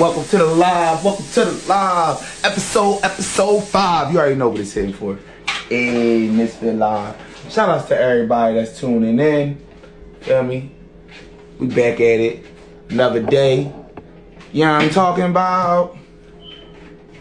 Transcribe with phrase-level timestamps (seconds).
[0.00, 1.04] welcome to the live.
[1.04, 4.10] Welcome to the live episode, episode five.
[4.10, 5.18] You already know what it's hitting for.
[5.68, 7.14] Hey, Mysfit Live.
[7.50, 9.60] Shout outs to everybody that's tuning in.
[10.22, 10.72] Feel me?
[11.58, 12.46] We back at it.
[12.88, 13.70] Another day.
[14.54, 15.98] You know what I'm talking about?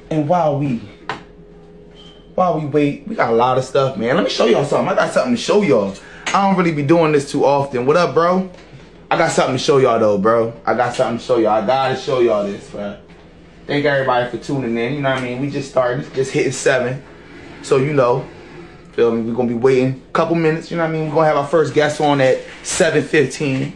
[0.09, 0.81] And while we
[2.35, 4.15] while we wait, we got a lot of stuff, man.
[4.15, 4.87] Let me show y'all something.
[4.87, 5.93] I got something to show y'all.
[6.27, 7.85] I don't really be doing this too often.
[7.85, 8.49] What up, bro?
[9.11, 10.53] I got something to show y'all though, bro.
[10.67, 11.63] I got something to show y'all.
[11.63, 12.95] I gotta show y'all this, bro.
[13.65, 14.93] Thank everybody for tuning in.
[14.93, 15.41] You know what I mean?
[15.41, 17.01] We just started, just hitting seven.
[17.63, 18.27] So you know,
[18.91, 19.23] feel me?
[19.23, 21.09] We're gonna be waiting a couple minutes, you know what I mean?
[21.09, 23.73] We're gonna have our first guest on at 7.15.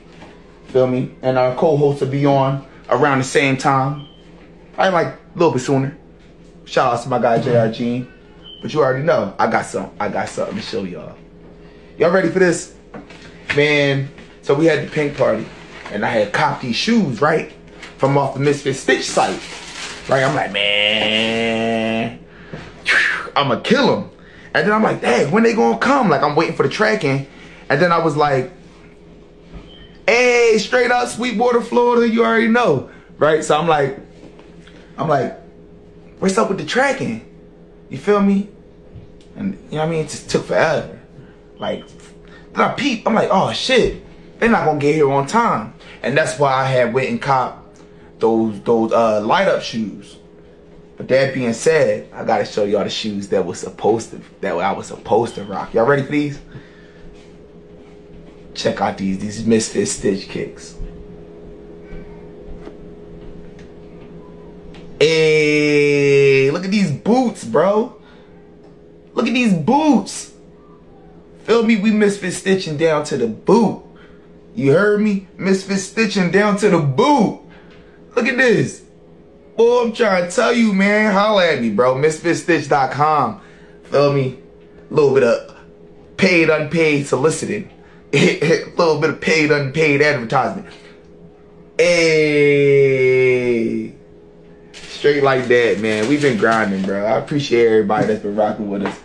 [0.67, 1.15] Feel me?
[1.23, 4.07] And our co-host will be on around the same time.
[4.77, 5.97] I like a little bit sooner.
[6.65, 8.07] Shout out to my guy JR Gene.
[8.61, 11.17] But you already know, I got some I got something to show y'all.
[11.97, 12.75] Y'all ready for this?
[13.55, 14.09] Man,
[14.43, 15.45] so we had the pink party,
[15.91, 17.51] and I had copped these shoes, right?
[17.97, 19.39] From off the Misfit Stitch site.
[20.09, 20.23] Right?
[20.23, 22.19] I'm like, man,
[23.35, 24.11] I'ma kill them.
[24.53, 26.09] And then I'm like, dang, when they gonna come?
[26.09, 27.25] Like I'm waiting for the tracking.
[27.69, 28.51] And then I was like,
[30.05, 32.89] hey, straight up Sweetwater, Florida, you already know.
[33.17, 33.43] Right?
[33.43, 33.97] So I'm like,
[34.97, 35.39] I'm like,
[36.19, 37.25] what's up with the tracking?
[37.89, 38.49] You feel me?
[39.35, 40.01] And you know what I mean?
[40.01, 40.99] It just took forever.
[41.57, 41.85] Like,
[42.51, 44.02] then I peep, I'm like, oh shit,
[44.43, 45.73] they're not gonna get here on time.
[46.01, 47.77] And that's why I had went and cop
[48.19, 50.17] those those uh light up shoes.
[50.97, 54.53] But that being said, I gotta show y'all the shoes that was supposed to that
[54.55, 55.73] I was supposed to rock.
[55.73, 56.39] Y'all ready for these?
[58.53, 60.75] Check out these these Misfit Stitch kicks.
[64.99, 67.95] Hey, look at these boots, bro.
[69.13, 70.33] Look at these boots.
[71.43, 71.77] Feel me?
[71.77, 73.83] We misfit stitching down to the boot.
[74.55, 75.27] You heard me?
[75.37, 77.41] Misfit stitching down to the boot.
[78.15, 78.83] Look at this.
[79.57, 81.13] Boy, I'm trying to tell you, man.
[81.13, 81.95] Holla at me, bro.
[81.95, 83.41] Misfitstitch.com.
[83.83, 84.39] Feel me?
[84.89, 85.55] A little bit of
[86.17, 87.69] paid, unpaid soliciting.
[88.13, 90.67] A little bit of paid, unpaid advertisement.
[91.77, 92.73] Hey.
[94.73, 96.07] Straight like that, man.
[96.07, 97.03] We've been grinding, bro.
[97.03, 98.99] I appreciate everybody that's been rocking with us.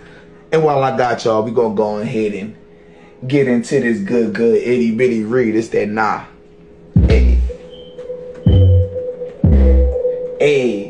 [0.52, 2.54] And while I got y'all, we gonna go ahead and
[3.26, 5.56] get into this good, good itty bitty read.
[5.56, 6.24] It's that nah.
[7.06, 7.38] Hey.
[10.38, 10.88] Hey.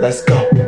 [0.00, 0.63] Let's go.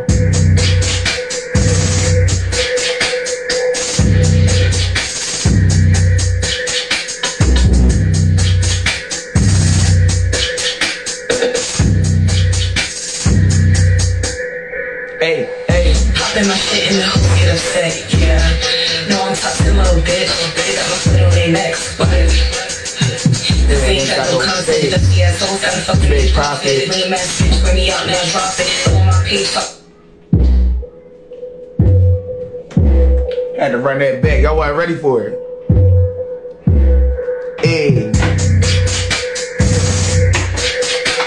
[21.46, 22.08] I'ma put on their necks, but.
[23.68, 24.90] This ain't got no content.
[24.92, 26.86] The CSO got a fucking Big big profit.
[26.86, 27.02] profit.
[27.04, 28.88] Lame ass bitch, bring me out now, drop it.
[28.88, 29.66] On my page, fuck.
[33.58, 34.42] Had to run that back.
[34.42, 35.34] Y'all wasn't ready for it.
[37.64, 38.12] Hey.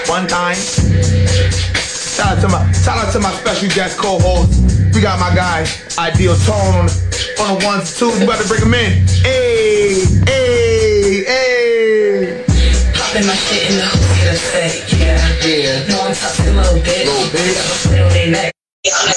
[0.08, 0.56] One time.
[0.56, 4.94] Shout out to my shout out to my special guest co-host.
[4.94, 5.66] We got my guy
[5.98, 7.10] Ideal Tone on the
[7.40, 8.18] on the ones and twos.
[8.18, 9.06] We about to bring him in.
[9.22, 9.49] Hey,
[11.30, 12.44] hey.
[12.94, 15.22] Popping my shit in the hook, get upset, yeah.
[15.46, 15.86] Yeah.
[15.88, 17.06] No, I'm toxic little bitch.
[17.06, 17.88] Little bitch.
[17.88, 18.52] Put on their neck.
[18.86, 19.16] I'm not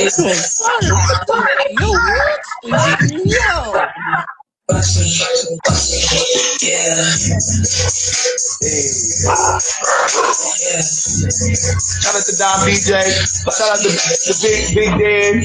[0.00, 0.08] Yo.
[3.24, 3.60] Yeah.
[6.62, 7.10] Yeah.
[11.90, 12.88] Shout out to Don BJ.
[13.44, 15.44] Shout out to the big big Dan.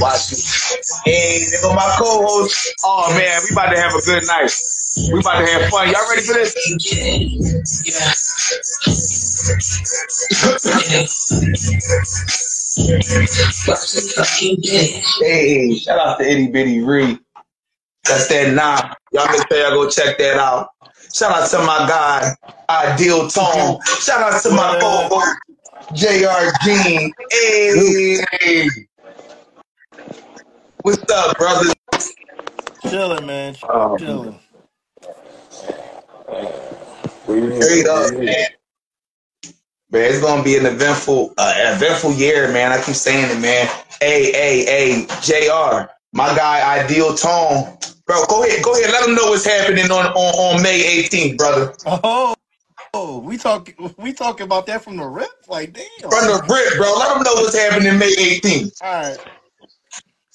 [0.00, 0.40] Watch it.
[1.04, 2.74] Hey, there my co-host.
[2.84, 4.50] Oh man, we about to have a good night.
[4.96, 5.86] We about to have fun.
[5.88, 6.52] Y'all ready for this?
[7.86, 8.12] yeah.
[15.20, 17.20] Hey, shout out to Itty Bitty Ree.
[18.04, 18.92] That's that nah.
[19.12, 20.70] Y'all make sure y'all go check that out.
[21.14, 22.34] Shout out to my guy,
[22.68, 23.78] Ideal Tone.
[24.00, 25.36] Shout out to my co-host,
[25.94, 27.12] JR Gene.
[27.30, 28.66] Hey.
[30.82, 31.72] What's up, brother?
[32.88, 33.54] Chilling, man.
[33.68, 34.38] Um, Chilling.
[37.60, 38.46] Straight up, man.
[39.92, 42.72] Man, it's gonna be an eventful, uh, eventful year, man.
[42.72, 43.66] I keep saying it, man.
[44.00, 45.90] Hey, hey, hey, Jr.
[46.12, 48.24] My guy, Ideal Tone, bro.
[48.28, 48.90] Go ahead, go ahead.
[48.92, 51.74] Let them know what's happening on on, on May 18th, brother.
[51.86, 52.34] Oh,
[52.94, 55.30] oh, we talk we talking about that from the rip?
[55.48, 56.10] Like damn.
[56.10, 56.94] From the rip, bro.
[56.96, 58.82] Let them know what's happening May 18th.
[58.82, 59.18] All right.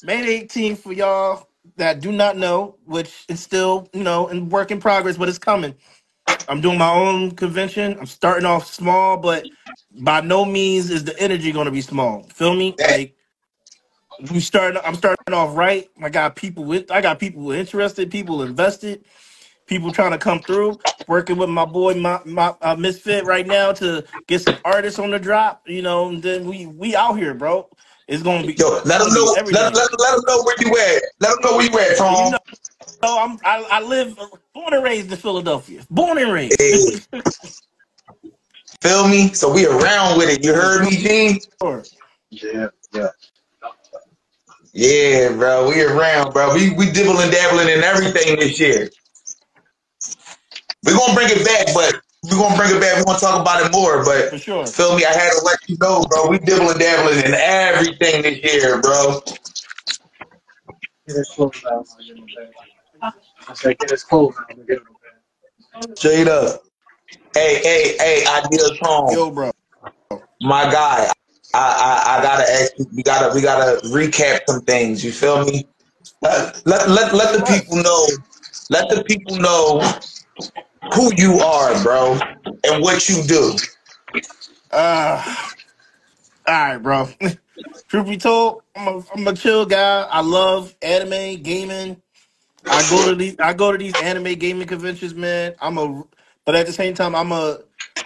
[0.03, 1.47] May 18th for y'all
[1.77, 5.39] that do not know, which is still, you know, in work in progress, but it's
[5.39, 5.75] coming.
[6.47, 7.97] I'm doing my own convention.
[7.99, 9.49] I'm starting off small, but
[9.91, 12.23] by no means is the energy going to be small.
[12.33, 12.75] Feel me?
[12.77, 13.15] That- Like
[14.31, 14.81] we starting.
[14.85, 15.89] I'm starting off right.
[16.01, 16.91] I got people with.
[16.91, 18.11] I got people interested.
[18.11, 19.05] People invested.
[19.67, 20.79] People trying to come through.
[21.07, 25.11] Working with my boy, my my uh, misfit right now to get some artists on
[25.11, 25.63] the drop.
[25.67, 27.69] You know, and then we we out here, bro.
[28.07, 28.55] It's gonna be.
[28.55, 29.25] Yo, let them gonna know.
[29.33, 29.73] Let, everything.
[29.75, 31.03] let, let them know where you at.
[31.21, 32.39] Let them know where you at, You know,
[33.05, 34.17] so I'm I, I live
[34.53, 35.85] born and raised in Philadelphia.
[35.89, 36.57] Born and raised.
[36.59, 37.01] Hey,
[38.81, 39.33] feel me?
[39.33, 40.43] So we around with it.
[40.45, 41.39] You heard me, Gene?
[41.61, 41.83] Sure.
[42.31, 43.09] Yeah, yeah.
[44.73, 45.69] Yeah, bro.
[45.69, 46.53] We around, bro.
[46.55, 48.89] We we dibbling and dabbling in everything this year.
[50.85, 52.97] We're gonna bring it back, but we're gonna bring it back.
[52.97, 54.03] We're gonna talk about it more.
[54.05, 54.65] but For But sure.
[54.73, 56.29] feel me, I had to let you know, bro.
[56.29, 59.21] We dibbling and dabbling in everything this year, bro.
[63.01, 63.25] Get his.
[63.47, 63.49] I'll get him back.
[63.49, 64.45] I said, get his clothes out.
[64.49, 65.95] I'll get him.
[65.95, 66.61] Straight up.
[67.33, 69.11] Hey, hey, hey, ideal tone.
[69.11, 69.51] Yo, bro.
[70.41, 71.11] My guy.
[71.53, 75.45] I, I I gotta ask you, we gotta we gotta recap some things, you feel
[75.45, 75.65] me?
[76.21, 78.05] Let, let, let, let the people know
[78.69, 79.79] let the people know
[80.93, 82.19] who you are, bro,
[82.65, 83.55] and what you do.
[84.71, 85.23] Uh,
[86.47, 87.07] all right, bro.
[87.87, 90.01] Truth be told, I'm a, I'm a chill guy.
[90.09, 92.01] I love anime, gaming.
[92.67, 95.55] I go to these I go to these anime gaming conventions, man.
[95.61, 96.03] I'm a
[96.45, 97.59] but at the same time I'm a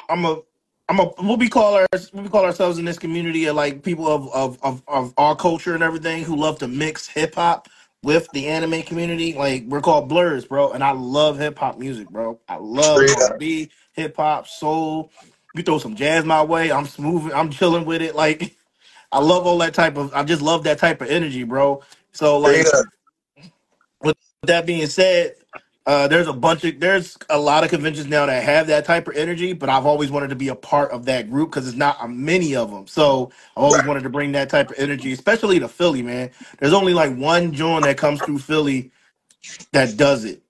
[0.10, 0.42] I'm a
[0.90, 3.84] I'm a what we call our what we call ourselves in this community are like
[3.84, 7.70] people of of of, of our culture and everything who love to mix hip hop
[8.04, 9.34] with the anime community.
[9.34, 12.40] Like we're called blurs, bro, and I love hip hop music, bro.
[12.50, 13.02] I love.
[13.10, 15.12] R&B, hip hop, soul.
[15.56, 17.32] You throw some jazz my way, I'm smooth.
[17.34, 18.16] I'm chilling with it.
[18.16, 18.56] Like
[19.12, 20.14] I love all that type of.
[20.14, 21.84] I just love that type of energy, bro.
[22.12, 22.68] So like.
[24.42, 25.36] With that being said,
[25.88, 29.08] uh, there's a bunch of there's a lot of conventions now that have that type
[29.08, 31.78] of energy, but I've always wanted to be a part of that group because it's
[31.78, 32.88] not uh, many of them.
[32.88, 36.32] So I've always wanted to bring that type of energy, especially to Philly, man.
[36.60, 38.92] There's only like one joint that comes through Philly
[39.74, 40.42] that does it,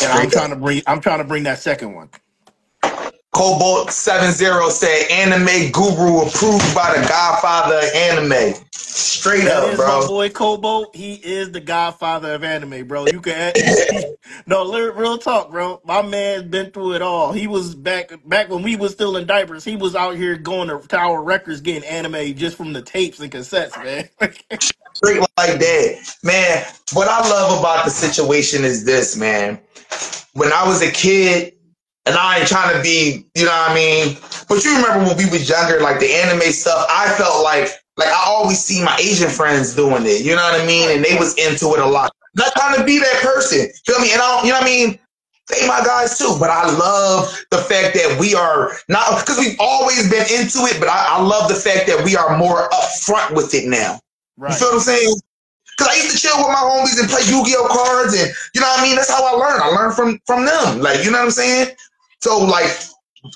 [0.00, 2.10] and I'm Straight trying to bring I'm trying to bring that second one.
[3.38, 8.54] Cobalt 70 said anime guru approved by the godfather of anime.
[8.72, 10.06] Straight That up, is my bro.
[10.06, 13.06] boy Cobalt, He is the godfather of anime, bro.
[13.06, 13.54] You can
[14.46, 15.80] no real talk, bro.
[15.84, 17.32] My man's been through it all.
[17.32, 19.64] He was back back when we was still in diapers.
[19.64, 23.32] He was out here going to Tower Records getting anime just from the tapes and
[23.32, 24.08] cassettes, man.
[24.94, 26.16] Straight like that.
[26.24, 26.64] Man,
[26.94, 29.60] what I love about the situation is this, man.
[30.34, 31.54] When I was a kid,
[32.08, 34.16] and I ain't trying to be, you know what I mean?
[34.48, 38.08] But you remember when we was younger, like the anime stuff, I felt like like
[38.08, 40.88] I always see my Asian friends doing it, you know what I mean?
[40.90, 42.12] And they was into it a lot.
[42.34, 43.68] Not trying to be that person.
[43.84, 44.12] Feel me?
[44.12, 44.98] And I don't, you know what I mean?
[45.50, 49.56] They my guys too, but I love the fact that we are not because we've
[49.58, 53.34] always been into it, but I, I love the fact that we are more upfront
[53.34, 53.98] with it now.
[54.36, 54.54] You right.
[54.54, 55.14] feel what I'm saying?
[55.78, 58.66] Cause I used to chill with my homies and play Yu-Gi-Oh cards, and you know
[58.66, 58.96] what I mean.
[58.96, 59.62] That's how I learned.
[59.62, 60.80] I learned from from them.
[60.80, 61.74] Like you know what I'm saying.
[62.20, 62.70] So like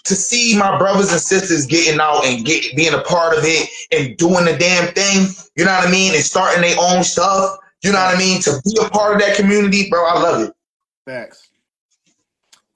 [0.05, 3.69] to see my brothers and sisters getting out and get being a part of it
[3.91, 5.29] and doing the damn thing.
[5.57, 7.59] You know what I mean, and starting their own stuff.
[7.83, 8.41] You know what I mean.
[8.43, 10.55] To be a part of that community, bro, I love it.
[11.05, 11.49] Facts.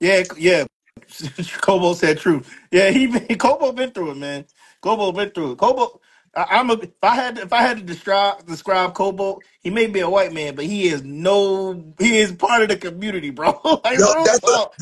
[0.00, 0.64] Yeah, yeah.
[1.60, 2.42] Kobo said true.
[2.70, 4.44] Yeah, he Kobo been through it, man.
[4.80, 5.58] Kobo been through it.
[5.58, 6.00] Kobo,
[6.36, 6.74] I, I'm a.
[6.74, 10.32] If I had, if I had to describe describe Kobo, he may be a white
[10.32, 13.58] man, but he is no, he is part of the community, bro.
[13.84, 14.72] like Yo, that's what,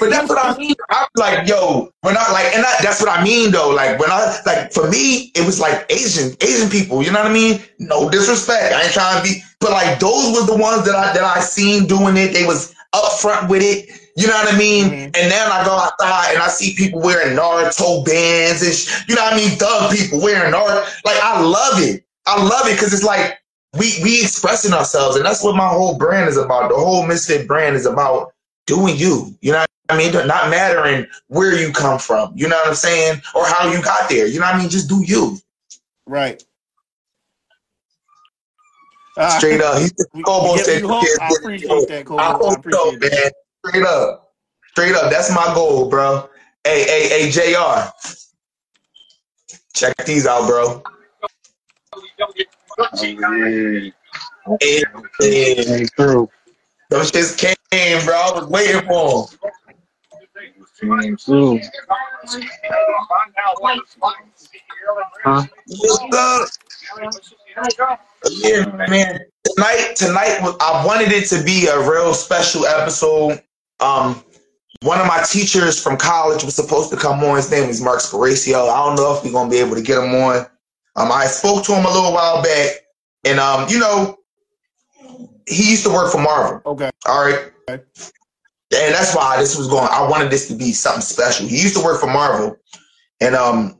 [0.00, 0.74] but that's what I mean.
[0.90, 3.70] I'm like, yo, when I like, and I, that's what I mean though.
[3.70, 7.02] Like when I like, for me, it was like Asian, Asian people.
[7.02, 7.60] You know what I mean?
[7.78, 8.74] No disrespect.
[8.74, 11.40] I ain't trying to be, but like those were the ones that I that I
[11.40, 12.32] seen doing it.
[12.32, 14.05] They was upfront with it.
[14.16, 14.86] You know what I mean?
[14.86, 15.04] Mhm.
[15.16, 19.14] And then I go outside and I see people wearing Naruto bands and sh- you
[19.14, 19.50] know what I mean?
[19.58, 20.84] Thug people wearing Naruto.
[21.04, 22.02] Like I love it.
[22.26, 23.38] I love it because it's like
[23.78, 26.70] we we expressing ourselves, and that's what my whole brand is about.
[26.70, 28.32] The whole Misfit brand is about
[28.66, 29.34] doing you.
[29.42, 30.12] You know what I mean?
[30.26, 32.32] Not mattering where you come from.
[32.34, 33.20] You know what I'm saying?
[33.34, 34.26] Or how you got there.
[34.26, 34.70] You know what I mean?
[34.70, 35.38] Just do you.
[36.06, 36.42] Right.
[39.18, 39.78] Uh, Straight up.
[39.78, 40.84] He we- Kobo we give said.
[41.20, 42.22] I appreciate that, Kobo.
[42.22, 43.12] I I so, appreciate that.
[43.12, 43.30] man.
[43.68, 44.32] Straight up.
[44.70, 45.10] Straight up.
[45.10, 46.28] That's my goal, bro.
[46.64, 47.90] Hey, hey, hey, JR.
[49.74, 50.82] Check these out, bro.
[54.60, 54.82] Hey,
[55.20, 56.28] hey, Hey, true.
[56.90, 57.36] those shits
[57.70, 58.14] came, bro.
[58.14, 61.16] I was waiting for them.
[61.16, 61.60] True.
[65.24, 65.44] Huh?
[65.66, 66.48] What's up?
[68.30, 69.20] Yeah, man.
[69.44, 73.42] Tonight, tonight, I wanted it to be a real special episode.
[73.80, 74.22] Um,
[74.82, 77.36] one of my teachers from college was supposed to come on.
[77.36, 78.68] His name is Mark Sporacio.
[78.68, 80.46] I don't know if we're gonna be able to get him on.
[80.96, 82.70] Um, I spoke to him a little while back,
[83.24, 84.18] and um, you know,
[85.48, 86.60] he used to work for Marvel.
[86.72, 86.90] Okay.
[87.06, 87.52] All right.
[87.68, 87.82] Okay.
[88.74, 89.88] And that's why this was going.
[89.90, 91.46] I wanted this to be something special.
[91.46, 92.56] He used to work for Marvel,
[93.20, 93.78] and um,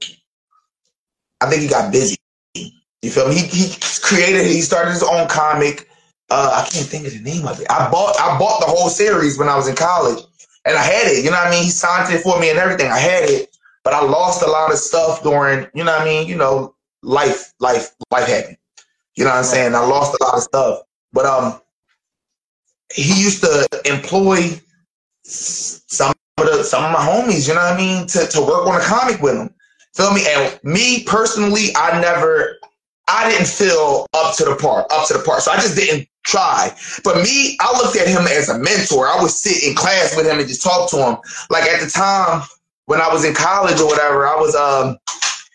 [1.41, 2.17] I think he got busy.
[2.55, 3.35] You feel me?
[3.35, 4.47] He, he created.
[4.47, 5.89] He started his own comic.
[6.29, 7.67] Uh, I can't think of the name of it.
[7.71, 8.19] I bought.
[8.21, 10.23] I bought the whole series when I was in college,
[10.65, 11.25] and I had it.
[11.25, 11.65] You know what I mean?
[11.65, 12.91] He signed it for me and everything.
[12.91, 15.69] I had it, but I lost a lot of stuff during.
[15.75, 16.27] You know what I mean?
[16.29, 18.57] You know, life, life, life happened.
[19.15, 19.75] You know what I'm saying?
[19.75, 21.61] I lost a lot of stuff, but um,
[22.93, 24.61] he used to employ
[25.23, 28.67] some of the some of my homies, you know what I mean, to, to work
[28.67, 29.51] on a comic with him.
[29.95, 30.23] Feel me?
[30.29, 32.59] And me personally, I never
[33.09, 35.43] I didn't feel up to the part, up to the part.
[35.43, 36.75] So I just didn't try.
[37.05, 39.09] But me, I looked at him as a mentor.
[39.09, 41.17] I would sit in class with him and just talk to him.
[41.51, 42.43] Like at the time
[42.87, 44.99] when I was in college or whatever, I was um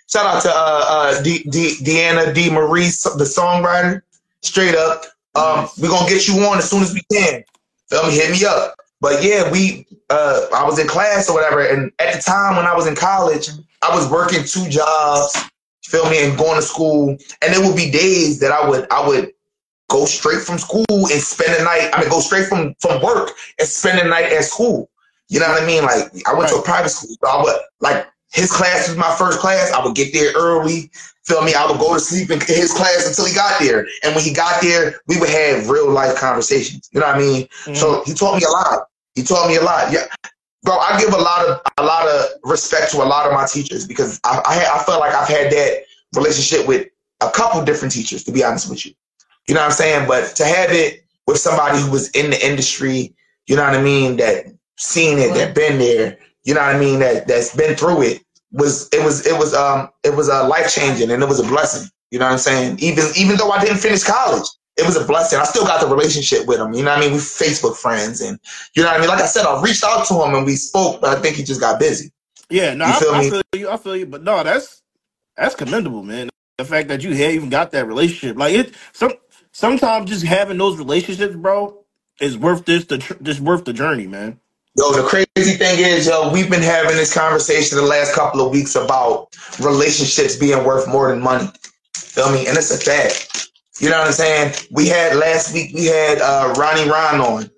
[0.10, 4.02] shout out to uh uh D, D, Deanna D Marie, the songwriter,
[4.42, 5.06] straight up.
[5.36, 7.44] Um, we're gonna get you on as soon as we can.
[7.90, 8.16] Feel me?
[8.16, 8.76] Hit me up.
[9.02, 12.66] But yeah, we uh I was in class or whatever, and at the time when
[12.66, 13.50] I was in college,
[13.82, 15.38] I was working two jobs,
[15.84, 17.18] feel me, and going to school.
[17.42, 19.32] And there would be days that I would I would
[19.92, 21.90] go straight from school and spend the night.
[21.94, 24.90] I mean, go straight from from work and spend the night at school.
[25.28, 25.84] You know what I mean?
[25.84, 29.14] Like I went to a private school, so I would like his class was my
[29.16, 29.72] first class.
[29.72, 30.90] I would get there early.
[31.26, 31.54] Feel me?
[31.54, 33.86] I would go to sleep in his class until he got there.
[34.04, 36.90] And when he got there, we would have real life conversations.
[36.92, 37.48] You know what I mean?
[37.66, 37.78] Mhm.
[37.78, 38.88] So he taught me a lot.
[39.16, 39.92] He taught me a lot.
[39.92, 40.06] Yeah,
[40.64, 40.78] bro.
[40.78, 43.86] I give a lot of a lot of respect to a lot of my teachers
[43.86, 45.84] because I I, I feel like I've had that
[46.16, 46.88] relationship with
[47.22, 48.24] a couple different teachers.
[48.24, 48.94] To be honest with you,
[49.48, 50.08] you know what I'm saying.
[50.08, 53.14] But to have it with somebody who was in the industry,
[53.48, 54.46] you know what I mean, that
[54.78, 58.24] seen it, that been there, you know what I mean, that that's been through it
[58.52, 61.44] was it was it was um it was a life changing and it was a
[61.44, 61.90] blessing.
[62.12, 62.80] You know what I'm saying?
[62.80, 65.40] Even even though I didn't finish college, it was a blessing.
[65.40, 66.74] I still got the relationship with him.
[66.74, 67.14] You know what I mean?
[67.14, 68.40] We Facebook friends and
[68.76, 69.10] you know what I mean?
[69.10, 71.44] Like I said, I reached out to him and we spoke, but I think he
[71.44, 72.12] just got busy.
[72.50, 73.30] Yeah, no, You I, feel I me?
[73.30, 73.70] feel you.
[73.70, 74.06] I feel you.
[74.06, 74.82] But no, that's
[75.38, 76.30] that's commendable, man.
[76.58, 78.74] The fact that you had even got that relationship, like it.
[78.92, 79.14] Some
[79.62, 81.86] sometimes just having those relationships, bro,
[82.20, 82.86] is worth this.
[82.86, 84.40] The tr- just worth the journey, man.
[84.76, 88.52] Yo, the crazy thing is, yo, we've been having this conversation the last couple of
[88.52, 89.28] weeks about
[89.60, 91.48] relationships being worth more than money.
[91.94, 92.48] Feel me?
[92.48, 93.50] And it's a fact.
[93.80, 94.54] You know what I'm saying?
[94.72, 97.52] We had last week, we had uh, Ronnie Ron on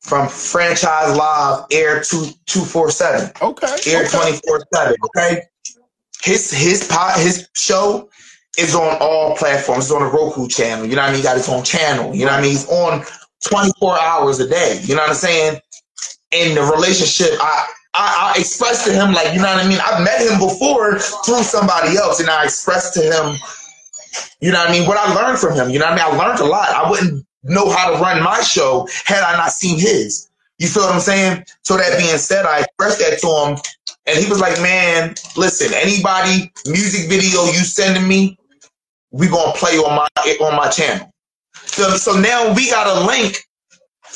[0.00, 3.32] from Franchise Live Air 2 247.
[3.40, 3.66] Okay.
[3.86, 4.08] Air okay.
[4.18, 4.96] 24 7.
[5.04, 5.42] Okay.
[6.22, 8.08] His his pot his show
[8.58, 9.84] is on all platforms.
[9.84, 10.86] It's on the Roku channel.
[10.86, 11.18] You know what I mean?
[11.18, 12.14] He got his own channel.
[12.14, 12.50] You know what I mean?
[12.52, 13.04] He's on
[13.48, 14.80] 24 hours a day.
[14.84, 15.60] You know what I'm saying?
[16.32, 19.78] In the relationship, I I, I expressed to him like, you know what I mean?
[19.82, 23.38] I've met him before through somebody else, and I expressed to him,
[24.40, 25.70] you know what I mean, what I learned from him.
[25.70, 26.20] You know what I mean?
[26.20, 26.68] I learned a lot.
[26.68, 30.28] I wouldn't know how to run my show had I not seen his.
[30.58, 31.44] You feel what I'm saying?
[31.62, 33.58] So that being said, I expressed that to him,
[34.06, 38.38] and he was like, "Man, listen, anybody music video you sending me,
[39.16, 40.08] we gonna play on my
[40.40, 41.10] on my channel."
[41.54, 43.46] So, so now we got a link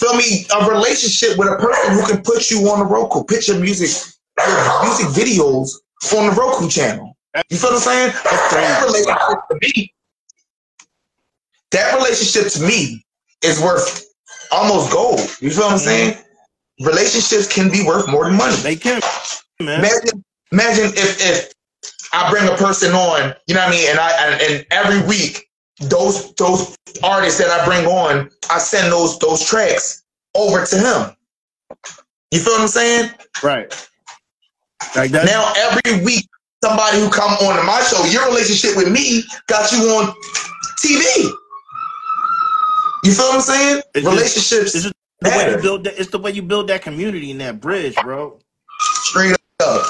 [0.00, 3.46] feel me, a relationship with a person who can put you on the Roku, put
[3.46, 3.90] your music,
[4.38, 5.72] your music videos
[6.16, 7.16] on the Roku channel.
[7.50, 8.12] You feel what I'm saying?
[8.24, 9.94] But that relationship to me,
[11.70, 13.04] that relationship to me
[13.42, 14.06] is worth
[14.50, 15.20] almost gold.
[15.40, 16.16] You feel what I'm saying?
[16.80, 18.56] Relationships can be worth more than money.
[18.56, 19.00] They can,
[19.60, 19.80] man.
[19.80, 21.52] Imagine, imagine if if
[22.12, 25.06] I bring a person on, you know what I mean, and I and, and every
[25.06, 25.46] week
[25.80, 30.02] those those artists that I bring on, I send those those tracks
[30.34, 31.16] over to him.
[32.30, 33.10] You feel what I'm saying?
[33.42, 33.88] Right.
[34.96, 35.24] Like that.
[35.26, 36.26] Now every week,
[36.62, 40.14] somebody who come on to my show, your relationship with me got you on
[40.82, 41.30] TV.
[43.04, 43.82] You feel what I'm saying?
[43.94, 45.98] It's just- Relationships it's just the way you build that.
[45.98, 48.38] It's the way you build that community and that bridge, bro.
[48.80, 49.82] Straight up.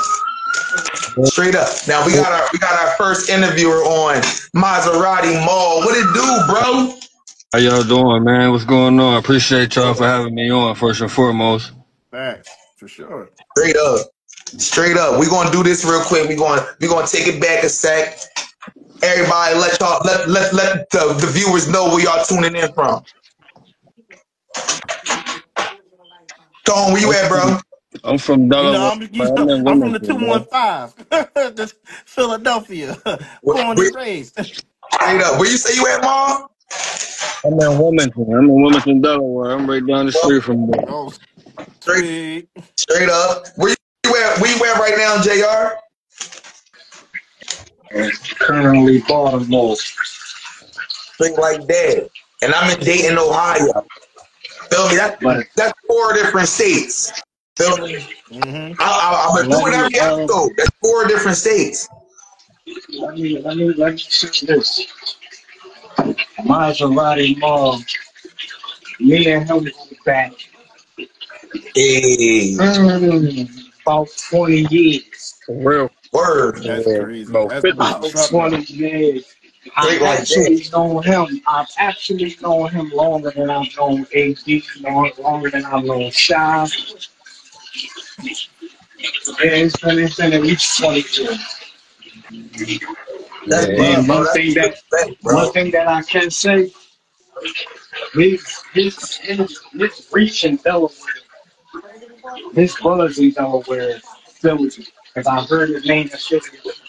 [1.25, 1.69] Straight up.
[1.89, 4.17] Now we got our we got our first interviewer on
[4.55, 5.81] Maserati Mall.
[5.81, 6.99] What it do, bro?
[7.53, 8.53] How y'all doing, man?
[8.53, 9.17] What's going on?
[9.17, 11.73] Appreciate y'all for having me on, first and foremost.
[12.13, 13.31] Thanks, for sure.
[13.57, 14.07] Straight up.
[14.37, 15.19] Straight up.
[15.19, 16.29] We're gonna do this real quick.
[16.29, 18.19] We're gonna we're gonna take it back a sec.
[19.03, 23.03] Everybody let y'all let let let the, the viewers know where y'all tuning in from.
[26.65, 27.59] Tone, where you at, bro?
[28.05, 28.73] I'm from You Delaware.
[28.73, 29.35] know, I'm, you man.
[29.35, 30.45] know, I'm in from the Wilmington, man.
[30.51, 31.75] 215, That's
[32.07, 32.95] Philadelphia,
[33.43, 34.35] Where- born where- and raised.
[34.93, 35.39] Straight up.
[35.41, 36.49] Where you say you at, Mom?
[37.45, 38.27] I'm in Wilmington.
[38.35, 39.53] I'm in Wilmington, Delaware.
[39.53, 40.27] I'm right down the oh.
[40.27, 40.85] street from there.
[40.89, 41.13] Oh,
[41.81, 42.49] Straight sweet.
[42.77, 43.47] straight up.
[43.57, 43.71] Where
[44.07, 44.41] you at?
[44.41, 45.77] Where you at right now, JR?
[48.39, 49.77] Currently Baltimore.
[49.77, 52.09] Straight like that.
[52.43, 53.73] And I'm in Dayton, Ohio.
[54.71, 54.97] Feel me?
[54.97, 57.13] That, But that's four different states.
[57.61, 57.99] Feel me?
[58.31, 60.53] hmm I, I, I'm gonna do it every episode.
[60.57, 61.89] That's four different states.
[62.99, 64.87] let me let me let me say this.
[66.41, 67.81] Maserati Mall.
[69.01, 69.71] Me and him go
[70.05, 70.33] back
[71.75, 75.35] Hey, mm, about 20 years.
[75.47, 75.91] For real.
[76.13, 76.63] word.
[76.65, 77.31] That's Yeah, crazy.
[77.31, 79.35] about That's About 20 years.
[79.77, 81.43] I've like actually known him.
[81.47, 84.63] I've actually known him longer than I've known AD,
[85.19, 86.67] longer than I've known Shy.
[89.43, 91.03] Yeah, it's been, it's been at least 20
[93.47, 93.67] Yeah.
[93.69, 94.77] And one thing that
[95.23, 96.73] one thing that I can say,
[98.13, 100.93] his his his, his reach in Delaware,
[102.55, 104.71] his buzz in Delaware, Philly.
[105.15, 106.41] Because I heard his name in Philly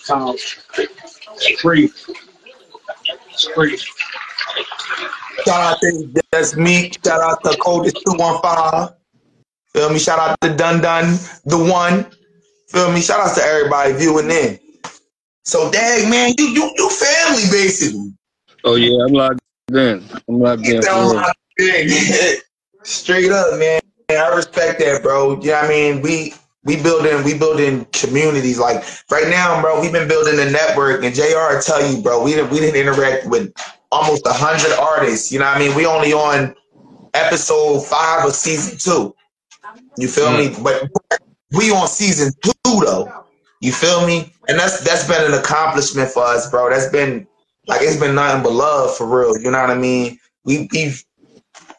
[0.06, 0.41] times.
[1.62, 1.88] Free.
[3.56, 3.78] Free.
[5.46, 6.91] Shout out to that's me.
[7.04, 8.91] Shout out to Coldest two one five.
[9.73, 9.99] Feel me?
[9.99, 12.05] Shout out to Dun Dun, the one.
[12.67, 13.01] Feel me?
[13.01, 14.60] Shout out to everybody viewing in.
[15.43, 18.13] So, dang man, you you you family basically.
[18.63, 20.03] Oh, yeah, I'm locked in.
[20.27, 20.81] I'm locked in.
[20.81, 22.38] Get For down real.
[22.84, 23.81] Straight up, man.
[24.10, 25.39] I respect that, bro.
[25.41, 26.01] You know what I mean?
[26.01, 28.60] We we building we building communities.
[28.60, 31.03] Like right now, bro, we've been building a network.
[31.03, 33.53] And JR tell you, bro, we didn't we didn't interact with
[33.91, 35.31] almost a hundred artists.
[35.31, 35.75] You know what I mean?
[35.75, 36.55] We only on
[37.13, 39.15] episode five of season two.
[39.98, 40.56] You feel me?
[40.62, 40.89] But
[41.52, 43.12] we on season two though.
[43.62, 44.34] You feel me?
[44.48, 46.70] And that's that's been an accomplishment for us, bro.
[46.70, 47.28] That's been
[47.67, 49.38] like it's been nothing but love for real.
[49.39, 50.20] You know what I mean?
[50.46, 51.04] We we've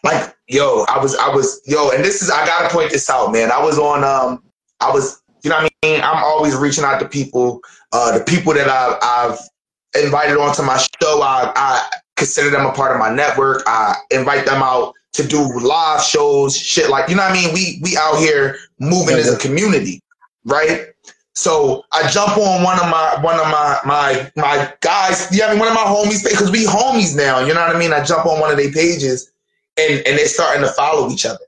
[0.05, 3.33] like yo, I was I was yo, and this is I gotta point this out,
[3.33, 3.51] man.
[3.51, 4.43] I was on um
[4.81, 6.01] I was you know what I mean?
[6.03, 7.61] I'm always reaching out to people,
[7.93, 12.73] uh the people that I've I've invited onto my show, I I consider them a
[12.73, 13.62] part of my network.
[13.67, 17.55] I invite them out to do live shows, shit like you know what I mean?
[17.55, 20.01] We we out here moving as a community,
[20.44, 20.88] right?
[21.35, 25.51] So I jump on one of my one of my my my guys, yeah, I
[25.51, 27.92] mean one of my homies because we homies now, you know what I mean?
[27.92, 29.33] I jump on one of their pages
[29.79, 31.44] and and they're starting to follow each other.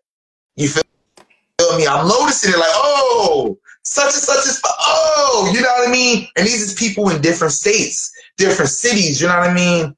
[0.57, 0.83] You feel,
[1.59, 1.87] feel me?
[1.87, 6.29] I'm noticing it like, oh, such and such is oh, you know what I mean?
[6.37, 9.95] And these is people in different states, different cities, you know what I mean?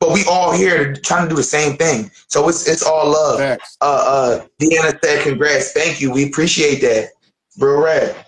[0.00, 2.10] But we all here trying to do the same thing.
[2.28, 3.38] So it's it's all love.
[3.38, 3.76] Facts.
[3.80, 6.12] Uh uh Deanna said congrats, thank you.
[6.12, 7.10] We appreciate that.
[7.58, 8.24] Bro Red.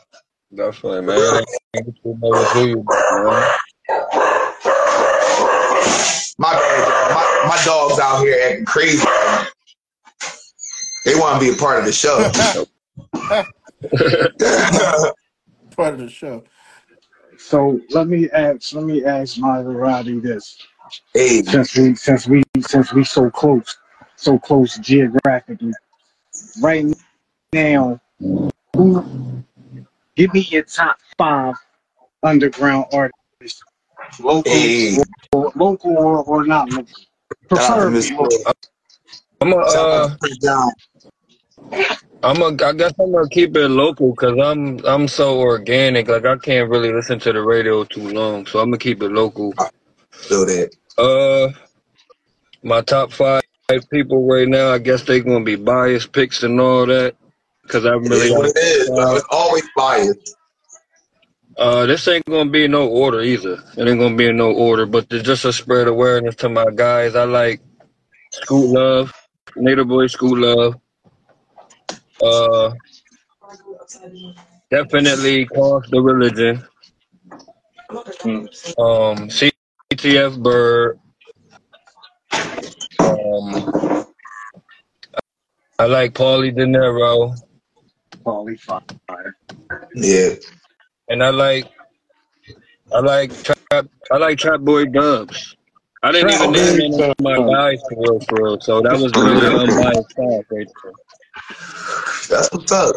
[0.54, 1.44] Definitely, man.
[1.74, 3.48] You never do you, man.
[6.38, 7.14] My bad, y'all.
[7.14, 9.06] My, my dog's out here acting crazy.
[11.04, 12.18] They want to be a part of the show.
[15.76, 16.44] Part of the show.
[17.38, 20.58] So let me ask let me ask Maserati this.
[21.14, 23.76] Hey, Since we since we since we so close,
[24.16, 25.72] so close geographically.
[26.60, 26.86] Right
[27.52, 28.00] now,
[28.74, 29.44] who
[30.16, 31.54] give me your top five
[32.22, 33.62] underground artists.
[34.18, 34.98] Local hey,
[35.32, 36.86] or local or, or not local.
[37.52, 38.52] shout out to local.
[39.42, 40.16] I'm a, uh,
[42.22, 46.08] I'm a, I guess I'm gonna keep it local because I'm, I'm so organic.
[46.08, 49.10] Like I can't really listen to the radio too long, so I'm gonna keep it
[49.10, 49.54] local.
[50.10, 50.74] Feel that.
[50.98, 51.48] Uh,
[52.62, 53.42] my top five
[53.92, 57.16] people right now, I guess they gonna be biased picks and all that.
[57.68, 59.06] Cause I It really is it is, bro.
[59.06, 59.16] five.
[59.16, 60.36] It's always biased.
[61.58, 63.62] Uh, this ain't gonna be no order either.
[63.76, 66.66] It ain't gonna be in no order, but to just to spread awareness to my
[66.74, 67.60] guys, I like
[68.32, 69.12] School Love,
[69.56, 70.76] Native Boy School Love.
[72.22, 72.72] Uh,
[74.70, 76.64] definitely Cost the Religion.
[78.78, 79.30] Um,
[79.92, 81.00] CTF Bird.
[83.00, 84.06] Um,
[85.78, 87.34] I like Paulie De Niro,
[88.24, 88.86] Holy fire.
[89.94, 90.34] Yeah.
[91.08, 91.66] and I like
[92.92, 93.86] I like Trap.
[94.12, 95.56] I like Trap Boy Dubs.
[96.02, 98.60] I didn't Trap even name any of my guys for real, for real.
[98.60, 100.92] So that was really unbiased talk right there.
[102.28, 102.94] That's what's up.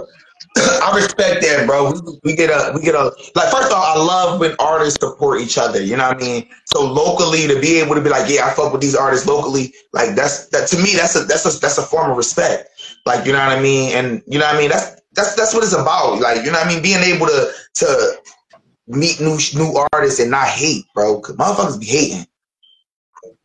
[0.57, 1.91] I respect that, bro.
[1.91, 4.99] We, we get a, we get a, like, first of all, I love when artists
[4.99, 5.81] support each other.
[5.81, 6.49] You know what I mean?
[6.65, 9.73] So locally, to be able to be like, yeah, I fuck with these artists locally,
[9.93, 12.69] like that's that to me, that's a that's a that's a form of respect.
[13.05, 13.95] Like, you know what I mean?
[13.95, 14.69] And you know what I mean?
[14.69, 16.19] That's that's that's what it's about.
[16.19, 16.83] Like, you know what I mean?
[16.83, 18.17] Being able to to
[18.87, 21.19] meet new new artists and not hate, bro.
[21.19, 22.27] Cause motherfuckers be hating.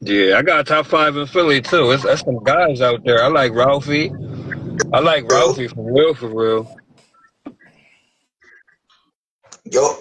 [0.00, 1.90] Yeah, I got a top five in Philly too.
[1.90, 3.22] It's that's some guys out there.
[3.22, 4.12] I like Ralphie.
[4.92, 6.78] I like Ralphie for real, for real.
[9.72, 9.98] Yo,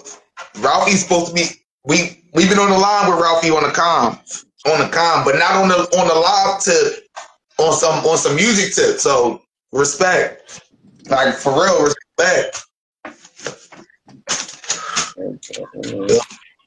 [0.60, 1.45] Ralphie's supposed to be.
[1.86, 4.19] We we've been on the line with Ralphie on the com,
[4.71, 8.36] on the com, but not on the on the live to on some on some
[8.36, 8.99] music tip.
[8.99, 10.62] So respect,
[11.10, 12.63] like for real, respect.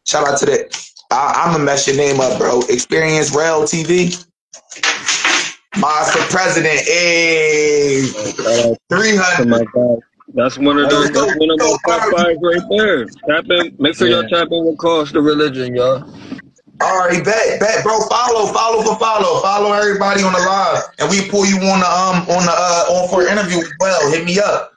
[0.07, 0.91] Shout out to that.
[1.11, 2.61] I, I'm gonna mess your name up, bro.
[2.69, 4.27] Experience Rail TV.
[5.79, 6.81] Mars for president.
[6.81, 9.99] Hey, Shout out three my guys.
[10.35, 11.11] That's one of those.
[11.13, 13.05] That's one of my top five right there.
[13.29, 13.77] Tap in.
[13.79, 16.05] Make sure y'all tap in with Cost the Religion, y'all.
[16.83, 18.01] All right, bet, bet, bro.
[18.09, 21.87] Follow, follow for follow, follow everybody on the live, and we pull you on the
[21.87, 24.11] um on the uh on for an interview as well.
[24.11, 24.73] Hit me up,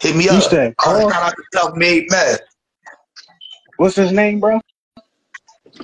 [0.00, 0.42] hit me up.
[0.42, 1.14] said All right, Cost?
[1.14, 2.38] shout out to self-made mess.
[3.76, 4.60] What's his name, bro?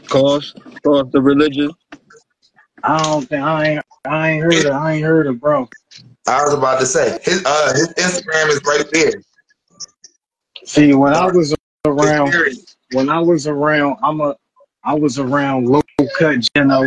[0.08, 1.72] Cost, Cost the Religion.
[2.84, 5.68] I don't think I ain't I ain't heard of I ain't heard of bro.
[6.26, 9.22] I was about to say his uh his Instagram is right there.
[10.64, 12.34] See, when I was around
[12.92, 14.37] when I was around I'm a
[14.84, 15.82] I was around low
[16.18, 16.82] cut Geno.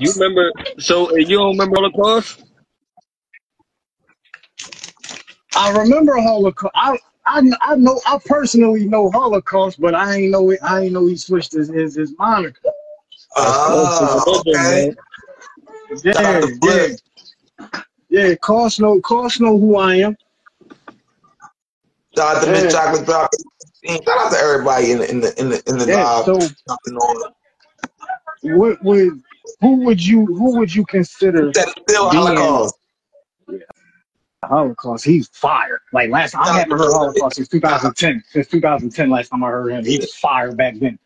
[0.00, 0.52] You remember?
[0.78, 2.44] So you don't remember Holocaust?
[5.56, 6.72] I remember Holocaust.
[6.76, 10.60] I I I know I personally know Holocaust, but I ain't know it.
[10.62, 12.60] I ain't know he switched his his, his moniker.
[13.36, 14.92] Ah, okay.
[14.92, 14.96] Religion,
[16.04, 17.00] Yeah, Shout out to yeah, Flip.
[18.08, 18.34] Yeah.
[18.36, 20.16] Cost know Cost know who I am.
[22.16, 22.62] Shout out to Yeah.
[22.62, 23.30] Miss Chocolate Drop.
[23.86, 26.04] Shout out to everybody in the in the in the in the Yeah.
[26.04, 26.24] live.
[26.24, 26.40] So
[26.88, 27.32] on.
[28.56, 29.22] what would
[29.60, 32.74] who would you who would you consider That still being Holocaust.
[34.44, 35.04] Holocaust?
[35.04, 35.80] He's fire.
[35.92, 38.22] Like last time I haven't heard Holocaust since 2010.
[38.28, 40.98] Since 2010, last time I heard him, he was fire back then.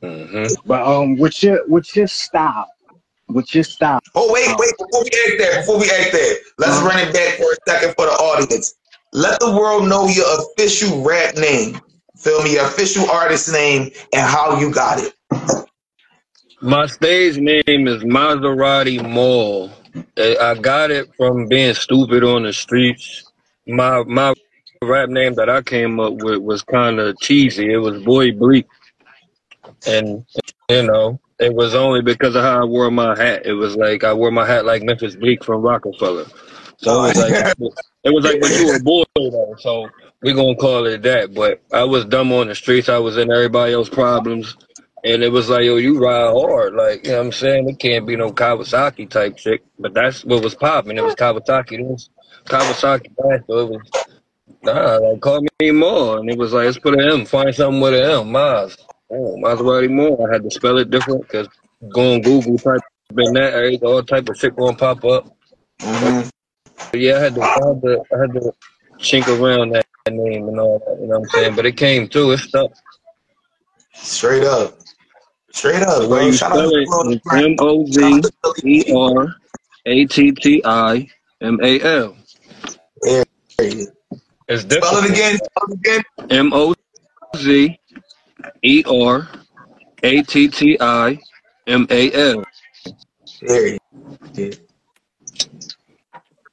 [0.00, 2.68] hmm But um, with your with your style,
[3.28, 4.72] with your style, Oh wait, wait!
[4.78, 6.88] Before we act that, before we act that, let's Uh-huh.
[6.88, 8.74] run it back for a second for the audience.
[9.12, 11.80] Let the world know your official rap name.
[12.16, 12.54] Feel me?
[12.54, 15.14] Your official artist name and how you got it.
[16.62, 19.70] My stage name is Maserati Mall.
[20.18, 23.24] I I got it from being stupid on the streets.
[23.66, 24.32] My my
[24.82, 27.72] rap name that I came up with was kind of cheesy.
[27.72, 28.66] It was Boy Bleek,
[29.86, 30.24] and
[30.68, 33.44] you know it was only because of how I wore my hat.
[33.44, 36.26] It was like I wore my hat like Memphis Bleek from Roc-A-Fella.
[36.78, 37.54] So it was like
[38.04, 39.54] it was like, but you a boy though.
[39.58, 39.88] So
[40.22, 41.34] we gonna call it that.
[41.34, 42.88] But I was dumb on the streets.
[42.88, 44.56] I was in everybody else's problems.
[45.04, 46.74] And it was like, yo, you ride hard.
[46.74, 47.68] Like, you know what I'm saying?
[47.68, 49.62] It can't be no Kawasaki type shit.
[49.78, 50.96] But that's what was popping.
[50.96, 51.72] It was Kawasaki.
[51.72, 52.08] It was
[52.46, 53.42] Kawasaki back.
[53.46, 53.90] So it was,
[54.62, 56.20] nah, like, call me more.
[56.20, 57.26] And it was like, let's put an M.
[57.26, 58.32] Find something with an M.
[58.32, 58.78] Maz.
[59.10, 60.28] Oh, Maserati more.
[60.28, 61.48] I had to spell it different because
[61.90, 62.80] go on Google, type
[63.16, 65.28] in that, all type of shit gonna pop up.
[65.80, 66.30] Mhm.
[66.90, 68.52] But yeah, I had to, I had to, I had to
[68.98, 71.00] chink around that name and all that.
[71.00, 71.56] You know what I'm saying?
[71.56, 72.32] But it came through.
[72.32, 72.72] It stuck.
[73.94, 74.78] Straight up,
[75.52, 76.26] straight up, bro.
[76.26, 77.46] you Shout spell it Florida is Frank.
[77.46, 78.22] M O Z
[78.64, 79.36] E R
[79.86, 81.08] A T T I
[81.40, 82.16] M A L.
[84.46, 85.36] It's Spell it again.
[85.36, 86.02] Spell it again.
[86.30, 86.74] M O
[87.36, 87.78] Z
[88.62, 89.28] E R
[90.02, 91.18] A T T I
[91.66, 92.44] M A L.
[93.42, 93.66] There.
[93.68, 93.78] you
[94.34, 94.42] go.
[94.42, 94.50] Yeah,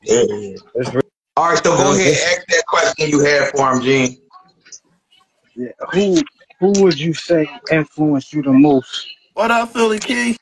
[0.04, 0.21] yeah.
[0.23, 0.95] it is.
[1.38, 4.17] All right, so go ahead, and ask that question you had for him, Gene.
[5.56, 5.69] Yeah.
[5.93, 6.17] Who
[6.60, 10.38] who would you say influenced you the most What up, Philly Key?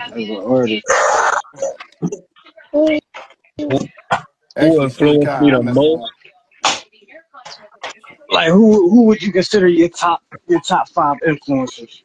[0.00, 0.84] as an artist?
[2.72, 2.98] Who
[4.56, 6.12] Actually, influenced Kai, me the messed most?
[8.34, 12.02] Like who who would you consider your top your top five influencers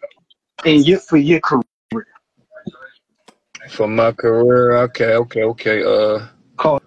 [0.64, 1.64] in your for your career?
[3.72, 5.84] For my career, okay, okay, okay.
[5.84, 6.80] Uh, Cause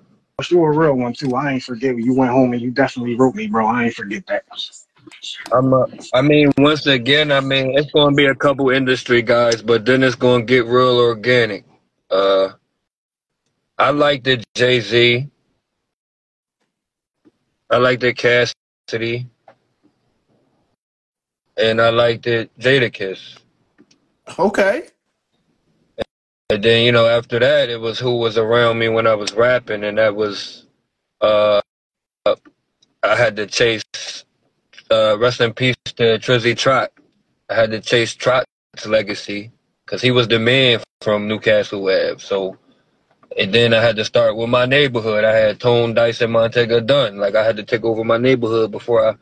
[0.48, 1.34] you're a real one too.
[1.34, 3.66] I ain't forget when you went home and you definitely wrote me, bro.
[3.66, 4.44] I ain't forget that.
[5.52, 5.72] I'm.
[5.72, 9.60] A, I mean, once again, I mean, it's going to be a couple industry guys,
[9.60, 11.64] but then it's going to get real organic.
[12.10, 12.50] Uh,
[13.76, 15.28] I like the Jay Z.
[17.70, 19.26] I like the Cassidy,
[21.56, 23.38] and I like the Jadakiss.
[24.38, 24.88] Okay.
[26.50, 29.32] And then you know, after that, it was who was around me when I was
[29.32, 30.66] rapping, and that was,
[31.20, 31.60] uh,
[32.26, 33.82] I had to chase.
[34.90, 36.92] Uh, rest in peace to Trizzy Trot.
[37.48, 38.46] I had to chase Trot's
[38.84, 39.50] legacy
[39.86, 42.18] because he was the man from Newcastle Ave.
[42.18, 42.58] So,
[43.38, 45.24] and then I had to start with my neighborhood.
[45.24, 47.16] I had Tone, Dice, and Montega done.
[47.16, 49.16] Like I had to take over my neighborhood before I, you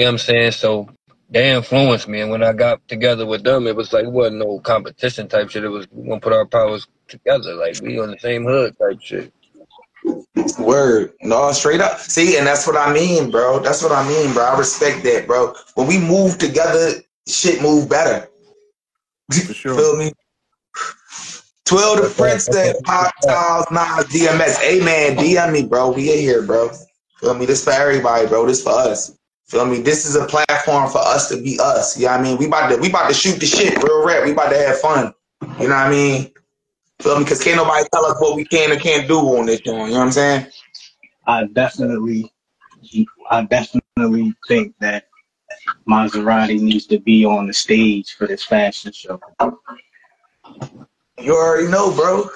[0.00, 0.52] know what I'm saying?
[0.52, 0.90] So
[1.30, 2.20] they influenced me.
[2.20, 5.50] And when I got together with them, it was like, it wasn't no competition type
[5.50, 5.64] shit.
[5.64, 7.54] It was, we gonna put our powers together.
[7.54, 9.32] Like we on the same hood type shit.
[10.58, 11.12] Word.
[11.22, 11.98] No, straight up.
[11.98, 13.60] See, and that's what I mean, bro.
[13.60, 14.44] That's what I mean, bro.
[14.44, 15.54] I respect that, bro.
[15.74, 16.92] When we move together,
[17.26, 18.28] shit move better.
[19.32, 19.74] For sure.
[19.74, 20.12] Feel me?
[21.64, 24.56] 12 the Prince that Pop Styles, Nas, DMS.
[24.60, 25.90] Hey man, DM me, bro.
[25.90, 26.70] We in here, bro.
[27.20, 27.46] Feel me?
[27.46, 28.46] This for everybody, bro.
[28.46, 29.16] This for us.
[29.46, 29.80] Feel me?
[29.80, 31.98] This is a platform for us to be us.
[31.98, 32.38] You know what I mean?
[32.38, 34.24] We about to we about to shoot the shit, real rap.
[34.24, 35.12] We about to have fun.
[35.60, 36.32] You know what I mean?
[37.00, 37.24] Feel me?
[37.24, 39.88] Because can't nobody tell us what we can and can't do on this joint.
[39.88, 40.46] You know what I'm saying?
[41.26, 42.32] I definitely
[43.30, 45.08] I definitely think that
[45.88, 49.20] Maserati needs to be on the stage for this fashion show.
[51.20, 52.28] You already know, bro.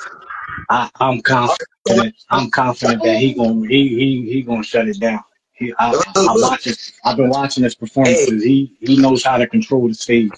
[0.71, 2.15] I, I'm confident.
[2.31, 5.23] I'm confident that he gonna he he he gonna shut it down.
[5.59, 6.93] He, I, I watch it.
[7.05, 8.45] I've been watching his performances.
[8.45, 10.31] He he knows how to control the stage.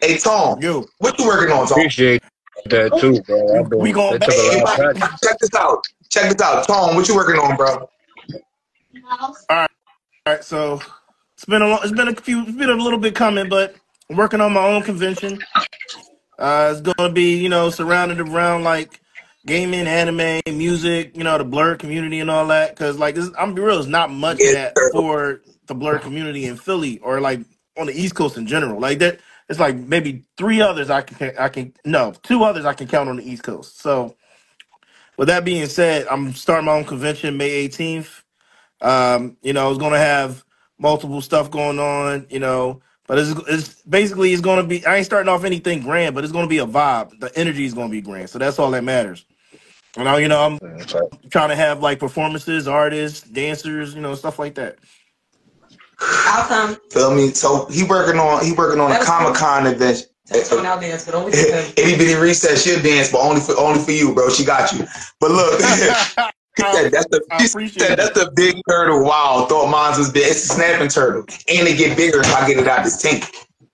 [0.00, 1.78] Hey Tom, Yo, what you working on, Tom?
[1.78, 2.22] Appreciate
[2.66, 3.64] that too, bro.
[3.64, 5.84] Been, We gon' it took a lot of check this out.
[6.08, 6.66] Check this out.
[6.66, 7.88] Tom, what you working on, bro?
[9.10, 9.70] All right,
[10.26, 10.80] Alright, so
[11.34, 13.76] it's been a lo- it's been a few it's been a little bit coming, but
[14.08, 15.38] I'm working on my own convention.
[16.38, 19.01] Uh, it's gonna be you know surrounded around like
[19.46, 22.76] gaming, anime, music, you know the blur community and all that.
[22.76, 26.46] Cause like this, I'm be real, there's not much of that for the blur community
[26.46, 27.40] in Philly or like
[27.78, 28.80] on the East Coast in general.
[28.80, 32.74] Like that, it's like maybe three others I can I can no two others I
[32.74, 33.80] can count on the East Coast.
[33.80, 34.16] So
[35.16, 38.22] with that being said, I'm starting my own convention May 18th.
[38.80, 40.44] Um, you know, it's gonna have
[40.78, 45.06] multiple stuff going on, you know, but it's it's basically it's gonna be I ain't
[45.06, 47.18] starting off anything grand, but it's gonna be a vibe.
[47.20, 48.30] The energy is gonna be grand.
[48.30, 49.24] So that's all that matters.
[49.96, 51.08] You know, you know, I'm That's right.
[51.30, 54.78] trying to have like performances, artists, dancers, you know, stuff like that.
[56.00, 56.76] I'll come.
[56.90, 57.30] Feel me?
[57.30, 59.18] So he working on he working on a That's cool.
[59.18, 60.06] Comic Con event.
[60.26, 61.72] That's when I'll dance, but only for them.
[61.76, 64.30] Itty bitty recess, she'll dance, but only for only for you, bro.
[64.30, 64.86] She got you.
[65.20, 65.60] But look,
[66.58, 68.26] she said that's the she appreciate said that's that.
[68.26, 69.04] the big turtle.
[69.04, 70.24] Wow, thought mine was big.
[70.26, 73.24] It's a snapping turtle, and it get bigger if I get it out this tank.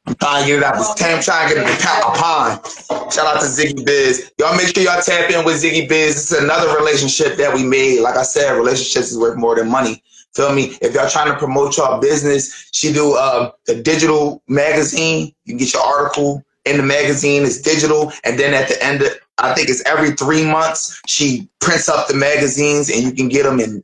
[0.09, 1.17] I'm trying to get it out this tank.
[1.17, 3.13] I'm trying to get it to a pond.
[3.13, 4.33] Shout out to Ziggy Biz.
[4.39, 6.15] Y'all make sure y'all tap in with Ziggy Biz.
[6.15, 8.01] This is another relationship that we made.
[8.01, 10.03] Like I said, relationships is worth more than money.
[10.35, 10.79] Feel me?
[10.81, 15.35] If y'all trying to promote y'all business, she do a digital magazine.
[15.45, 17.43] You can get your article in the magazine.
[17.43, 21.01] It's digital, and then at the end, of, I think it's every three months.
[21.07, 23.83] She prints up the magazines, and you can get them and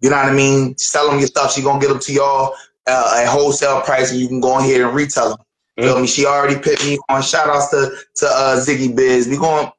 [0.00, 0.76] you know what I mean.
[0.78, 1.52] Sell them your stuff.
[1.52, 2.54] She gonna get them to y'all
[2.86, 5.45] uh, at wholesale price, and you can go ahead and retail them.
[5.78, 6.06] Feel me?
[6.06, 7.22] She already put me on.
[7.22, 9.28] Shout outs to to uh, Ziggy Biz.
[9.28, 9.70] We going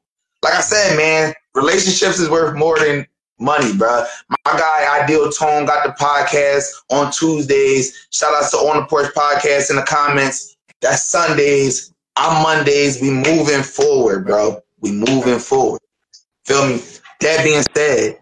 [0.42, 1.34] like I said, man.
[1.54, 3.06] Relationships is worth more than
[3.40, 4.04] money, bro.
[4.28, 8.06] My guy Ideal Tone got the podcast on Tuesdays.
[8.10, 10.56] Shout outs to On the Porch Podcast in the comments.
[10.80, 11.92] That's Sundays.
[12.16, 13.00] I'm Mondays.
[13.00, 14.62] We moving forward, bro.
[14.80, 15.80] We moving forward.
[16.44, 16.82] Feel me?
[17.20, 18.18] That being said,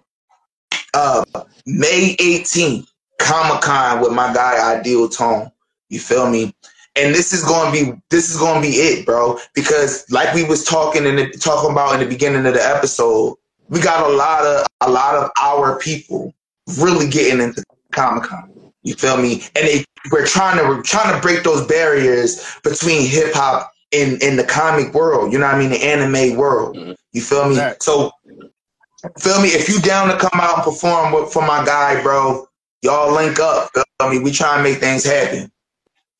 [0.95, 1.25] uh,
[1.67, 2.89] May 18th,
[3.21, 5.51] Comic Con with my guy Ideal Tone.
[5.91, 6.55] You feel me?
[6.96, 9.38] And this is gonna be this is gonna be it, bro.
[9.54, 13.37] Because like we was talking in the talking about in the beginning of the episode,
[13.68, 16.32] we got a lot of a lot of our people
[16.78, 18.52] really getting into Comic Con.
[18.82, 19.42] You feel me?
[19.56, 24.22] And they we're trying to we're trying to break those barriers between hip hop and
[24.22, 25.32] in the comic world.
[25.32, 25.70] You know what I mean?
[25.70, 26.76] The anime world.
[26.76, 26.96] Mhm.
[27.12, 27.59] You feel me?
[27.59, 27.82] Right.
[27.82, 28.12] So
[29.18, 29.48] feel me?
[29.48, 32.46] If you down to come out and perform with, for my guy, bro,
[32.82, 33.70] y'all link up.
[33.74, 34.18] Feel me?
[34.18, 35.50] We try and make things happen.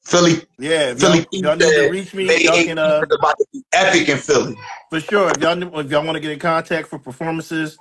[0.07, 3.07] Philly, Yeah, if Philly, y'all, if y'all need to reach me, May y'all can uh
[3.13, 4.57] about to be epic in Philly.
[4.91, 5.33] for sure.
[5.33, 7.81] If y'all if y'all want to get in contact for performances,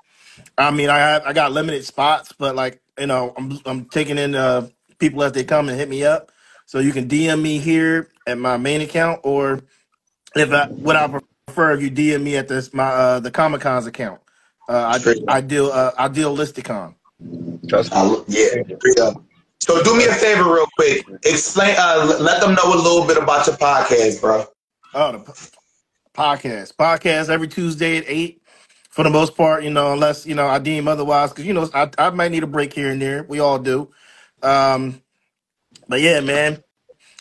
[0.57, 4.17] I mean, I have I got limited spots, but like you know, I'm I'm taking
[4.19, 6.31] in uh people as they come and hit me up.
[6.67, 9.61] So you can DM me here at my main account, or
[10.35, 13.61] if I what I prefer, if you DM me at this my uh the Comic
[13.61, 14.21] Con's account.
[14.69, 15.05] Uh, I.
[15.27, 16.95] I deal uh I deal Listicon.
[17.69, 18.01] Trust me.
[18.03, 19.23] lo- yeah, straight up.
[19.65, 21.07] So do me a favor real quick.
[21.23, 24.45] Explain, uh, let them know a little bit about your podcast, bro.
[24.93, 25.33] Oh, the p-
[26.13, 28.43] podcast podcast every Tuesday at eight.
[28.91, 31.67] For the most part, you know, unless you know I deem otherwise, because you know
[31.73, 33.23] I I might need a break here and there.
[33.23, 33.89] We all do.
[34.43, 35.01] Um,
[35.87, 36.63] but yeah, man,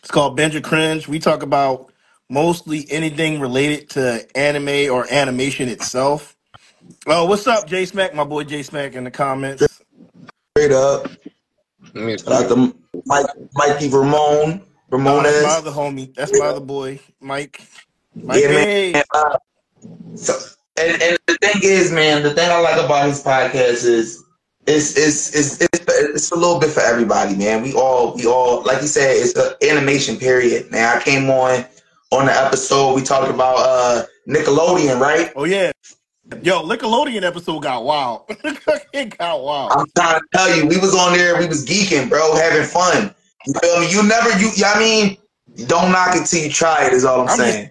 [0.01, 1.09] it's called Benja Cringe.
[1.09, 1.95] We talk about
[2.29, 6.37] mostly anything related to anime or animation itself.
[7.07, 8.15] Oh, what's up, J Smack?
[8.15, 9.83] My boy J Smack in the comments.
[10.55, 11.11] Straight up.
[11.95, 12.77] Let me Shout out to
[13.07, 15.59] Mike, Mikey Ramon, Oh, that's my Ramones.
[15.59, 16.15] other homie.
[16.15, 17.61] That's my other boy, Mike.
[18.15, 18.59] Mike, Yeah, man.
[18.65, 19.03] hey.
[19.15, 19.37] Uh,
[20.15, 20.35] so,
[20.79, 24.23] and, and the thing is, man, the thing I like about his podcast is
[24.67, 27.63] it's it's it's it's, it's a little bit for everybody, man.
[27.63, 30.71] We all we all like you said, it's an animation period.
[30.71, 31.65] Man, I came on
[32.13, 35.33] on the episode we talked about uh Nickelodeon, right?
[35.37, 35.73] Oh yeah,
[36.43, 38.25] yo, Nickelodeon episode got wild.
[38.93, 39.73] it got wild.
[39.77, 43.15] I'm trying to tell you, we was on there, we was geeking, bro, having fun.
[43.47, 43.91] You feel me?
[43.91, 45.17] You never you I mean,
[45.67, 47.71] don't knock it till you try it is all I'm, I'm saying.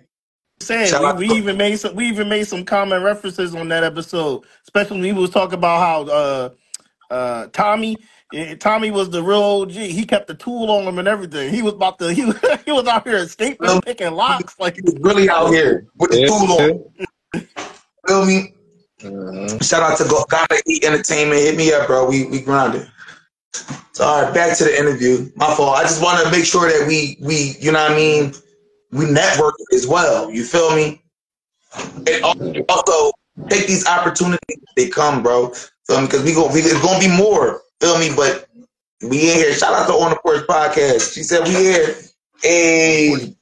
[0.60, 4.44] saying we, we even made some we even made some common references on that episode
[4.64, 6.50] especially when we was talking about how uh
[7.10, 7.98] uh tommy
[8.34, 11.62] eh, tommy was the real og he kept the tool on him and everything he
[11.64, 14.82] was about to he, was- he was out here escaping Well, picking locks like He
[14.84, 16.28] was really out here with the Yeah.
[16.28, 16.52] tool
[17.42, 17.44] on.
[18.08, 18.54] Feel me?
[19.02, 19.64] Mhm.
[19.64, 21.42] Shout out to Go- Gotta Eat Entertainment.
[21.42, 22.06] Hit me up, bro.
[22.06, 22.86] We we grinding.
[23.94, 25.30] So all right, back to the interview.
[25.36, 25.78] My fault.
[25.78, 28.34] I just want to make sure that we we you know what I mean.
[28.92, 30.32] We network as well.
[30.32, 31.02] You feel me?
[32.08, 32.24] And
[32.70, 33.12] also
[33.50, 35.50] take these opportunities as they come, bro.
[35.88, 36.08] Feel me?
[36.08, 37.62] Because we go we it's gonna be more.
[37.82, 38.12] Feel me?
[38.16, 38.48] But
[39.02, 39.54] we in here.
[39.54, 41.14] Shout out to On the Porch Podcast.
[41.14, 41.96] She said we here.
[42.42, 43.36] Hey,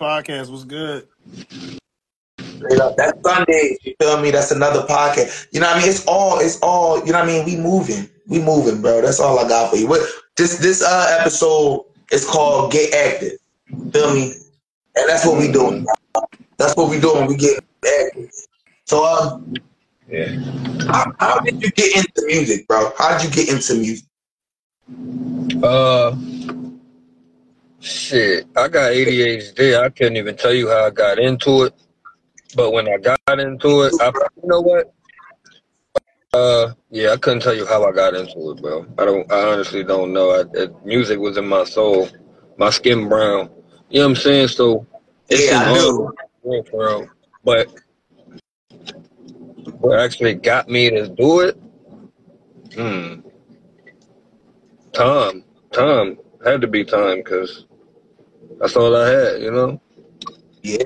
[0.00, 1.06] podcast was good
[2.64, 2.96] straight up.
[2.96, 3.76] That's Sunday.
[3.82, 4.30] You feel me?
[4.30, 5.48] That's another podcast.
[5.52, 5.88] You know what I mean?
[5.88, 7.44] It's all it's all, you know what I mean?
[7.44, 8.08] We moving.
[8.28, 9.02] We moving, bro.
[9.02, 9.86] That's all I got for you.
[9.88, 10.00] What
[10.36, 13.32] this this uh episode is called Get Active.
[13.70, 14.34] You feel me?
[14.94, 15.86] And that's what we doing.
[16.58, 17.26] That's what we doing.
[17.26, 18.30] We get active.
[18.86, 19.54] So um
[20.08, 20.28] Yeah.
[20.92, 22.92] how, how did you get into music, bro?
[22.98, 24.06] How did you get into music?
[25.62, 26.14] Uh,
[27.80, 28.46] shit.
[28.56, 29.80] I got ADHD.
[29.80, 31.74] I couldn't even tell you how I got into it.
[32.54, 34.12] But when I got into it, I,
[34.42, 34.92] you know what?
[36.34, 38.86] Uh, yeah, I couldn't tell you how I got into it, bro.
[38.98, 39.30] I don't.
[39.30, 40.30] I honestly don't know.
[40.30, 42.08] I, it, music was in my soul.
[42.58, 43.50] My skin brown.
[43.90, 44.48] You know what I'm saying?
[44.48, 44.86] So
[45.28, 45.90] it's Yeah, I in do.
[45.90, 47.08] all- real, bro.
[47.44, 47.68] But
[49.80, 51.56] what actually got me to do it?
[52.74, 53.20] Hmm.
[54.92, 55.44] Time.
[55.72, 56.18] Time.
[56.44, 57.66] Had to be time because
[58.58, 59.80] that's all I had, you know?
[60.62, 60.78] Yeah.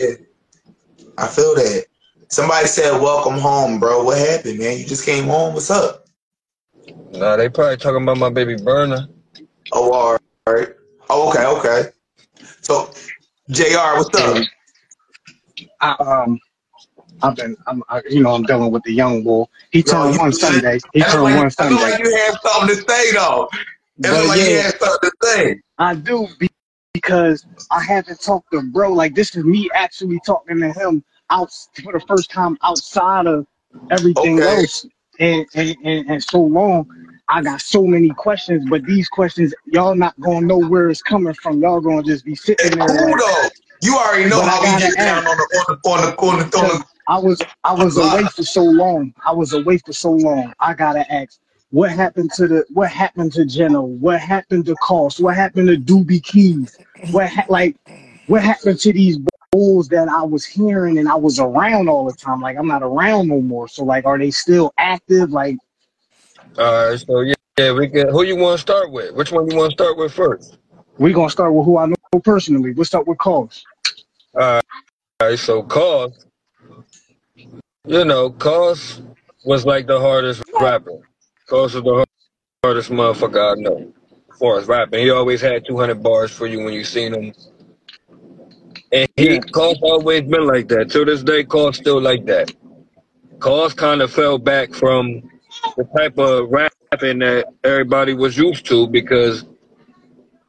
[1.19, 1.87] I feel that.
[2.29, 4.03] Somebody said welcome home, bro.
[4.03, 4.79] What happened, man?
[4.79, 5.55] You just came home.
[5.55, 6.07] What's up?
[7.13, 9.09] Nah, they probably talking about my baby burner.
[9.73, 10.19] Oh, all
[10.53, 10.69] right.
[11.09, 11.91] Oh, okay, okay.
[12.63, 12.91] So,
[13.51, 14.45] JR, what's up?
[15.81, 16.41] I, um,
[17.23, 19.51] I've been, I'm, I, you know, I'm dealing with the young bull.
[19.71, 20.41] He Yo, turned you one good?
[20.41, 20.81] Sunday.
[20.93, 21.83] He I feel turned like, one I feel Sunday.
[21.91, 23.49] like you have something to say, though.
[23.99, 25.61] It looked But like you yeah, had something to say.
[25.79, 26.51] I do be-
[27.01, 28.93] because I haven't talked to bro.
[28.93, 31.51] Like this is me actually talking to him out
[31.83, 33.47] for the first time outside of
[33.91, 34.47] everything Okay.
[34.47, 34.87] else,
[35.21, 36.89] and and, and and so long.
[37.29, 41.35] I got so many questions, but these questions y'all not gonna know where it's coming
[41.35, 41.61] from.
[41.63, 42.95] Y'all gonna just be sitting there.
[42.97, 43.49] cool, Like, though.
[43.83, 46.59] You already know how we get down on the on the on the on the,
[46.59, 49.15] on the I was I was away for so long.
[49.25, 50.55] I was away for so long.
[50.61, 51.39] I gotta ask,
[51.71, 53.83] what happened to the what happened to Jenna?
[53.83, 55.21] What happened to Cost?
[55.21, 56.77] What happened to Doobie Keys?
[57.11, 57.77] What ha- like
[58.27, 59.19] what happened to these
[59.53, 62.41] bulls that I was hearing and I was around all the time?
[62.41, 63.69] Like I'm not around no more.
[63.69, 65.31] So like are they still active?
[65.31, 65.57] Like
[66.59, 68.09] All right, so yeah, yeah, we can.
[68.09, 69.15] Who you want to start with?
[69.15, 70.59] Which one you want to start with first?
[70.99, 72.73] we gonna start with who I know personally.
[72.73, 73.65] What's start with Cost?
[74.35, 74.65] All right.
[75.21, 75.39] All right.
[75.39, 76.27] so Cos,
[77.87, 79.03] you know, Cos
[79.45, 81.06] was like the hardest rapper.
[81.47, 82.07] Cos was the
[82.65, 83.93] hardest motherfucker I know.
[84.33, 87.33] As far as rapping, he always had 200 bars for you when you seen him.
[88.93, 89.41] And he, Yeah.
[89.83, 90.91] Always been like that.
[90.91, 92.53] To this day, Cos still like that.
[93.39, 95.31] Cos kind of fell back from
[95.77, 99.45] the type of rapping that everybody was used to because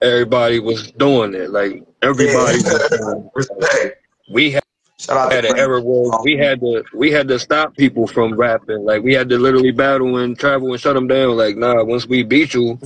[0.01, 1.51] everybody was doing it.
[1.51, 3.97] Like everybody was doing it.
[4.31, 4.63] We had
[4.99, 8.07] Shout out had to an era where we had to we had to stop people
[8.07, 8.83] from rapping.
[8.83, 11.37] Like we had to literally battle and travel and shut them down.
[11.37, 12.79] Like nah, once we beat you,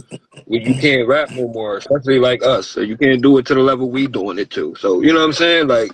[0.45, 1.77] we, you can't rap no more.
[1.77, 4.75] Especially like us, so you can't do it to the level we doing it to.
[4.75, 5.69] So you know what I'm saying?
[5.69, 5.91] Like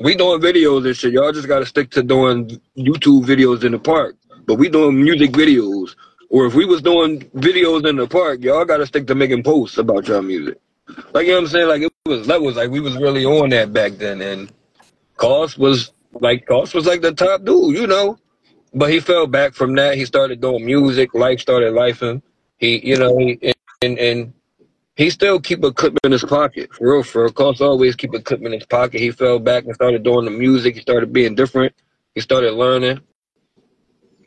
[0.00, 1.12] we doing videos and shit.
[1.12, 4.16] Y'all just gotta stick to doing YouTube videos in the park.
[4.46, 5.94] But we doing music videos.
[6.28, 9.78] Or if we was doing videos in the park, y'all gotta stick to making posts
[9.78, 10.58] about y'all music.
[11.12, 11.68] Like you know what I'm saying?
[11.68, 12.56] Like it was levels.
[12.56, 14.52] Like we was really on that back then and
[15.22, 18.18] Cost was like Cost was like the top dude, you know.
[18.74, 19.96] But he fell back from that.
[19.96, 21.14] He started doing music.
[21.14, 22.22] Life started lifing.
[22.56, 23.38] He, you know, he,
[23.82, 24.32] and and
[24.96, 26.74] he still keep a clip in his pocket.
[26.74, 27.32] For real, for real.
[27.32, 28.98] Cost always keep a clip in his pocket.
[29.00, 30.74] He fell back and started doing the music.
[30.74, 31.72] He started being different.
[32.16, 32.98] He started learning.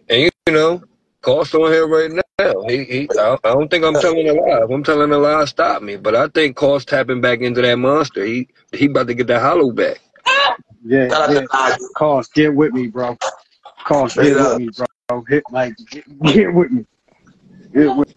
[0.07, 0.81] And you, you know,
[1.21, 2.61] Cost on here right now.
[2.69, 4.63] He, he I, I don't think I'm telling a lie.
[4.63, 5.97] If I'm telling a lie, stop me.
[5.97, 8.23] But I think Cost tapping back into that monster.
[8.23, 9.99] He he about to get that hollow back.
[10.87, 11.39] Yeah, Shout out yeah.
[11.41, 11.89] to Nigel.
[11.95, 13.17] Cause get with me, bro.
[13.85, 14.51] Cause get up.
[14.53, 14.69] with me,
[15.09, 15.21] bro.
[15.27, 16.85] Hit like get, get with me.
[17.73, 18.15] Get with me.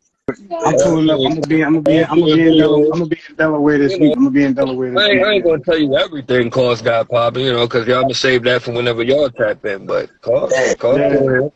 [0.62, 1.18] I'm pulling up.
[1.24, 1.64] I'm gonna be.
[1.64, 2.04] I'm gonna be.
[2.04, 2.84] I'm gonna be in Delaware.
[2.92, 4.12] I'm gonna be in Delaware this week.
[4.16, 6.82] I'm gonna be in Delaware this I ain't, I ain't gonna tell you everything cause
[6.82, 9.86] got popping, you know, because y'all gonna save that for whenever y'all tap in.
[9.86, 10.74] But cause, Yeah.
[10.74, 11.48] Cost, Yeah.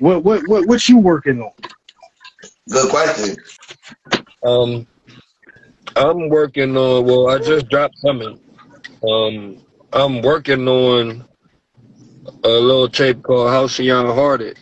[0.00, 1.52] What what what what you working on?
[2.68, 3.36] Good question.
[4.42, 4.86] um,
[5.94, 7.04] I'm working on.
[7.04, 8.40] Well, I just dropped something.
[9.06, 11.26] Um, I'm working on
[12.44, 14.58] a little tape called House of Young Hearted.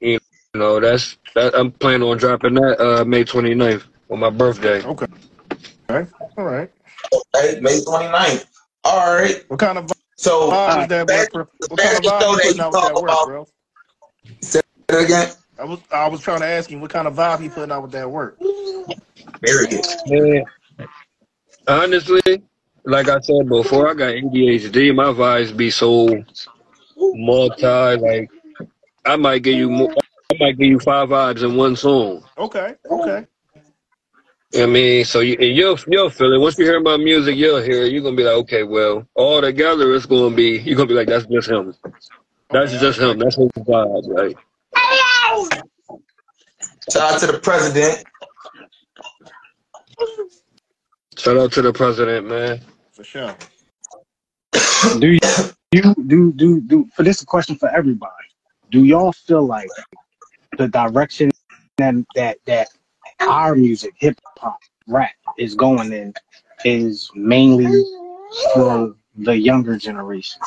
[0.00, 0.18] You
[0.54, 1.54] know, that's that.
[1.54, 4.82] I'm planning on dropping that uh, May 29th on my birthday.
[4.82, 5.06] Okay.
[5.90, 6.10] Okay.
[6.36, 6.70] All right.
[7.36, 8.46] Okay, May 29th.
[8.84, 9.44] All right.
[9.48, 11.16] What kind of So, vibe is that, bro?
[11.16, 11.46] back- bro?
[11.68, 13.46] What kind of vibe show you putting out with that work, bro?
[14.40, 15.30] say it again.
[15.60, 17.82] I was I was trying to ask you what kind of vibe he putting out
[17.82, 18.38] with that work.
[19.40, 19.84] Very good.
[20.06, 20.86] Yeah.
[21.66, 22.42] honestly,
[22.88, 24.94] like I said before, I got ADHD.
[24.94, 26.24] My vibes be so
[26.96, 27.66] multi.
[27.66, 28.30] Like
[29.04, 29.94] I might give you more.
[30.32, 32.24] I might give you five vibes in one song.
[32.36, 32.74] Okay.
[32.90, 33.26] Okay.
[34.56, 36.38] I mean, so you and you'll you'll feel it.
[36.38, 37.92] Once you hear my music, you'll hear it.
[37.92, 40.58] You're gonna be like, okay, well, all together, it's gonna be.
[40.64, 41.74] You're gonna be like, that's just him.
[42.50, 42.80] That's Okay.
[42.80, 43.18] just him.
[43.18, 44.08] That's his vibe.
[44.08, 44.36] right?
[46.90, 48.04] Shout out to the president.
[51.18, 52.60] shout out to the president, man.
[52.98, 53.36] For sure.
[54.98, 55.20] Do you
[55.70, 56.84] you do do do?
[56.96, 58.10] For this is a question for everybody.
[58.72, 59.68] Do y'all feel like
[60.56, 61.30] the direction
[61.76, 62.70] that that that
[63.20, 66.12] our music, hip hop, rap is going in
[66.64, 67.84] is mainly
[68.52, 70.40] for the younger generation?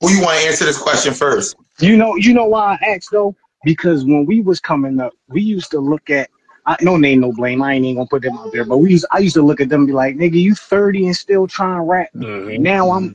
[0.00, 1.56] Who you want to answer this question first?
[1.80, 3.34] You know, you know why I asked though?
[3.64, 6.30] Because when we was coming up, we used to look at
[6.66, 7.62] I no name, no blame.
[7.62, 9.60] I ain't even gonna put them out there, but we used I used to look
[9.60, 12.08] at them and be like, nigga, you 30 and still trying to rap.
[12.14, 12.58] Mhm.
[12.60, 13.14] Now I'm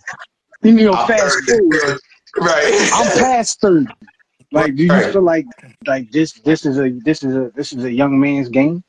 [0.62, 1.58] you know, I'm fast 30.
[1.70, 2.00] forward.
[2.38, 2.90] Right.
[2.94, 3.88] I'm past 30.
[4.52, 5.12] Like, do you Right.
[5.12, 5.46] feel like
[5.88, 8.84] like this this is a this is a this is a young man's game?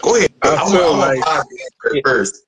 [0.00, 0.32] Go ahead.
[0.42, 2.44] I I'm, feel like- like first.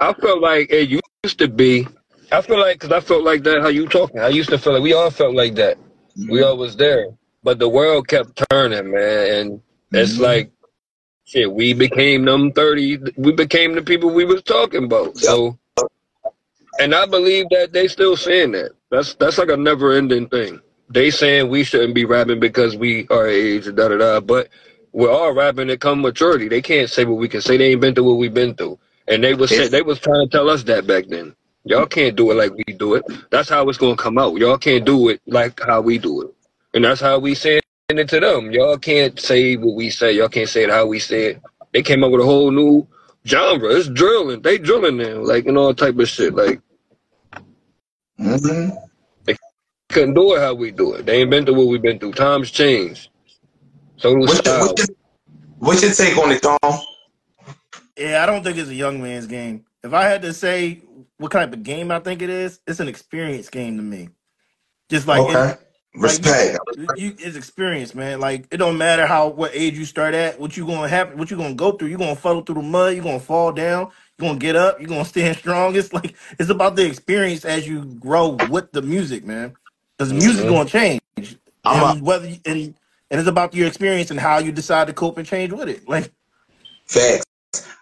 [0.00, 0.88] I felt like it
[1.24, 1.86] used to be.
[2.32, 3.60] I feel like because I felt like that.
[3.62, 4.20] How you talking?
[4.20, 5.76] I used to feel like we all felt like that.
[6.30, 7.06] We all was there,
[7.42, 9.60] but the world kept turning, man, and
[9.98, 10.20] it's Mhm.
[10.20, 10.50] like
[11.26, 11.52] shit.
[11.52, 12.98] We became them thirty.
[13.16, 15.18] We became the people we was talking about.
[15.18, 15.58] So,
[16.80, 18.72] and I believe that they still saying that.
[18.90, 20.60] That's that's like a never ending thing.
[20.90, 24.20] They saying we shouldn't be rapping because we are age, and da da da.
[24.20, 24.48] But
[24.92, 26.48] we're all rapping to come maturity.
[26.48, 27.56] They can't say what we can say.
[27.56, 28.78] They ain't been through what we've been through.
[29.08, 31.34] And they was say, they was trying to tell us that back then.
[31.64, 33.04] Y'all can't do it like we do it.
[33.30, 34.36] That's how it's gonna come out.
[34.36, 36.34] Y'all can't do it like how we do it.
[36.74, 38.50] And that's how we saying it to them.
[38.50, 40.12] Y'all can't say what we say.
[40.12, 41.42] Y'all can't say it how we say it.
[41.72, 42.86] They came up with a whole new
[43.26, 43.70] genre.
[43.74, 44.40] It's drilling.
[44.40, 46.34] They drilling now, like and all type of shit.
[46.34, 46.60] Like
[48.16, 48.70] hmm
[49.90, 51.06] couldn't do it how we do it.
[51.06, 52.12] They ain't been through what we've been through.
[52.12, 53.10] Times change.
[53.96, 54.96] So do What's, your, what's, your,
[55.58, 56.58] what's your take on it, Tom?
[57.96, 59.64] Yeah, I don't think it's a young man's game.
[59.84, 60.82] If I had to say
[61.18, 64.08] what type of game I think it is, it's an experience game to me.
[64.90, 65.54] Just like okay.
[65.96, 66.58] Respect.
[66.76, 68.20] you, you, it's experience, man.
[68.20, 71.30] Like it don't matter how what age you start at, what you gonna happen, what
[71.30, 71.88] you gonna go through.
[71.88, 72.94] You are gonna fuddle through the mud.
[72.94, 73.90] You are gonna fall down.
[74.18, 74.80] You are gonna get up.
[74.80, 75.76] You are gonna stand strong.
[75.76, 79.56] It's like it's about the experience as you grow with the music, man.
[79.96, 80.48] Because the music's Mhm.
[80.48, 81.00] gonna change,
[81.64, 82.74] I'm and whether you, and
[83.10, 85.88] and it's about your experience and how you decide to cope and change with it.
[85.88, 86.12] Like
[86.86, 87.24] Facts.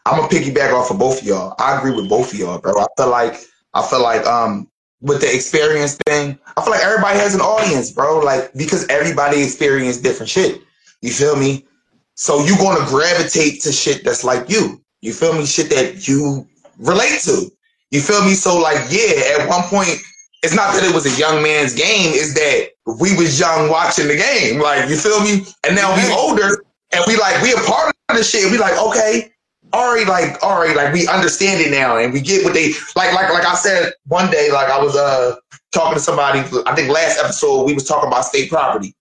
[0.06, 1.54] I'm gonna piggyback off of both of y'all.
[1.58, 2.74] I agree with both of y'all, bro.
[2.78, 3.40] I feel like
[3.74, 4.68] I feel like um
[5.02, 8.20] with the experience thing, I feel like everybody has an audience, bro.
[8.20, 10.62] Like because everybody experienced different shit.
[11.02, 11.66] You feel me?
[12.14, 14.80] So you gonna gravitate to shit that's like you.
[15.00, 15.44] You feel me?
[15.44, 16.46] Shit that you
[16.78, 17.50] relate to.
[17.90, 18.34] You feel me?
[18.34, 19.98] So like, yeah, at one point,
[20.42, 24.08] it's not that it was a young man's game, is that we was young watching
[24.08, 24.60] the game.
[24.60, 25.44] Like, you feel me?
[25.66, 28.50] And now we older and we like we a part of the shit.
[28.50, 29.31] We like, okay,
[29.74, 33.32] already like already like we understand it now and we get what they like like
[33.32, 35.36] like I said one day, like I was uh
[35.72, 38.94] talking to somebody, I think last episode we was talking about state property.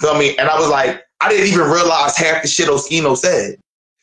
[0.00, 0.36] Feel me?
[0.38, 3.58] And I was like, I didn't even realize half the shit Oschino said.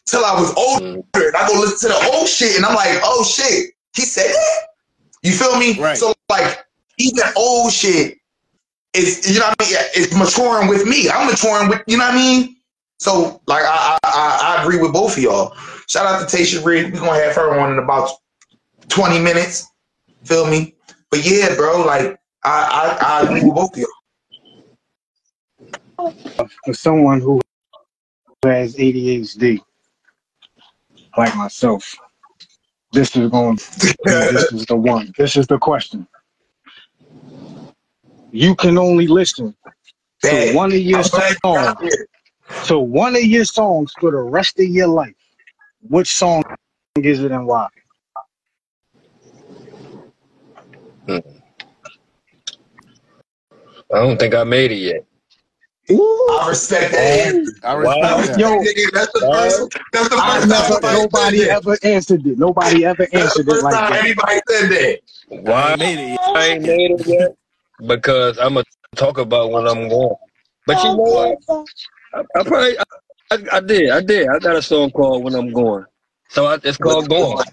[0.05, 1.03] Till I was older.
[1.15, 4.27] And I go listen to the old shit and I'm like, oh shit, he said
[4.27, 4.67] that?
[5.23, 5.79] You feel me?
[5.79, 5.97] Right.
[5.97, 6.65] So like
[6.97, 8.17] even old shit
[8.93, 9.75] is you know what I mean?
[9.95, 11.09] It's maturing with me.
[11.09, 12.55] I'm maturing with you know what I mean?
[12.99, 15.55] So like I I, I agree with both of y'all.
[15.91, 16.85] Shout out to Tay Sheree.
[16.85, 18.11] We're gonna have her on in about
[18.87, 19.67] 20 minutes.
[20.23, 20.73] Feel me?
[21.09, 23.83] But yeah, bro, like I I, I agree with both of
[25.97, 26.47] y'all.
[26.63, 27.41] For someone who
[28.43, 29.59] has ADHD,
[31.17, 31.93] like myself,
[32.93, 33.57] this is going.
[34.05, 35.13] this is the one.
[35.17, 36.07] This is the question.
[38.31, 39.53] You can only listen
[40.23, 41.97] to one of your I'm glad you got songs.
[42.67, 45.15] To one of your songs for the rest of your life.
[45.87, 46.43] Which song
[46.97, 47.67] is it and why?
[51.07, 51.17] Hmm.
[53.93, 55.05] I don't think I made it yet.
[55.89, 57.51] I respect that answer.
[57.63, 58.17] I Wow.
[58.17, 58.39] respect that.
[58.39, 59.77] Yo, Nigga, That's the first.
[59.91, 60.93] That's the I first time never.
[60.93, 61.57] Nobody said that.
[61.57, 62.37] ever answered it.
[62.39, 64.03] Nobody ever That's the answered it first like time that.
[64.05, 64.99] anybody said that.
[65.31, 66.19] I Why ain't made it yet.
[66.35, 67.35] I ain't made it yet?
[67.87, 68.65] Because I'm gonna
[68.95, 70.15] talk about when I'm going.
[70.65, 71.67] But you oh, know what?
[72.13, 72.77] I, I probably
[73.31, 73.91] I, I, I did.
[73.91, 74.29] I did.
[74.29, 75.85] I got a song called "When I'm Going."
[76.29, 77.45] So I, it's called "Going."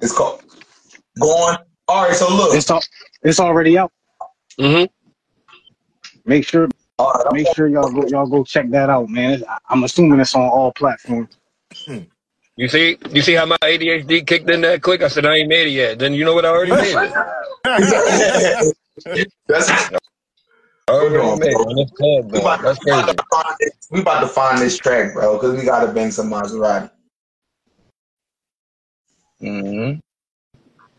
[0.00, 0.42] It's called
[1.20, 1.58] going.
[1.88, 2.54] All right, so look.
[2.56, 2.82] It's all.
[3.22, 3.92] It's already out.
[4.58, 4.84] hmm
[6.26, 6.68] Make sure.
[6.98, 8.06] All right, I'm Make sure y'all go.
[8.08, 9.34] Y'all go check that out, man.
[9.34, 11.36] It's- I'm assuming it's on all platforms.
[12.56, 15.02] You see, you see how my ADHD kicked in that quick.
[15.02, 15.98] I said I ain't made it yet.
[15.98, 16.46] Then you know what?
[16.46, 17.16] I already made it.
[19.48, 19.70] That's
[20.88, 21.60] I already made it.
[21.60, 24.58] And it's called we about, That's we, about to find this, we about to find
[24.58, 26.90] this track, bro, because we gotta bang some Maserati.
[29.40, 29.94] hmm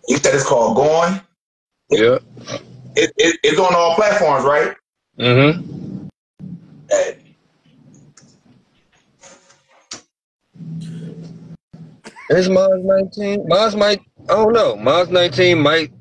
[0.08, 1.22] You said it's called Going.
[1.90, 2.18] Yeah.
[2.98, 4.76] It, it, it's on all platforms, right?
[5.18, 6.08] Mm-hmm.
[6.90, 7.18] Hey,
[12.30, 13.48] Is Mars 19?
[13.48, 14.02] Mars might.
[14.30, 14.76] I don't know.
[14.76, 15.94] Mars 19 might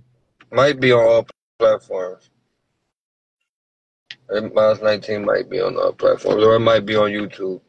[0.51, 1.27] might be on all
[1.61, 2.31] platforms.
[4.29, 7.61] Uh, and Mars 19 might be on all platforms, or it might be on YouTube.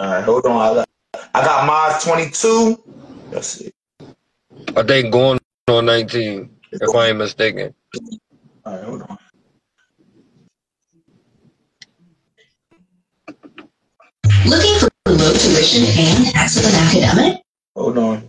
[0.00, 0.56] All right, hold on.
[0.60, 0.88] I got,
[1.34, 2.82] I got Mars 22.
[3.32, 3.72] Let's see.
[4.76, 5.38] I think going
[5.68, 7.74] on 19, if I ain't mistaken.
[8.64, 9.18] All right, hold on.
[14.46, 17.42] Looking for low tuition and excellent academic?
[17.76, 18.28] Hold on.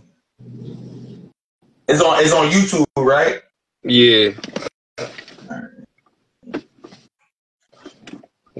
[1.88, 2.22] It's on.
[2.22, 3.40] It's on YouTube, right?
[3.82, 4.32] Yeah.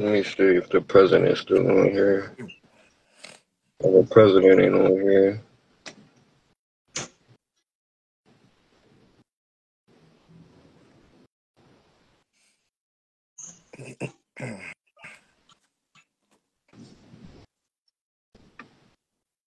[0.01, 2.37] Let me see if the president's still on here.
[3.81, 5.43] The president ain't on here.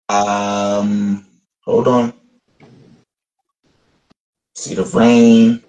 [0.10, 1.26] Um,
[1.66, 2.14] hold on.
[4.56, 5.64] See the rain.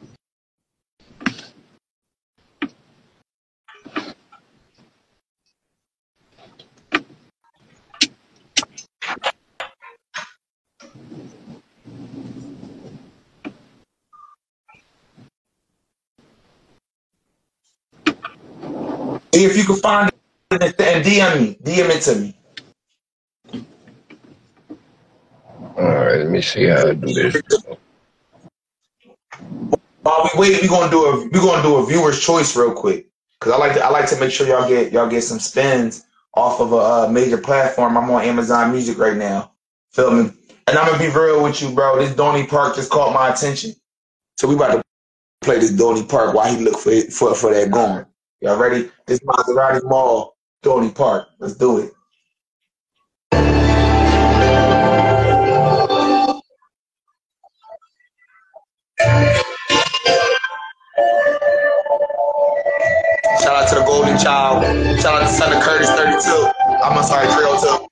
[19.43, 20.11] If you can find
[20.53, 21.59] it and DM me.
[21.62, 22.39] DM it to me.
[25.76, 27.43] All right, let me see how I do this.
[30.03, 33.09] While we wait, we're gonna do a we're gonna do a viewer's choice real quick
[33.41, 36.05] because I like to I like to make sure y'all get y'all get some spins
[36.35, 37.97] off of a uh, major platform.
[37.99, 39.53] I'm on Amazon Music right now,
[39.93, 40.37] filming,
[40.68, 41.99] and I'm gonna be real with you, bro.
[41.99, 43.74] This Donny Park just caught my attention,
[44.39, 44.82] so we about to
[45.43, 48.07] play this Donny Park while he look for it, for for that going.
[48.45, 48.90] Y'all ready?
[49.07, 51.28] This Maserati Mall, Dorney Park.
[51.38, 51.92] Let's do it.
[63.42, 64.62] Shout out to the Golden Child.
[65.01, 66.53] Shout out to Son of Curtis 32.
[66.84, 67.88] I'm sorry, Three Hundred Two.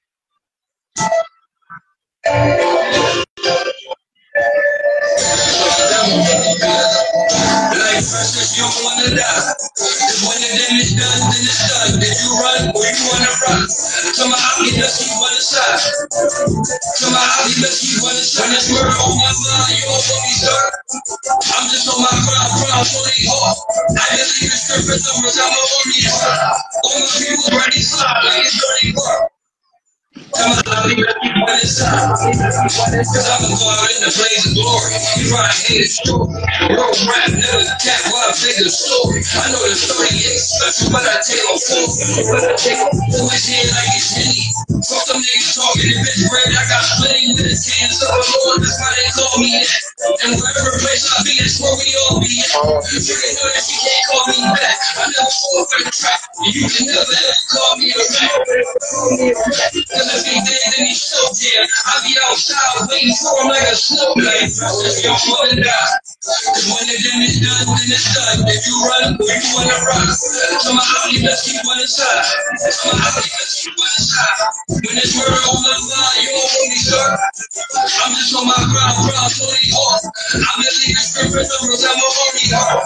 [7.72, 9.61] Life is just you wanna die.
[9.82, 12.00] If when the then is done, then it's done.
[12.00, 13.60] Did you run or you wanna run,
[14.14, 15.80] come out and let's keep one aside.
[17.02, 18.02] Come out and let's keep.
[18.52, 20.70] This world on my mind, you don't want me, sir.
[21.56, 23.58] I'm just on my grind, grind, fully hard.
[23.98, 26.14] I just leave the script for summers, I'm a warrior.
[26.84, 29.31] All my people ready, slide like it's dirty work.
[31.64, 32.10] Son.
[32.12, 33.44] Cause I'm
[33.96, 34.12] in the
[34.46, 34.94] of glory.
[35.18, 35.90] You hate.
[36.70, 36.96] Road
[37.34, 38.32] never I
[38.70, 39.22] story.
[39.34, 41.88] I know the 38 special, but I take on four.
[42.32, 44.61] But I take on four, it's here like it's henny.
[44.80, 48.24] Fuck them niggas talking, the bitch red, I got plenty with the hands of the
[48.24, 49.80] Lord, that's why they call me that.
[50.24, 52.56] And wherever place I be, that's where we all be at.
[52.56, 54.78] You can know that you can't call me back.
[54.96, 56.20] I never fall for the trap.
[56.48, 58.32] You can never ever call me a back.
[58.40, 61.68] Cause if he dead, then he's still dead.
[61.86, 64.48] I be outside waiting for him like a snowman.
[64.48, 65.90] If you wanna die.
[66.24, 68.38] Cause when it then it's done, then it's done.
[68.48, 70.08] If you run, you wanna run.
[70.12, 72.24] So my house, let's keep one inside.
[72.72, 74.61] So my house, let's keep one inside.
[74.68, 77.18] When it's murder on the line, you don't want me, sir.
[78.04, 80.02] I'm just on my ground, so they off.
[80.34, 82.80] I'm just leaving script for numbers, I'm a homie, huh?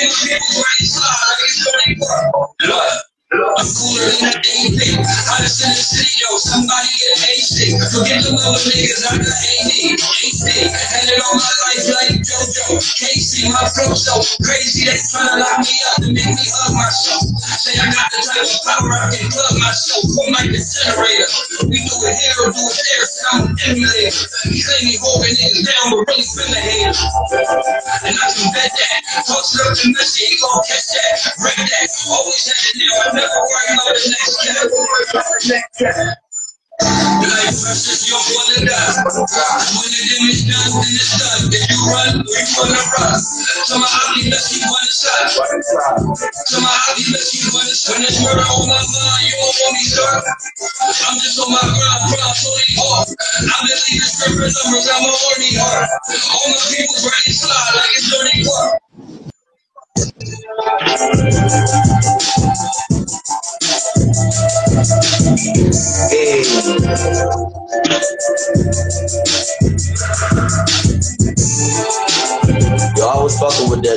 [0.00, 2.50] And all my people ready slide, like it's dirty work.
[2.62, 3.09] Look.
[3.30, 4.98] I'm cooler than that anything.
[5.06, 7.78] I just in the city, yo, somebody get an AC.
[7.78, 10.02] Forget the little niggas, I'm the AD.
[10.02, 10.50] AC.
[10.66, 12.82] And it all my life like JoJo.
[12.98, 17.22] Casey, my flow so crazy, they tryna lock me up and make me hug myself.
[17.38, 20.10] Say I got the type of power I can plug myself.
[20.34, 21.30] Like the generator.
[21.70, 24.10] We do it here or do it there, so I'm an emulator.
[24.10, 29.22] Say me holding niggas down, but really finna hate And I can bet that.
[29.22, 31.14] Talk to the messy, he gon' catch that.
[31.38, 31.86] Break that.
[32.10, 36.16] Always had to do, I the next cat.
[36.80, 39.04] Like precious, you don't wanna die.
[39.04, 39.90] When
[40.48, 41.52] done, then it's done.
[41.52, 42.40] If you run, we
[46.64, 47.84] my my.
[47.92, 49.84] When it's murder on mind, you don't want me.
[51.04, 52.02] I'm just on my grind,
[52.80, 53.12] grind.
[53.12, 54.08] I'm just leaving
[54.56, 54.88] numbers,
[55.20, 55.84] horny heart.
[56.32, 56.60] All my
[57.76, 58.48] like it's.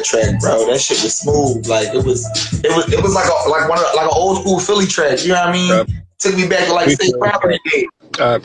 [0.04, 0.66] That track, bro.
[0.72, 1.68] That shit was smooth.
[1.68, 2.26] Like it was,
[2.64, 5.24] it was, it was like a like one of like an old school Philly track.
[5.24, 6.04] You know what I mean?
[6.20, 7.60] Took me back to like state property.
[8.20, 8.39] I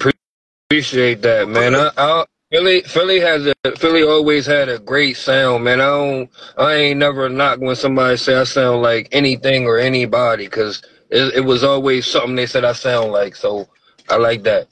[0.71, 1.75] appreciate that, man.
[1.75, 5.81] I, I Philly Philly has a Philly always had a great sound, man.
[5.81, 10.47] I don't I ain't never knock when somebody say I sound like anything or anybody
[10.47, 13.37] because it, it was always something they said I sound like.
[13.37, 13.69] So
[14.09, 14.69] I like that.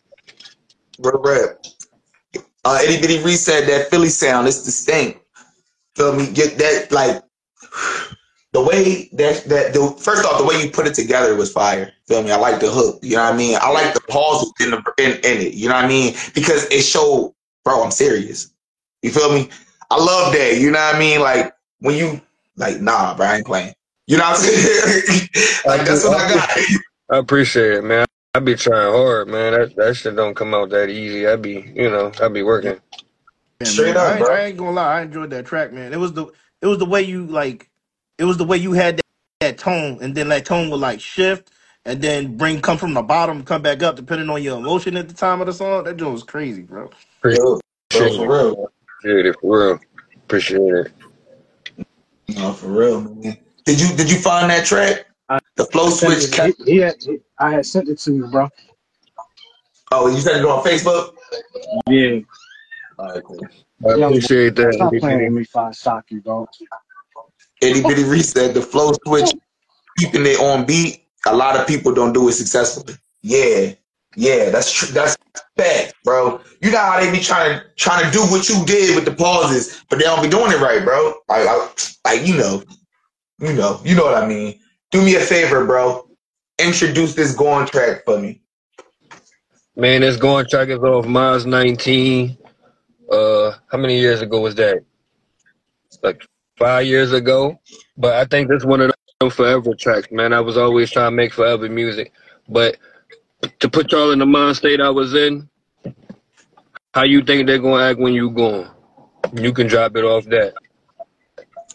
[1.00, 1.58] Rap.
[2.64, 4.48] Uh, Itty Bitty Ree said that Philly sound.
[4.48, 5.20] It's distinct.
[5.96, 6.30] Feel me?
[6.30, 7.22] Get that like
[8.52, 11.90] the way that that the first off the way you put it together was fire.
[12.06, 12.30] Feel me?
[12.30, 12.98] I like the hook.
[13.02, 13.58] You know what I mean?
[13.58, 15.54] I like the pauses in the in, in it.
[15.54, 16.14] You know what I mean?
[16.34, 17.34] Because it showed,
[17.64, 17.82] bro.
[17.82, 18.50] I'm serious.
[19.00, 19.48] You feel me?
[19.90, 20.58] I love that.
[20.60, 21.20] You know what I mean?
[21.20, 22.20] Like when you
[22.56, 23.72] like, nah, bro, I ain't playing.
[24.06, 25.28] You know what I'm saying?
[25.66, 26.58] like that's what I got.
[27.10, 28.04] I appreciate it, man.
[28.34, 29.54] I be trying hard, man.
[29.54, 31.26] That that shit don't come out that easy.
[31.26, 32.78] I be, you know, I be working.
[33.60, 33.96] Yeah, Straight man.
[33.96, 34.34] up, I, ain't- bro.
[34.34, 35.92] I ain't gonna lie, I enjoyed that track, man.
[35.92, 36.26] It was the
[36.62, 37.70] it was the way you like
[38.18, 39.04] it was the way you had that,
[39.40, 41.50] that tone, and then that tone would like shift
[41.86, 45.08] and then bring come from the bottom, come back up, depending on your emotion at
[45.08, 45.84] the time of the song.
[45.84, 46.90] That joint was crazy, bro.
[47.20, 48.72] Appreciate Yo, bro, for real.
[49.04, 49.80] it for real.
[50.24, 50.92] Appreciate it.
[52.36, 53.38] No, for real, man.
[53.64, 55.06] Did you did you find that track?
[55.28, 56.24] I- The flow Sent switch.
[56.24, 58.48] it- Cap- he, he had, he- I had sent it to you, bro.
[59.92, 61.14] oh, you sent it on Facebook.
[61.88, 62.20] Yeah.
[62.98, 63.40] All right, cool.
[63.86, 64.74] I Yo, appreciate that.
[64.74, 66.48] Stop playing with me, five sock you, bro.
[67.60, 68.54] Itty Bitty Ree said.
[68.54, 69.34] The flow switch.
[69.98, 71.04] Keeping it on beat.
[71.26, 72.94] A lot of people don't do it successfully.
[73.22, 73.72] Yeah,
[74.14, 74.88] yeah, that's true.
[74.88, 75.16] That's
[75.56, 76.40] fact, bro.
[76.62, 79.12] You know how they be trying to trying to do what you did with the
[79.12, 81.14] pauses, but they don't be doing it right, bro.
[81.28, 81.68] Like, I,
[82.04, 82.62] like you know,
[83.40, 84.58] you know, you know what I mean.
[84.90, 86.08] Do me a favor, bro.
[86.58, 88.40] Introduce this going track for me.
[89.74, 92.38] Man, this going track is off Mars 19.
[93.10, 94.82] Uh, how many years ago was that?
[96.02, 96.26] Like
[96.58, 97.58] five years ago.
[97.96, 100.32] But I think this one of them forever tracks, man.
[100.32, 102.12] I was always trying to make forever music.
[102.48, 102.76] But
[103.60, 105.48] to put y'all in the mind state I was in,
[106.94, 108.70] how you think they're gonna act when you gone?
[109.34, 110.54] You can drop it off that.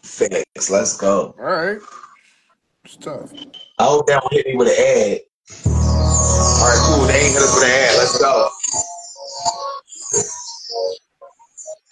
[0.03, 0.69] Facts.
[0.69, 1.35] Let's go.
[1.37, 1.79] All right.
[2.85, 3.31] It's tough.
[3.77, 5.19] I hope they don't hit me with an ad.
[5.65, 7.05] All right, cool.
[7.07, 7.97] They ain't hit us with an ad.
[7.97, 8.49] Let's go.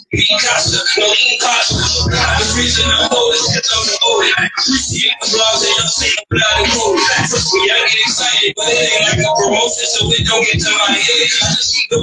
[0.19, 1.79] casa, no in casa.
[2.11, 4.35] The reason I'm holding I'm holding.
[4.59, 6.99] Appreciate the blogs and I'm saying blood and cold.
[6.99, 10.59] Trust me, I get excited, but it ain't like a promotion, so it don't get
[10.59, 11.31] to my head.
[11.31, 11.95] I just keep.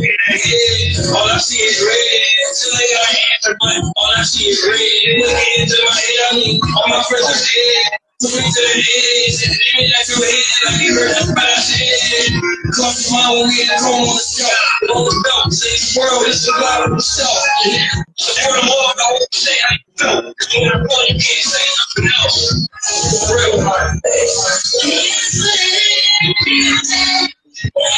[1.12, 2.20] All I see is red.
[2.56, 4.80] Till I got answer, but all I see is red.
[5.20, 8.07] Looking into my head, I mean, all my friends are dead.
[8.20, 8.28] The
[11.70, 12.32] head.
[12.74, 16.90] Cause my we had home on the show, on the say world is a lot
[16.90, 17.30] of stuff.
[18.16, 22.10] So the more I won't say I cause when I'm born, you can't say nothing
[23.30, 24.00] real, man.
[24.84, 25.38] Yes,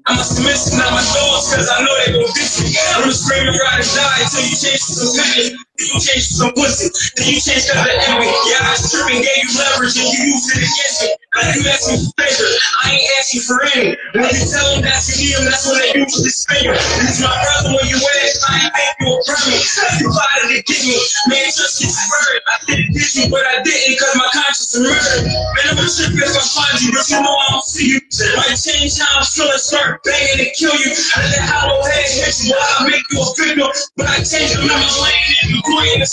[0.08, 2.76] A a submissive, not my dogs, cause I know they gon' bitch me.
[2.94, 5.58] I'm gonna scream and ride and die until you change some opinion.
[5.78, 6.88] You change to some pussy.
[7.20, 8.32] Then you change to the enemy.
[8.48, 11.10] Yeah, I was tripping, gave you leverage, and you used it against me.
[11.36, 12.48] Like you me for favor,
[12.80, 13.92] I ain't asking for any.
[14.16, 16.72] When you tell them that you them, that's when they use this finger.
[17.04, 19.60] It's my brother when you ask, I ain't make you a Grammy.
[20.00, 20.96] You fighting to get me,
[21.28, 22.40] man, just get burned.
[22.48, 25.28] I didn't hit you, but I didn't, cause my conscience is murder.
[25.28, 28.00] Man, I'm a trip if I find you, but you know I don't see you.
[28.40, 30.88] Might change how I'm feeling, start banging and kill you.
[30.88, 33.68] I let hollow head hit you, while I make you a victim.
[34.00, 36.06] But I change I'm a lane and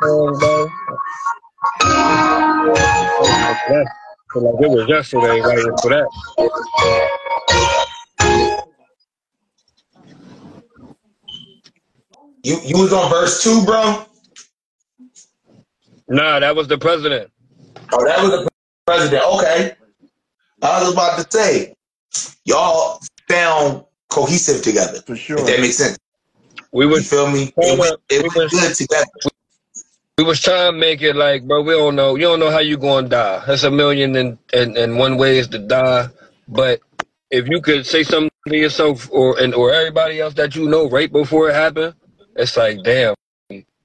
[0.00, 0.72] writing that song, bro.
[3.68, 3.88] That,
[4.32, 6.10] feel like it was yesterday writing for that.
[12.44, 14.04] You you was on verse two, bro?
[16.08, 17.30] Nah, that was the president.
[17.92, 18.48] Oh, that was the
[18.86, 19.24] president.
[19.36, 19.76] Okay.
[20.62, 21.74] I was about to say,
[22.44, 25.00] y'all sound cohesive together.
[25.06, 25.46] For If sure.
[25.46, 25.98] that makes sense.
[26.72, 27.52] We You was feel me?
[27.60, 29.06] It went, it went good together.
[30.18, 32.14] We was trying to make it like, bro, we don't know.
[32.14, 33.44] You don't know how you gonna die.
[33.46, 36.08] That's a million and, and, and one ways to die.
[36.48, 36.80] But
[37.30, 40.88] if you could say something to yourself or and or everybody else that you know
[40.88, 41.94] right before it happened,
[42.34, 43.14] it's like, damn,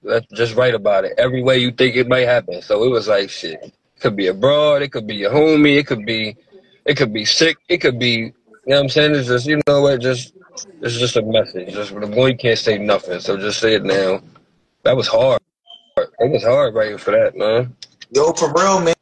[0.04, 1.16] let's just write about it.
[1.18, 2.62] Every way you think it might happen.
[2.62, 3.62] So it was like shit.
[3.62, 6.38] It could be abroad, it could be your homie, it could be
[6.86, 8.34] it could be sick, it could be you
[8.68, 9.16] know what I'm saying?
[9.16, 10.34] It's just you know what, just
[10.82, 11.74] it's just a message.
[11.74, 14.22] Just the boy can't say nothing, so just say it now.
[14.84, 15.42] That was hard.
[15.98, 17.76] It was hard writing for that, man.
[18.14, 18.96] Yo, for real, man.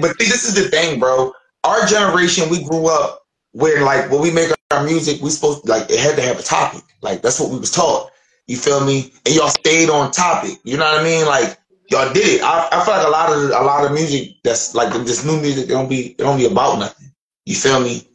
[0.00, 1.32] But see, this is the thing, bro.
[1.64, 5.90] Our generation, we grew up where, like, when we make our music, we supposed like
[5.90, 6.82] it had to have a topic.
[7.02, 8.10] Like that's what we was taught.
[8.46, 9.12] You feel me?
[9.26, 10.58] And y'all stayed on topic.
[10.64, 11.26] You know what I mean?
[11.26, 11.58] Like
[11.90, 12.42] y'all did it.
[12.42, 15.40] I, I feel like a lot of a lot of music that's like this new
[15.40, 15.66] music.
[15.66, 17.12] It don't be it don't be about nothing.
[17.44, 18.08] You feel me?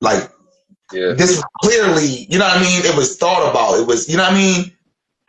[0.00, 0.30] Like
[0.92, 1.12] Yeah.
[1.12, 2.84] this was clearly, you know what I mean?
[2.84, 3.78] It was thought about.
[3.78, 4.72] It was, you know what I mean?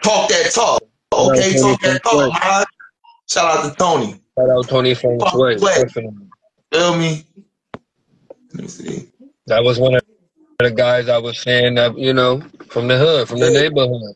[0.03, 0.80] Talk that talk.
[1.29, 2.65] Okay, talk that Tony talk, man.
[3.29, 4.21] Shout out to Tony.
[4.37, 5.57] Shout out Tony from Sway.
[6.71, 7.25] Feel me?
[8.53, 9.09] Let me see.
[9.47, 10.01] That was one of
[10.59, 14.15] the guys I was saying that you know from the hood, from the neighborhood.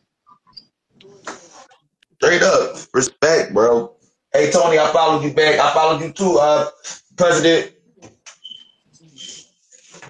[2.14, 3.94] Straight up, respect, bro.
[4.32, 5.58] Hey Tony, I followed you back.
[5.58, 6.68] I followed you too, uh,
[7.16, 7.72] President.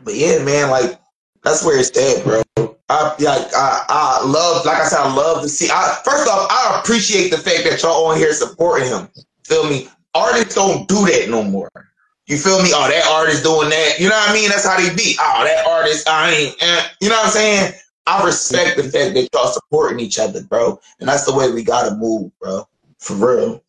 [0.05, 1.01] But yeah, man, like
[1.47, 2.43] that's where it's at, bro.
[2.89, 5.69] I I, I love, like I said, I love to see.
[5.71, 9.09] I first off, I appreciate the fact that y'all on here supporting him.
[9.45, 9.89] Feel me?
[10.15, 11.71] Artists don't do that no more.
[12.27, 12.71] You feel me?
[12.75, 14.01] Oh, that artist doing that.
[14.01, 14.49] You know what I mean?
[14.49, 15.17] That's how they be.
[15.21, 16.57] Oh, that artist, I ain't.
[16.61, 16.83] Eh.
[17.01, 17.73] You know what I'm saying?
[18.09, 20.81] I respect the fact that y'all supporting each other, bro.
[20.99, 22.69] And that's the way we gotta move, bro.
[22.99, 23.65] For real.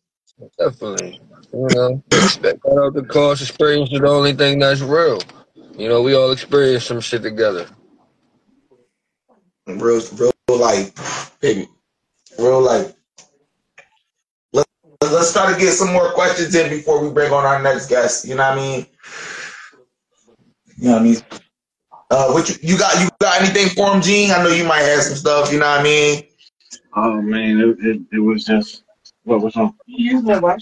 [0.58, 1.20] Definitely.
[1.52, 5.20] You know, respect out the cost experience is the only thing that's real.
[5.78, 7.68] You know, we all experience some shit together.
[9.68, 11.68] Real, real life, baby.
[12.36, 12.94] Real life.
[14.52, 14.68] Let's,
[15.00, 18.26] let's try to get some more questions in before we bring on our next guest.
[18.26, 18.86] You know what I mean?
[20.78, 21.16] You know what I mean?
[22.10, 23.00] Uh, what you, you got?
[23.00, 24.32] You got anything for him, Gene?
[24.32, 25.52] I know you might have some stuff.
[25.52, 26.24] You know what I mean?
[26.96, 28.82] Oh man, it, it, it was just
[29.22, 29.74] what was on.
[29.86, 30.60] You know what?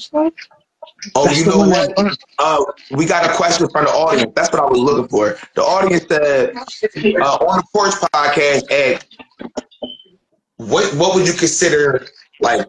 [1.14, 1.92] Oh, That's you know what?
[2.38, 4.32] Uh, we got a question from the audience.
[4.34, 5.36] That's what I was looking for.
[5.54, 6.54] The audience said
[7.20, 9.04] uh, on the Porch Podcast, Ed,
[10.56, 12.06] what what would you consider
[12.40, 12.66] like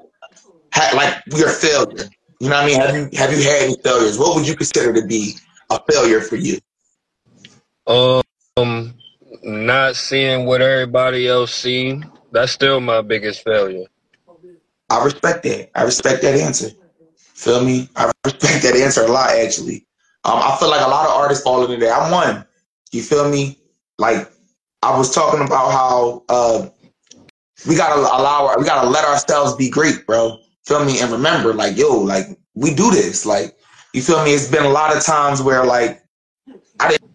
[0.73, 2.09] ha, like your failure?
[2.39, 2.79] You know what I mean?
[2.79, 4.17] Have you have you had any failures?
[4.19, 5.35] What would you consider to be
[5.71, 6.59] a failure for you?
[7.87, 8.93] Um,
[9.43, 13.85] not seeing what everybody else see, that's still my biggest failure.
[14.89, 15.69] I respect that.
[15.77, 16.69] I respect that answer.
[17.37, 17.87] Feel me?
[17.95, 19.85] I respect that answer a lot, actually.
[20.23, 22.01] Um, I feel like a lot of artists fall into that.
[22.01, 22.43] I'm one.
[22.91, 23.59] You feel me?
[23.99, 24.31] Like
[24.81, 26.67] I was talking about how uh,
[27.67, 30.39] we gotta allow, we gotta let ourselves be great, bro.
[30.65, 30.99] Feel me?
[30.99, 32.25] And remember, like, yo, like
[32.55, 33.23] we do this.
[33.23, 33.55] Like,
[33.93, 34.33] you feel me?
[34.33, 36.03] It's been a lot of times where, like,
[36.79, 37.11] I didn't,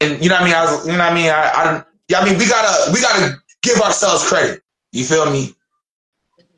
[0.00, 0.54] and you know what I mean?
[0.54, 1.30] I was, you know what I mean?
[1.30, 1.84] I, I.
[2.08, 4.62] Yeah, I mean, we gotta, we gotta give ourselves credit.
[4.90, 5.54] You feel me?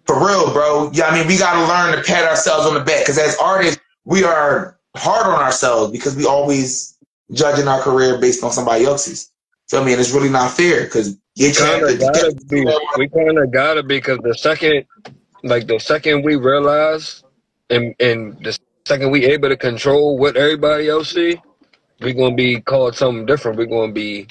[0.07, 0.91] For real, bro.
[0.93, 3.81] Yeah, I mean, we gotta learn to pat ourselves on the back because as artists,
[4.05, 6.99] we are hard on ourselves because we always
[7.33, 9.31] judging our career based on somebody else's.
[9.69, 9.93] Feel me?
[9.93, 12.67] And it's really not fair because you Kind of gotta be.
[12.99, 14.85] We kind of gotta be because the second,
[15.45, 17.23] like the second we realize,
[17.71, 21.41] and and the second we able to control what everybody else see,
[22.01, 23.57] we gonna be called something different.
[23.57, 24.27] We're gonna be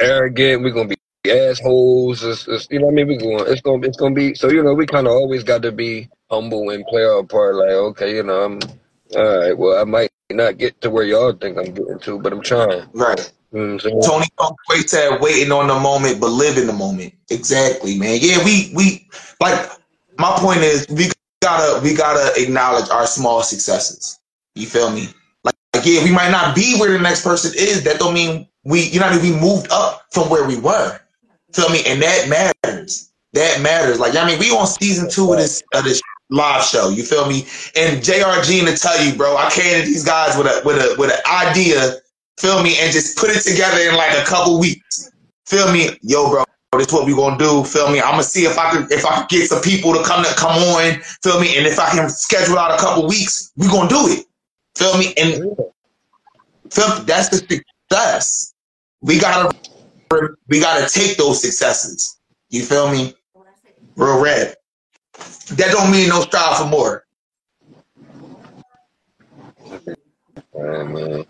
[0.00, 0.62] arrogant.
[0.62, 0.96] We're gonna be
[1.30, 2.22] assholes.
[2.22, 3.08] It's, it's, you know what I mean?
[3.08, 5.62] We going it's gonna it's gonna be so you know we kind of always got
[5.62, 7.54] to be humble and play our part.
[7.56, 8.60] Like okay, you know I'm
[9.16, 9.56] all right.
[9.56, 12.88] Well, I might not get to where y'all think I'm getting to, but I'm trying.
[12.92, 13.32] right.
[13.52, 14.00] You know what I'm?
[14.00, 18.18] Tony said, "Waiting on the moment, but live in the moment." Exactly, man.
[18.20, 19.08] Yeah, we we
[19.40, 19.70] like.
[20.18, 21.10] My point is, we
[21.40, 24.18] gotta we gotta acknowledge our small successes.
[24.54, 25.08] You feel me?
[25.44, 27.84] Like, like, yeah, we might not be where the next person is.
[27.84, 30.98] That don't mean we, you know, I mean, we moved up from where we were.
[31.54, 31.82] Feel me?
[31.86, 33.12] And that matters.
[33.32, 34.00] That matters.
[34.00, 36.88] Like, I mean, we on season two of this of this live show.
[36.88, 37.46] You feel me?
[37.76, 40.96] And JRG to tell you, bro, I came to these guys with a with a
[40.98, 41.96] with an idea.
[42.38, 42.76] Feel me?
[42.80, 45.10] And just put it together in like a couple weeks.
[45.46, 45.96] Feel me?
[46.02, 46.44] Yo, bro.
[46.76, 47.62] This what we gonna do.
[47.62, 48.00] Feel me?
[48.00, 50.34] I'm gonna see if I can if I can get some people to come to
[50.34, 51.00] come on.
[51.22, 51.56] Feel me?
[51.56, 54.26] And if I can schedule out a couple weeks, we gonna do it.
[54.74, 55.14] Feel me?
[55.16, 55.56] And
[56.72, 57.04] feel me?
[57.04, 58.54] that's the success.
[59.02, 59.56] We gotta
[60.48, 62.18] we gotta take those successes.
[62.50, 63.14] You feel me?
[63.96, 64.54] Real red.
[65.56, 67.04] That don't mean no strive for more.
[70.54, 71.24] Yeah, man.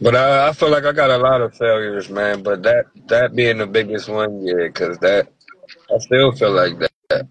[0.00, 2.42] But I, I feel like I got a lot of failures, man.
[2.42, 5.28] But that that being the biggest one, yeah, because that
[5.92, 7.26] I still feel like that.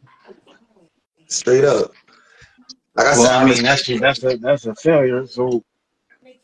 [1.27, 1.91] Straight up.
[2.95, 5.25] Like I Well, said, I mean, that's that's a that's a failure.
[5.27, 5.63] So,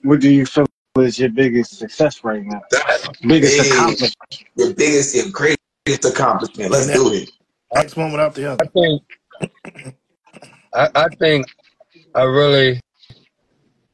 [0.04, 0.66] what do you feel
[0.98, 2.62] is your biggest success right now?
[2.72, 3.72] that's Biggest Hey.
[3.72, 4.16] accomplishment?
[4.56, 6.72] your biggest and greatest accomplishment.
[6.72, 7.30] Let's do it.
[7.74, 8.64] Next one without the other.
[8.64, 9.02] I think
[10.74, 11.48] I, I think
[12.14, 12.80] I really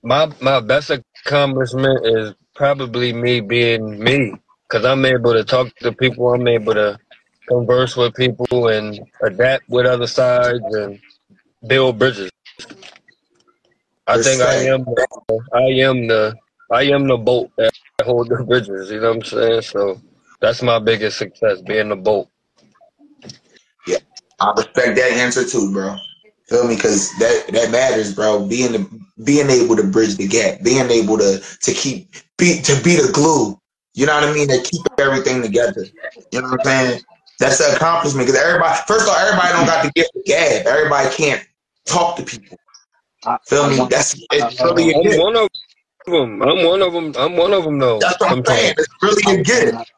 [0.04, 0.92] my my best
[1.26, 4.34] accomplishment is probably me being me
[4.68, 6.34] because I'm able to talk to people.
[6.34, 7.00] I'm able to
[7.48, 11.00] converse with people and adapt with other sides and
[11.68, 12.30] build bridges.
[14.08, 15.08] I think I am the,
[15.54, 16.36] I am the
[16.72, 17.72] I am the boat that
[18.04, 18.90] hold the bridges.
[18.90, 19.62] You know what I'm saying?
[19.64, 20.02] So
[20.40, 22.30] that's my biggest success, being the boat.
[23.88, 23.98] Yeah,
[24.40, 25.98] I respect that answer too, bro.
[26.48, 26.76] Feel me?
[26.76, 28.48] Because that that matters, bro.
[28.48, 32.74] Being the, being able to bridge the gap, being able to to keep be to
[32.84, 33.58] be the glue.
[33.94, 34.48] You know what I mean?
[34.48, 35.86] To keep everything together.
[36.32, 37.02] You know what I'm saying?
[37.40, 38.28] That's the accomplishment.
[38.28, 40.68] Because everybody, first of all, everybody don't got to get the gab.
[40.68, 41.44] Everybody can't
[41.86, 42.58] talk to people.
[43.26, 43.78] I- Feel me?
[43.90, 45.20] That's it's really a I'm gift.
[45.20, 45.50] one of
[46.06, 46.42] them.
[46.42, 47.14] I'm one of them.
[47.18, 48.00] I'm one of them though.
[48.00, 48.76] That's what I'm saying.
[48.78, 49.92] It's really a gift.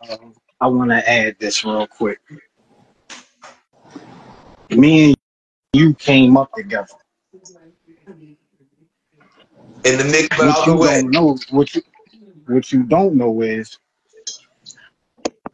[0.62, 2.20] I want to um, add this real quick.
[4.70, 5.16] Me and
[5.74, 6.88] you came up together.
[9.86, 11.02] In the mix, but What out you way.
[11.02, 11.82] don't know, what you
[12.48, 13.78] what you don't know is,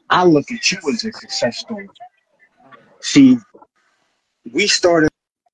[0.10, 1.90] I look at you as a success story.
[3.02, 3.38] See,
[4.52, 5.10] we started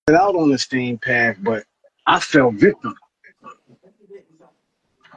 [0.10, 1.64] out on the same path, but
[2.06, 2.96] I fell victim.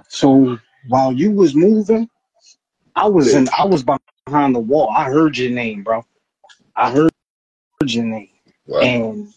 [0.09, 2.09] So while you was moving,
[2.97, 3.85] I was in I was
[4.27, 4.91] behind the wall.
[4.91, 6.05] I heard your name, bro.
[6.77, 7.11] I heard
[7.85, 8.29] your name.
[8.67, 8.81] Wow.
[8.81, 9.35] And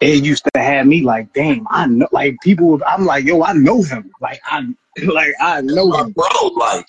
[0.00, 3.42] it used to have me like, damn, I know like people would- I'm like, yo,
[3.42, 4.10] I know him.
[4.20, 4.66] Like I
[5.04, 6.12] like I know him.
[6.12, 6.26] Bro,
[6.56, 6.86] like,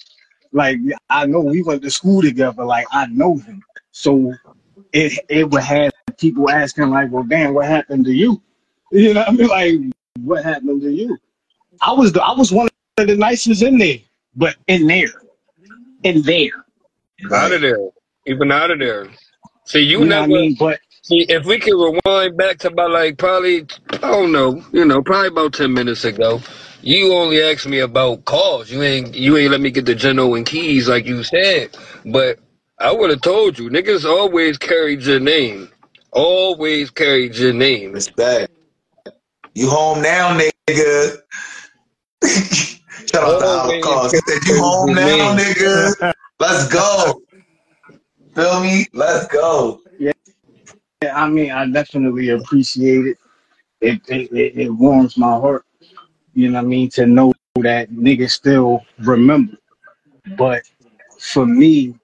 [0.51, 0.79] Like
[1.09, 3.63] I know we went to school together, like I know him.
[3.91, 4.33] So
[4.93, 8.41] it it would have people asking like, well damn, what happened to you?
[8.91, 9.47] You know what I mean?
[9.49, 11.17] Like, what happened to you?
[11.81, 13.97] I was the I was one of the nicest in there,
[14.35, 15.09] but in there.
[16.03, 16.51] In there.
[17.33, 17.89] Out of there.
[18.25, 19.07] Even out of there.
[19.65, 20.55] See, you, You know never what I mean?
[20.59, 24.85] But see if we could rewind back to about like probably I don't know, you
[24.85, 26.41] know, probably about ten minutes ago.
[26.81, 28.71] You only asked me about calls.
[28.71, 31.75] You ain't you ain't let me get the Geno and keys like you said.
[32.05, 32.39] But
[32.79, 35.69] I would have told you, niggas always carried your name.
[36.11, 37.93] Always carried your name.
[37.93, 38.51] respect.
[39.53, 41.17] You home now, nigga.
[43.07, 44.11] Shout out to oh, Howard Cause.
[44.11, 46.13] He said, You oh, home now, nigga.
[46.39, 47.21] Let's go.
[48.35, 48.85] Feel me?
[48.93, 49.81] Let's go.
[49.99, 50.11] Yeah,
[51.15, 53.17] I mean, I definitely appreciate it.
[53.81, 55.63] It, it, it, it warms my heart,
[56.33, 59.57] you know what I mean, to know that niggas still remember.
[60.35, 60.63] But
[61.19, 61.95] for me,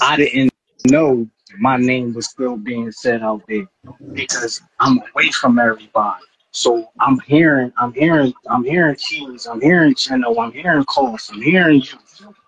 [0.00, 0.52] I didn't
[0.86, 1.28] know
[1.58, 3.66] my name was still being said out there
[4.12, 6.24] because I'm away from everybody.
[6.52, 11.40] So I'm hearing, I'm hearing, I'm hearing keys, I'm hearing Chino, I'm hearing calls, I'm
[11.40, 11.98] hearing you,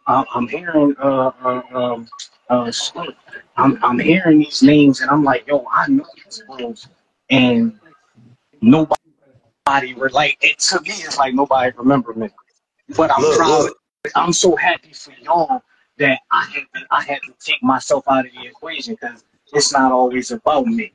[0.07, 2.09] uh, I'm hearing uh, uh, um,
[2.51, 2.71] uh.
[3.57, 6.89] I'm, I'm hearing these names and I'm like, yo, I know these bros.
[7.31, 7.81] And
[8.61, 8.99] nobody
[9.97, 12.29] were like, it to me, it's like nobody remember me.
[12.97, 13.63] But I'm Look, proud.
[13.65, 13.79] look.
[14.15, 15.63] I'm so happy for y'all
[15.99, 19.25] that I had to, I had to take myself out of the equation because
[19.55, 20.93] it's not always about me.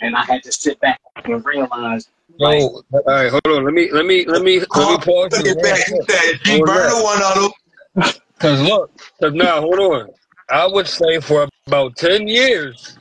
[0.00, 3.64] And I had to sit back and realize, like, So, all right, hold on.
[3.64, 5.52] Let me let me let me let me oh, pause Look you.
[5.52, 6.06] at that.
[6.08, 7.52] Said, G Hold Burner one of
[7.94, 8.12] them.
[8.38, 8.90] Cause look,
[9.20, 10.08] cause now hold on.
[10.50, 12.98] I would say for about ten years,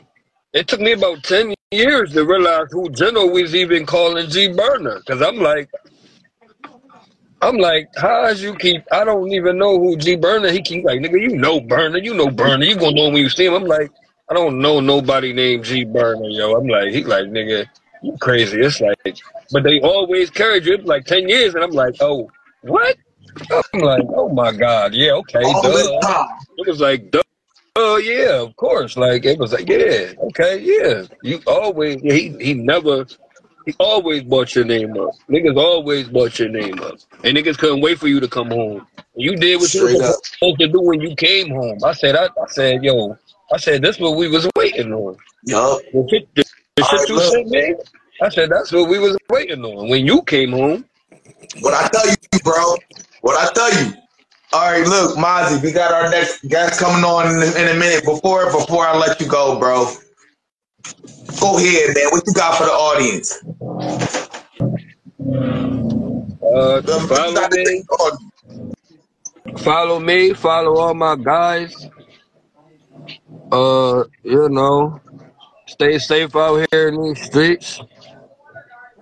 [0.53, 5.01] it took me about ten years to realize who Geno was even calling G Burner.
[5.07, 5.69] Cause I'm like,
[7.41, 8.83] I'm like, how is you keep?
[8.91, 10.51] I don't even know who G Burner.
[10.51, 13.29] He keep like, nigga, you know Burner, you know Burner, you gonna know when you
[13.29, 13.55] see him.
[13.55, 13.91] I'm like,
[14.31, 16.55] I don't know nobody named G Burner, yo.
[16.55, 17.67] I'm like, he like, nigga,
[18.01, 18.61] you crazy.
[18.61, 19.17] It's like,
[19.51, 20.75] but they always carried you.
[20.75, 22.95] It's like ten years, and I'm like, oh, what?
[23.51, 26.25] I'm like, oh my god, yeah, okay, All duh.
[26.57, 27.21] It was like, duh.
[27.75, 28.95] Oh yeah, of course.
[28.95, 31.03] Like it was like, yeah, okay, yeah.
[31.23, 33.05] You always he he never
[33.65, 35.11] he always brought your name up.
[35.29, 36.99] Niggas always brought your name up.
[37.25, 38.87] And niggas couldn't wait for you to come home.
[39.13, 40.25] You did what you were up.
[40.25, 41.79] supposed to do when you came home.
[41.83, 43.17] I said I, I said, yo,
[43.53, 45.17] I said this what we was waiting on.
[45.45, 45.81] Yup.
[45.93, 46.45] The shit, the,
[46.77, 47.35] the shit right, you look.
[47.35, 47.75] sent me,
[48.21, 49.89] I said that's what we was waiting on.
[49.89, 50.83] When you came home,
[51.61, 52.75] What I tell you, bro.
[53.21, 53.93] What I tell you.
[54.53, 57.79] All right, look, Mozzie, we got our next guest coming on in a, in a
[57.79, 58.05] minute.
[58.05, 59.85] Before before I let you go, bro,
[61.41, 62.05] go ahead, man.
[62.11, 63.39] What you got for the audience?
[66.43, 67.83] uh The- follow me,
[69.57, 71.89] follow me, follow all my guys.
[73.51, 74.99] Uh, you know,
[75.67, 77.81] stay safe out here in these streets.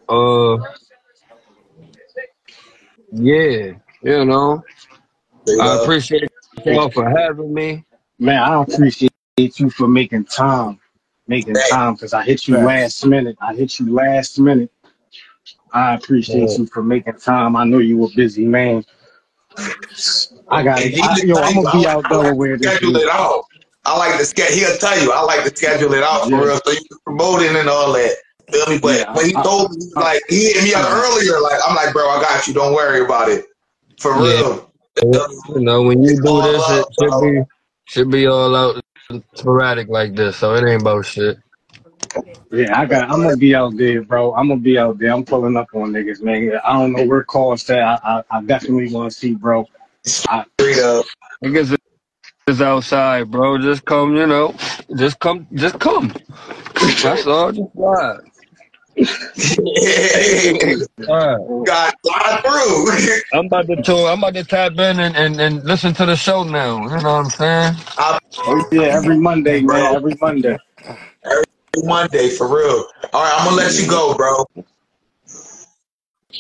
[0.08, 0.58] Uh,
[3.12, 3.74] yeah,
[4.04, 4.64] you know,
[5.45, 5.84] straight I up.
[5.84, 6.30] appreciate
[6.66, 7.86] y'all for having me.
[8.20, 10.80] man, I appreciate you for making time,
[11.28, 12.66] making Thank- time, because I hit you Facts.
[12.66, 13.38] last minute.
[13.41, 14.72] I hit you last minute.
[15.72, 16.58] I appreciate Yeah.
[16.58, 17.56] you for making time.
[17.56, 18.84] I know you were busy man.
[20.50, 21.36] I got And he I, just yo.
[21.36, 23.43] tell I'm you, gonna be like, out I like Delaware to this schedule it out.
[23.86, 24.55] I like to schedule.
[24.57, 25.11] He'll tell you.
[25.11, 26.41] I like to schedule it out for Yeah.
[26.43, 28.15] real, so you can promote it and all that.
[28.51, 28.80] Feel me?
[28.80, 31.59] But Yeah, when he I- told me, I- like he hit me up earlier, like
[31.67, 32.53] I'm like, bro, I got you.
[32.53, 33.45] Don't worry about it.
[33.99, 34.21] For Yeah.
[34.39, 34.71] real.
[35.03, 37.21] You know, when you It's do all this, it should bro.
[37.21, 37.41] be
[37.86, 38.82] should be all out
[39.36, 41.38] sporadic like this, so it ain't about shit.
[42.51, 43.09] Yeah, I got.
[43.09, 44.34] I'm gonna be out there, bro.
[44.34, 45.13] I'm gonna be out there.
[45.13, 46.59] I'm pulling up on niggas, man.
[46.65, 47.80] I don't know where calls at.
[47.80, 49.65] I, I, I definitely want to see, bro.
[50.27, 51.05] I, Straight up.
[51.43, 51.77] Niggas
[52.50, 53.58] is outside, bro.
[53.58, 54.54] Just come, you know,
[54.97, 56.14] just come, just come.
[57.02, 57.52] That's all.
[57.52, 58.20] Just ride.
[61.08, 61.66] Alright.
[61.66, 63.20] Got slide through.
[63.34, 66.16] I'm about to tune, I'm about to tap in and, and, and listen to the
[66.16, 66.84] show now.
[66.84, 67.76] You know what I'm saying?
[67.97, 69.95] Oh yeah, every Monday, man.
[69.95, 70.58] Every Monday.
[71.24, 71.43] Every
[71.84, 72.86] Monday for real.
[73.14, 74.45] All right, I'm gonna let you go, bro.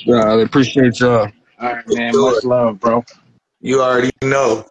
[0.05, 1.31] Yeah, I appreciate y'all.
[1.59, 2.17] All right, man.
[2.17, 3.03] Much love, bro.
[3.61, 4.65] You already know.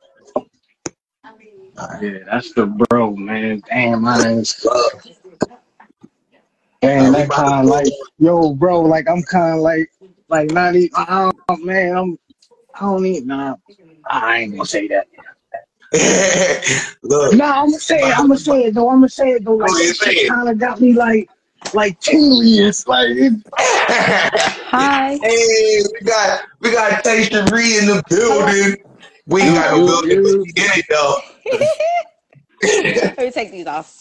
[2.01, 3.63] Yeah, that's the bro, man.
[3.69, 4.45] Damn, man.
[6.81, 7.87] Damn, that kind of like,
[8.19, 9.91] yo, bro, like I'm kind of like,
[10.29, 12.19] like not even, I don't, man, I'm,
[12.75, 13.57] I don't even, nah,
[14.09, 15.07] I ain't gonna say that.
[17.03, 18.19] Look, Nah, I'm gonna say it.
[18.19, 18.91] I'm gonna say it though.
[18.91, 19.55] I'm gonna say it though.
[19.57, 20.29] Like Oh, you that say shit it.
[20.29, 21.29] kind of got me like,
[21.73, 22.87] like curious.
[22.87, 25.17] Like, it, Hi.
[25.23, 28.77] hey, we got we got Tay Sheree in the building.
[29.27, 31.21] We ain't got no You- building, you- but we in it though.
[32.63, 33.95] Let me take these off.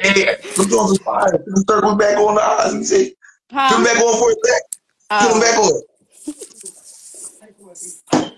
[0.00, 1.42] Hey, we're doing some fire.
[1.46, 3.14] Let's circle back on the eyes and see.
[3.50, 3.84] Come Huh?
[3.84, 4.62] back on for a sec.
[5.10, 5.40] Come Oh.
[5.40, 5.82] back on.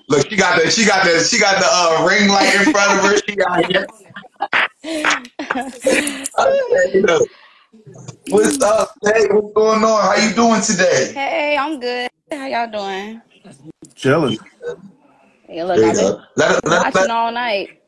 [0.09, 2.99] Look, she got the she got the she got the uh, ring light in front
[2.99, 3.16] of her.
[3.26, 3.89] She got it.
[8.29, 8.95] What's up?
[9.05, 10.03] Hey, what's going on?
[10.03, 11.12] How you doing today?
[11.14, 12.09] hey, I'm good.
[12.31, 13.22] How y'all doing?
[13.95, 14.39] Chilling.
[15.47, 16.22] Hey, look, There you I've been go.
[16.37, 17.81] Let, let, watching all night.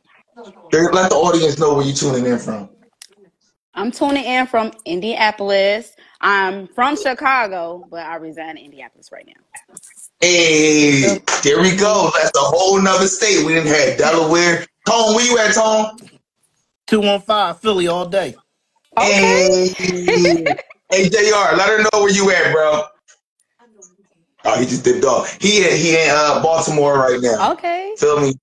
[0.92, 2.68] Let the audience know where you're tuning in from.
[3.74, 5.94] I'm tuning in from Indianapolis.
[6.20, 9.76] I'm from Chicago, but I reside in Indianapolis right now.
[10.20, 12.10] Hey, there we go.
[12.14, 13.46] That's a whole nother state.
[13.46, 14.66] We didn't have Delaware.
[14.86, 15.96] Tone, where you at, Tone?
[16.88, 18.34] 215 Philly all day.
[18.98, 19.68] Okay.
[19.68, 20.56] Hey,
[20.90, 22.82] hey, JR, let her know where you at, bro.
[24.44, 25.40] Oh, he just dipped off.
[25.40, 27.52] He in, he in uh, Baltimore right now.
[27.52, 27.94] Okay.
[27.98, 28.34] Feel me?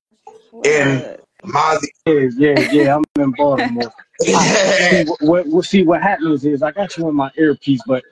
[0.65, 1.21] And Good.
[1.45, 1.87] Mozzie.
[2.05, 2.95] yeah, yeah, yeah.
[2.95, 3.91] I'm in Baltimore.
[4.21, 8.03] see, what, what, see, what happens is I got you in my earpiece, but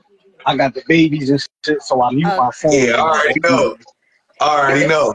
[0.45, 2.37] I got the babies and shit, so I mute Oh.
[2.37, 2.71] my phone.
[2.73, 3.77] Yeah, I already know.
[4.39, 5.13] I already know.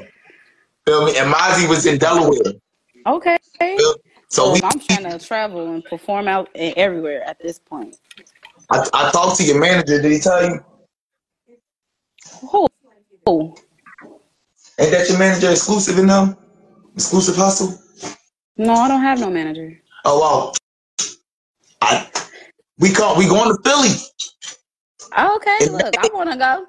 [0.87, 1.17] Feel me?
[1.17, 2.55] And Mozzie was in Delaware.
[3.07, 3.39] Okay.
[3.79, 3.95] So
[4.29, 7.97] So we, I'm trying to travel and perform out everywhere at this point.
[8.71, 10.01] I, I talked to your manager.
[10.01, 10.65] Did he tell you?
[12.51, 12.67] Who?
[13.27, 13.57] Who?
[14.79, 16.37] Ain't that your manager exclusive in them?
[16.95, 17.79] Exclusive hustle?
[18.61, 19.81] No, I don't have no manager.
[20.05, 20.55] Oh well,
[21.81, 22.07] I
[22.79, 23.89] we come we going to Philly.
[25.19, 26.67] Okay, In look, I want to go.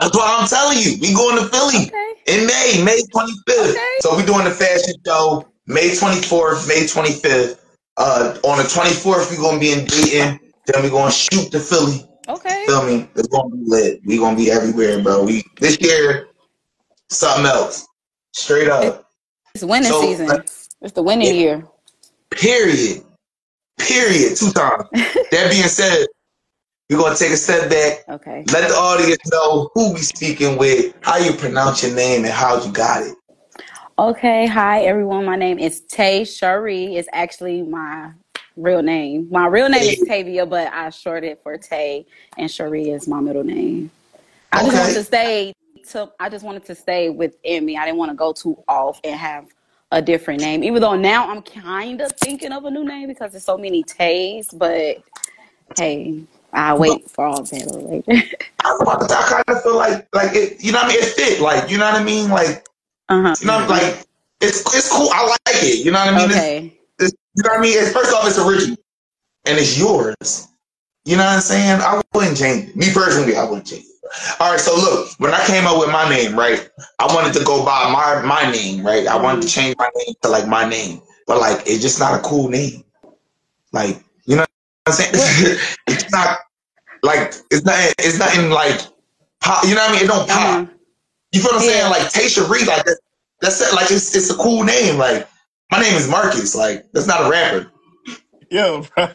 [0.00, 0.96] That's what I'm telling you.
[1.00, 2.12] We going to Philly Okay.
[2.28, 3.70] in May, May 25th.
[3.72, 3.96] Okay.
[4.00, 7.60] So we doing the fashion show May 24th, May 25th.
[7.98, 10.40] Uh, on the 24th, we gonna be in Dayton.
[10.66, 12.04] Then we gonna shoot to Philly.
[12.28, 12.64] Okay.
[12.66, 13.10] Feel me?
[13.14, 14.00] It's gonna be lit.
[14.06, 15.24] We gonna be everywhere, bro.
[15.24, 16.28] We this year,
[17.10, 17.86] something else.
[18.32, 19.05] Straight up.
[19.56, 20.30] It's winning So, season.
[20.30, 20.42] uh,
[20.82, 21.32] It's the winning yeah.
[21.32, 21.66] year.
[22.30, 23.02] Period.
[23.78, 24.36] Period.
[24.36, 24.82] Two times.
[24.92, 26.06] that being said,
[26.90, 28.04] we're gonna take a step back.
[28.06, 28.44] Okay.
[28.52, 32.62] Let the audience know who we speaking with, how you pronounce your name, and how
[32.62, 33.16] you got it.
[33.98, 34.44] Okay.
[34.44, 35.24] Hi, everyone.
[35.24, 36.96] My name is Tay Sheree.
[36.96, 38.10] It's actually my
[38.58, 39.26] real name.
[39.30, 42.04] My real name is Tavia, but I shorted it for Tay,
[42.36, 43.90] and Sheree is my middle name.
[44.52, 45.54] I just want to stay.
[45.92, 47.76] To, I just wanted to stay within me.
[47.76, 49.46] I didn't want to go too off and have
[49.92, 50.64] a different name.
[50.64, 53.82] Even though now I'm kind of thinking of a new name because there's so many
[53.84, 54.48] Tays.
[54.52, 54.98] But
[55.76, 56.22] hey,
[56.52, 58.26] I wait for all that later.
[58.64, 60.98] I, I kind of feel like, like it, you know what I mean?
[61.02, 62.30] It fit, like, you know what I mean?
[62.30, 62.66] Like,
[63.08, 63.34] uh huh.
[63.40, 64.04] you know, like
[64.40, 65.08] it's it's cool.
[65.12, 65.84] I like it.
[65.84, 66.30] You know what I mean?
[66.30, 66.78] It's- Okay.
[66.98, 67.78] it's, you know what I mean?
[67.78, 68.76] It's, first off, it's original,
[69.44, 70.48] and it's yours.
[71.04, 71.80] You know what I'm saying?
[71.80, 72.76] I wouldn't change it.
[72.76, 73.95] Me personally, I wouldn't change it.
[74.40, 76.68] All right, so look, when I came up with my name, right,
[76.98, 79.06] I wanted to go by my my name, right?
[79.06, 82.18] I wanted to change my name to like my name, but like it's just not
[82.18, 82.84] a cool name.
[83.72, 84.48] Like, you know what
[84.86, 85.10] I'm saying?
[85.88, 86.38] it's not
[87.02, 88.80] like it's not it's nothing like
[89.40, 90.04] pop, you know what I mean?
[90.04, 90.62] It don't pop.
[90.62, 90.66] Uh-huh.
[91.32, 91.72] You feel what I'm Yeah.
[91.74, 91.90] saying?
[91.90, 92.98] Like Tay Sheree, like that,
[93.40, 93.74] that's it.
[93.74, 94.98] Like it's it's a cool name.
[94.98, 95.28] Like
[95.70, 96.54] my name is Marcus.
[96.54, 97.72] Like that's not a rapper.
[98.50, 99.08] Yo, bro.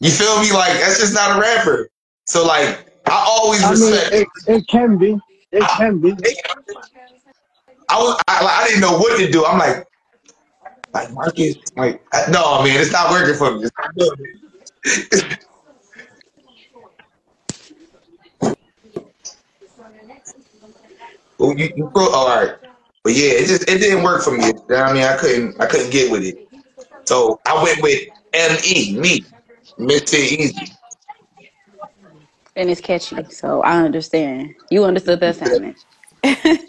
[0.00, 0.52] You feel me?
[0.52, 1.90] Like that's just not a rapper.
[2.28, 4.14] So like I always I mean, respect.
[4.14, 5.18] it, it can be.
[5.50, 6.12] It can be.
[7.88, 9.46] I was I, like, I didn't know what to do.
[9.46, 9.86] I'm like
[10.92, 11.56] like Marcus.
[11.74, 13.64] Like I- no, man, it's not working for me.
[13.64, 14.36] It's not doing
[14.84, 15.38] it.
[21.38, 22.56] Well, you, you pro- oh, all right.
[23.04, 24.44] But yeah, it just it didn't work for me.
[24.48, 26.46] You know I mean, I couldn't I couldn't get with it.
[27.06, 29.24] So I went with M E, me,
[29.78, 30.14] Mr.
[30.18, 30.72] Easy.
[32.58, 34.52] And it's catchy, so I understand.
[34.70, 35.76] You understood that assignment.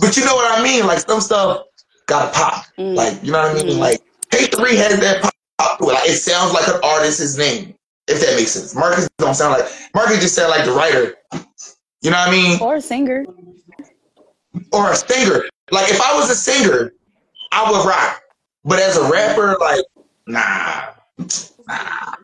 [0.00, 0.86] But you know what I mean?
[0.86, 1.64] Like some stuff
[2.06, 2.64] got pop.
[2.78, 2.94] Mm.
[2.94, 3.76] Like you know what I mean?
[3.76, 3.80] Mhm.
[3.80, 4.00] Like
[4.30, 5.32] Tay Sheree has that pop.
[5.58, 5.94] pop to it.
[5.94, 7.74] Like it sounds like an artist's name,
[8.06, 8.74] if that makes sense.
[8.74, 11.14] Marcus don't sound like Marcus just sound like the writer.
[12.02, 12.60] You know what I mean?
[12.60, 13.24] Or a singer.
[14.72, 15.44] Or a singer.
[15.70, 16.92] Like if I was a singer,
[17.52, 18.20] I would rock.
[18.64, 19.84] But as a rapper, like
[20.26, 20.92] nah,
[21.66, 22.14] nah.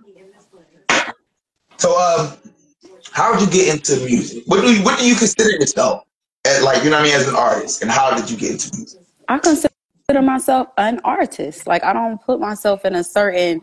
[1.83, 2.33] So um,
[3.11, 4.45] how did you get into music?
[4.47, 6.05] What do you what do you consider yourself
[6.45, 7.83] as like you know what I mean as an artist?
[7.83, 9.01] And how did you get into music?
[9.27, 9.73] I consider
[10.23, 11.67] myself an artist.
[11.67, 13.63] Like I don't put myself in a certain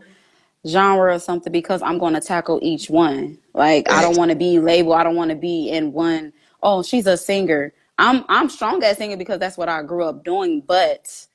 [0.68, 3.38] genre or something because I'm going to tackle each one.
[3.54, 4.96] Like I don't want to be labeled.
[4.96, 6.34] I don't want to be in one.
[6.62, 7.72] Oh, she's a singer.
[7.96, 10.60] I'm I'm strong at singing because that's what I grew up doing.
[10.60, 11.26] But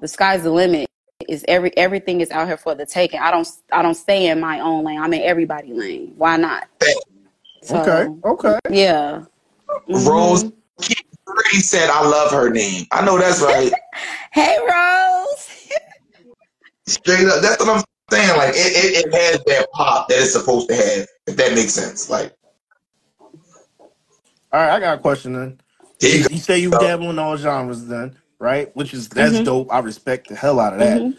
[0.00, 0.88] the sky's the limit.
[1.28, 3.20] Is every everything is out here for the taking.
[3.20, 5.00] I don't I don't stay in my own lane.
[5.00, 6.14] I'm in everybody lane.
[6.16, 6.68] Why not?
[7.62, 8.58] So, Okay, okay.
[8.70, 9.24] Yeah.
[9.88, 10.52] Rose Mhm.
[11.26, 13.72] Pretty said, "I love her name." I know that's right.
[14.32, 15.48] Hey Rose.
[16.86, 18.36] Straight up, that's what I'm saying.
[18.36, 21.06] Like it, it, it has that pop that it's supposed to have.
[21.26, 22.10] If that makes sense.
[22.10, 22.34] Like
[24.52, 25.60] All right, I got a question then.
[26.00, 28.74] you You, you say you dabble in all genres then, right?
[28.76, 29.44] Which is that's Mhm.
[29.44, 29.72] dope.
[29.72, 31.00] I respect the hell out of that.
[31.00, 31.18] Mhm.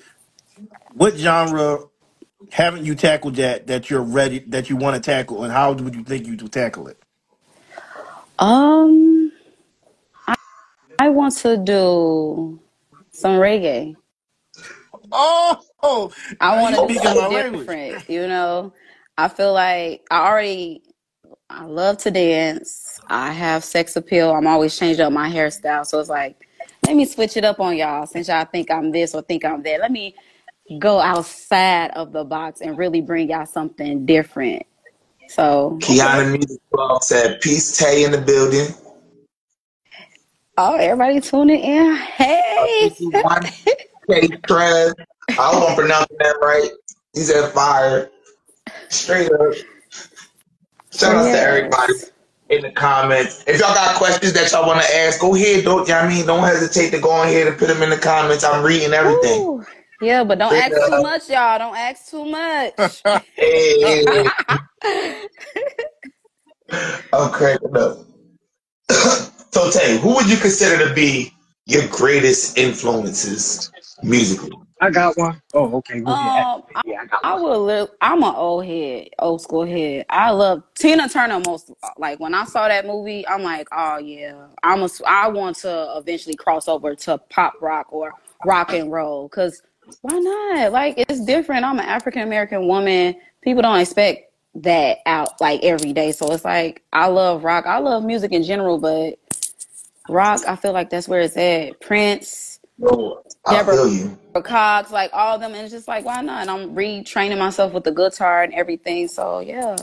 [0.94, 1.80] What genre
[2.52, 5.96] haven't you tackled yet that you're ready that you want to tackle, and how would
[5.96, 6.98] you think you would tackle it?
[8.40, 9.32] Um,
[10.28, 10.36] I,
[11.00, 12.60] I want to do
[13.12, 13.96] some reggae.
[15.12, 17.78] Oh, oh I now want you to do speaking my something language.
[17.78, 18.10] different.
[18.10, 18.74] You know,
[19.18, 20.84] I feel like I already
[21.50, 23.00] I love to dance.
[23.10, 24.32] I have sex appeal.
[24.32, 26.49] I'm always changing up my hairstyle, so it's like
[26.90, 29.62] let me switch it up on y'all since y'all think I'm this or think I'm
[29.62, 29.80] that.
[29.80, 30.16] Let me
[30.80, 34.64] go outside of the box and really bring y'all something different.
[35.28, 38.74] So, Kiana Music Club said, "Peace, Tay in the building."
[40.58, 41.92] oh, everybody tuning in.
[41.92, 42.90] Oh, hey.
[43.00, 43.44] One
[44.10, 44.94] K Trev.
[45.30, 46.72] I hope I'm pronouncing that right.
[47.14, 48.10] He said fire.
[48.90, 49.54] Straight up.
[50.92, 52.12] Shout out to everybody Yes.
[52.50, 53.44] In the comments.
[53.48, 55.64] If y'all got questions that y'all want to ask, go ahead.
[55.64, 56.26] Don't you know I mean?
[56.26, 58.44] Don't hesitate to go ahead and put them in the comments.
[58.44, 59.42] I'm reading everything.
[59.42, 59.66] Ooh.
[60.02, 61.60] Yeah, but don't ask too uh, much, y'all.
[61.60, 63.02] Don't ask too much.
[63.36, 64.26] Hey,
[67.12, 67.74] I'm cracking
[69.52, 71.34] so Tay, who would you consider to be
[71.66, 73.72] your greatest influences
[74.04, 74.52] musically?
[74.80, 75.42] I got one.
[75.54, 76.02] Oh, okay.
[76.02, 76.48] Go ahead.
[76.56, 77.44] Um, I, Yeah, I got I one.
[77.44, 77.90] would live.
[78.02, 80.06] I'm an old head, old school head.
[80.10, 81.72] I love Tina Turner most.
[81.98, 84.90] Like when I saw that movie, I'm like, oh yeah, I'm a.
[85.08, 88.14] I want to eventually cross over to pop rock or
[88.46, 89.30] rock and roll.
[89.30, 89.62] Cause
[90.02, 90.74] why not?
[90.74, 91.66] Like it's different.
[91.66, 93.16] I'm an African American woman.
[93.42, 96.12] People don't expect that out like every day.
[96.14, 97.66] So it's like I love rock.
[97.68, 99.20] I love music in general, but
[100.10, 101.82] rock, I feel like that's where it's at.
[101.82, 102.60] Prince.
[102.78, 104.18] No, I Deborah feel you.
[104.42, 106.42] Cox, like all of them, and it's just like, why not?
[106.42, 109.08] And I'm retraining myself with the guitar and everything.
[109.08, 109.76] So yeah,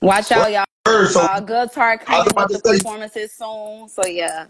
[0.00, 0.64] watch out, y'all.
[1.08, 3.88] So Uh, guitar coming about with the performances soon.
[3.88, 4.46] So yeah,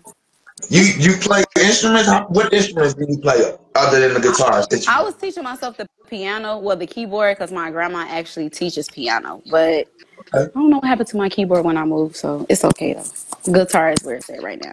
[0.68, 2.09] you you play instruments?
[2.28, 4.64] What instruments do you play other than the guitar?
[4.88, 9.43] I was teaching myself the piano, well, the keyboard, because my grandma actually teaches piano.
[9.51, 9.88] But
[10.32, 13.52] I don't know what happened to my keyboard when I moved, so it's okay though.
[13.52, 14.72] Guitar is where it's at right now.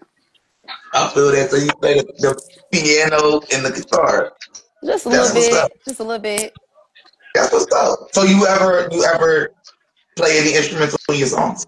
[0.94, 1.52] I feel that.
[1.52, 2.42] So you play the, the
[2.72, 4.34] piano and the guitar.
[4.84, 5.72] Just a That's little bit, up.
[5.86, 6.54] just a little bit.
[7.36, 8.10] That's what's up.
[8.14, 9.52] So you ever you ever
[10.16, 11.66] play any instruments on your songs?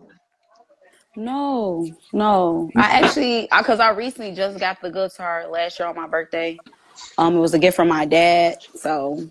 [1.16, 2.72] No, no.
[2.76, 6.60] I actually, because I recently just got the guitar last year on my birthday.
[7.18, 8.58] Um, it was a gift from my dad.
[8.76, 9.30] So,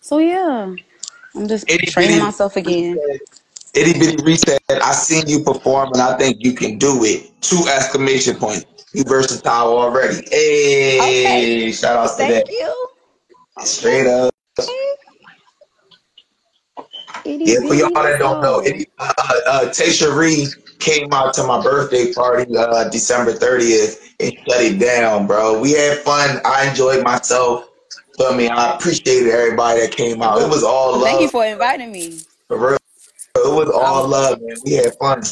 [0.00, 0.74] so yeah,
[1.36, 2.98] I'm just Itty training bitty myself again.
[3.74, 4.60] Itty Bitty Ree said.
[4.70, 7.30] I seen you perform and I think you can do it.
[7.40, 8.64] Two exclamation points.
[8.94, 10.18] You versatile already.
[10.18, 12.46] Okay, Hey, shout outs to that.
[12.46, 12.86] thank you.
[13.58, 14.32] Straight up.
[17.24, 18.66] Itty Yeah, for y'all bitty that don't know, so.
[18.66, 19.12] it, uh,
[19.46, 24.78] uh, Tay Sheree came out to my birthday party uh, December 30th and shut it
[24.78, 25.58] down, bro.
[25.58, 26.40] We had fun.
[26.44, 27.70] I enjoyed myself.
[28.16, 28.48] Feel me?
[28.48, 30.40] I appreciated everybody that came out.
[30.40, 31.04] It was all love.
[31.04, 32.20] thank you for inviting me.
[32.46, 32.78] for real.
[33.36, 34.56] It was all love, man.
[34.64, 35.22] We had fun.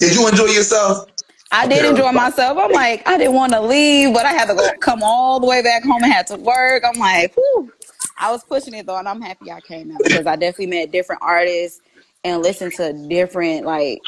[0.00, 1.06] Did you enjoy yourself?
[1.52, 2.58] I did enjoy myself.
[2.58, 5.46] I'm like, I didn't want to leave, but I had to go come all the
[5.46, 6.82] way back home and had to work.
[6.84, 7.72] I'm like, whew.
[8.18, 10.90] I was pushing it though, and I'm happy I came out because I definitely met
[10.90, 11.80] different artists
[12.24, 14.00] and listened to different like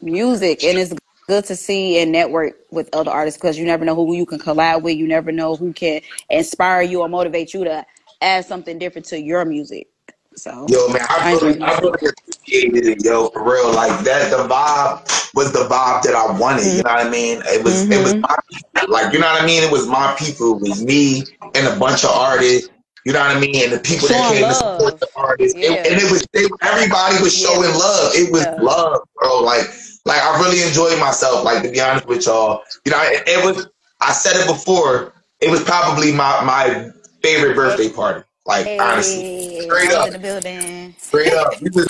[0.00, 0.94] music, and it's
[1.26, 4.38] good to see and network with other artists because you never know who you can
[4.38, 4.96] collab with.
[4.96, 7.86] You never know who can inspire you or motivate you to
[8.22, 9.88] add something different to your music.
[10.34, 11.98] So Yo, man, I really, I really
[12.44, 13.72] appreciated it, yo, for real.
[13.74, 16.64] Like that, the vibe was the vibe that I wanted.
[16.66, 17.40] You know what I mean?
[17.46, 18.20] It was, it was Mm-hmm.
[18.22, 18.92] my people.
[18.92, 19.62] Like, you know what I mean?
[19.62, 20.56] It was my people.
[20.56, 21.22] It was me
[21.54, 22.68] and a bunch of artists.
[23.06, 23.56] You know what I mean?
[23.64, 25.82] And the people that Showing came to support the artists, and, Yeah.
[25.88, 27.48] and it was they, everybody was Yeah.
[27.48, 28.12] showing love.
[28.14, 28.56] It was Yeah.
[28.60, 29.40] love, bro.
[29.40, 29.62] Like,
[30.04, 31.42] like I really enjoyed myself.
[31.44, 33.68] Like to be honest with y'all, you know, it, it was.
[34.02, 35.14] I said it before.
[35.40, 36.90] It was probably my my
[37.22, 38.22] favorite birthday party.
[38.44, 40.06] Like honestly, Straight up.
[40.08, 40.94] in the building.
[40.98, 41.88] straight up, we was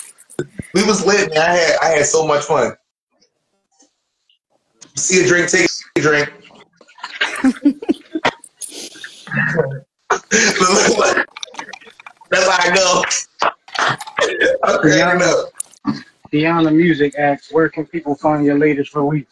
[0.75, 1.39] we was lit, man.
[1.39, 2.73] I had I had so much fun.
[4.95, 6.33] See a drink, take a drink.
[12.31, 13.03] That's how I go.
[14.65, 15.53] I'm cracking up.
[16.31, 19.27] Beyond the Music asks, where can people find your latest release?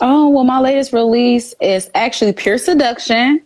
[0.00, 3.42] Oh well, my latest release is actually Pure Seduction.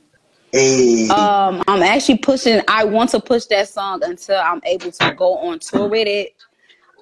[0.55, 2.60] Hey, Um, I'm actually pushing.
[2.68, 6.36] I want to push that song until I'm able to go on tour with it.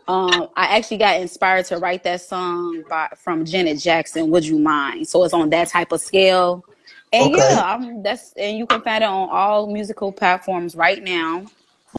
[0.08, 4.30] Um, I actually got inspired to write that song by from Janet Jackson.
[4.30, 5.06] Would you mind?
[5.06, 6.64] So it's on that type of scale.
[7.12, 7.50] And Okay.
[7.50, 11.44] yeah, I'm that's and you can find it on all musical platforms right now.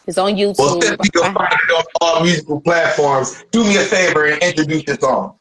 [0.08, 0.58] It's on YouTube.
[0.58, 4.42] well, since you can find it on all musical platforms, do me a favor and
[4.42, 5.38] introduce your song.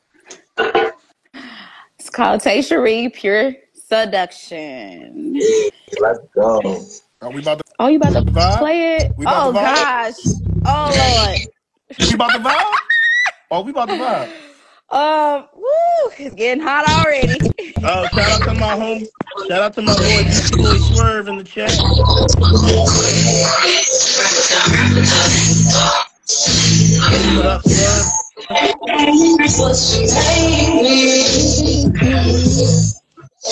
[1.98, 3.56] it's called Tay Sheree, Pure
[3.94, 5.40] Seduction.
[6.02, 6.82] Let's go.
[7.22, 7.64] Are we about to?
[7.78, 8.58] Oh, you about to Vibe?
[8.58, 9.14] play it?
[9.18, 10.16] We about Oh gosh.
[10.66, 11.40] Oh Lord.
[12.10, 12.76] We about to vibe?
[13.52, 14.34] Oh, we about to vibe.
[14.90, 17.40] Um, woo, it's getting hot already.
[17.84, 19.08] Uh, shout out to my home.
[19.48, 20.24] Shout out to my boy,
[20.58, 21.72] boy Swerve in the chat.
[27.36, 28.14] What up, Swerve?
[33.46, 33.50] I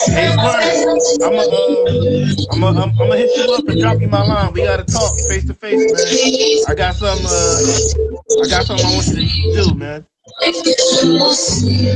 [0.07, 0.31] Hey.
[0.31, 4.53] I'm gonna, uh, I'm gonna, I'm, I'm hit you up and drop you my line.
[4.53, 6.65] We gotta talk face to face, man.
[6.69, 10.07] I got some, uh, I got something I want you to do, man,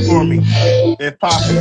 [0.08, 0.40] for me,
[1.00, 1.60] if possible.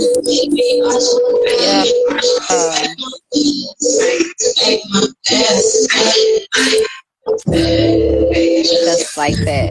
[1.61, 1.85] Yeah.
[2.51, 2.89] Uh,
[8.65, 9.71] just like that.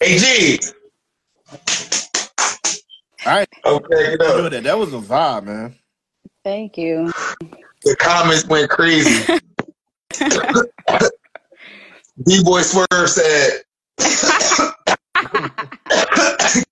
[0.00, 0.60] hey G,
[3.26, 4.50] All right, I'm cracking do up.
[4.50, 4.64] that.
[4.64, 5.76] That was a vibe, man.
[6.44, 7.12] Thank you.
[7.84, 9.28] The comments went crazy.
[12.24, 13.62] D Boy Swerve said,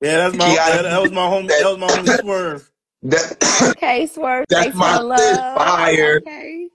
[0.02, 2.70] Yeah, that's my Yeah, I- that, that was my home That was my home Swerve.
[3.04, 4.46] That, Okay, Swerve.
[4.50, 5.54] That's thanks my love.
[5.56, 6.22] fire.
[6.26, 6.68] Okay.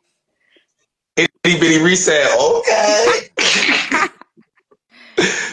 [1.17, 2.27] itty bitty Ree said.
[2.39, 3.29] Okay.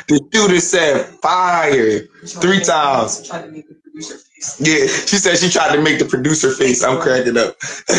[0.08, 3.26] the shooter said fire three times.
[3.28, 4.16] Try to make the producer
[4.60, 6.84] Yeah, she said she tried to make the producer face.
[6.84, 7.56] I'm cracking up.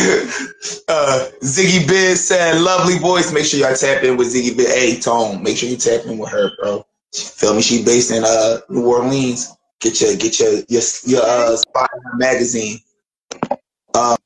[0.88, 4.74] uh, Ziggy Biz said, "Lovely voice." Make sure y'all tap in with Ziggy Biz.
[4.74, 6.86] Hey, Tone, make sure you tap in with her, bro.
[7.14, 7.62] Feel me?
[7.62, 9.52] She based in uh New Orleans.
[9.80, 12.78] Get your get your your your uh spot magazine.
[13.94, 14.16] Um,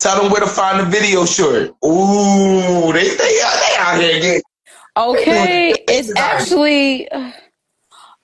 [0.00, 1.74] tell them where to find the video short.
[1.84, 4.42] Ooh, they they, they out here getting
[4.96, 7.08] Okay, it's actually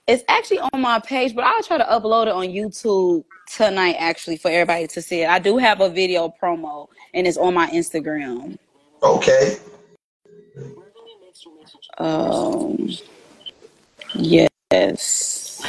[0.07, 4.37] it's actually on my page, but I'll try to upload it on YouTube tonight actually
[4.37, 5.29] for everybody to see it.
[5.29, 8.57] I do have a video promo and it's on my Instagram.
[9.03, 9.59] okay.
[11.99, 12.89] Um
[14.15, 15.63] yes.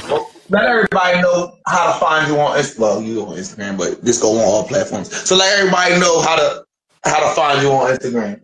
[0.49, 2.80] Let everybody know how to find you on Instagram.
[2.80, 5.15] Well, you on Instagram, but just go on all platforms.
[5.27, 6.65] So let everybody know how to
[7.05, 8.41] how to find you on Instagram.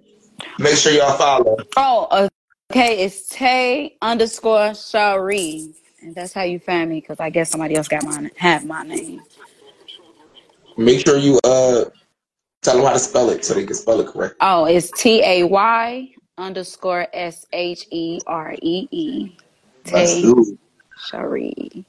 [0.59, 1.57] Make sure y'all follow.
[1.75, 2.29] Oh,
[2.71, 5.73] okay, it's Tay underscore Sheree.
[6.01, 8.83] And that's how you find me because I guess somebody else got my have my
[8.83, 9.21] name.
[10.77, 11.85] Make sure you uh
[12.61, 14.35] tell them how to spell it so they can spell it correct.
[14.41, 19.37] Oh, it's T A Y underscore S H E R E E.
[19.87, 20.23] Tay.
[21.09, 21.85] Sheree.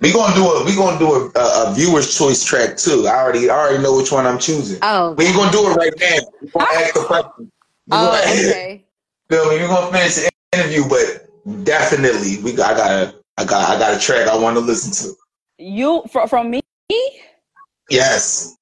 [0.00, 3.06] We gonna do a we gonna do a, a, a viewer's choice track too.
[3.06, 4.78] I already I already know which one I'm choosing.
[4.82, 6.16] Oh, We ain't gonna do it right now.
[6.42, 7.52] We're gonna ask the question.
[7.88, 8.84] We're oh, gonna, okay.
[9.30, 9.56] feel me?
[9.56, 13.78] We're gonna finish the interview, but definitely we got I got a I got I
[13.78, 15.16] got a track I want to listen to.
[15.58, 16.60] You from from me?
[17.88, 18.54] Yes.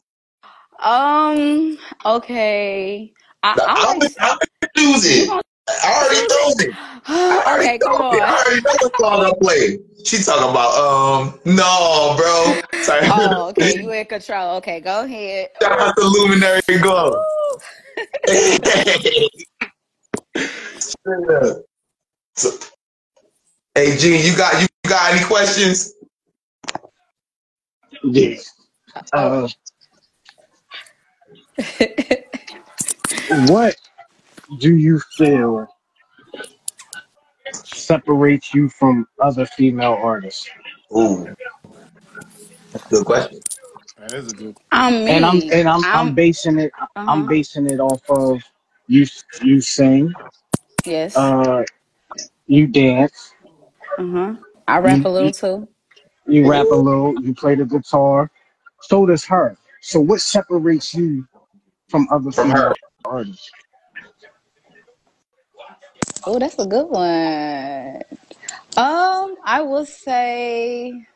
[0.79, 1.79] Um.
[2.05, 3.13] Okay.
[3.43, 4.01] I, I'm.
[4.21, 4.39] I'm
[4.77, 5.29] it.
[5.29, 6.75] gonna I already told it.
[7.07, 8.23] I already okay, come told it.
[8.23, 9.81] I already know what song I played.
[10.05, 12.61] She talking about um no, bro.
[12.83, 13.09] Sorry.
[13.11, 13.81] Oh, okay.
[13.81, 14.57] You in control.
[14.57, 15.51] Okay, go ahead.
[15.63, 17.23] Shout out to Luminary Glow.
[22.35, 22.51] so,
[23.75, 25.95] hey Gene, you got you got any questions?
[28.03, 28.37] Yeah.
[29.13, 29.49] Uh,
[33.49, 33.75] what
[34.59, 35.67] do you feel
[37.53, 40.49] separates you from other female artists?
[40.97, 41.27] Ooh,
[42.73, 43.41] that's a good question.
[43.99, 44.57] That is a good.
[44.73, 45.07] I'm.
[45.09, 46.15] And I'm and I'm I'm I'm.
[46.15, 48.43] basing it Uh I'm basing it off of
[48.87, 49.07] you
[49.43, 50.15] you sing,
[50.85, 51.17] Yes.
[51.17, 51.63] uh
[52.47, 53.35] you dance,
[53.99, 54.35] Uh huh.
[54.67, 55.69] I rap you a little you, too.
[56.27, 58.31] you rap a little, you play the guitar.
[58.81, 59.57] So does her.
[59.81, 61.27] So what separates you
[61.89, 62.73] from other From her.
[62.73, 63.51] female artists?
[66.27, 68.03] Oh, that's a good one.
[68.77, 71.07] Um, I will say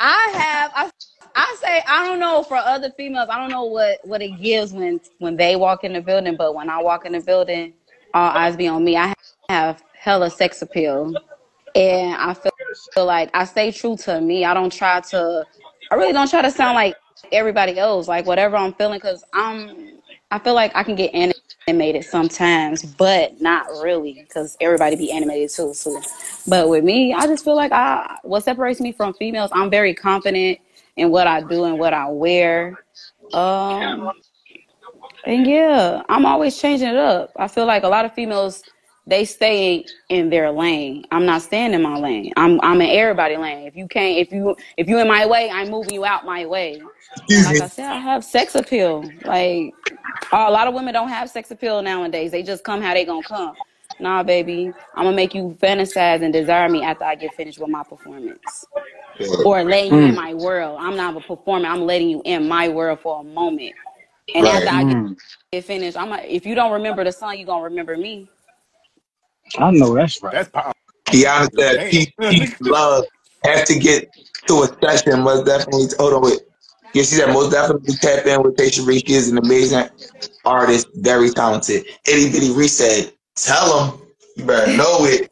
[0.00, 0.90] I have I
[1.36, 4.72] I say I don't know for other females, I don't know what what it gives
[4.72, 7.74] when when they walk in the building, but when I walk in the building,
[8.14, 8.96] all eyes be on me.
[8.96, 9.14] I
[9.48, 11.14] have hella sex appeal.
[11.74, 12.52] And I feel,
[12.94, 14.44] feel like I stay true to me.
[14.44, 15.44] I don't try to
[15.90, 16.96] I really don't try to sound like
[17.30, 20.00] everybody else, like whatever I'm feeling cuz I'm
[20.30, 21.14] I feel like I can get
[21.68, 25.74] animated sometimes, but not really cuz everybody be animated too.
[25.74, 26.00] So
[26.48, 29.94] but with me, I just feel like I what separates me from females, I'm very
[29.94, 30.60] confident
[30.96, 32.78] in what I do and what I wear.
[33.34, 34.12] Um
[35.24, 37.32] and yeah, I'm always changing it up.
[37.36, 38.64] I feel like a lot of females
[39.06, 41.04] they stay in their lane.
[41.12, 42.32] I'm not staying in my lane.
[42.36, 43.66] I'm I'm in everybody lane.
[43.68, 46.46] If you can't if you if you in my way, I'm moving you out my
[46.46, 46.90] way.
[47.34, 47.60] And Excuse like me.
[47.60, 49.12] I said, I have sex appeal.
[49.22, 49.74] Like
[50.32, 52.32] a lot of women don't have sex appeal nowadays.
[52.32, 53.56] They just come how they gonna come.
[54.00, 57.70] Nah, baby, I'm gonna make you fantasize and desire me after I get finished with
[57.70, 58.66] my performance
[59.44, 60.78] or letting you in Mm, my world.
[60.80, 61.68] I'm not a performer.
[61.68, 63.74] I'm letting you in my world for a moment.
[64.34, 65.16] And after I get mm.
[65.52, 68.30] get finished, I'm like, if you don't remember the song, you gonna remember me.
[69.58, 70.32] I know that's right.
[70.32, 70.72] That's powerful.
[71.06, 71.90] Kiana said Damn.
[71.90, 73.04] peace, peace, love.
[73.44, 74.08] Have to get
[74.48, 75.20] to a session.
[75.22, 75.86] Most definitely.
[75.98, 76.38] Hold on.
[76.94, 79.06] Yeah, she said most definitely tap in with Tay Sheree.
[79.06, 79.88] She is an amazing
[80.44, 81.86] artist, very talented.
[82.06, 84.00] Itty Bitty Ree said, tell him.
[84.36, 85.30] You better know it.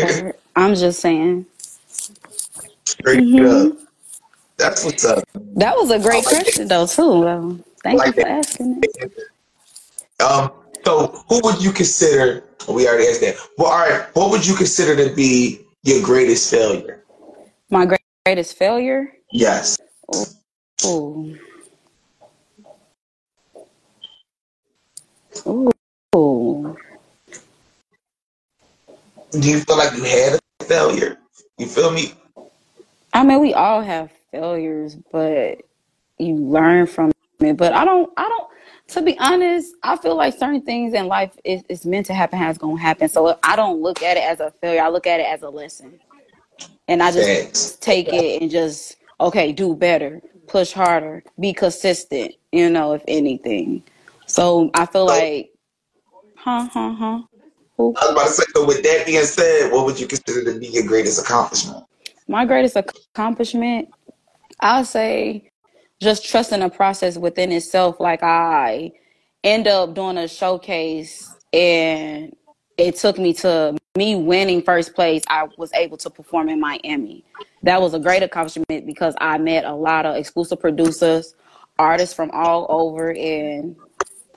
[0.00, 0.36] Part.
[0.56, 1.46] I'm just saying.
[2.84, 3.72] Straight hmm up.
[4.56, 5.24] That's what's up.
[5.34, 6.28] That was a great like it.
[6.28, 7.64] question, though, too.
[7.82, 9.12] Thank you for asking it.
[10.20, 10.50] Um,
[10.84, 12.44] so who would you consider?
[12.68, 13.36] We already asked that.
[13.56, 14.06] Well, all right.
[14.14, 17.04] What would you consider to be your greatest failure?
[17.70, 17.86] My
[18.26, 19.12] greatest failure?
[19.32, 19.78] Yes.
[20.86, 21.38] Ooh.
[25.46, 26.76] Ooh.
[29.32, 31.18] Do you feel like you had a failure?
[31.58, 32.14] You feel me?
[33.14, 35.62] I mean, we all have failures, but
[36.18, 37.56] you learn from it.
[37.56, 38.48] But I don't, I don't,
[38.88, 42.38] to be honest, I feel like certain things in life is, is meant to happen
[42.38, 43.08] how it's going to happen.
[43.08, 44.82] So I don't look at it as a failure.
[44.82, 46.00] I look at it as a lesson.
[46.88, 47.76] and I just Facts.
[47.80, 52.34] take it and just okay, do better, push harder, be consistent.
[52.52, 53.84] You know, if anything.
[54.26, 55.52] So I feel So like,
[56.36, 57.22] huh, huh, huh.
[57.76, 57.94] Who?
[57.96, 60.58] I was about to say, so with that being said, what would you consider to
[60.58, 61.84] be your greatest accomplishment?
[62.28, 63.88] My greatest accomplishment,
[64.60, 65.50] I'll say,
[66.00, 68.00] just trusting the process within itself.
[68.00, 68.92] Like I
[69.44, 72.34] end up doing a showcase, and
[72.80, 75.22] it took me to me winning first place.
[75.28, 77.24] I was able to perform in Miami.
[77.62, 81.34] That was a great accomplishment because I met a lot of exclusive producers,
[81.78, 83.76] artists from all over in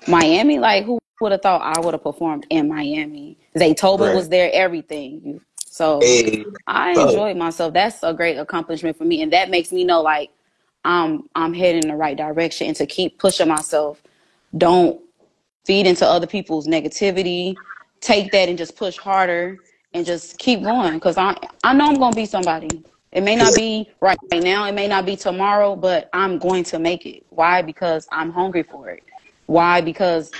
[0.07, 0.59] Miami.
[0.59, 3.37] Like who would have thought I would have performed in Miami?
[3.55, 4.15] Zaytoven Right.
[4.15, 5.39] was there, everything.
[5.65, 7.73] So Hey, I enjoyed myself.
[7.73, 10.31] That's a great accomplishment for me, and that makes me know like
[10.83, 14.01] I'm I'm heading in the right direction, and to keep pushing myself.
[14.55, 15.01] Don't
[15.65, 17.55] feed into other people's negativity.
[18.03, 19.61] Take that and just push harder
[19.95, 20.99] and just keep going.
[21.01, 22.85] Cause I I know I'm gonna be somebody.
[23.13, 24.65] It may not be right now.
[24.65, 27.25] It may not be tomorrow, but I'm going to make it.
[27.31, 27.63] Why?
[27.63, 29.03] Because I'm hungry for it.
[29.47, 29.81] Why?
[29.81, 30.33] Because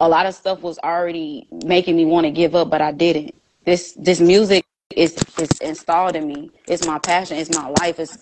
[0.00, 3.34] a lot of stuff was already making me want to give up, but I didn't.
[3.66, 4.64] This this music
[4.96, 6.52] is is installed in me.
[6.68, 7.38] It's my passion.
[7.38, 8.00] It's my life.
[8.00, 8.18] It's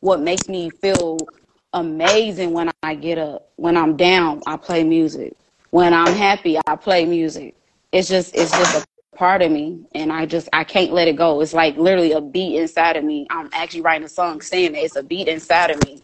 [0.00, 1.30] what makes me feel
[1.74, 3.50] amazing when I get up.
[3.56, 5.34] When I'm down, I play music.
[5.70, 7.56] When I'm happy, I play music.
[7.92, 11.16] It's just it's just a part of me, and I just I can't let it
[11.16, 11.40] go.
[11.40, 13.26] It's like literally a beat inside of me.
[13.30, 16.02] I'm actually writing a song saying that it's a beat inside of me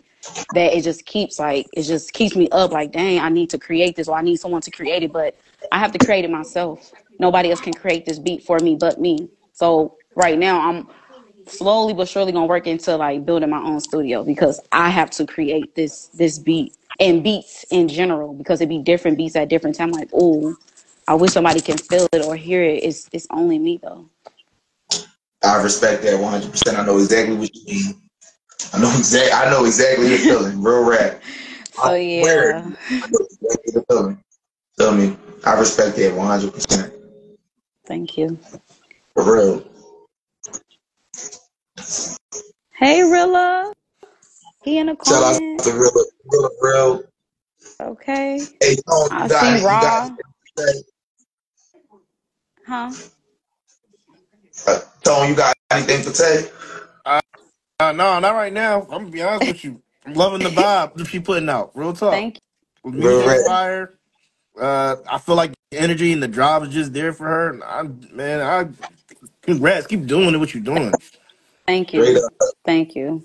[0.55, 3.59] that it just keeps like it just keeps me up like dang i need to
[3.59, 5.37] create this or i need someone to create it but
[5.73, 9.01] i have to create it myself nobody else can create this beat for me but
[9.01, 10.89] me so right now i'm
[11.47, 15.27] slowly but surely gonna work into like building my own studio because i have to
[15.27, 19.77] create this this beat and beats in general because it be different beats at different
[19.77, 20.55] time like oh
[21.09, 24.07] i wish somebody can feel it or hear it it's it's only me though
[25.45, 26.51] I respect that 100.
[26.51, 28.03] percent I know exactly what you mean.
[28.73, 29.33] I know exactly.
[29.33, 30.63] I know exactly your feeling.
[30.63, 31.23] Real rap.
[31.73, 32.71] so oh, I swear, yeah
[33.03, 34.19] I know exactly the feeling.
[34.79, 35.17] Feel me?
[35.45, 36.53] I respect that 100.
[36.55, 36.93] percent
[37.87, 38.39] thank you
[39.15, 39.65] For real.
[42.79, 43.73] hey rilla
[44.65, 45.91] he in the Shout out to real,
[46.33, 47.03] real, real.
[47.81, 50.09] okay Hey, I see you Raw.
[52.67, 52.91] Huh?
[54.67, 56.51] uh, Tone, you got anything to say?
[57.05, 57.21] Uh,
[57.93, 58.83] no, not right now.
[58.83, 59.83] I'm gonna be honest with you.
[60.07, 61.73] I'm loving the vibe that she putting out.
[61.75, 62.13] Real talk.
[62.13, 62.39] Thank
[62.85, 62.93] you.
[62.93, 63.47] Real music rap.
[63.47, 63.99] fire.
[64.59, 67.51] Uh, I feel like the energy and the drive is just there for her.
[67.51, 67.83] And I,
[68.15, 68.69] man, I
[69.43, 69.87] congrats.
[69.87, 70.39] Keep doing it.
[70.39, 70.95] what you're doing.
[71.67, 72.29] thank you.
[72.65, 73.25] Thank you.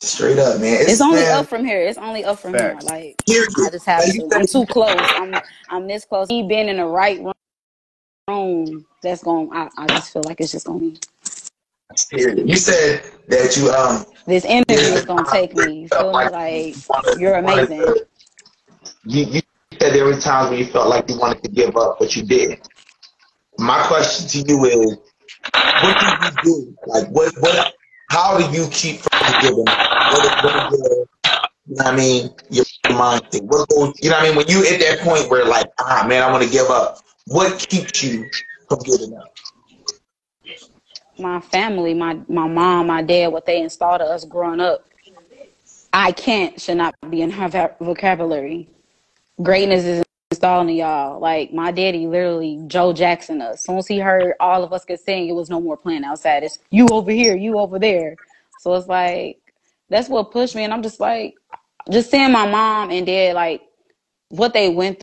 [0.00, 0.74] straight up, man.
[0.82, 1.80] It's, It's only man, up from here.
[1.80, 2.78] It's only up from here.
[2.82, 3.16] Like.
[3.64, 4.30] I just have to.
[4.34, 5.00] I'm too close.
[5.14, 5.34] I'm
[5.70, 6.28] I'm this close.
[6.28, 7.32] He been in the right room.
[8.26, 10.98] That's going I, I just feel like it's just gonna be.
[12.10, 15.82] You said that you um this energy is gonna take me.
[15.82, 16.28] You feel me?
[16.28, 17.84] Like wanted- you're amazing.
[19.04, 19.42] You, you
[19.80, 22.24] said there were times when you felt like you wanted to give up, but you
[22.24, 22.68] didn't.
[23.58, 24.98] My question to you is,
[25.82, 26.76] what do you do?
[26.86, 27.74] Like, what, what,
[28.10, 29.64] how do you keep from giving?
[29.64, 31.06] What is, what is your,
[31.68, 33.42] you know what I mean, your mindset?
[33.42, 34.36] What goes, you know what I mean?
[34.36, 37.58] When you at that point where like, ah, man, I want to give up, what
[37.68, 38.30] keeps you
[38.68, 39.34] from giving up?
[41.18, 44.84] My family, my my mom, my dad, what they installed us growing up.
[45.92, 48.68] I can't should not be in her voc- vocabulary.
[49.42, 51.20] Greatness is installed in y'all.
[51.20, 53.54] Like my daddy literally Joe Jackson us.
[53.54, 56.04] As soon as he heard all of us could sing, it was no more playing
[56.04, 56.42] outside.
[56.44, 58.18] It's you over here, you over there.
[58.58, 59.40] So it's like
[59.90, 61.34] that's what pushed me and I'm just like
[61.90, 63.62] just seeing my mom and dad like
[64.30, 65.02] what they went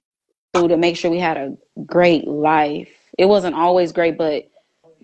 [0.54, 2.90] through to make sure we had a great life.
[3.18, 4.50] It wasn't always great, but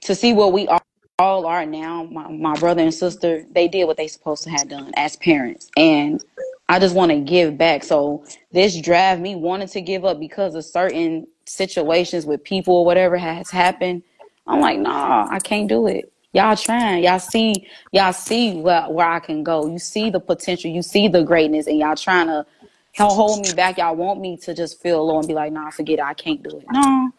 [0.02, 0.82] to see what we all,
[1.20, 4.70] all are now, my, my brother and sister, they did what they supposed to have
[4.70, 5.70] done as parents.
[5.78, 6.24] And
[6.70, 7.84] I just want to give back.
[7.84, 12.86] So this drive me wanting to give up because of certain situations with people or
[12.86, 14.04] whatever has happened.
[14.48, 16.12] I'm like, nah, I can't do it.
[16.34, 17.04] Y'all trying.
[17.04, 19.68] Y'all see, y'all see where, where I can go.
[19.68, 20.70] You see the potential.
[20.70, 22.46] You see the greatness and y'all trying to
[22.94, 23.78] help hold me back.
[23.78, 26.06] Y'all want me to just feel low and be like, nah, forget it.
[26.06, 26.66] I can't do it.
[26.72, 27.12] No,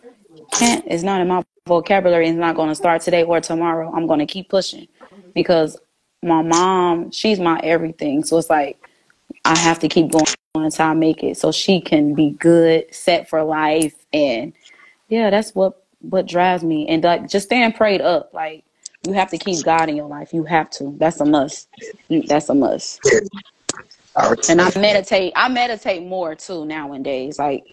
[0.53, 0.85] can't.
[0.87, 2.29] It's not in my vocabulary.
[2.29, 3.93] It's not going to start today or tomorrow.
[3.95, 4.89] I'm going to keep pushing
[5.35, 5.77] because
[6.23, 8.25] my mom, she's my everything.
[8.25, 8.79] So it's like
[9.45, 13.29] I have to keep going until I make it, so she can be good, set
[13.29, 14.53] for life, and
[15.09, 16.89] yeah, that's what what drives me.
[16.89, 18.31] And like just staying prayed up.
[18.35, 18.65] Like
[19.07, 20.35] you have to keep God in your life.
[20.35, 20.95] You have to.
[20.99, 21.69] That's a must.
[22.09, 23.01] That's a must.
[24.49, 25.33] And I meditate.
[25.37, 27.39] I meditate more too nowadays.
[27.39, 27.65] Like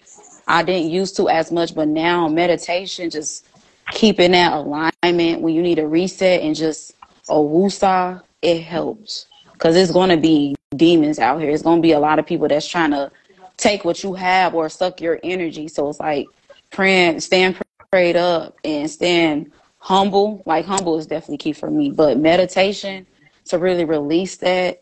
[0.46, 3.46] I didn't used to as much, but now meditation just
[3.92, 6.94] keeping that alignment when you need a reset and just
[7.28, 9.26] a woosah, it helps.
[9.58, 11.50] Cause it's gonna be demons out here.
[11.50, 13.10] It's gonna be a lot of people that's trying to
[13.56, 15.68] take what you have or suck your energy.
[15.68, 16.28] So it's like
[16.70, 17.58] praying, stand
[17.90, 20.42] prayed up and stand humble.
[20.46, 21.90] Like humble is definitely key for me.
[21.90, 23.06] But meditation
[23.46, 24.80] to really release that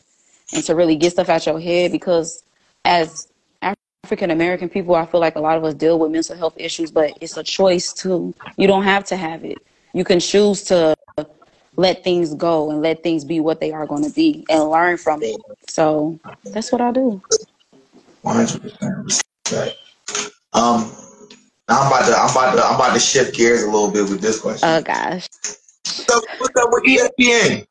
[0.53, 2.43] and to really get stuff out your head because
[2.85, 3.27] as
[4.03, 6.91] African American people, I feel like a lot of us deal with mental health issues,
[6.91, 8.33] but it's a choice too.
[8.55, 9.61] You don't have to have it.
[9.93, 10.95] You can choose to
[11.75, 14.97] let things go and let things be what they are going to be and learn
[14.97, 15.37] from it.
[15.67, 17.21] So that's what I do.
[18.21, 19.77] One hundred percent respect.
[20.53, 20.91] Um,
[21.69, 24.09] now I'm about to I'm about to I'm about to shift gears a little bit
[24.09, 24.69] with this question.
[24.69, 25.27] Oh gosh.
[25.83, 27.65] What's up, what's up with ESPN?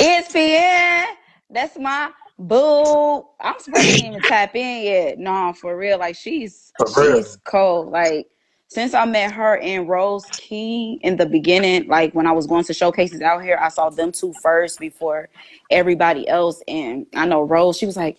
[0.00, 1.04] ESPN,
[1.50, 3.26] that's my boo.
[3.40, 5.18] I'm surprised she didn't even tap in yet.
[5.18, 5.98] No, for real.
[5.98, 7.16] Like she's For real.
[7.16, 7.90] she's cold.
[7.90, 8.28] Like
[8.68, 12.62] since I met her and Rose Key in the beginning, like when I was going
[12.64, 15.28] to showcases out here, I saw them two first before
[15.70, 16.62] everybody else.
[16.68, 18.16] And I know Rose, she was like,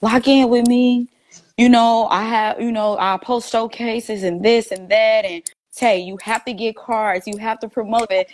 [0.00, 1.08] lock in with me.
[1.56, 5.24] You know, I have, you know, I post showcases and this and that.
[5.24, 7.28] And Tay, you have to get cards.
[7.28, 8.28] You have to promote it.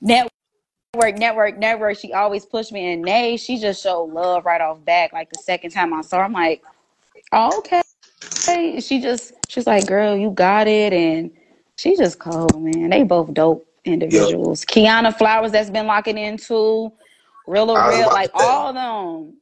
[0.00, 0.32] Network,
[0.96, 1.58] network, network.
[1.58, 1.98] Network.
[1.98, 2.92] She always pushed me.
[2.92, 5.12] And Nay, she just showed love right off back.
[5.12, 6.62] Like the second time I saw her, I'm like,
[7.32, 7.82] oh, okay.
[8.80, 10.92] She just, she's like, girl, you got it.
[10.92, 11.30] And
[11.76, 12.90] she just cold, man.
[12.90, 14.64] They both dope individuals.
[14.64, 16.92] Kiana Flowers that's been locking in too.
[17.46, 19.36] Real or real, like all of them.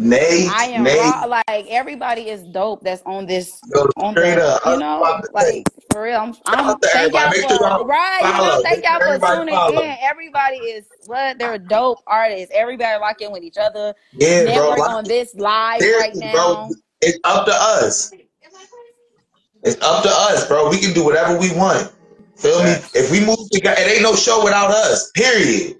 [0.00, 1.26] Nay, I am Nay, raw.
[1.26, 2.82] Like everybody is dope.
[2.82, 4.62] That's on this, yo, on the, up.
[4.64, 6.18] You know, like for real.
[6.18, 7.30] I'm, I'm thank y'all.
[7.30, 8.22] Sure for right.
[8.24, 9.82] You know, thank y'all for tuning follow.
[9.82, 9.96] in.
[10.00, 12.50] Everybody is what they're dope artists.
[12.54, 13.94] Everybody lock in with each other.
[14.12, 14.52] Yeah, bro.
[14.54, 16.52] Network Like on this live right seriously, bro.
[16.54, 16.70] now.
[17.02, 18.12] It's up to us.
[19.62, 20.70] It's up to us, bro.
[20.70, 21.92] We can do whatever we want.
[22.36, 22.70] Feel me?
[22.94, 25.10] If we move together, it ain't no show without us.
[25.10, 25.76] Period.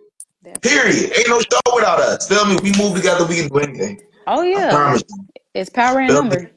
[0.61, 1.13] Period.
[1.17, 2.29] Ain't no show without us.
[2.29, 2.59] Feel me?
[2.63, 4.03] We move together, we can do anything.
[4.33, 5.27] Oh I yeah, promise you.
[5.55, 6.51] it's power in Feel number.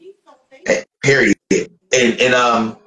[1.01, 1.35] Period.
[1.51, 2.77] And and um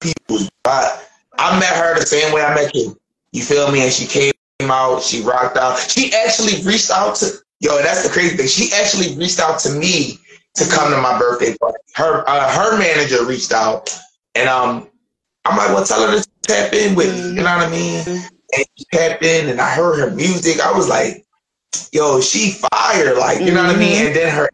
[0.00, 1.02] people I
[1.38, 2.98] I met her the same way I met you.
[3.32, 3.82] You feel me?
[3.82, 4.32] And she came
[4.62, 5.78] out, she rocked out.
[5.78, 7.30] She actually reached out to
[7.60, 8.48] yo, that's the crazy thing.
[8.48, 10.18] She actually reached out to me
[10.54, 11.76] to come to my birthday party.
[11.94, 13.94] Her uh, her manager reached out
[14.34, 14.88] and um
[15.44, 18.24] I'm like, well tell her to tap in with me, you know what I mean?
[18.56, 20.60] And she tapped in and I heard her music.
[20.60, 21.24] I was like,
[21.92, 23.96] yo, she fire, like, you know what I mean?
[23.96, 24.06] Mm-hmm.
[24.06, 24.48] And then her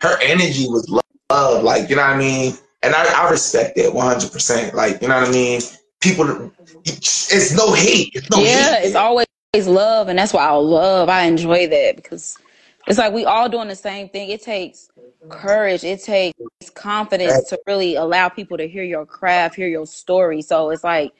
[0.00, 0.88] her energy was
[1.30, 2.54] love, like, you know what I mean?
[2.82, 4.74] And I, I respect that 100%.
[4.74, 5.60] Like, you know what I mean?
[6.00, 6.52] People,
[6.84, 8.12] it's no hate.
[8.14, 8.86] It's no Yeah, hate.
[8.86, 11.08] it's always love, and that's why I love.
[11.08, 12.36] I enjoy that because
[12.86, 14.28] it's like we all doing the same thing.
[14.28, 14.90] It takes
[15.30, 15.84] courage.
[15.84, 16.38] It takes
[16.74, 20.42] confidence to really allow people to hear your craft, hear your story.
[20.42, 21.14] So it's like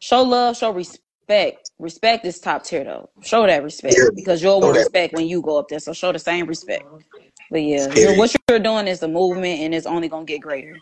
[0.00, 1.03] show love, show respect.
[1.28, 3.08] Respect Respect is top tier though.
[3.22, 4.80] Show that respect because you'll Show want that.
[4.80, 5.80] respect when you go up there.
[5.80, 6.84] So show the same respect.
[7.50, 8.18] But yeah, Period.
[8.18, 10.78] what you're doing is a movement, and it's only gonna get greater.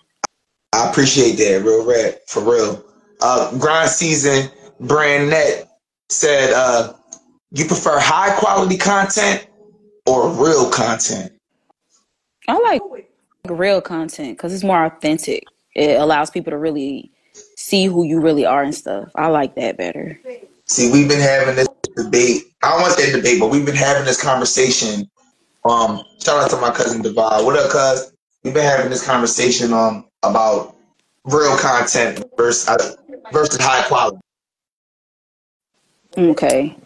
[0.73, 2.85] I appreciate that, real rap, for real.
[3.21, 4.51] Uh, grind season,
[4.81, 5.69] brand net
[6.09, 6.93] said, uh,
[7.53, 9.47] you prefer high quality content
[10.07, 11.33] or real content?
[12.49, 12.83] I like
[13.49, 15.45] real content because it's more authentic.
[15.75, 17.12] It allows people to really
[17.63, 19.09] see who you really are and stuff.
[19.15, 20.19] I like that better.
[20.67, 22.43] See, we've been having this debate.
[22.63, 25.09] I don't want to say debate, but we've been having this conversation.
[25.65, 27.45] Um, shout out to my cousin Divide.
[27.45, 28.13] What up, cuz?
[28.43, 30.75] We've been having this conversation um about
[31.25, 32.95] real content versus uh,
[33.33, 34.19] versus high quality.
[36.19, 36.77] Okay.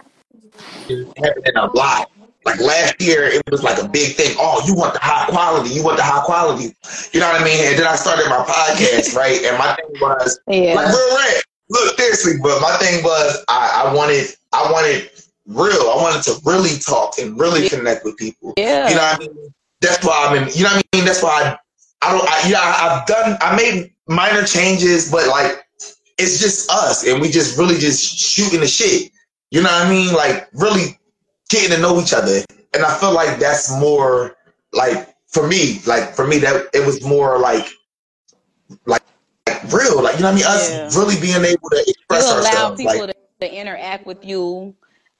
[0.88, 2.10] Happening a lot.
[2.46, 4.36] Like last year, it was like a big thing.
[4.38, 5.70] Oh, you want the high quality?
[5.74, 6.74] You want the high quality?
[7.12, 7.58] You know what I mean?
[7.66, 9.42] And then I started my podcast, right?
[9.42, 10.80] And my thing was like Yeah.
[10.80, 11.42] real rap.
[11.68, 15.10] Look, seriously, but my thing was I, I wanted I wanted
[15.46, 15.90] real.
[15.90, 18.54] I wanted to really talk and really connect with people.
[18.56, 18.88] Yeah.
[18.88, 19.54] You know what I mean?
[19.80, 20.48] That's why I'm in.
[20.54, 21.04] You know what I mean?
[21.04, 21.56] That's why
[22.02, 22.28] I, I don't.
[22.28, 23.36] I, yeah, I've done.
[23.40, 25.66] I made minor changes, but like
[26.18, 29.10] it's just us, and we just really just shooting the shit.
[29.50, 30.14] You know what I mean?
[30.14, 30.96] Like really
[31.48, 32.42] getting to know each other,
[32.74, 34.36] and I feel like that's more
[34.72, 35.80] like for me.
[35.86, 37.68] Like for me, that it was more like
[38.86, 39.02] like,
[39.46, 40.02] like real.
[40.02, 40.44] Like you know what I mean?
[40.46, 40.90] Us Yeah.
[41.00, 42.80] really being able to express allow ourselves.
[42.80, 44.74] people Like to, to interact with you,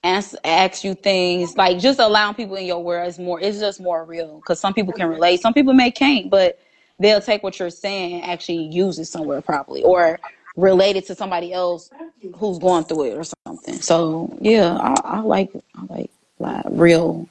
[0.04, 1.56] ask ask you things.
[1.56, 3.40] Like just allowing people in your world is more.
[3.40, 5.40] It's just more real because some people can relate.
[5.40, 6.58] Some people may can't, but
[6.98, 10.18] they'll take what you're saying and actually use it somewhere properly or
[10.56, 11.90] relate it to somebody else
[12.36, 13.74] who's going through it or something.
[13.74, 17.28] So yeah, I, I like I like like real,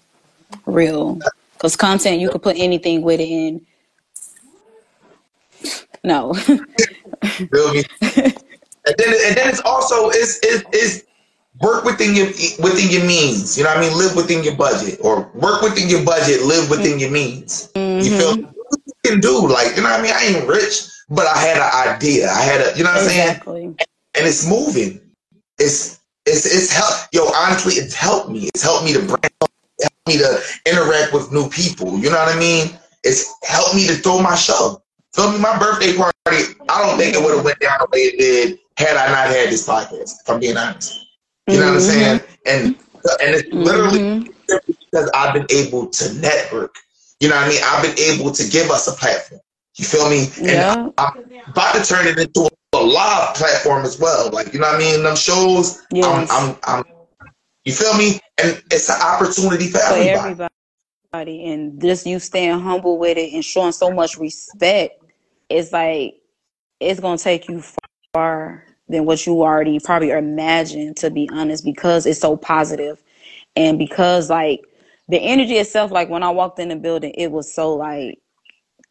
[0.65, 1.19] real.
[1.53, 3.65] Because content, you can put anything with it, and
[6.03, 6.35] No.
[8.87, 11.05] And then, and then it's also it's, it's, is
[11.59, 12.27] work within your
[12.59, 13.57] within your means.
[13.57, 13.97] You know what I mean?
[13.97, 16.43] Live within your budget, or work within your budget.
[16.43, 17.71] Live within your means.
[17.75, 18.37] You feel?
[18.37, 18.43] Mm-hmm.
[18.43, 20.13] What you can do like you know what I mean?
[20.13, 22.29] I ain't rich, but I had an idea.
[22.29, 23.75] I had a you know what I'm saying?
[24.13, 25.01] And it's moving.
[25.57, 25.94] It's
[26.25, 26.93] it's it's help.
[27.11, 28.49] Yo, honestly, it's helped me.
[28.53, 29.29] It's helped me to brand.
[29.81, 31.97] Helped me to interact with new people.
[31.99, 32.69] You know what I mean?
[33.03, 34.81] It's helped me to throw my show.
[35.13, 35.39] Feel me?
[35.39, 36.11] My birthday party.
[36.69, 39.27] I don't think it would have went down the way it did had I not
[39.27, 40.13] had this podcast.
[40.21, 41.05] If I'm being honest.
[41.47, 42.19] You know what I'm saying?
[42.45, 42.75] And
[43.21, 44.33] and it's literally Mhm.
[44.67, 46.75] because I've been able to network.
[47.19, 47.61] You know what I mean?
[47.63, 49.41] I've been able to give us a platform.
[49.77, 50.29] You feel me?
[50.39, 50.89] And Yeah.
[50.97, 52.49] I'm about to turn it into a
[52.85, 54.29] live platform as well.
[54.31, 55.03] Like you know what I mean?
[55.03, 55.81] Them shows.
[55.91, 56.29] Yes.
[56.31, 56.83] I'm, I'm,
[57.19, 57.29] I'm.
[57.63, 58.19] You feel me?
[58.37, 60.49] And it's an opportunity for For everybody.
[61.13, 61.45] everybody.
[61.45, 65.01] And just you staying humble with it and showing so much respect,
[65.49, 66.15] it's like
[66.79, 67.63] it's gonna take you
[68.13, 73.01] far than what you already probably imagined, to be honest, because it's so positive.
[73.55, 74.61] And because like
[75.07, 78.19] the energy itself, like when I walked in the building, it was so like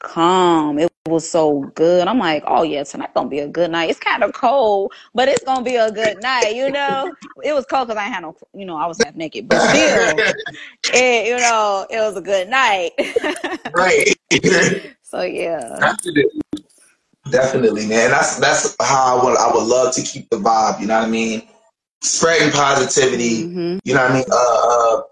[0.05, 0.79] calm.
[0.79, 2.07] It was so good.
[2.07, 3.91] I'm like, oh yeah, tonight gonna be a good night.
[3.91, 6.51] It's kind of cold, but it's gonna be a good night.
[6.55, 7.13] You know,
[7.43, 10.19] it was cold because I had no, you know, I was half naked, but still,
[10.95, 12.93] it, you know, it was a good night.
[13.75, 14.15] right.
[15.03, 16.43] so yeah, Definitely.
[17.31, 18.11] Definitely, man.
[18.11, 20.81] That's that's how I would I would love to keep the vibe.
[20.81, 21.49] You know what I mean?
[22.03, 23.45] Spreading positivity.
[23.45, 24.25] hmm You know what I mean?
[24.31, 25.03] Uh, uh,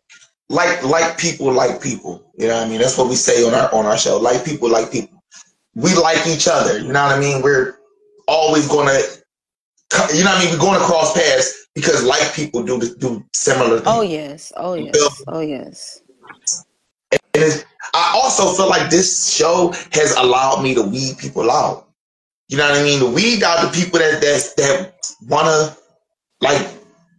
[0.48, 2.30] like like people like people.
[2.36, 2.80] You know what I mean?
[2.80, 4.18] That's what we say on our on our show.
[4.18, 5.22] Like people like people.
[5.74, 6.78] We like each other.
[6.78, 7.42] You know what I mean?
[7.42, 7.78] We're
[8.28, 8.98] always gonna.
[10.14, 10.52] You know what I mean?
[10.52, 13.86] We're going to cross paths because like people do do similar things.
[13.86, 16.02] Oh yes, oh yes, oh yes.
[17.12, 17.64] And it's,
[17.94, 21.88] I also feel like this show has allowed me to weed people out.
[22.48, 23.00] You know what I mean?
[23.00, 24.94] To weed out the people that that that
[25.28, 25.76] wanna
[26.40, 26.68] like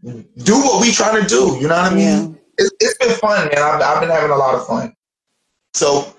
[0.03, 1.57] do what we trying to do.
[1.59, 2.32] You know what I mean?
[2.57, 3.57] It's, it's been fun, man.
[3.63, 4.93] I've, I've been having a lot of fun.
[5.73, 6.13] So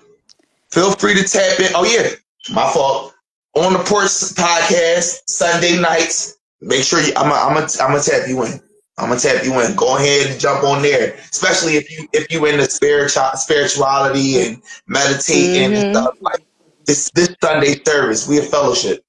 [0.71, 1.71] feel free to tap in.
[1.75, 2.09] Oh yeah,
[2.53, 3.13] my fault.
[3.55, 6.37] On the porch podcast Sunday nights.
[6.61, 7.13] Make sure you.
[7.15, 7.31] I'm.
[7.31, 7.55] A, I'm.
[7.57, 8.59] A, I'm gonna tap you in.
[8.97, 9.75] I'm gonna tap you in.
[9.75, 14.61] Go ahead and jump on there, especially if you if you into spiritual spirituality and
[14.87, 15.83] meditating Mhm.
[15.83, 16.41] and stuff like
[16.85, 17.09] this.
[17.11, 19.03] This Sunday service, we a fellowship,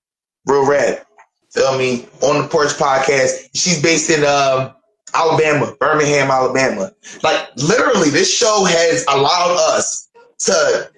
[0.47, 1.05] real rad.
[1.51, 2.07] Feel me?
[2.23, 3.49] On the porch podcast.
[3.55, 4.75] She's based in um
[5.17, 6.93] Alabama, Birmingham, Alabama.
[7.23, 10.09] Like literally, this show has allowed us
[10.41, 10.91] to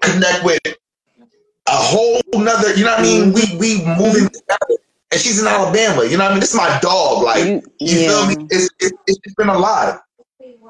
[0.00, 2.74] connect with a whole nother.
[2.74, 3.32] You know what I mean?
[3.32, 4.76] We we moving together.
[5.12, 6.04] And she's in Alabama.
[6.04, 6.40] You know what I mean?
[6.40, 7.24] This is my dog.
[7.24, 8.08] Like You- yeah.
[8.08, 8.46] feel me?
[8.50, 10.02] It's, it's it's been a lot.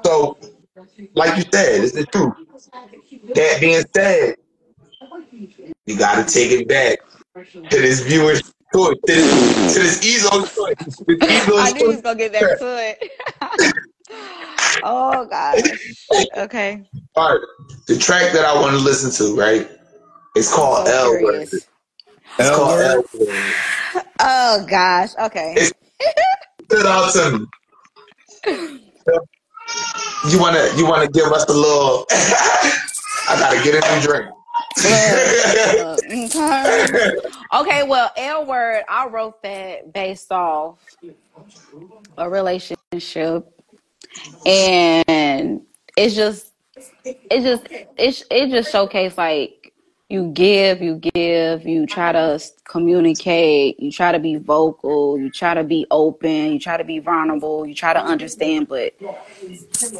[0.05, 0.37] So,
[1.15, 2.33] like you said, it's the truth.
[3.35, 4.35] That being said,
[5.85, 6.99] you got to take it back
[7.69, 8.01] to this
[8.73, 10.75] viewer's choice, to this, to this Ezo's choice.
[11.07, 12.65] This Ezo's I knew he was gonna get back to
[13.01, 13.11] it.
[14.83, 15.71] oh gosh.
[16.37, 16.83] Okay.
[17.15, 17.41] All right.
[17.87, 19.69] The track that I want to listen to, right?
[20.35, 21.49] It's called So L Word.
[21.49, 21.67] curious.
[22.39, 23.55] It's called L Word.
[24.19, 25.11] Oh gosh.
[25.19, 25.53] Okay.
[25.57, 25.73] It's-
[26.71, 27.45] Stood out to me.
[30.31, 32.05] You wanna you wanna give us a little?
[32.11, 34.27] I gotta get a new drink.
[34.79, 35.97] Okay.
[36.35, 37.11] Uh,
[37.61, 40.79] okay, well, L word, I wrote that based off
[42.17, 43.47] a relationship,
[44.45, 45.61] and
[45.95, 46.51] it's just,
[47.05, 49.56] it just, it it just showcased like
[50.09, 55.53] you give, you give, you try to communicate, you try to be vocal, you try
[55.53, 58.93] to be open, you try to be vulnerable, you try to understand, but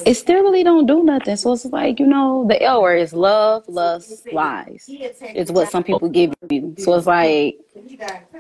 [0.06, 1.36] it still really don't do nothing.
[1.36, 4.96] So it's like, you know, the L word is love, lust, lies.
[5.34, 6.76] It's what some people give you.
[6.78, 7.60] So it's like,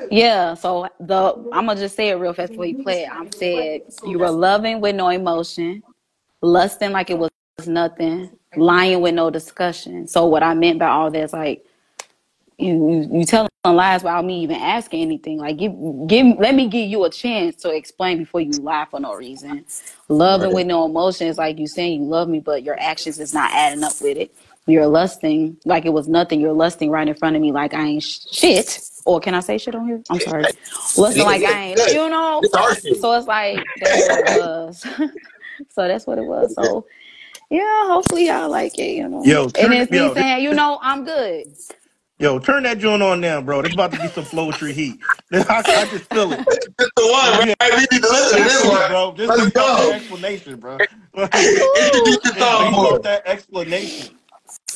[0.09, 0.53] yeah.
[0.53, 3.09] So the I'm gonna just say it real fast before you play it.
[3.11, 5.83] I'm said you were loving with no emotion,
[6.41, 7.31] lusting like it was
[7.65, 10.07] nothing, lying with no discussion.
[10.07, 11.65] So what I meant by all that is like
[12.57, 15.37] you you, you telling lies without me even asking anything.
[15.37, 15.73] Like give
[16.07, 19.65] give let me give you a chance to explain before you lie for no reason.
[20.07, 20.53] Loving Right.
[20.55, 23.51] with no emotion is like you saying you love me, but your actions is not
[23.53, 24.33] adding up with it.
[24.67, 26.39] You're lusting like it was nothing.
[26.39, 28.79] You're lusting right in front of me like I ain't sh- shit.
[29.05, 30.01] Or can I say shit on here?
[30.09, 30.43] I'm sorry.
[30.97, 32.41] Lusting like I ain't, you know.
[32.99, 34.81] So it's like that's what it was.
[35.69, 36.53] so that's what it was.
[36.55, 36.85] So
[37.49, 39.23] yeah, hopefully y'all like it, you know.
[39.23, 41.47] Yo, and turn- it's me yo, this- saying, you know, I'm good.
[42.19, 43.61] Yo, turn that joint on now, bro.
[43.61, 44.99] There's about to be some poetry heat.
[45.33, 46.39] I, I just feel it.
[46.47, 47.71] This the one, right?
[47.73, 48.89] We need to listen to this one.
[48.89, 49.11] bro.
[49.11, 49.91] This Let's is about go.
[49.91, 50.77] explanation, bro.
[51.15, 54.15] Introduce the He song wrote for that explanation.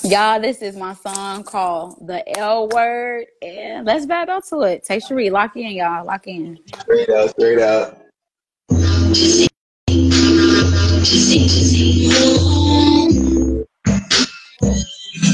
[0.03, 3.25] Y'all, this is my song called The L Word.
[3.41, 4.83] And let's vibe out to it.
[4.83, 6.05] Tay Sheree, lock in, y'all.
[6.05, 6.59] Lock in.
[6.83, 7.97] Straight out, straight out.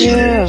[0.00, 0.48] Yeah.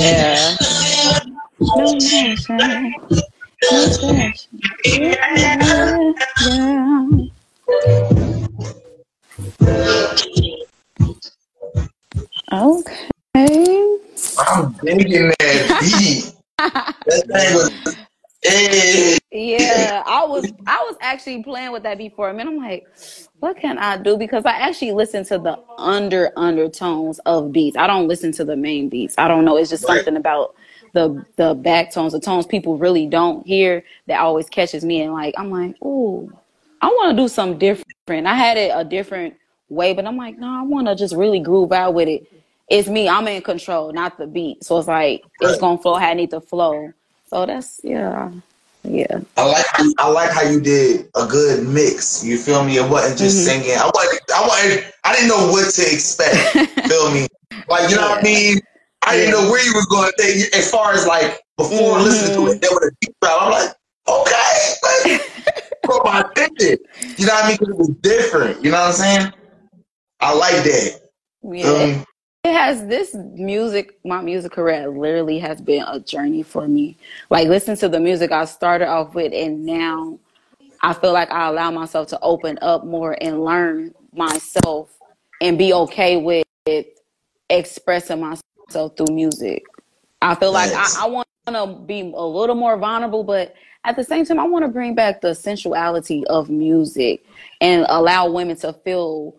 [0.00, 0.56] Yeah.
[1.60, 2.94] No passion.
[3.62, 4.60] No passion.
[4.84, 5.36] Yeah.
[5.36, 7.30] yeah.
[12.52, 13.08] Okay.
[14.38, 16.32] I'm digging that beat.
[17.06, 18.06] That thing was, hey.
[18.44, 19.18] Eh.
[19.32, 22.50] Yeah, I was I was actually playing with that before a minute.
[22.50, 22.86] I'm like,
[23.38, 24.16] what can I do?
[24.16, 27.76] Because I actually listen to the under undertones of beats.
[27.76, 29.14] I don't listen to the main beats.
[29.18, 29.56] I don't know.
[29.56, 29.96] It's just Right.
[29.96, 30.54] something about
[30.94, 35.12] the the back tones, the tones people really don't hear that always catches me and
[35.12, 36.32] like I'm like, ooh,
[36.80, 38.26] I want to do something different.
[38.26, 39.34] I had it a different
[39.68, 42.26] way, but I'm like, no, I want to just really groove out with it.
[42.68, 43.08] It's me.
[43.08, 44.64] I'm in control, not the beat.
[44.64, 46.92] So it's like it's gonna flow how I need to flow.
[47.30, 48.28] So that's yeah,
[48.82, 49.20] yeah.
[49.36, 49.64] I like
[50.00, 52.24] I like how you did a good mix.
[52.24, 52.76] You feel me?
[52.76, 53.62] It wasn't just Mhm.
[53.62, 53.78] singing.
[53.78, 56.34] I wasn't I wasn't I didn't know what to expect.
[56.88, 57.28] feel me?
[57.68, 58.58] Like you know what I mean?
[59.06, 62.34] I didn't know where you was going to take as far as like before listening
[62.34, 62.60] to it.
[62.60, 63.38] There was a deep dive.
[63.40, 63.70] I'm like,
[64.08, 65.20] okay, but
[65.84, 66.78] put my attention.
[67.16, 67.58] You know what I mean?
[67.60, 68.64] it was different.
[68.64, 69.32] You know what I'm saying?
[70.18, 71.00] I like that.
[71.44, 72.04] Yeah, Feel
[72.44, 73.98] it has this music.
[74.04, 76.96] My music career literally has been a journey for me.
[77.28, 80.18] Like listen to the music I started off with, and now
[80.82, 84.96] I feel like I allow myself to open up more and learn myself
[85.40, 86.44] and be okay with
[87.50, 89.64] expressing myself through music.
[90.22, 90.96] I feel like Yes.
[90.98, 93.54] I, I want to be a little more vulnerable, but
[93.84, 97.24] at the same time, I want to bring back the sensuality of music
[97.60, 99.34] and allow women to feel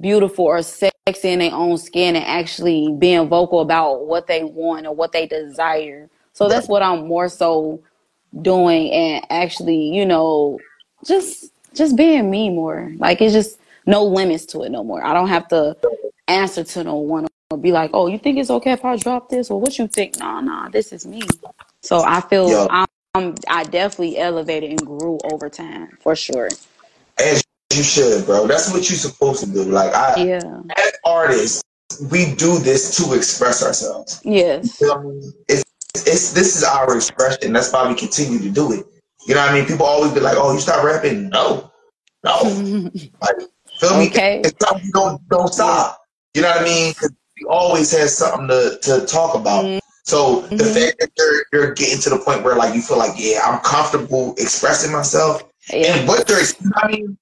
[0.00, 4.86] beautiful or sexy in their own skin and actually being vocal about what they want
[4.86, 6.10] or what they desire.
[6.32, 7.80] So that's what I'm more so
[8.42, 10.58] doing and actually, you know,
[11.04, 12.92] just just being me more.
[12.98, 15.04] Like it's just no limits to it no more.
[15.04, 15.76] I don't have to
[16.26, 19.28] answer to no one or be like, oh, you think it's okay if I drop
[19.28, 19.48] this?
[19.48, 20.18] Or what you think?
[20.18, 21.22] Nah, nah, this is me.
[21.82, 22.66] So I feel Yo.
[22.68, 26.48] I'm, I'm I definitely elevated and grew over time for sure.
[27.16, 28.46] As you should, bro.
[28.46, 29.64] That's what you're supposed to do.
[29.64, 30.60] Like I, Yeah.
[30.76, 31.62] as artists,
[32.10, 34.20] we do this to express ourselves.
[34.24, 34.80] Yes.
[34.80, 35.32] You know what I mean?
[35.48, 35.64] It's,
[35.94, 37.52] it's this is our expression.
[37.52, 38.84] That's why we continue to do it.
[39.26, 39.66] You know what I mean?
[39.66, 41.72] People always be like, "Oh, you stop rapping?" No,
[42.22, 42.40] no.
[43.22, 43.36] Like,
[43.80, 44.06] feel me?
[44.08, 44.40] Okay.
[44.44, 46.00] It's something we don't don't stop.
[46.34, 46.94] You know what I mean?
[46.94, 49.64] 'Cause we always have something to, to talk about.
[49.64, 49.80] Mhm.
[50.04, 50.74] So the Mhm.
[50.74, 53.58] fact that you're you're getting to the point where like you feel like, yeah, I'm
[53.60, 55.96] comfortable expressing myself, Yeah.
[55.96, 57.18] and what you're, you know what I mean,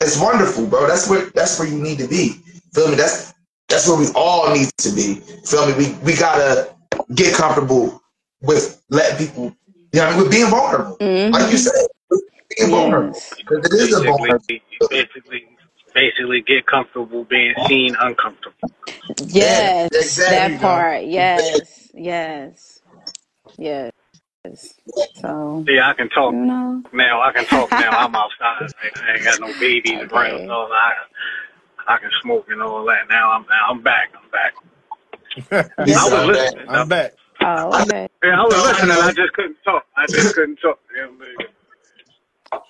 [0.00, 0.86] it's wonderful, bro.
[0.86, 2.40] That's where that's where you need to be.
[2.72, 2.96] Feel me?
[2.96, 3.34] That's
[3.68, 5.14] that's where we all need to be.
[5.44, 5.74] Feel me?
[5.74, 6.74] We we gotta
[7.14, 8.02] get comfortable
[8.42, 9.56] with letting people,
[9.92, 11.32] you know, what I mean, with being vulnerable, mm-hmm.
[11.32, 12.22] like you said, with
[12.56, 14.44] being vulnerable, because it is a vulnerable.
[14.46, 15.48] Basically, basically,
[15.94, 18.70] basically, get comfortable being seen uncomfortable.
[19.26, 19.90] Yes.
[19.92, 20.56] exactly.
[20.56, 21.04] That part.
[21.04, 21.90] Yes.
[21.94, 22.80] Yes.
[23.56, 23.92] Yes.
[25.14, 26.84] So Yeah, I can talk you know.
[26.92, 27.22] now.
[27.22, 27.96] I can talk now.
[27.96, 28.70] I'm outside.
[29.08, 30.10] I ain't got no babies Okay.
[30.12, 30.42] around.
[30.48, 30.92] So I,
[31.88, 33.08] I can smoke and all that.
[33.10, 34.10] Now I'm now I'm back.
[34.16, 34.54] I'm back.
[35.78, 36.68] I was listening.
[36.74, 37.14] I'm back.
[37.42, 38.08] Oh, okay.
[38.24, 38.98] Yeah, I was listening.
[39.00, 39.84] I just couldn't talk.
[39.96, 40.78] I just couldn't talk.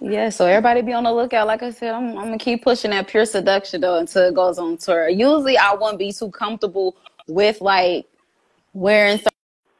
[0.00, 1.46] Yeah, so everybody be on the lookout.
[1.48, 4.58] Like I said, I'm, I'm gonna keep pushing that pure seduction though until it goes
[4.58, 5.08] on tour.
[5.08, 6.96] Usually, I wouldn't be too comfortable
[7.28, 8.06] with like
[8.74, 9.30] wearing cer-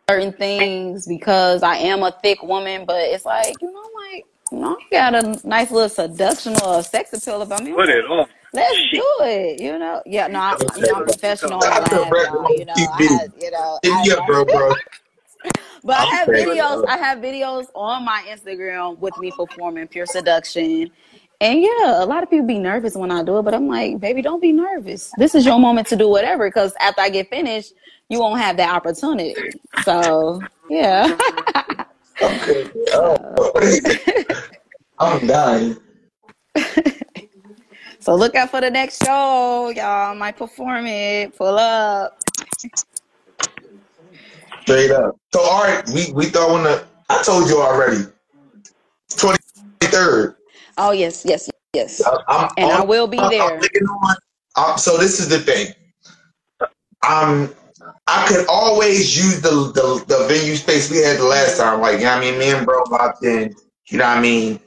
[0.09, 2.85] certain things because I am a thick woman.
[2.87, 6.81] But it's like you know, like you know, you got a nice little seduction or
[6.81, 7.73] a sex appeal about me.
[7.73, 8.27] Put it on.
[8.53, 8.93] let's Shit.
[8.93, 9.61] do it.
[9.61, 10.27] You know, yeah.
[10.27, 12.43] No, I, you know, I'm professional Shout on out to live, y'all.
[12.43, 12.53] Know, I
[13.41, 14.75] you know, Hit I, me up, bro, bro.
[15.85, 16.83] but I I'm have videos.
[16.83, 16.87] bro.
[16.89, 20.91] I have videos on my Instagram with me performing pure seduction.
[21.41, 23.99] And yeah, a lot of people be nervous when I do it, but I'm like,
[24.01, 25.11] baby, don't be nervous.
[25.19, 26.49] This is your moment to do whatever.
[26.49, 27.75] Because after I get finished,
[28.09, 29.35] you won't have that opportunity.
[29.83, 30.41] So
[30.71, 31.17] yeah,
[32.23, 32.71] Okay.
[32.93, 33.53] Oh,
[34.99, 35.77] I'm dying.
[37.99, 40.13] so look out for the next show, y'all.
[40.13, 41.37] I might perform it.
[41.37, 42.21] Pull up.
[44.63, 45.17] Straight up.
[45.33, 46.85] So, all right, we we throwing the.
[47.11, 48.05] I told you already.
[49.17, 49.39] Twenty
[49.83, 50.37] third.
[50.79, 52.01] Oh yes, yes, yes.
[52.29, 53.61] I'm, And I I'm- will be I'm- there.
[53.61, 53.89] I'm
[54.67, 55.75] on- so this is the thing.
[57.07, 57.53] Um,
[58.07, 61.81] I could always use the, the the venue space we had the last time.
[61.81, 62.39] Like, you know what I mean?
[62.39, 63.55] Me and bro locked in.
[63.89, 64.61] You know what I mean?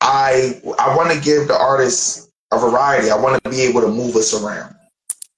[0.00, 3.10] I I want to give the artists a variety.
[3.10, 4.74] I want to be able to move us around.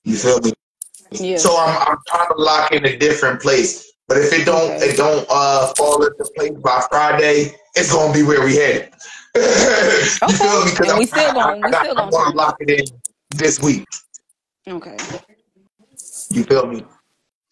[0.05, 0.53] You feel me?
[1.13, 1.37] Yeah.
[1.39, 3.93] So I'm I'm trying to lock in a different place.
[4.09, 4.91] But if it don't Okay.
[4.91, 8.91] it don't uh fall into place by Friday, it's gonna be where we headed.
[9.35, 10.71] you feel me?
[10.79, 12.71] And I'm- we still gonna- we I, still I, gonna I want to lock it
[12.71, 12.85] in
[13.37, 13.85] this week.
[14.69, 14.97] Okay.
[16.31, 16.85] You feel me?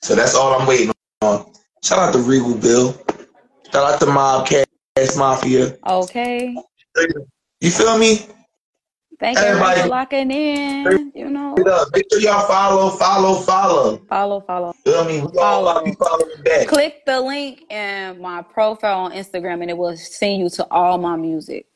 [0.02, 0.92] So that's all I'm waiting
[1.22, 1.52] on.
[1.84, 2.92] Shout out to Regal Bill.
[3.72, 4.66] Shout out to Mob Cash
[5.16, 5.76] Mafia.
[5.86, 6.56] Okay.
[7.60, 8.26] You feel me?
[9.20, 11.12] Thank everybody for locking in.
[11.14, 11.54] You know.
[11.94, 13.98] Make sure y'all follow, follow, follow.
[14.08, 14.72] follow, follow.
[14.84, 15.20] Feel me?
[15.20, 15.84] We all Follow.
[15.84, 16.66] be following back.
[16.66, 20.98] Click the link in my profile on Instagram, and it will send you to all
[20.98, 21.66] my music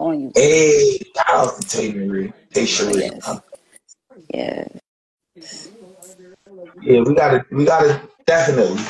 [0.00, 0.38] on YouTube.
[0.38, 2.32] Hey, shout out to Taylor Reed.
[2.50, 2.98] Hey, Sheree.
[2.98, 3.40] Yes.
[4.34, 4.68] Yeah.
[6.86, 8.80] Yeah, we gotta, we gotta definitely.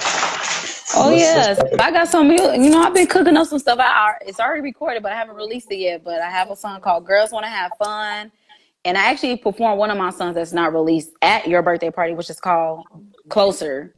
[0.96, 2.30] Oh Let's- yes, let's- I got some.
[2.30, 3.78] You know, I've been cooking up some stuff.
[3.80, 6.04] I it's already recorded, but I haven't released it yet.
[6.04, 8.32] But I have a song called "Girls Want to Have Fun,"
[8.84, 12.14] and I actually performed one of my songs that's not released at your birthday party,
[12.14, 12.84] which is called
[13.28, 13.94] "Closer."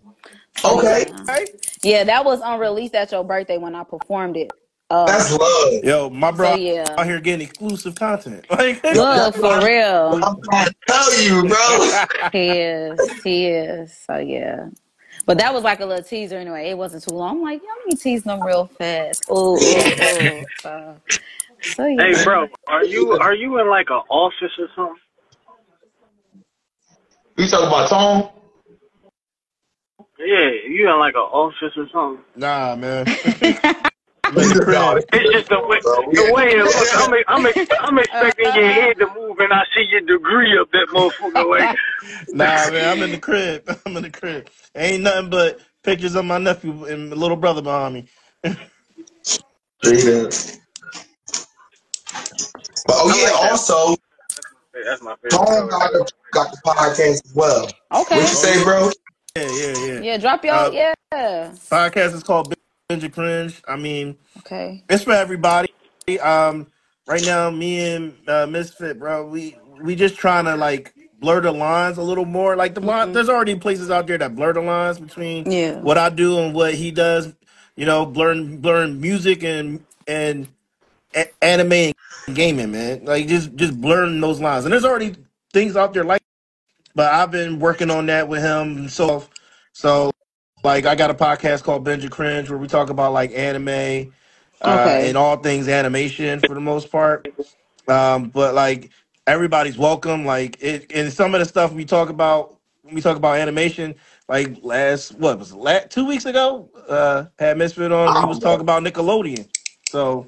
[0.64, 1.38] Okay, yeah.
[1.84, 4.50] Yeah, that was unreleased at your birthday when I performed it.
[4.90, 5.84] Uh, that's love.
[5.84, 6.94] Yo, my bro So, yeah.
[6.96, 8.46] out here getting exclusive content.
[8.50, 10.20] Like, look for real.
[10.24, 12.30] I'm trying to tell you, bro.
[12.32, 13.22] He is.
[13.22, 13.94] He is.
[13.94, 14.68] So yeah.
[15.26, 16.70] But that was like a little teaser anyway.
[16.70, 17.36] It wasn't too long.
[17.36, 19.30] I'm like, yeah, let me tease them real fast.
[19.30, 20.44] Ooh, ooh, ooh.
[20.62, 20.96] So,
[21.60, 22.02] so yeah.
[22.02, 24.96] Hey, bro, are you are you in like an office or something?
[27.36, 28.30] You talking about Tone?
[30.18, 32.24] Yeah, you in like an office or something?
[32.34, 33.06] nah, man.
[34.34, 34.68] He's the crib.
[34.76, 35.04] about it.
[35.12, 36.96] It's just the way the way it looks.
[36.96, 37.46] I'm I'm,
[37.88, 41.48] I'm expecting your head to move, and I see your degree up that motherfucker.
[41.50, 41.76] Like,
[42.28, 43.68] Nah, man, I'm in the crib.
[43.86, 44.48] I'm in the crib.
[44.74, 48.06] Ain't nothing but pictures of my nephew and my little brother behind me.
[49.22, 50.60] Straight.
[52.86, 53.50] But oh I like yeah, that.
[53.50, 53.96] also
[54.86, 55.30] that's my favorite.
[55.46, 57.64] Tone got the, got the podcast as well.
[57.64, 58.16] Okay.
[58.16, 58.90] What you say, bro?
[59.36, 60.00] Yeah, yeah, yeah.
[60.00, 60.94] Yeah, drop your Uh, yeah.
[61.12, 62.54] Podcast is called
[62.88, 63.62] Binge and Cringe.
[63.68, 64.82] I mean, Okay.
[64.88, 65.68] it's for everybody.
[66.22, 66.68] Um,
[67.06, 71.52] right now, me and uh, Mysfit, bro, we we just trying to like blur the
[71.52, 72.56] lines a little more.
[72.56, 73.12] Like the line, Mhm.
[73.12, 75.80] there's already places out there that blur the lines between Yeah.
[75.80, 77.34] what I do and what he does.
[77.76, 80.48] You know, blurring blurring music and and
[81.14, 81.72] a- anime
[82.26, 83.04] and gaming, man.
[83.04, 84.64] Like just just blurring those lines.
[84.64, 85.16] And there's already
[85.52, 86.22] things out there like,
[86.94, 88.88] but I've been working on that with him.
[88.88, 89.26] So
[89.72, 90.12] so
[90.64, 94.12] like I got a podcast called Binge and Cringe where we talk about like anime
[94.60, 95.08] uh, Okay.
[95.08, 97.28] and all things animation for the most part.
[97.88, 98.90] Um, but like
[99.26, 100.24] everybody's welcome.
[100.24, 103.94] Like it, and some of the stuff we talk about when we talk about animation,
[104.28, 108.14] like last what was it, last, two weeks ago, uh, had Mysfit on.
[108.14, 109.48] He was talking about Nickelodeon.
[109.84, 110.26] So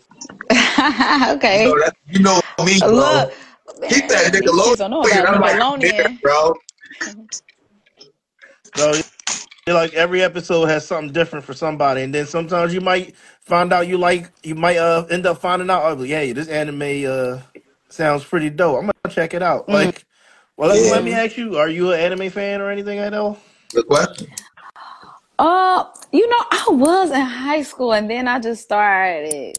[1.28, 1.62] okay.
[1.62, 2.94] You know, that, you know me, bro.
[2.96, 3.32] Look,
[3.88, 4.62] He said man, these Nickelodeon.
[4.62, 5.80] kids know about I'm like, Nickelodeon.
[5.80, 6.54] "Yeah, bro.
[8.76, 9.00] so
[9.70, 13.72] yeah, like every episode has something different for somebody, and then sometimes you might find
[13.72, 17.40] out you like you might uh end up finding out, oh, yeah, this anime uh
[17.88, 18.78] sounds pretty dope.
[18.78, 19.68] I'm gonna check it out.
[19.68, 19.74] Mhm.
[19.74, 20.04] Like,
[20.56, 20.92] well, let, Yeah.
[20.92, 23.00] let me ask you, are you an anime fan or anything?
[23.00, 23.38] I know.
[23.72, 24.28] Good question.
[25.38, 29.56] Uh, you know, I was in high school and then I just started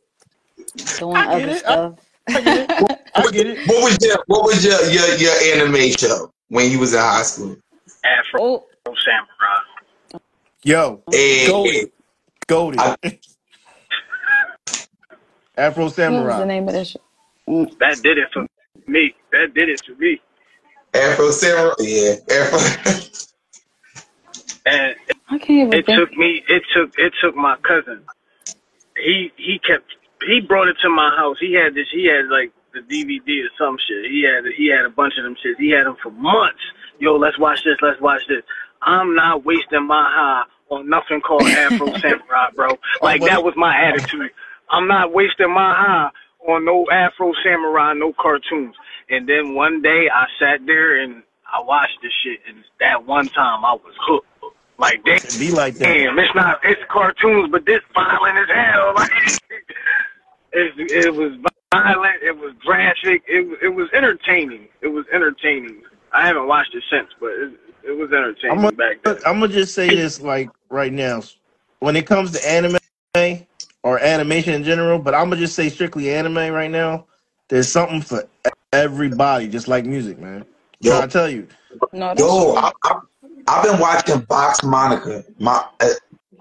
[1.00, 1.60] doing other it.
[1.60, 2.00] Stuff.
[2.28, 3.00] I get it.
[3.16, 3.68] I get it.
[3.68, 7.24] What was your What was your your, your anime show when you was in high
[7.24, 7.56] school?
[8.04, 9.71] Afro oh, Samurai.
[10.64, 11.92] Yo, Hey, goaded,
[12.48, 12.80] goaded.
[12.80, 12.96] I-
[15.58, 16.46] Afro what was the Samurai.
[16.46, 17.00] name of this show?
[17.50, 18.46] Mm, That did it for
[18.88, 19.16] me.
[19.32, 20.22] That did it for me.
[20.94, 21.74] Afro Samurai.
[21.80, 22.60] Yeah, Afro.
[24.66, 24.96] And
[25.30, 25.98] I can't even it think.
[25.98, 26.44] took me.
[26.48, 26.92] It took.
[26.98, 28.04] It took my cousin.
[28.98, 29.86] He he kept.
[30.28, 31.38] He brought it to my house.
[31.40, 31.88] He had this.
[31.94, 34.12] He had like the DVD or some shit.
[34.12, 35.58] He had he had a bunch of them shit.
[35.60, 36.62] He had them for months.
[37.00, 37.78] Yo, let's watch this.
[37.82, 38.44] Let's watch this.
[38.82, 42.70] I'm not wasting my high on nothing called Afro Samurai, bro.
[42.72, 44.32] Oh, like what- that was my attitude.
[44.70, 46.10] I'm not wasting my high
[46.48, 48.76] on no Afro Samurai, no cartoons.
[49.10, 53.28] And then one day I sat there and I watched this shit, and that one
[53.28, 54.28] time I was hooked.
[54.78, 55.84] Like, damn, It be like that.
[55.84, 58.94] damn, it's not, it's cartoons, but this violent as hell.
[58.96, 59.12] Like,
[60.54, 61.34] it, it was
[61.72, 64.68] violent, it was graphic, it, it was entertaining.
[64.82, 65.82] It was entertaining.
[66.14, 67.52] I haven't watched it since, but it,
[67.84, 69.18] it was entertaining I'm gonna, back then.
[69.26, 71.22] I'm gonna just say this like right now.
[71.80, 72.78] When it comes to anime
[73.84, 77.06] or animation in general, but I'm gonna just say strictly anime right now.
[77.50, 78.28] There's something for
[78.72, 80.46] everybody, just like music, man.
[80.80, 80.92] Yo.
[80.92, 81.48] Trying to tell you.
[81.92, 82.54] No, that's Yo.
[82.56, 83.00] I, I,
[83.48, 85.24] I've been watching Vox Machina.
[85.40, 85.90] My uh,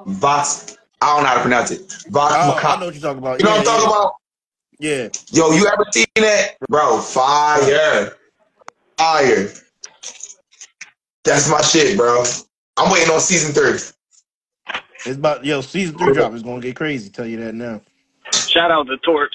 [0.06, 0.76] Vox.
[1.02, 1.80] I don't know how to pronounce it.
[2.10, 3.40] Vox Oh, I know what you're talking about.
[3.40, 4.14] You know yeah, what I'm talking about?
[4.78, 5.08] Yeah.
[5.30, 7.00] Yo, you ever seen that, bro?
[7.00, 8.12] Fire,
[8.96, 9.48] fire.
[11.24, 12.24] That's my shit, bro.
[12.76, 13.78] I'm waiting on season three.
[15.06, 17.10] It's about yo season three drop is gonna get crazy.
[17.10, 17.80] Tell you that now.
[18.32, 19.34] Shout out to Torch.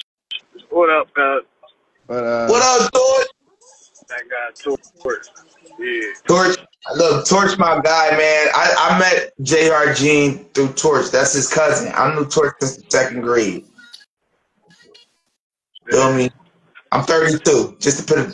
[0.70, 1.42] What up, God?
[2.06, 3.26] But uh, What up, Torch?
[4.08, 4.72] That guy,
[5.02, 5.26] Torch.
[5.78, 6.00] Yeah.
[6.28, 6.56] Torch,
[6.94, 8.48] look, Torch, my guy, man.
[8.54, 11.10] I, I met JR Gene through Torch.
[11.10, 11.92] That's his cousin.
[11.94, 13.64] I knew Torch since the second grade.
[15.90, 16.30] Feel me?
[16.92, 17.76] I'm 32.
[17.80, 18.24] Just to put a,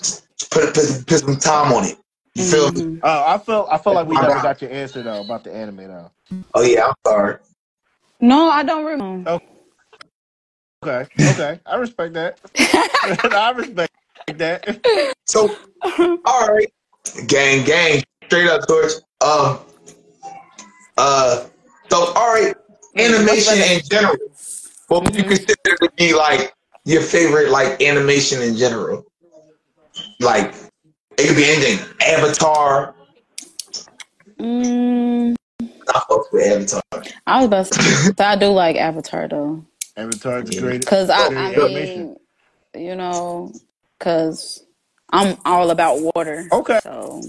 [0.50, 1.98] put, put, put some time on it.
[2.34, 2.80] You feel me?
[2.80, 3.00] Mhm.
[3.02, 5.88] Oh, I felt I felt like we never got your answer though about the anime
[5.88, 6.10] though.
[6.54, 7.36] Oh yeah, I'm sorry.
[8.20, 9.40] No, I don't remember.
[10.84, 12.40] Okay, okay, I respect that.
[13.34, 13.92] I respect
[14.38, 15.14] that.
[15.26, 15.56] So,
[16.24, 16.72] all right,
[17.26, 18.92] gang, gang, straight up, Torch.
[19.20, 19.60] Um,
[20.98, 21.46] uh,
[21.90, 22.54] so all right,
[22.96, 24.16] animation in general.
[24.88, 26.54] What would you consider to be like
[26.84, 29.04] your favorite like animation in general?
[30.20, 30.54] Like
[31.18, 31.78] it could be anything.
[32.06, 32.94] Avatar.
[34.38, 36.82] Mm, I fuck with Avatar.
[37.26, 39.64] I was about to say, I do like Avatar though.
[39.96, 42.16] Avatar's a great, Cause I, I mean,
[42.74, 43.52] you know,
[43.98, 44.64] because
[45.10, 46.48] I'm all about water.
[46.50, 46.80] Okay.
[46.82, 47.22] So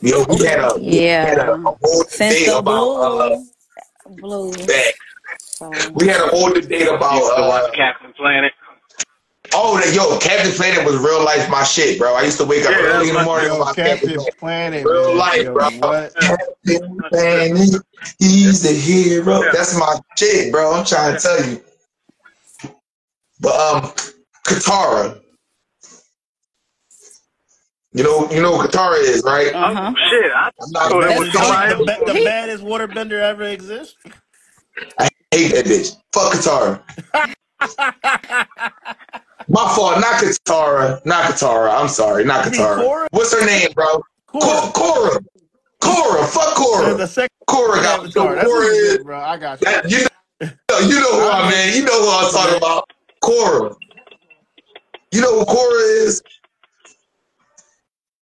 [0.00, 3.36] Yo, we had a we had a, yeah, a whole since the about uh,
[4.16, 4.66] blue, blue.
[5.38, 8.52] So We had a whole debate about Used to uh, Captain Planet.
[9.54, 12.14] Oh, that yo, Captain Planet was real life my shit, bro.
[12.14, 14.38] I used to wake up Yeah, early in the morning Yo, Captain Captain Planet.
[14.38, 15.16] Planet, Real man.
[15.16, 15.70] life, Yo, bro.
[15.70, 16.14] what?
[16.20, 17.82] Captain Planet,
[18.18, 19.42] he's the hero.
[19.52, 20.72] That's my shit, bro.
[20.74, 21.60] I'm trying to tell you.
[23.40, 23.82] But um,
[24.46, 25.20] Katara.
[27.92, 29.52] You know, you know who Katara is, right?
[29.54, 29.92] uh huh.
[29.94, 30.32] Oh, shit.
[30.32, 31.84] I I'm not thought it That's was the, somebody the, else.
[31.84, 33.96] ba- the baddest waterbender ever exists.
[34.98, 35.96] I hate that bitch.
[36.12, 36.82] Fuck Katara.
[39.48, 41.80] My fault, not Katara, not Katara.
[41.80, 43.06] I'm sorry, not Katara.
[43.10, 44.02] What's her name, bro?
[44.28, 44.72] Korra.
[44.72, 45.20] Cora.
[45.80, 46.26] Korra.
[46.26, 46.96] Fuck Korra.
[46.96, 48.36] the second Korra got Avatar.
[48.36, 49.18] Korra is bro.
[49.18, 49.66] I got you.
[49.66, 49.98] that you
[50.40, 51.76] know, you know who I mean.
[51.76, 52.90] You know who I'm talking about.
[53.22, 53.76] Korra.
[55.12, 56.22] You know who Korra is?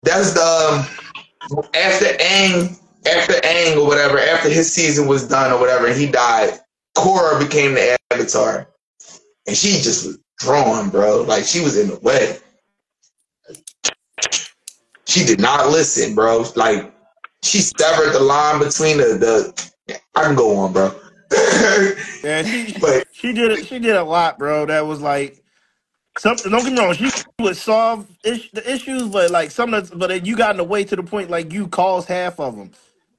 [0.01, 5.59] That's the um, after Aang, after Aang or whatever, after his season was done or
[5.59, 6.59] whatever, and he died.
[6.97, 8.67] Korra became the Avatar,
[9.47, 11.21] and she just was drawn, bro.
[11.21, 12.37] Like she was in the way.
[15.05, 16.45] She did not listen, bro.
[16.55, 16.93] Like
[17.43, 19.97] she severed the line between the the.
[20.15, 20.93] I can go on, bro.
[22.23, 23.67] Yeah, she but she did it.
[23.67, 24.65] She did a lot, bro.
[24.65, 25.43] That was like
[26.17, 26.51] something.
[26.51, 26.93] Don't get me wrong.
[26.93, 30.57] She would solve is, the issues, but like some of the, but you got in
[30.57, 32.71] the way to the point like you caused half of them.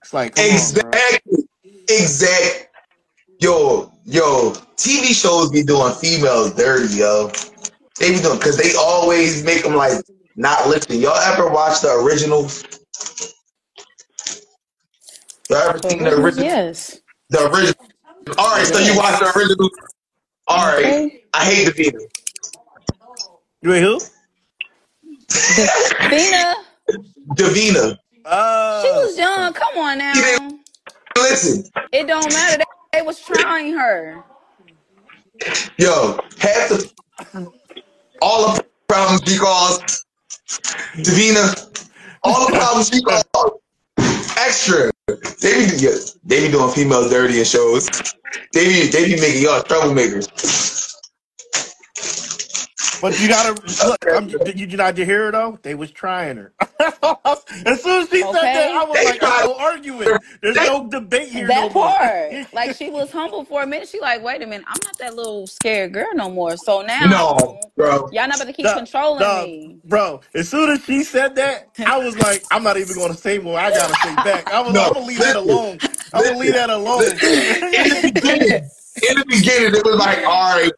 [0.03, 1.45] It's like come on, exactly,
[1.89, 2.69] exact.
[3.41, 7.31] Yo, yo, TV shows be doing females dirty, yo.
[7.99, 10.03] They be doing because they always make them like
[10.37, 11.01] not listen.
[11.01, 12.65] Y'all ever watch the originals?
[15.51, 16.47] Y'all ever The seen the original?
[16.47, 17.01] yes.
[17.31, 17.75] The original.
[18.39, 19.71] All right, so you watch the original.
[20.49, 21.23] All right, Okay.
[21.35, 22.01] I hate Davina.
[23.63, 24.01] You ain't who?
[26.03, 26.55] Davina,
[27.35, 27.97] Davina.
[28.73, 29.53] she Uh, was young.
[29.55, 30.61] Come on now.
[31.17, 31.65] listen.
[31.93, 32.59] It don't matter.
[32.59, 34.23] They, they was trying her.
[35.79, 36.93] Yo, half the
[38.23, 40.07] all the problems she caused,
[40.97, 41.87] Davina,
[42.23, 43.27] all the problems she caused,
[44.39, 44.91] extra.
[45.43, 45.89] They be,
[46.25, 47.91] they be doing female dirty in shows.
[48.53, 50.84] They be, they be making y'all troublemakers.
[53.03, 53.99] But you gotta look.
[54.13, 55.59] I'm, did you not hear her though?
[55.63, 56.53] They was trying her.
[57.67, 60.21] as soon as she said that, I was They like, tried- no arguing.
[60.43, 61.95] There's no debate here no That more.
[61.99, 62.33] part.
[62.53, 63.89] Like she was humble for a minute.
[63.89, 66.57] She like, wait a minute, I'm not that little scared girl no more.
[66.57, 68.09] So now No, bro.
[68.11, 69.79] y'all not about to keep Nah, controlling nah, me.
[69.85, 73.39] Bro, as soon as she said that, I was like, I'm not even gonna say
[73.39, 74.51] what I gotta say back.
[74.51, 75.83] I was No, I'm gonna leave that listen, alone.
[76.13, 77.23] I'm gonna leave that alone.
[77.73, 78.71] in the beginning,
[79.09, 80.73] in the beginning, it was like, all right,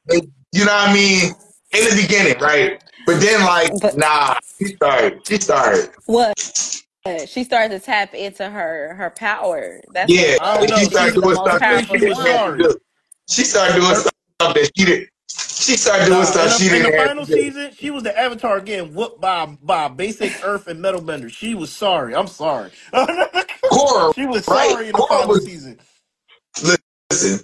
[0.52, 1.32] you know what I mean?
[1.77, 2.82] In the beginning, right?
[3.07, 5.23] But then, like, But- nah, she started.
[5.28, 5.90] She started.
[6.07, 6.35] What?
[7.27, 9.82] She started to tap into her her power.
[9.93, 10.78] That's Yeah, I don't and know.
[10.78, 11.61] she She's started doing most stuff.
[11.61, 12.27] powerful She didn't one.
[12.27, 12.78] have to do.
[13.31, 15.09] She started doing stuff that she did.
[15.28, 17.53] She started doing Nah, stuff in, she the, in didn't the have final to do.
[17.53, 21.31] season, she was the Avatar again, whooped by by basic Earth and Metal Bender.
[21.31, 22.15] She was sorry.
[22.15, 22.73] I'm sorry.
[23.73, 24.48] Korra, she was right?
[24.48, 25.39] sorry in the Korra final was.
[25.39, 25.81] season.
[27.11, 27.40] Listen,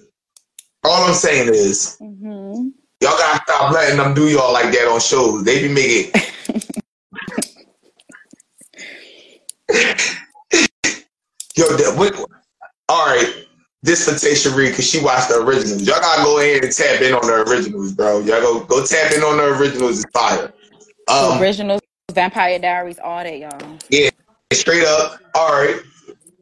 [0.84, 2.68] all I'm saying is, hmm
[3.02, 5.42] y'all gotta stop letting them do y'all like that on shows.
[5.44, 6.12] They be making.
[11.54, 12.14] Yo, that, what,
[12.88, 13.46] all right.
[13.82, 15.82] This for Reed because she watched the originals.
[15.82, 18.20] Y'all gotta go ahead and tap in on the originals, bro.
[18.20, 20.04] Y'all go go tap in on the originals.
[20.04, 20.52] It's fire.
[21.08, 21.80] Um, originals,
[22.12, 23.78] Vampire Diaries, all that, y'all.
[23.90, 24.10] yeah,
[24.52, 25.18] straight up.
[25.34, 25.80] All right.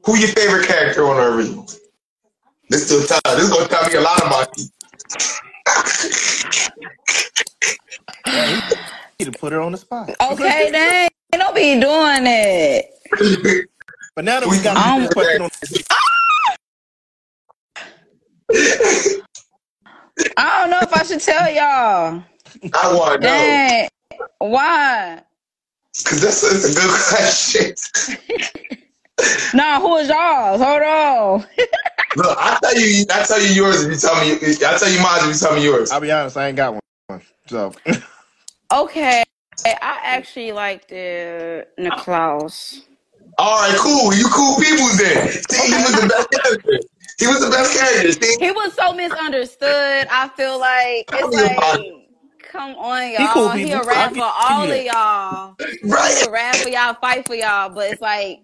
[0.04, 1.80] Who your favorite character on the originals?
[2.68, 3.20] This still tell.
[3.36, 4.66] This is gonna tell me a lot about you.
[8.32, 8.54] Yeah, he
[9.18, 10.10] need to put her on the spot.
[10.20, 11.08] Okay, dang.
[11.32, 13.68] Don't be doing it.
[14.16, 15.50] But now that we got Um, this question on
[20.36, 22.22] I don't know if I should tell y'all.
[22.74, 23.88] I want to know
[24.38, 25.22] Why?
[26.02, 27.74] because that's, that's a good question.
[29.52, 30.56] Nah, who is y'all?
[30.56, 31.46] Hold on.
[32.16, 34.32] Look, I tell you, I tell you yours if you tell me.
[34.34, 35.90] I tell you mine if you tell me yours.
[35.90, 36.72] I'll be honest, I ain't got
[37.08, 37.22] one.
[37.46, 37.72] So
[38.72, 39.24] Okay.
[39.64, 42.82] I actually like the Niklaus.
[43.38, 44.14] All right, cool.
[44.14, 45.28] You cool people then.
[45.28, 46.78] See, he was the best character.
[47.18, 48.12] He was the best character.
[48.12, 50.06] See, He was so misunderstood.
[50.10, 51.99] I feel like it's like,
[52.50, 53.50] come on, y'all.
[53.50, 53.80] He, people.
[53.80, 55.56] a rap for all of y'all.
[55.84, 56.14] right?
[56.18, 57.68] He a rap for y'all, fight for y'all.
[57.70, 58.42] But it's like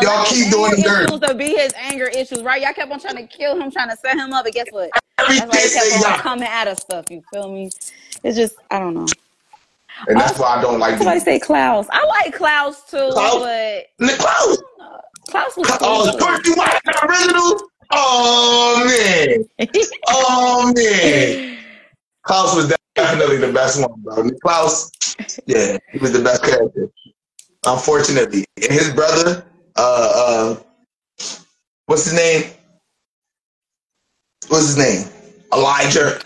[0.00, 1.28] Y'all keep doing anger the dirt.
[1.28, 2.60] to be his anger issues, right?
[2.62, 4.90] Y'all kept on trying to kill him, trying to set him up, and guess what?
[5.18, 7.06] Every That's why he kept on y'all, coming at us stuff.
[7.10, 7.70] You feel me?
[8.22, 9.06] It's just I don't know.
[10.08, 11.24] and that's why I don't like Somebody these.
[11.24, 11.86] say Klaus.
[11.90, 13.40] I like Klaus too, Klaus?
[13.40, 14.58] but Niklaus.
[15.30, 16.18] Klaus was Oh, cool.
[16.26, 17.60] Kurt, you watch original?
[17.90, 19.44] Oh man.
[20.08, 21.58] Oh man.
[22.28, 24.28] Klaus was definitely the best one, bro.
[24.42, 24.90] Klaus,
[25.46, 26.90] yeah, he was the best character.
[27.64, 29.46] Unfortunately, and his brother,
[29.76, 30.56] uh, uh,
[31.86, 32.50] what's his name?
[34.48, 35.08] What's his name?
[35.54, 36.20] Elijah.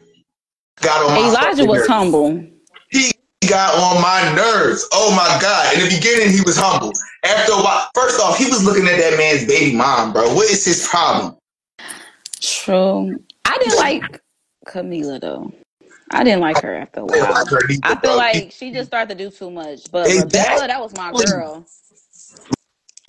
[0.81, 1.89] Got on my Elijah was nerves.
[1.89, 2.47] humble.
[2.91, 3.12] He
[3.49, 4.85] got on my nerves.
[4.93, 5.74] Oh my god!
[5.74, 6.93] In the beginning, he was humble.
[7.24, 10.35] After a while, first off, he was looking at that man's baby mom, bro.
[10.35, 11.37] What is his problem?
[12.41, 13.23] True.
[13.45, 14.20] I didn't like
[14.66, 15.53] Camila though.
[16.12, 17.20] I didn't like her after a while.
[17.20, 19.90] like her either, I feel like she just started to do too much.
[19.90, 20.40] But Exactly.
[20.40, 21.66] Rebekah, that was my girl.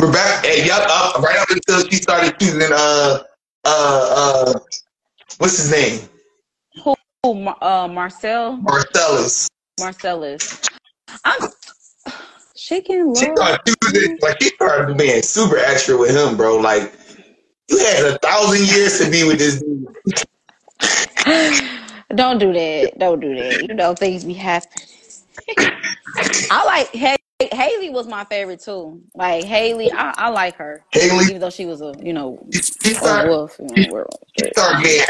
[0.02, 3.24] Rebekah, up right up until she started choosing uh
[3.66, 4.14] uh
[4.46, 4.60] uh
[5.38, 6.10] what's his name?
[6.84, 6.96] Who,
[7.62, 8.58] uh, Marcel?
[8.58, 9.48] Marcellus.
[9.80, 10.62] Marcellus.
[11.26, 11.50] I'm
[12.56, 16.58] she can She you was like he started being super extra with him, bro.
[16.58, 16.94] Like
[17.70, 19.88] you had a thousand years to be with this dude.
[22.16, 22.94] Don't do that.
[23.00, 23.62] Don't do that.
[23.62, 24.88] You know things be happening.
[26.50, 27.18] I like Hay-
[27.52, 29.02] Hayley was my favorite too.
[29.16, 32.48] Like Hayley, I, I like her, Hayley, even though she was a you know
[32.84, 34.20] she a started, wolf in the world.
[34.38, 35.02] she started getting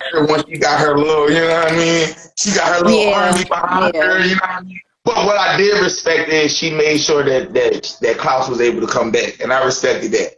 [0.00, 2.08] extra once she got her little, you know what I mean?
[2.36, 4.02] She got her little Yeah, army behind yeah.
[4.02, 4.80] her, you know what I mean?
[5.04, 8.80] But what I did respect is she made sure that that that Klaus was able
[8.82, 10.34] to come back, and I respected that.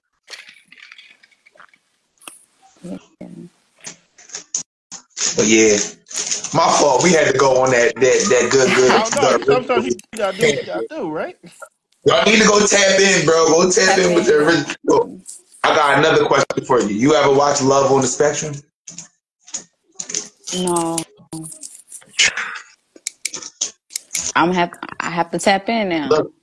[5.37, 5.79] But yeah,
[6.55, 7.03] my fault.
[7.03, 9.39] We had to go on that that that good I don't know.
[9.39, 9.67] good.
[9.67, 11.39] Sometimes you gotta do what you gotta do, right?
[12.05, 13.47] Y'all need to go tap in, bro.
[13.47, 15.21] Go tap Tap in with the original.
[15.65, 16.89] I got another question for you.
[16.89, 18.55] You ever watch Love on the Spectrum?
[20.55, 20.99] No,
[24.37, 26.09] I'm have I have to tap in now.
[26.09, 26.35] Look,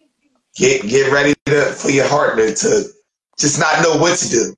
[0.56, 2.84] get get ready to, for your heart to, to
[3.38, 4.56] just not know what to do.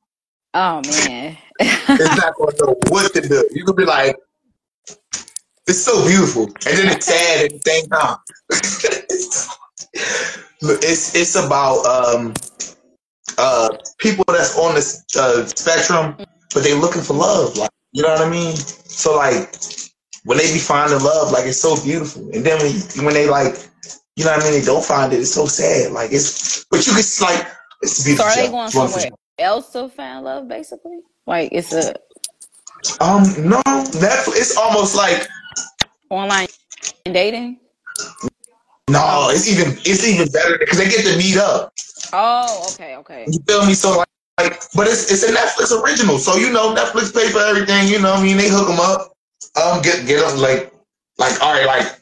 [0.53, 1.37] Oh man.
[1.59, 3.47] It's not gonna know what to do.
[3.51, 4.15] You could be like,
[5.67, 8.17] it's so beautiful, and then it's sad at the same time.
[10.63, 12.35] It's it's about um
[13.39, 14.83] uh people that's on the
[15.19, 16.15] uh, spectrum,
[16.53, 17.57] but they looking for love.
[17.57, 18.55] Like you know what I mean?
[18.55, 19.55] So like
[20.23, 23.55] when they be finding love, like it's so beautiful, and then when when they like,
[24.15, 24.59] you know what I mean?
[24.59, 25.19] They don't find it.
[25.19, 25.91] It's so sad.
[25.93, 27.47] Like it's, but you can like
[27.81, 30.47] it's a so beautiful are they going It's one for somewhere else to find love,
[30.47, 30.99] basically?
[31.27, 31.95] Like it's a
[32.99, 33.61] Um, no,
[33.93, 34.37] Netflix.
[34.37, 35.27] It's almost like
[36.09, 36.47] online
[37.05, 37.59] dating.
[38.89, 39.29] no.
[39.31, 41.73] It's even it's even better because they get to meet up.
[42.13, 43.25] Oh, okay, okay.
[43.27, 43.73] You feel me?
[43.73, 44.07] So like,
[44.39, 46.17] like, but it's it's a Netflix original.
[46.19, 47.87] So you know, Netflix pay for everything.
[47.87, 49.15] You know, what I mean, they hook them up.
[49.61, 50.73] Um, get get them like
[51.17, 51.99] like all right, like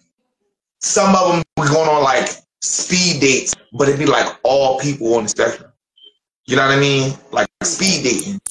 [0.82, 2.30] some of them were going on like
[2.62, 5.69] speed dates, but it'd be like all people on the spectrum.
[6.50, 7.14] You know what I mean?
[7.32, 8.42] Like speed dating.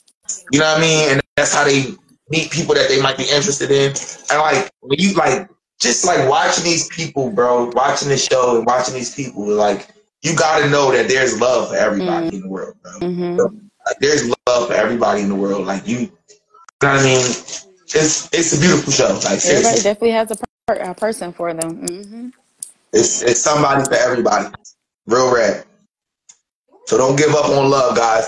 [0.53, 1.09] You know what I mean?
[1.11, 1.87] And that's how they
[2.31, 3.91] meet people that they might be interested in.
[4.31, 5.49] And like when you like
[5.81, 9.89] just like watching these people, bro, watching the show and watching these people, like
[10.23, 12.93] you gotta know that there's love for everybody in the world, bro.
[13.01, 13.37] hmm
[13.85, 15.67] Like there's love for everybody in the world.
[15.67, 16.07] Like you, you
[16.83, 17.19] know what I mean?
[17.19, 19.09] It's it's a beautiful show.
[19.25, 20.37] Like Everybody definitely has a,
[20.69, 21.85] per- a person for them.
[21.85, 22.29] hmm
[22.93, 24.55] it's it's somebody for everybody.
[25.07, 25.65] Real rap.
[26.89, 28.27] So don't give up on love, guys.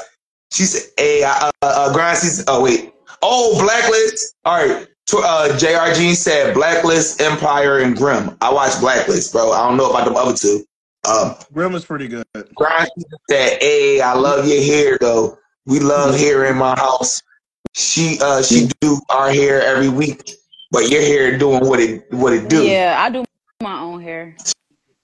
[0.53, 2.45] She said, "Hey, uh, uh, Grind season.
[2.47, 2.93] Oh wait.
[3.23, 4.35] Oh, Blacklist.
[4.45, 4.87] All right.
[5.07, 8.37] Tw- Uh, JRG said Blacklist, Empire, and Grimm.
[8.43, 9.51] I watched Blacklist, bro.
[9.53, 10.63] I don't know about the other two.
[11.09, 12.25] Um, Grimm is pretty good.
[12.55, 15.39] Grind season said, "Hey, I love your hair, though.
[15.65, 17.23] We love hair in my house.
[17.75, 20.33] She uh she do our hair every week,
[20.71, 22.67] but your hair doing what it what it do.
[22.67, 23.25] Yeah, I do
[23.63, 24.37] my own hair.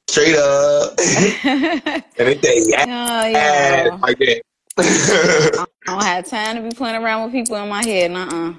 [0.09, 0.99] Straight up.
[1.01, 3.99] say, yeah, Oh, yeah.
[4.01, 4.43] like that.
[4.79, 8.13] I don't have time to be playing around with people in my head.
[8.13, 8.55] Uh-uh.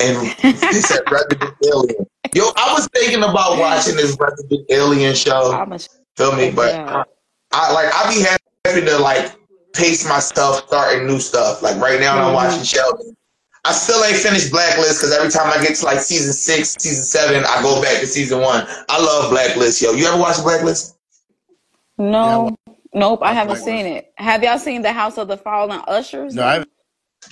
[0.00, 2.06] and he said Resident Alien.
[2.34, 5.52] Yo, I was thinking about watching this Resident Alien show.
[5.52, 5.78] I'm a
[6.16, 6.50] Feel me?
[6.50, 7.04] But Yeah.
[7.52, 9.32] I like I be happy to like
[9.74, 11.62] pace myself starting new stuff.
[11.62, 12.34] Like right now I'm Mhm.
[12.34, 13.16] watching Sheldon.
[13.66, 17.02] I still ain't finished Blacklist because every time I get to like season six, season
[17.04, 18.66] seven, I go back to season one.
[18.88, 19.92] I love Blacklist, yo.
[19.92, 20.96] You ever watch Blacklist?
[21.98, 22.56] No.
[22.92, 23.64] Nope, I haven't Blacklist.
[23.64, 24.12] seen it.
[24.16, 26.34] Have y'all seen The House of the Fallen Ushers?
[26.34, 26.70] No, I haven't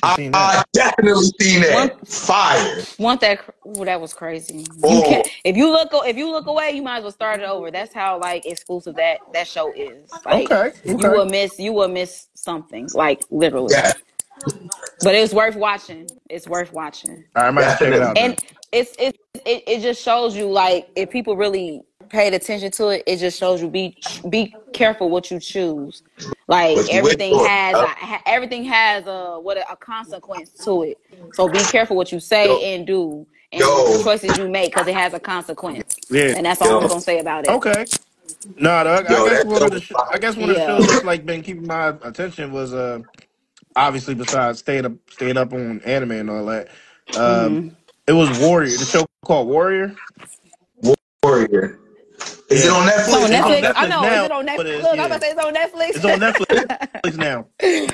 [0.02, 0.58] I, seen that.
[0.58, 1.74] I definitely seen that.
[1.74, 2.82] One- Fire.
[2.98, 3.40] Want that?
[3.40, 4.58] cr- Ooh, that was crazy.
[4.58, 5.02] You Oh.
[5.06, 5.28] can't.
[5.44, 7.70] If you look, if you look away, you might as well start it over.
[7.70, 10.10] That's how like exclusive that that show is.
[10.24, 11.58] Like, Okay, You will miss.
[11.58, 12.88] You will miss something.
[12.94, 13.74] Like literally.
[13.74, 13.92] Yeah.
[15.02, 16.08] But it's worth watching.
[16.30, 17.24] It's worth watching.
[17.36, 18.14] All right, I might have to check it out.
[18.14, 18.30] then.
[18.32, 22.88] And it's it's it, it just shows you like if people really paid attention to
[22.88, 23.96] it, it just shows you be
[24.28, 26.02] be careful what you choose.
[26.48, 30.98] Like What you everything has a, everything has a what a, a consequence to it.
[31.32, 32.58] So be careful what you say Yo.
[32.60, 33.96] and do and Yo.
[33.96, 35.96] the choices you make because it has a consequence.
[36.10, 36.34] Yeah.
[36.36, 36.80] And that's all Yo.
[36.80, 37.50] I'm gonna say about it.
[37.50, 37.86] Okay.
[38.56, 40.62] No, no, I, I guess that one of the was I guess one of the
[40.62, 40.66] Yeah.
[40.66, 43.00] shows that's like been keeping my attention was uh
[43.76, 46.68] obviously besides staying up staying up on anime and all that.
[47.16, 47.20] Um
[47.70, 47.76] Mhm.
[48.06, 49.94] it was Warrior, the show called Warrior.
[51.22, 51.78] Warrior.
[52.50, 52.72] Is it Yeah.
[52.72, 53.06] on It's Netflix?
[53.06, 53.72] It's on Netflix.
[53.76, 54.02] I Netflix know.
[54.02, 54.66] now, Is it on but Netflix?
[54.68, 55.06] it's- Look, I'm yeah.
[55.06, 55.88] about to say it's on Netflix.
[55.96, 57.46] It's on Netflix now.
[57.62, 57.88] okay,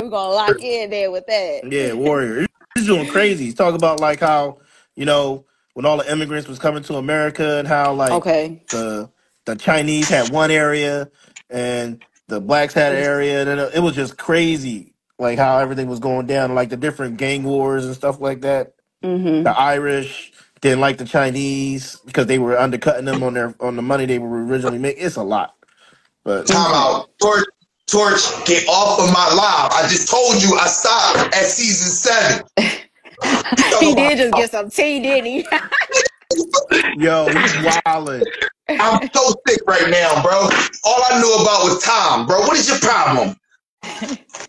[0.00, 1.60] we're gonna lock in there with that.
[1.72, 2.46] Yeah, Warrior.
[2.74, 3.46] He's doing crazy.
[3.46, 4.58] He's talking about like how,
[4.94, 8.62] you know, when all the immigrants was coming to America and how like Okay.
[8.70, 9.10] the
[9.46, 11.08] the Chinese had one area
[11.50, 15.88] and the blacks had an area and it it was just crazy like how everything
[15.88, 20.32] was going down like the different gang wars and stuff like that hmm the Irish
[20.60, 24.18] didn't like the Chinese because they were undercutting them on their on the money they
[24.18, 25.04] were originally making.
[25.04, 25.54] It's a lot,
[26.24, 27.10] but Time out.
[27.20, 27.44] Torch,
[27.86, 29.72] Torch, get off of my live.
[29.72, 32.46] I just told you I stopped at season seven.
[33.80, 35.46] he did just get some tea, didn't he?
[37.02, 38.26] yo, he's wildin'.
[38.68, 40.50] I'm so sick right now, bro.
[40.84, 42.40] All I knew about was Tom, bro.
[42.40, 43.36] What is your problem?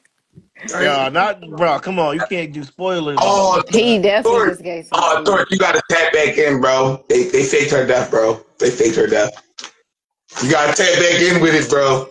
[0.64, 1.80] Yeah, not bro.
[1.80, 3.24] Come on, you can't do spoilers.
[3.24, 4.52] Oh, he definitely Torch.
[4.52, 5.26] just gave some Oh, tea.
[5.26, 7.04] Torch, you gotta tap back in, bro.
[7.10, 8.42] They they faked her death, bro.
[8.60, 9.32] They faked her death.
[10.44, 12.10] You gotta tap back in with it, bro.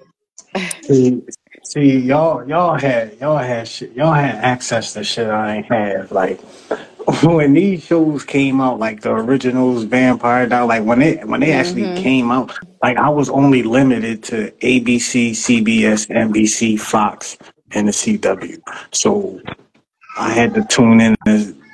[0.91, 1.23] See,
[1.65, 6.11] see, y'all, y'all had, y'all had, shit, y'all had access to shit I ain't had.
[6.13, 6.41] Like
[7.23, 11.53] when these shows came out, like the originals, Vampire Dial, like when they when they
[11.53, 11.95] actually Mhm.
[11.95, 12.53] came out,
[12.83, 17.39] like I was only limited to ABC, CBS, NBC, Fox,
[17.73, 18.61] and the CW.
[18.93, 19.41] So
[20.19, 21.17] I had to tune in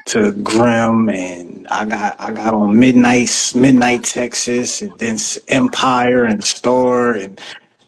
[0.06, 5.16] to, Grimm, and I got I got on Midnight Midnight Texas, and then
[5.48, 7.40] Empire and Star, and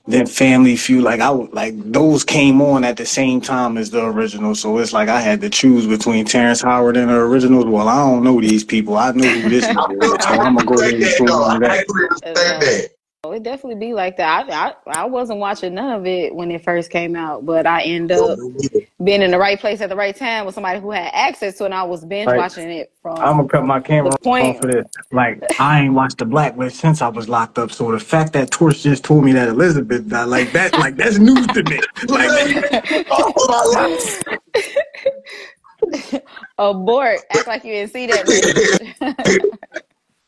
[0.06, 1.02] then Family Feud.
[1.04, 4.78] Like I would- like those came on at the same time as the original, so
[4.78, 7.66] it's like I had to choose between Terrence Howard and the originals.
[7.66, 8.96] Well, I don't know these people.
[8.96, 11.30] I know who this I nigga is, so I I'm gonna go ahead and that,
[11.30, 11.78] on I that.
[11.80, 12.88] actually respect that.
[12.90, 12.95] Oh,
[13.32, 14.51] it definitely be like that.
[14.51, 17.82] I, I I wasn't watching none of it when it first came out, but I
[17.82, 18.39] end oh, up
[19.05, 21.65] being in the right place at the right time with somebody who had access to
[21.65, 21.66] it.
[21.66, 24.66] And I was binge Like watching it from I'm gonna cut my camera off for
[24.66, 24.86] this.
[25.12, 28.51] Like I ain't watched the Blacklist since I was locked up, so the fact that
[28.51, 31.81] Torch just told me that Elizabeth died, like that, like that's news to me.
[32.09, 34.23] Like Oh, my life.
[36.59, 37.20] Abort.
[37.31, 39.82] Act like you didn't see that.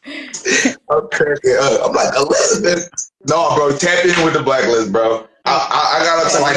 [0.90, 1.80] I'm cracking up.
[1.80, 2.88] Uh, I'm like Elizabeth.
[3.28, 5.26] No, bro, tap in with the blacklist, bro.
[5.44, 6.56] I, I, I got up to like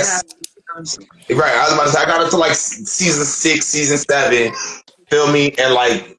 [1.37, 1.55] right.
[1.55, 4.53] I was about to say I got up to like season six, season seven.
[5.09, 5.53] Feel me?
[5.57, 6.17] And like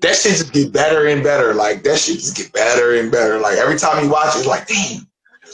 [0.00, 1.54] that shit just get better and better.
[1.54, 3.38] Like that shit just get better and better.
[3.38, 5.06] Like every time you watch it, it's like damn.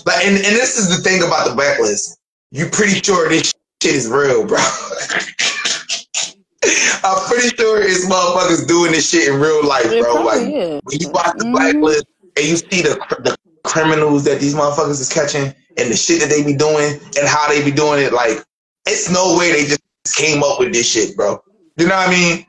[0.06, 2.18] Like and, and this is the thing about the blacklist.
[2.52, 4.58] You pretty sure this shit is real, bro.
[7.04, 10.22] I'm pretty sure it's motherfuckers doing this shit in real life, It bro.
[10.24, 10.80] Like is.
[10.84, 11.52] when you watch the Mhm.
[11.52, 12.04] blacklist
[12.36, 16.28] and you see the the criminals that these motherfuckers is catching and the shit that
[16.28, 18.44] they be doing and how they be doing it, like
[18.86, 19.80] it's no way they just
[20.14, 21.42] came up with this shit, bro.
[21.76, 22.46] You know what I mean?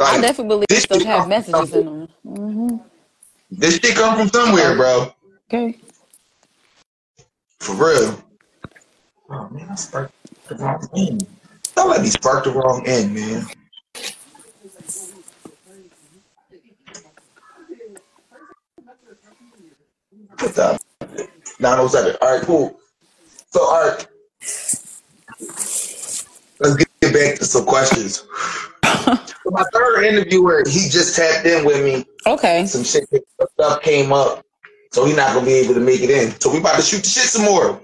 [0.00, 2.08] I definitely believe this stuff shit have come from messages in somewhere.
[2.24, 2.68] them.
[2.68, 2.76] hmm
[3.50, 5.12] This shit come from somewhere, bro.
[5.52, 5.78] Okay.
[7.60, 8.22] For real.
[9.30, 10.12] Oh man, I sparked
[10.48, 11.26] the wrong end.
[11.78, 13.46] I let me spark the wrong end, man.
[20.40, 20.80] What's up?
[21.60, 22.16] 907.
[22.20, 22.78] All right, cool.
[23.50, 24.06] So, all right,
[26.60, 28.24] let's get get back to some questions.
[28.84, 32.04] So my third interviewer, he just tapped in with me.
[32.26, 32.66] Okay.
[32.66, 33.08] Some shit,
[33.54, 34.44] stuff came up,
[34.92, 36.38] so he's not gonna be able to make it in.
[36.40, 37.80] So we about to shoot the shit some more.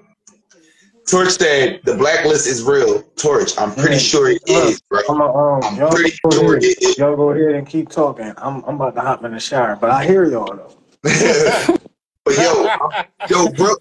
[1.15, 3.01] Torch said the blacklist is real.
[3.15, 4.99] Torch, I'm pretty sure it look, is, bro.
[5.09, 6.99] I'm a, um, I'm y'all pretty sure ahead, it is.
[6.99, 8.35] y'all go ahead and keep talking.
[8.37, 10.77] I'm I'm about to hop in the shower, but I hear y'all though.
[12.25, 12.69] but yo,
[13.31, 13.77] yo, real,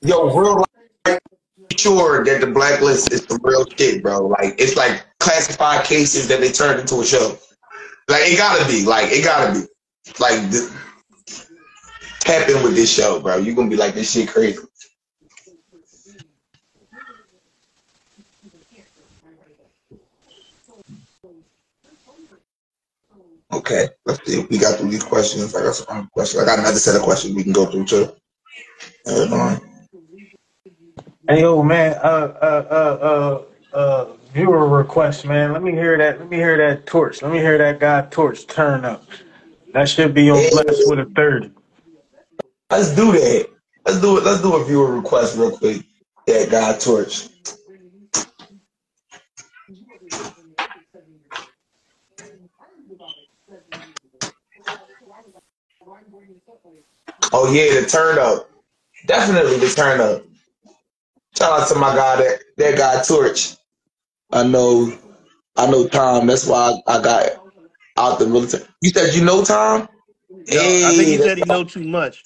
[0.00, 0.64] yo, real
[1.04, 1.18] life,
[1.76, 4.28] sure that the blacklist is some real shit, bro.
[4.28, 7.38] Like it's like classified cases that they turned into a show.
[8.08, 8.86] Like it gotta be.
[8.86, 9.66] Like it gotta be.
[10.18, 10.70] Like th-
[12.20, 13.36] tap in with this show, bro.
[13.36, 14.56] You gonna be like this shit crazy.
[23.52, 25.54] Okay, let's see we got through these questions.
[25.54, 26.42] I got some other questions.
[26.42, 28.12] I got another set of questions we can go through too.
[29.06, 29.60] Hold on.
[31.28, 33.42] Hey yo, man, uh, uh, uh,
[33.74, 35.52] uh, uh, viewer request, man.
[35.52, 36.20] Let me hear that.
[36.20, 37.22] Let me hear that torch.
[37.22, 39.04] Let me hear that guy torch turn up.
[39.74, 41.52] That should be on Hey, blessed with a thirty.
[42.70, 43.48] let's do that.
[43.86, 44.24] Let's do it.
[44.24, 45.82] Let's do a viewer request real quick.
[46.28, 47.29] That guy torch.
[57.32, 58.50] Oh yeah, the turn up.
[59.06, 60.22] Definitely the turn up.
[61.36, 63.56] Shout out to my guy that that guy torch.
[64.32, 64.92] I know
[65.56, 66.26] I know Tom.
[66.26, 67.28] That's why I, I got
[67.96, 68.64] out the military.
[68.82, 69.88] You said you know Tom?
[70.46, 72.22] Yo, I think Hey, he said he know too much.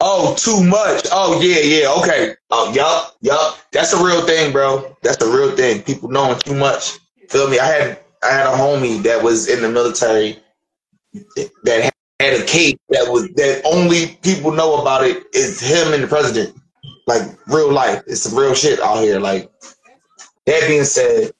[0.00, 1.06] Oh, too much.
[1.10, 1.94] Oh, yeah, yeah.
[2.00, 2.34] Okay.
[2.50, 3.58] Oh, yup, yup.
[3.72, 4.94] That's a real thing, bro.
[5.02, 5.82] That's a real thing.
[5.82, 6.98] People knowing too much.
[7.30, 7.58] Feel me?
[7.58, 10.38] I had I had a homie that was in the military
[11.64, 16.02] that had a case that was that only people know about it is him and
[16.02, 16.56] the president.
[17.06, 18.02] Like real life.
[18.06, 19.20] It's some real shit out here.
[19.20, 19.50] Like
[20.46, 21.32] that being said,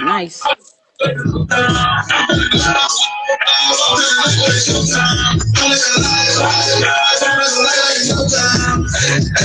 [0.06, 0.32] like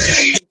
[0.04, 0.51] it's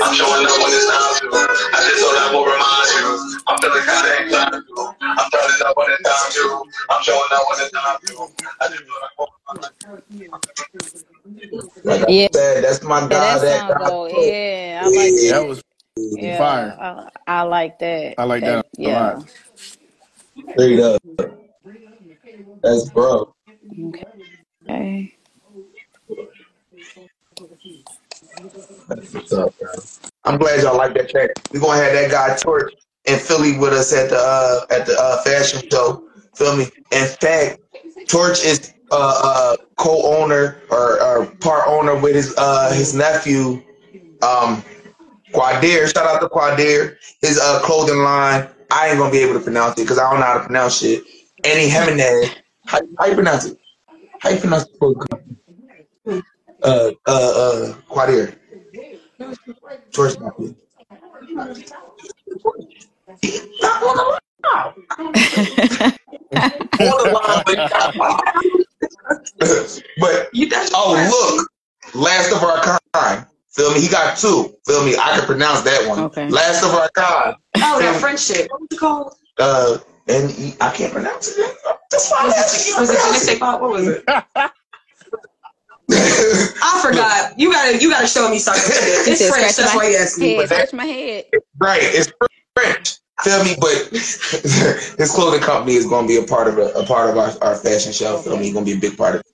[0.00, 1.26] I'm showing up when it's time to.
[1.34, 3.06] I just thought I would remind you.
[3.48, 4.64] I'm feeling kinda excited.
[5.02, 6.64] I'm turning up when it's time to.
[6.90, 8.14] I'm showing up when it's time to.
[8.60, 9.72] I just thought I would remind.
[11.84, 13.90] Like I Yeah, said, that's my yeah, that That song guy.
[14.22, 15.32] Yeah, I like Yeah.
[15.32, 15.48] That that.
[15.48, 15.62] was
[15.96, 16.76] Yeah, fire.
[16.80, 18.14] I, I like that.
[18.18, 19.16] I like That that a lot.
[19.16, 19.22] yeah.
[20.52, 21.02] Straight up.
[22.62, 23.32] That's bro.
[23.88, 24.04] Okay.
[29.12, 29.68] What's up, bro.
[30.24, 31.30] I'm glad y'all like that track.
[31.52, 32.74] We're gonna have that guy Torch
[33.06, 36.04] in Philly with us at the uh, at the uh, fashion show.
[36.34, 36.64] Feel me?
[36.92, 37.60] In fact,
[38.06, 43.62] Torch is uh, uh, co-owner or, or part owner with his uh, his nephew,
[44.22, 44.62] um,
[45.32, 45.92] Quadir.
[45.92, 46.96] Shout out to Quadir.
[47.20, 48.48] His uh, clothing line.
[48.70, 50.78] I ain't gonna be able to pronounce it because I don't know how to pronounce
[50.78, 51.02] shit.
[51.44, 52.30] Annie Jimenez.
[52.66, 53.58] How, how you pronounce it?
[54.20, 55.36] How you pronounce the clothing company?
[56.62, 58.36] Uh, uh, uh, Quadir.
[59.92, 60.54] Torch nephew.
[63.60, 64.20] Not on the line.
[64.94, 65.12] On
[66.80, 67.94] the line, but not
[69.98, 71.48] but you that's oh look,
[71.94, 73.26] last of our kind.
[73.50, 73.80] Feel me?
[73.80, 74.54] He got two.
[74.66, 74.94] Feel me?
[74.96, 75.98] I can pronounce that one.
[76.00, 76.28] Okay.
[76.28, 77.34] Last of our kind.
[77.56, 78.46] Oh, that friendship.
[78.50, 79.14] What was it called?
[79.38, 79.78] Uh,
[80.08, 80.54] N E.
[80.60, 81.56] I can't pronounce it.
[81.90, 83.38] That's why I'm asking you Was it pronounce Genesee.
[83.40, 83.60] Pop?
[83.60, 84.04] What was it?
[84.06, 84.50] it.
[86.62, 87.38] I forgot.
[87.38, 88.62] You gotta you gotta show me something.
[88.62, 89.52] He It's said, French.
[89.52, 90.28] scratch That's my why you asked me.
[90.30, 90.36] head.
[90.36, 91.24] But that- Scratch my head.
[91.58, 92.12] right, it's
[92.54, 92.98] French.
[93.22, 93.56] Feel me?
[93.60, 97.16] But his clothing company is going to be a part of a, a part of
[97.18, 98.16] our, our fashion show.
[98.18, 98.44] Feel me?
[98.44, 99.26] He's going to be a big part of it.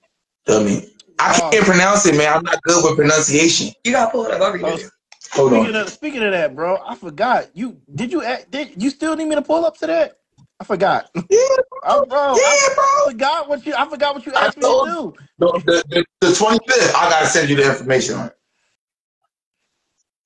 [0.47, 0.87] Feel me?
[1.19, 1.49] I Oh.
[1.51, 2.33] can't pronounce it, man.
[2.33, 3.73] I'm not good with pronunciation.
[3.83, 4.41] You gotta pull it up.
[4.41, 4.65] over here.
[4.67, 4.91] read Oh, it.
[5.33, 5.59] Hold on.
[5.63, 7.49] Speaking of speaking of that, bro, I forgot.
[7.53, 10.17] You did you did you still need me to pull up to that?
[10.59, 11.11] I forgot.
[11.29, 11.39] Yeah,
[11.83, 12.85] Oh, bro, I yeah, bro.
[13.03, 15.15] forgot what you I forgot what you I asked me to told do.
[15.39, 18.37] The, the, the, the 25th, I gotta send you the information on it.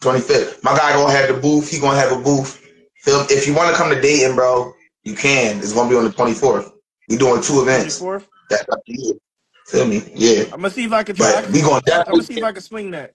[0.04, 0.64] 25th.
[0.64, 1.70] My guy gonna have the booth.
[1.72, 2.62] He gonna have a booth.
[2.98, 4.74] Feel- If you want to come to Dayton, bro,
[5.04, 5.60] you can.
[5.60, 6.72] It's gonna be on the 24th.
[7.10, 8.00] We doing two events.
[8.02, 8.28] 24th.
[8.50, 9.20] That up to you.
[9.68, 10.04] Feel me?
[10.16, 10.46] Yeah.
[10.52, 11.42] I'm gonna see if I can try.
[11.42, 13.14] But we gonna I'm gonna see if I can swing that.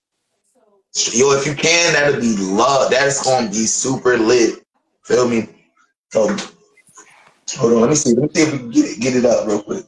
[1.15, 1.33] yo.
[1.33, 2.91] If you can, that'll be love.
[2.91, 4.65] That's gonna be super lit.
[5.05, 5.49] Feel me?
[6.13, 6.37] So
[7.53, 7.81] hold on.
[7.83, 8.15] Let me see.
[8.15, 9.85] Let me see if we can get it, get it up real quick.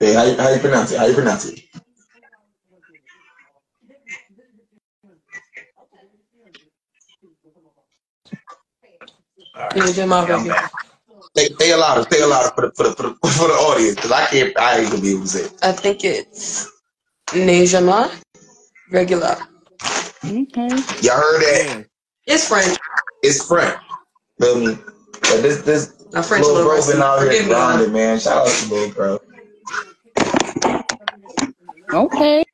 [0.00, 0.98] Hey, how you, how you pronounce it?
[0.98, 1.60] How you pronounce it?
[9.74, 10.58] Yeah, Jim, I'll read it.
[11.36, 12.02] Stay, stay louder.
[12.04, 14.58] Stay louder for the for the for the, for the audience because I can't.
[14.58, 15.44] I ain't gonna be able to say.
[15.44, 15.54] It.
[15.62, 16.70] I think it's
[17.28, 18.12] Nejama
[18.90, 19.36] regular.
[20.24, 20.68] Okay.
[21.02, 21.64] Y'all heard that?
[21.68, 21.86] Man,
[22.26, 22.78] It's French.
[23.22, 23.78] It's French.
[24.40, 24.78] Feel me?
[25.12, 26.92] But this this My French little little bro rusty.
[26.92, 28.18] been out here Forgive grinding, man.
[28.20, 29.18] Shout out to little bro.
[31.92, 32.44] Okay.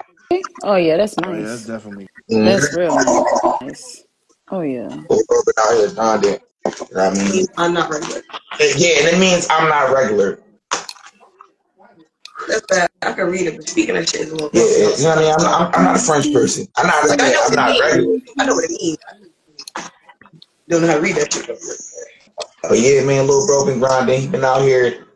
[0.63, 1.67] Oh yeah, that's oh yeah, that's nice.
[1.67, 2.07] definitely.
[2.29, 2.81] That's mm-hmm.
[2.81, 4.05] real nice.
[4.51, 4.89] Oh yeah.
[4.89, 6.31] Little been out here grinding.
[6.31, 7.47] You know what I mean?
[7.59, 8.23] I'm not regular.
[8.61, 10.41] Yeah, and it means I'm not regular.
[12.49, 12.91] That's bad.
[13.03, 14.51] I can read it, but speaking of shit is a little.
[14.53, 15.35] Yeah, you know what I mean?
[15.39, 16.67] I'm not, I'm not a French person.
[16.77, 17.81] I'm not Like, I know I'm not means.
[17.83, 18.19] regular.
[18.39, 18.99] I know what it means.
[20.69, 21.47] Don't know how to read that shit.
[22.63, 24.21] But yeah, man, little bro been grinding.
[24.21, 25.07] He been out here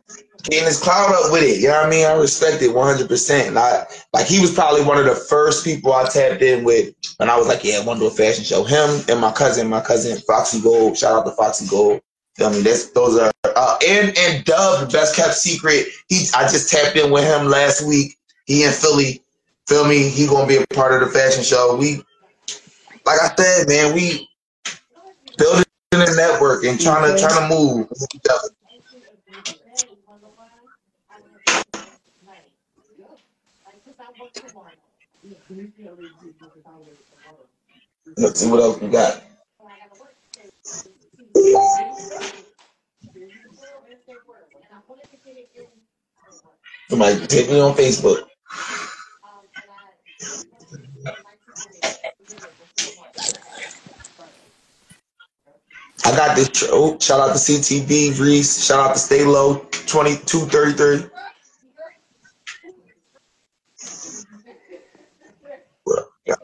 [0.45, 1.61] getting his cloud up with it.
[1.61, 2.07] You know what I mean?
[2.07, 3.49] I respect it 100%.
[3.49, 6.95] And I like he was probably one of the first people I tapped in with
[7.17, 8.65] when I was like, yeah, I want to do a fashion show.
[8.65, 10.97] Him and my cousin, my cousin Foxy Gold.
[10.97, 12.01] Shout out to Foxy Gold.
[12.37, 12.61] Feel me?
[12.61, 15.87] That's those are uh, and and Dub, best kept secret.
[16.09, 18.17] He I just tapped in with him last week.
[18.45, 19.23] He in Philly.
[19.67, 20.09] Feel me?
[20.09, 21.77] He gonna be a part of the fashion show.
[21.77, 21.97] We
[23.05, 24.28] like I said, man, we
[25.39, 27.89] building a network and trying to trying to move.
[38.17, 39.23] Let's see what else we got.
[46.91, 48.27] Somebody hit me on Facebook.
[56.05, 56.65] I got this.
[56.71, 58.65] Oh, shout out to CTV, Reese.
[58.65, 61.11] Shout out to Stay Low, 2233.
[65.87, 66.35] Well, yeah.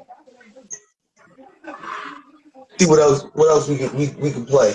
[2.78, 3.24] See what else?
[3.34, 4.74] What else we can we, we can play?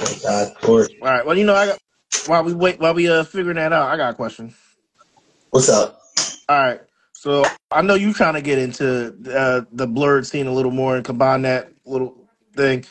[0.00, 0.90] Oh God, Lord.
[1.02, 1.26] All right.
[1.26, 1.78] Well, you know, I got
[2.26, 4.54] while we wait while we uh figuring that out, I got a question.
[5.50, 6.00] what's up?
[6.48, 6.80] All right.
[7.18, 10.94] So I know you trying to get into uh, the Blerd scene a little more
[10.94, 12.14] and combine that little
[12.54, 12.84] thing,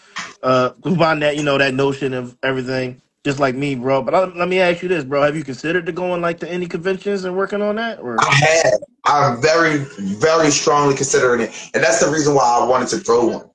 [0.44, 4.02] uh, combine that you know that notion of everything, just like me, bro.
[4.02, 6.52] But I, let me ask you this, bro: Have you considered to going like to
[6.52, 8.74] any conventions and working on that, or I have.
[9.06, 13.28] I'm very, very strongly considering it, and that's the reason why I wanted to throw
[13.28, 13.50] one.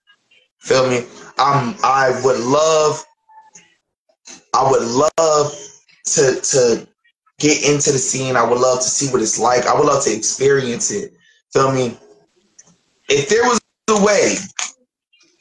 [0.60, 1.00] Feel me?
[1.38, 3.04] Um, I would love,
[4.54, 5.52] I would love
[6.06, 6.88] to to
[7.42, 8.36] get into the scene.
[8.36, 9.66] I would love to see what it's like.
[9.66, 11.12] I would love to experience it.
[11.52, 11.98] Feel me?
[13.08, 14.36] If there was a way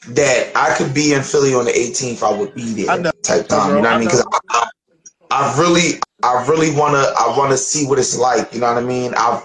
[0.09, 2.89] that I could be in Philly on the 18th, I would be there.
[2.89, 3.75] I know, type time.
[3.75, 4.07] You know what I mean?
[4.07, 4.69] Because I,
[5.29, 8.51] I really, I really wanna, I wanna see what it's like.
[8.51, 9.13] You know what I mean?
[9.15, 9.43] I've,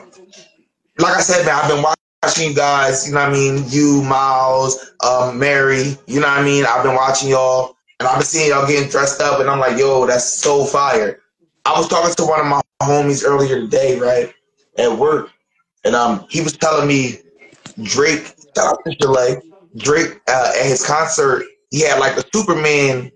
[0.99, 1.85] like I said, man, I've been
[2.23, 3.07] watching you guys.
[3.07, 3.65] You know what I mean?
[3.69, 5.95] You, Miles, um, Mary.
[6.07, 6.65] You know what I mean?
[6.65, 9.79] I've been watching y'all, and I've been seeing y'all getting dressed up, and I'm like,
[9.79, 11.21] yo, that's so fire.
[11.67, 14.33] I was talking to one of my homies earlier today, right,
[14.79, 15.31] at work,
[15.85, 17.19] and um, he was telling me
[17.83, 18.85] Drake, shout out
[19.77, 23.11] Drake uh, at his concert, he had like a Superman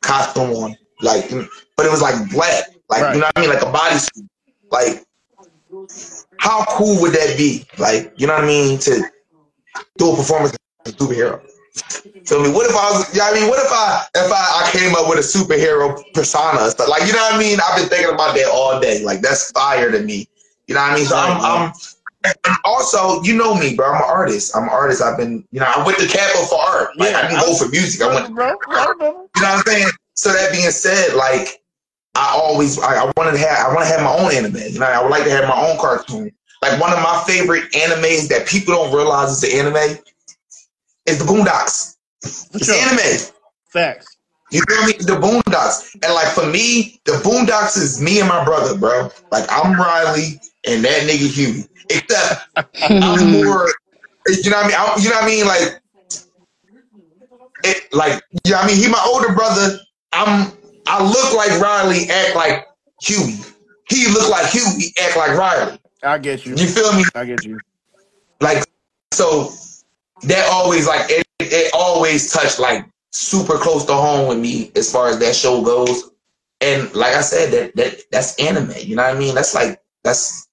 [0.00, 1.30] costume on, like,
[1.76, 3.14] but it was like black, like Right.
[3.14, 4.28] you know what I mean, like a bodysuit,
[4.70, 5.04] like.
[6.38, 7.64] How cool would that be?
[7.78, 8.78] Like, you know what I mean?
[8.80, 9.04] To
[9.98, 10.56] do a performance
[10.86, 11.40] as a superhero.
[12.26, 12.50] Feel me?
[12.50, 13.12] What if I was?
[13.14, 13.48] You know I mean?
[13.48, 16.70] What if I if I, I came up with a superhero persona?
[16.78, 17.58] But like, you know what I mean?
[17.64, 19.02] I've been thinking about that all day.
[19.04, 20.28] Like, that's fire to me.
[20.66, 21.06] You know what I mean?
[21.06, 21.72] So I'm I'm
[22.24, 22.34] And
[22.64, 23.86] also, you know me, bro.
[23.92, 24.54] I'm an artist.
[24.54, 25.02] I'm an artist.
[25.02, 26.96] I've been, you know, I went to Capital for art.
[26.98, 28.02] Like Yeah, I didn't I- go for music.
[28.02, 28.34] I went.
[28.34, 28.56] bro.
[28.68, 28.94] I.
[29.00, 29.88] You know what I'm saying?
[30.14, 31.62] So that being said, like
[32.14, 34.56] I always, I, I wanted to have, I want to have my own anime.
[34.72, 36.30] You know, I would like to have my own cartoon.
[36.60, 39.96] Like one of my favorite animes that people don't realize is the anime
[41.10, 41.96] is the Boondocks.
[42.22, 42.74] For It's sure.
[42.76, 43.34] anime.
[43.72, 44.16] Facts.
[44.50, 44.92] You feel me?
[44.94, 45.94] The Boondocks.
[46.02, 49.10] And like for me, the Boondocks is me and my brother, bro.
[49.30, 51.64] Like I'm Riley and that nigga Huey.
[51.88, 53.68] Except I'm more,
[54.28, 54.76] you know what I mean?
[54.76, 55.46] I, you know what I mean?
[55.46, 55.82] Like,
[57.64, 58.76] it, like, you know what I mean?
[58.76, 59.78] He my older brother.
[60.12, 60.52] I'm,
[60.86, 62.66] I look like Riley, act like
[63.02, 63.36] Huey.
[63.88, 65.78] He look like Huey, act like Riley.
[66.02, 66.54] I get you.
[66.56, 67.04] You feel me?
[67.14, 67.58] I get you.
[68.40, 68.64] Like,
[69.12, 69.52] so
[70.22, 74.90] that always like it, it always touched like super close to home with me as
[74.90, 76.10] far as that show goes.
[76.60, 78.72] And like I said, that that that's anime.
[78.80, 79.34] You know what I mean?
[79.34, 80.48] That's like that's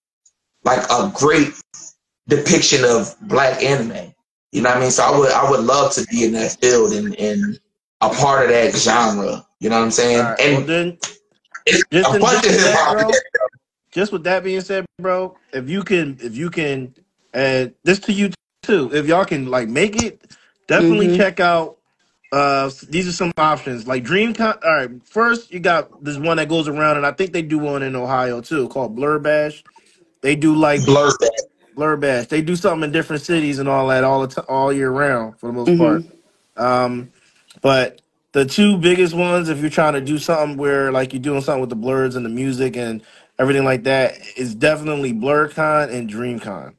[0.64, 1.54] like a great
[2.28, 4.14] depiction of black anime.
[4.52, 4.92] You know what I mean?
[4.92, 7.60] So I would I would love to be in that field and, and
[8.02, 9.46] a part of that genre.
[9.60, 10.20] You know what I'm saying?
[10.20, 10.40] Right.
[10.40, 10.98] Well, And then,
[11.66, 12.98] it's just a bunch of just in hip that, hop.
[13.00, 13.12] bro,
[13.92, 16.94] just with that being said, bro, if you can, if you can,
[17.34, 18.30] and this to you
[18.68, 20.22] too, if y'all can like make it,
[20.68, 21.18] definitely Mhm.
[21.18, 21.78] check out.
[22.34, 24.66] Uh, these are some options like DreamCon.
[24.66, 27.60] All right, first you got this one that goes around, and I think they do
[27.60, 29.64] one in Ohio too, called Blur Bash.
[30.24, 31.44] They do like Blur that.
[31.76, 32.28] Blur Bash.
[32.28, 35.40] They do something in different cities and all that all the t- all year round
[35.40, 35.78] for the most Mhm.
[35.78, 36.06] part.
[36.58, 37.12] Um,
[37.62, 38.02] but
[38.34, 41.62] the two biggest ones, if you're trying to do something where like you're doing something
[41.62, 43.04] with the Blerds and the music and
[43.40, 46.76] everything like that, is definitely BlerdCon and DreamCon.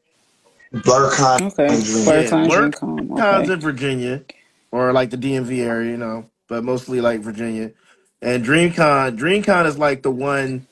[0.75, 1.69] BlerdCon Okay.
[1.69, 2.05] and Dream.
[2.05, 3.11] Blur Yeah, Con, Blur Dream Con.
[3.17, 3.51] Con's Okay.
[3.51, 4.25] in Virginia
[4.73, 7.73] or like the DMV area, you know, but mostly like Virginia.
[8.23, 10.69] And DreamCon, DreamCon is like the one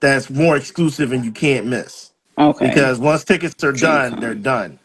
[0.00, 2.72] that's more exclusive and you can't miss Okay.
[2.72, 4.80] because once tickets are done, they're done.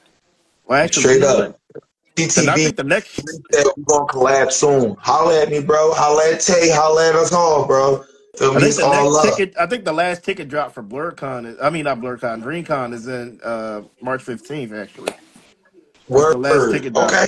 [0.66, 1.38] Well, actually, Straight you know up.
[1.38, 1.60] what?
[2.36, 4.96] And I TTV think the next that we gonna collab soon.
[5.00, 5.94] Holla at me, bro.
[5.94, 6.70] Holla at Tay.
[6.72, 8.04] Holla at us all, bro.
[8.40, 9.36] Feel I think the next love.
[9.36, 9.54] ticket.
[9.60, 11.46] I think the last ticket drop for BlerdCon.
[11.46, 12.42] Is, I mean, not BlerdCon.
[12.42, 14.72] DreamCon is in uh, March fifteenth.
[14.72, 15.12] Actually,
[16.08, 17.12] that's the last ticket drop.
[17.12, 17.28] Okay.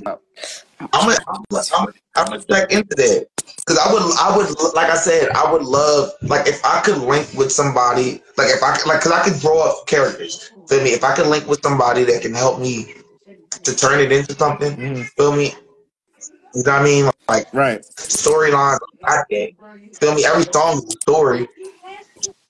[0.94, 4.38] I'm gonna, I'm gonna, I'm gonna, I'm gonna check into that because I would, I
[4.38, 8.48] would, like I said, I would love, like, if I could link with somebody, like,
[8.48, 10.50] if I could, like, because I could draw up characters.
[10.70, 10.92] Feel me?
[10.92, 12.96] If I could link with somebody that can help me
[13.52, 14.78] to turn it into something.
[14.78, 15.06] Mhm.
[15.18, 15.54] Feel me?
[16.54, 17.10] You know what I mean?
[17.30, 17.82] Like Right.
[17.98, 19.52] storylines, like that.
[20.00, 20.26] Feel me?
[20.26, 21.48] Every song is a story.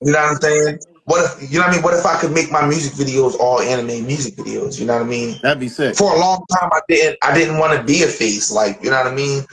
[0.02, 0.80] You know what I'm saying?
[1.06, 1.84] What if you know what I mean?
[1.84, 4.80] What if I could make my music videos all anime music videos?
[4.80, 5.38] You know what I mean?
[5.42, 5.96] That'd be sick.
[5.96, 7.18] For a long time, I didn't.
[7.24, 8.52] I didn't want to be a face.
[8.52, 9.44] Like you know what I mean?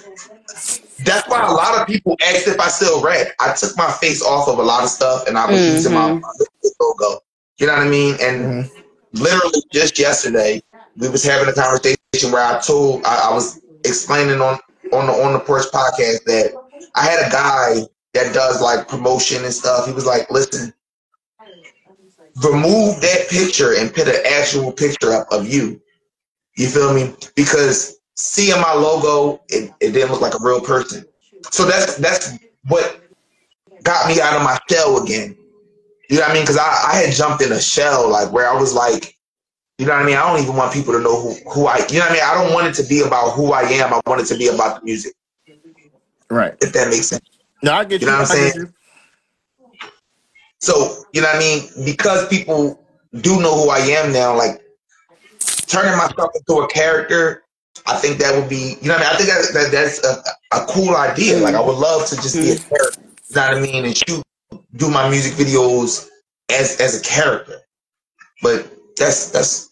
[1.04, 3.28] That's why a lot of people asked if I still rap.
[3.40, 6.10] I took my face off of a lot of stuff, and I was using my
[6.10, 6.22] Mhm.
[6.80, 7.20] logo.
[7.58, 8.16] You know what I mean?
[8.20, 8.70] And Mhm.
[9.14, 10.62] literally just yesterday,
[10.96, 14.58] we was having a conversation where I told I, I was explaining on
[14.92, 16.52] on the on the porch podcast that
[16.94, 19.86] I had a guy that does like promotion and stuff.
[19.86, 20.72] He was like, "Listen,
[22.42, 25.80] remove that picture and put an actual picture up of you."
[26.56, 27.14] You feel me?
[27.36, 31.04] Because seeing my logo, it, it didn't look like a real person.
[31.50, 33.00] So that's that's what
[33.84, 35.36] got me out of my shell again.
[36.10, 36.42] You know what I mean?
[36.42, 39.17] Because I, I had jumped in a shell, like where I was like,
[39.78, 40.16] you know what I mean?
[40.16, 42.22] I don't even want people to know who, who I, you know what I mean?
[42.24, 43.94] I don't want it to be about who I am.
[43.94, 45.14] I want it to be about the music,
[46.28, 46.54] Right.
[46.60, 47.24] if that makes sense.
[47.62, 48.12] No, I get You you.
[48.12, 48.74] know what I'm saying?
[50.60, 51.68] So, you know what I mean?
[51.84, 52.84] Because people
[53.20, 54.60] do know who I am now, like
[55.66, 57.44] turning myself into a character,
[57.86, 59.12] I think that would be, you know what I mean?
[59.12, 60.22] I think that, that that's a,
[60.60, 61.38] a cool idea.
[61.38, 62.68] Like, I would love to just be a mm-hmm.
[62.68, 63.84] character, you know what I mean?
[63.84, 64.22] And shoot,
[64.76, 66.08] do my music videos
[66.50, 67.60] as as a character.
[68.42, 69.67] But that's, that's,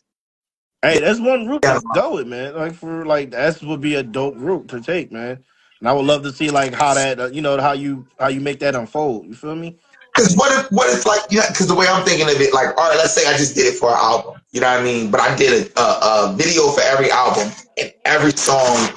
[0.83, 1.75] Hey, that's one route Yeah.
[1.75, 2.57] to go with, man.
[2.57, 5.45] Like for like that would be a dope route to take, man.
[5.81, 8.29] And I would love to see like how that, uh, you know, how you how
[8.29, 9.27] you make that unfold.
[9.27, 9.79] You feel me?
[10.15, 12.53] Because what if, what if, like, you know, because the way I'm thinking of it,
[12.55, 14.81] like, all right, let's say I just did it for an album, you know what
[14.81, 15.11] I mean?
[15.11, 15.85] But I did a, a,
[16.33, 18.91] a video for every album, and every song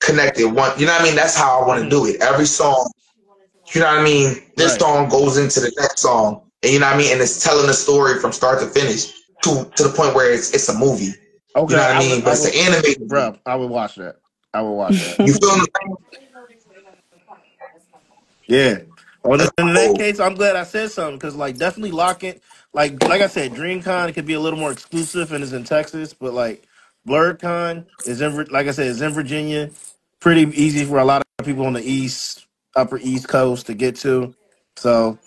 [0.00, 0.72] connected one.
[0.78, 1.16] You know what I mean?
[1.16, 2.20] That's how I want to do it.
[2.22, 2.90] Every song,
[3.74, 4.36] you know what I mean?
[4.56, 4.78] This Right.
[4.78, 7.12] song goes into the next song, and you know what I mean?
[7.12, 9.12] And it's telling the story from start to finish
[9.42, 11.12] to to the point where it's it's a movie.
[11.56, 12.16] Okay, You know what I I mean?
[12.16, 13.08] would, But I it's would, an animated.
[13.08, 14.16] bro, I would watch that.
[14.54, 15.18] I would watch that.
[15.26, 15.68] You feel what
[18.48, 18.78] Yeah.
[19.24, 22.42] Well, in that case, I'm glad I said something because, like, definitely lock it.
[22.72, 26.14] Like, like I said, DreamCon could be a little more exclusive and is in Texas,
[26.14, 26.64] but like,
[27.06, 29.70] BlerdCon is in, like I said, is in Virginia.
[30.20, 33.96] Pretty easy for a lot of people on the east, upper East Coast to get
[33.96, 34.34] to.
[34.76, 35.18] So,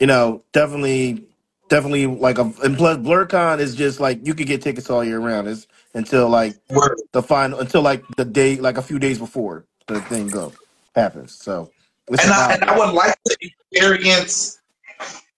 [0.00, 1.24] you know, definitely,
[1.72, 5.20] definitely like a and plus BlerdCon is just like you could get tickets all year
[5.20, 5.48] round.
[5.48, 6.98] It's until like Word.
[7.12, 10.52] the final until like the day like a few days before the thing go
[10.94, 11.32] happens.
[11.34, 11.72] So
[12.08, 14.60] it's And a I, and I would like to experience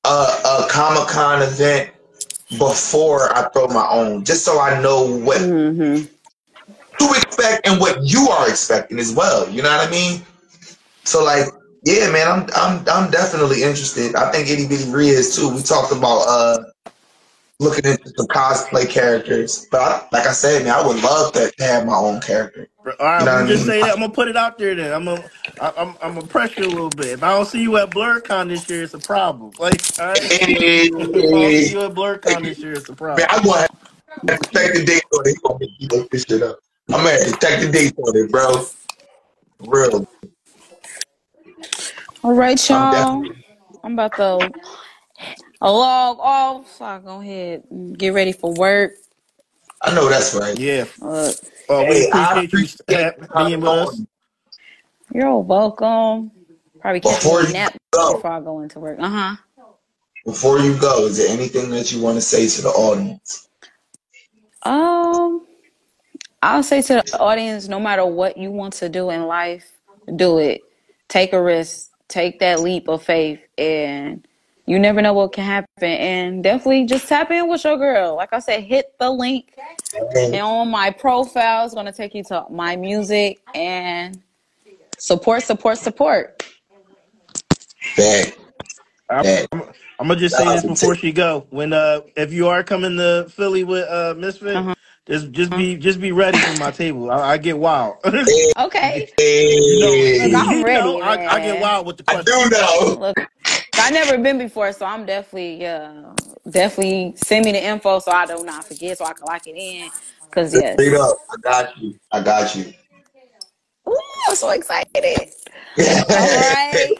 [0.05, 1.93] a, a Comic Con event
[2.59, 6.05] before I throw my own, just so I know what Mm-hmm.
[6.99, 9.49] to expect and what you are expecting as well.
[9.51, 10.23] You know what I mean?
[11.05, 11.47] So like,
[11.85, 14.15] yeah, man, I'm I'm I'm definitely interested.
[14.17, 15.55] I think Itty Bitty Ree is too.
[15.55, 16.65] We talked about uh
[17.61, 21.51] looking into some cosplay characters, but I, like I said, man, I would love to,
[21.51, 22.69] to have my own character.
[22.87, 23.67] All right, You know I just mean?
[23.67, 24.75] say that I'm gonna put it out there.
[24.75, 25.31] Then I'm gonna
[25.61, 27.09] I, I'm I'm gonna pressure you a little bit.
[27.09, 29.55] If I don't see you at BlerdCon this year, it's a problem.
[29.59, 32.95] Like, all right, Hey, if I don't see you at BlerdCon this year, it's a
[33.17, 33.31] man, problem.
[33.31, 35.31] I'm gonna have to check the date on it.
[35.31, 36.59] He gonna make you look this shit up.
[36.91, 38.67] I'm gonna have to check the date on it, bro.
[39.61, 40.07] Real.
[42.25, 42.89] All right, I'm y'all.
[42.89, 43.37] definitely.
[43.85, 44.53] I'm about to
[45.63, 48.93] log off so I go ahead and get ready for work.
[49.83, 50.59] I know that's right.
[50.59, 50.87] Yeah.
[51.01, 51.39] Look,
[51.69, 54.03] Uh, we Hey, I appreciate you appreciate ha- you being with us.
[55.15, 56.33] you're welcome.
[56.81, 58.99] Probably catch Before a you nap go, before I go into work.
[59.01, 59.37] Uh huh.
[60.27, 63.49] before you go, is there anything that you want to say to the audience?
[64.65, 65.47] Um,
[66.43, 69.73] I'll say to the audience, no matter what you want to do in life,
[70.17, 70.63] do it.
[71.09, 71.91] Take a risk.
[72.09, 74.27] Take that leap of faith, and
[74.67, 75.69] you never know what can happen.
[75.83, 78.15] And definitely just tap in with your girl.
[78.17, 79.53] Like I said, hit the link
[80.17, 81.65] and on my profile.
[81.67, 84.23] is gonna take you to my music and
[84.99, 86.43] support, support, support.
[87.97, 88.37] That
[89.11, 89.63] I'm, I'm,
[90.01, 91.47] I'm gonna just say this before she go.
[91.51, 94.75] When uh, if you are coming to Philly with uh Mysfit, Uh-huh.
[95.07, 97.11] Just just be just be ready for my table.
[97.11, 97.97] I, I get wild.
[98.57, 99.09] Okay.
[99.19, 99.93] you know,
[100.39, 102.99] I'm you know, I, I get wild with the I do know.
[103.01, 103.19] Look,
[103.75, 106.15] I never been before, so I'm definitely, uh,
[106.49, 109.57] definitely send me the info so I do not forget, so I can lock it
[109.57, 109.91] in.
[110.31, 111.99] Cause Straight yes, up, I got you.
[112.11, 112.73] I got you.
[113.89, 115.31] Ooh, I'm so excited.
[115.79, 116.95] All right.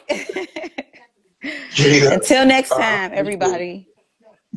[2.13, 3.89] Until next Uh, time, everybody.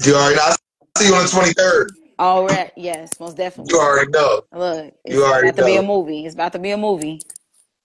[0.03, 0.41] You already know.
[0.43, 0.55] I
[0.97, 2.06] see you on the 23rd.
[2.19, 2.71] All right.
[2.75, 3.73] Yes, most definitely.
[3.73, 4.41] You already know.
[4.51, 6.25] Look, it's You already about to be a movie.
[6.25, 7.21] It's about to be a movie.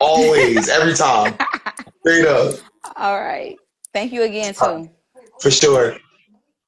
[0.00, 1.34] Always, every time.
[2.00, 2.54] Straight up.
[2.96, 3.56] All right.
[3.92, 4.90] Thank you again too.
[5.40, 5.96] For sure.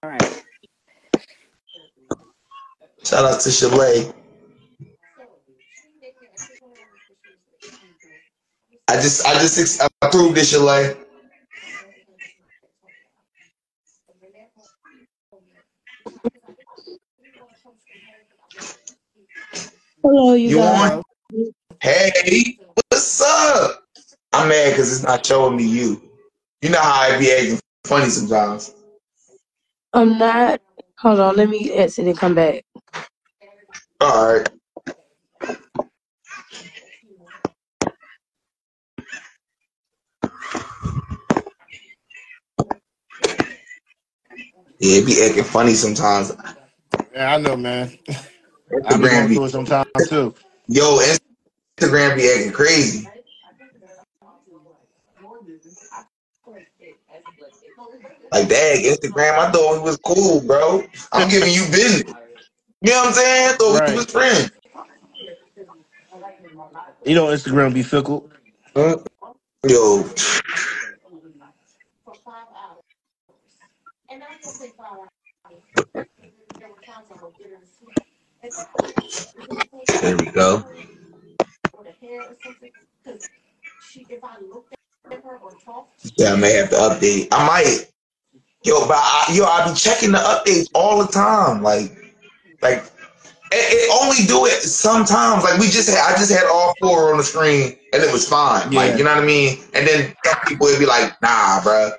[0.03, 0.45] All right.
[3.03, 4.13] Shout out to Shelay.
[8.89, 11.04] I just, I just approved this Shelay.
[20.05, 20.93] Hello, you You guys.
[20.93, 21.05] on?
[21.83, 22.59] Hey,
[22.91, 23.85] what's up?
[24.33, 26.03] I'm mad because it's not showing me you.
[26.63, 28.75] You know how I be acting funny sometimes.
[29.95, 30.61] I'm not.
[31.01, 32.65] Hold on, let me exit and come back.
[34.01, 34.49] All right.
[44.81, 46.33] Yeah, it be acting funny sometimes.
[47.15, 47.99] Yeah, I know, man.
[48.87, 50.35] I be Instagram going be, through it sometimes too.
[50.69, 50.99] yo,
[51.79, 53.09] Instagram be acting crazy.
[58.33, 60.85] Like, dang, Instagram, I thought we was cool, bro.
[61.13, 62.15] I'm giving you business.
[62.83, 63.51] You know what I'm saying?
[63.51, 63.97] I thought we Right.
[63.97, 64.51] was friends.
[67.05, 68.31] You know, Instagram be fickle.
[68.77, 68.99] Huh?
[69.69, 70.05] Yo,
[80.01, 80.65] there we go.
[86.17, 87.29] Yeah, I may have to update.
[87.33, 87.87] I might.
[88.65, 91.63] Yo, but I, yo, I be checking the updates all the time.
[91.63, 91.93] Like,
[92.63, 92.83] like
[93.53, 95.45] it, it only do it sometimes.
[95.45, 98.29] Like we just had, I just had all four on the screen and it was
[98.29, 98.73] fine.
[98.73, 98.81] Yeah.
[98.81, 99.59] Like you know what I mean.
[99.75, 101.93] And then some people would be like, Nah, bro.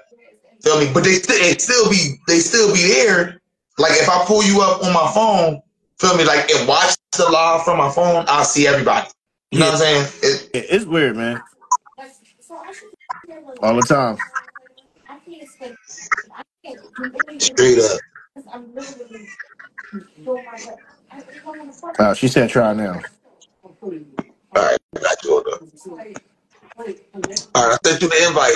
[0.61, 0.91] Feel me?
[0.91, 3.41] But they still, it still be, they still be there.
[3.77, 5.61] Like if I pull you up on my phone,
[5.99, 6.25] feel me?
[6.25, 9.07] Like and watch the live from my phone, I'll see everybody.
[9.51, 10.07] You know what I'm saying?
[10.24, 11.43] It, It's weird, man.
[13.61, 14.17] All the time.
[17.40, 18.01] straight up.
[21.99, 22.93] Uh, she said try now.
[24.56, 25.32] All right, I got you.
[25.32, 25.61] Hold up.
[27.56, 28.56] All right, I sent you the invite.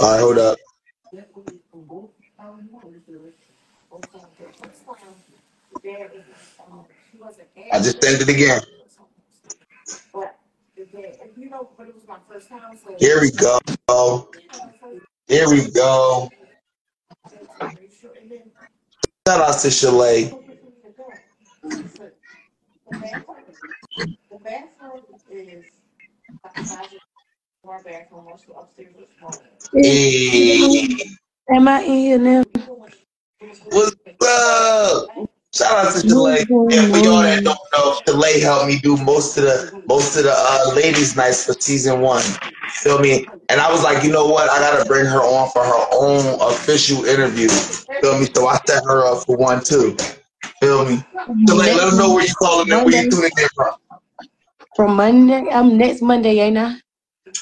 [0.00, 0.58] Right, hold up.
[7.72, 8.62] I just sent it again.
[12.98, 13.58] Here we go.
[15.28, 16.28] Here we go.
[19.28, 19.70] Shout out to
[24.00, 24.16] Shelay.
[29.74, 30.96] Hey,
[31.54, 32.44] Am I in here now?
[33.70, 33.96] what's
[34.26, 35.08] up?
[35.54, 36.40] Shout out to Shelay.
[36.72, 40.24] And for y'all that don't know, Shelay helped me do most of the most of
[40.24, 42.22] the uh, ladies' nights for season one.
[42.68, 43.26] Feel me?
[43.48, 44.48] And I was like, you know what?
[44.50, 47.48] I gotta bring her on for her own official interview.
[47.48, 48.26] Feel me?
[48.34, 49.96] So I set her up for one too.
[50.60, 51.02] Feel me?
[51.48, 53.74] Shelay, let them know where you're calling in, where you tuning in from.
[54.76, 56.76] From Monday, I'm next Monday, ain't I?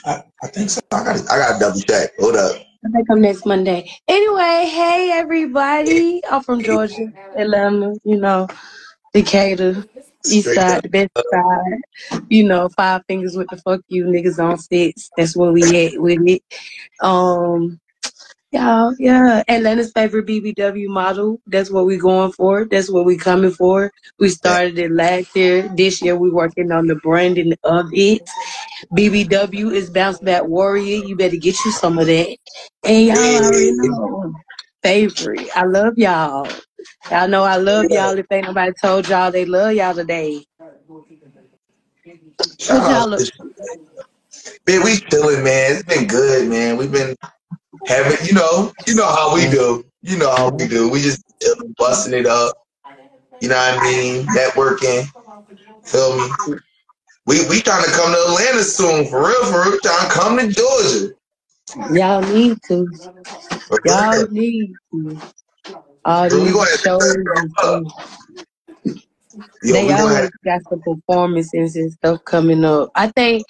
[0.05, 0.81] I, I think so.
[0.93, 2.11] I got I got double check.
[2.19, 2.53] Hold up.
[2.85, 3.91] I think I'm next Monday.
[4.09, 6.23] Anyway, hey everybody.
[6.31, 8.49] I'm from Georgia, Atlanta, you know,
[9.13, 9.85] Decatur,
[10.27, 12.23] East Side, the best side.
[12.29, 15.11] You know, five fingers with the fuck you niggas on six.
[15.17, 16.43] That's where we at with it.
[17.03, 17.81] Um
[18.53, 19.43] y'all, yeah.
[19.49, 21.41] Atlanta's favorite BBW model.
[21.47, 22.65] That's what we're going for.
[22.65, 23.93] That's what we coming for.
[24.19, 25.69] We started it last year.
[25.77, 28.29] This year we working on the branding of it.
[28.97, 31.05] BBW is bounce back warrior.
[31.05, 32.37] You better get you some of that.
[32.85, 34.33] And y'all already know.
[34.83, 35.49] Favorite.
[35.57, 36.49] I love y'all.
[37.11, 38.17] Y'all know I love y'all.
[38.17, 40.45] If ain't nobody told y'all they love y'all today.
[42.59, 43.29] Shout What y'all out look
[44.67, 45.73] Man, we chilling, man.
[45.73, 46.77] It's been good, man.
[46.77, 47.17] We've been
[47.87, 49.85] having, you know, you know how we do.
[50.03, 50.89] You know how we do.
[50.89, 51.23] We just
[51.77, 52.57] busting it up.
[53.41, 54.27] You know what I mean?
[54.27, 55.07] Networking.
[55.85, 56.59] Feel me?
[57.27, 59.79] We we trying to come to Atlanta soon, for real, for real.
[59.81, 61.15] Trying to come to Georgia.
[61.95, 62.91] y'all need to.
[63.85, 65.21] Y'all need to.
[66.05, 67.83] All these shows and up.
[69.63, 72.91] Yo, They always got some performances and stuff coming up.
[72.95, 73.45] I think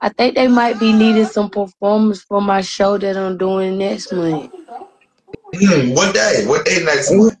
[0.00, 4.12] I think they might be needing some performance for my show that I'm doing next
[4.12, 4.52] month.
[5.54, 6.44] hmm, what day?
[6.46, 7.36] What day next month?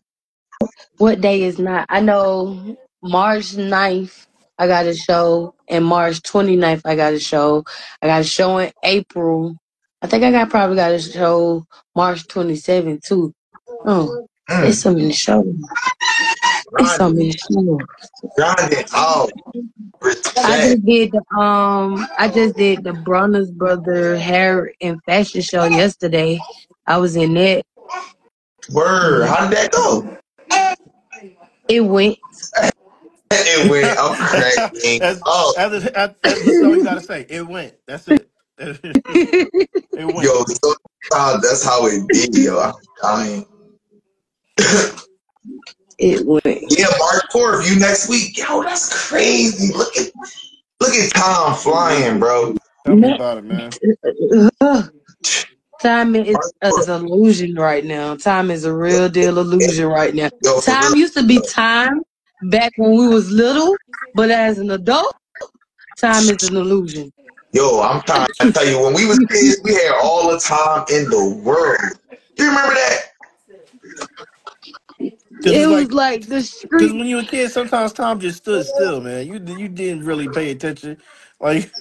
[0.98, 1.86] What day is not?
[1.88, 4.26] I know March 9th
[4.58, 7.64] I got a show and March 29th I got a show.
[8.02, 9.56] I got a show in April.
[10.02, 11.66] I think I got probably got a show
[11.96, 13.32] March 27th too.
[13.86, 15.46] Oh, Mm, it's so many shows.
[16.78, 17.78] It's so grinding, many shows.
[18.36, 18.84] grinding.
[18.94, 19.28] Oh,
[20.36, 25.64] I just did the um I just did the Bronner's Brother hair and fashion show
[25.64, 26.40] yesterday.
[26.86, 27.64] I was in it.
[28.72, 29.26] Word.
[29.26, 30.16] How did that go?
[31.68, 32.18] It went.
[33.30, 33.98] It went.
[33.98, 35.54] I'm cracking as up.
[35.58, 37.26] as as, as that's all you gotta say.
[37.28, 37.74] It went.
[37.86, 38.28] That's it.
[38.58, 40.22] it went.
[40.22, 42.58] Yo, sometimes that's how it be, yo.
[42.60, 43.46] I'm dying.
[46.00, 46.64] it went.
[46.70, 48.36] Yeah, March 4th, you next week.
[48.36, 49.72] Yo, that's crazy.
[49.74, 50.10] Look at
[50.80, 52.56] look at Tom flying, bro.
[52.86, 53.70] Tell me about it, man.
[55.82, 58.16] Time is March an illusion right now.
[58.16, 60.30] Time is a real deal illusion right now.
[60.62, 62.02] Time used to be time
[62.44, 63.76] back when we was little,
[64.14, 65.14] but as an adult,
[65.98, 67.12] time is an illusion.
[67.52, 70.84] Yo, I'm trying to tell you, when we was kids, we had all the time
[70.90, 71.98] in the world.
[72.36, 73.10] Do you remember that?
[75.42, 76.42] Cause It it's was like, like the
[76.78, 76.94] cause street.
[76.94, 79.26] when you were a kid, sometimes time just stood still, man.
[79.26, 80.98] You you didn't really pay attention.
[81.40, 81.72] Like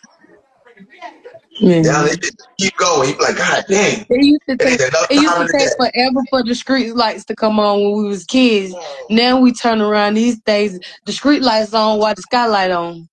[1.83, 2.05] Down Man.
[2.05, 3.09] there, just keep going.
[3.09, 5.41] You be like, God dang, It used to it ain't take enough it used time
[5.41, 5.75] in to the take day.
[5.77, 8.77] forever for the street lights to come on when we was kids.
[9.09, 13.09] Now we turn around these days, the street lights on while the skylight on.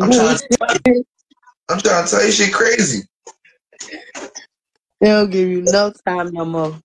[0.00, 1.04] I'm trying to tell you,
[1.70, 3.02] I'm trying to tell you shit crazy.
[5.00, 6.80] They don't give you no time no more.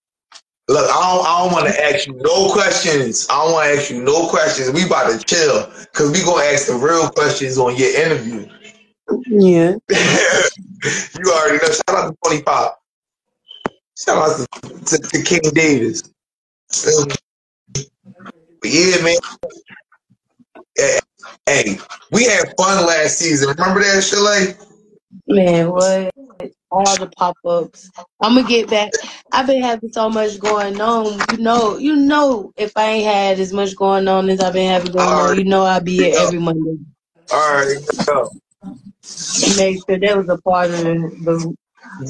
[0.70, 3.26] Look, I don't, I don't want to ask you no questions.
[3.28, 4.70] I don't want to ask you no questions.
[4.70, 8.48] We about to chill because we gonna ask the real questions on your interview.
[9.26, 9.78] Yeah.
[9.90, 11.72] you already know.
[11.72, 12.70] Shout out to 25.
[13.98, 16.04] Shout out to, to, to King Davis.
[16.68, 17.18] But
[18.64, 19.16] yeah, man.
[20.78, 21.00] Hey,
[21.48, 21.78] hey,
[22.12, 23.50] we had fun last season.
[23.58, 24.56] Remember that, Shelay?
[25.26, 26.12] Man, what?
[26.72, 27.90] All the pop ups.
[28.22, 28.92] I'm gonna get back.
[29.32, 31.20] I've been having so much going on.
[31.32, 34.70] You know, you know, if I ain't had as much going on as I've been
[34.70, 36.78] having going on, you know, I'll be here every Monday.
[37.32, 38.30] All right, go.
[39.58, 41.56] Make sure that was a part of the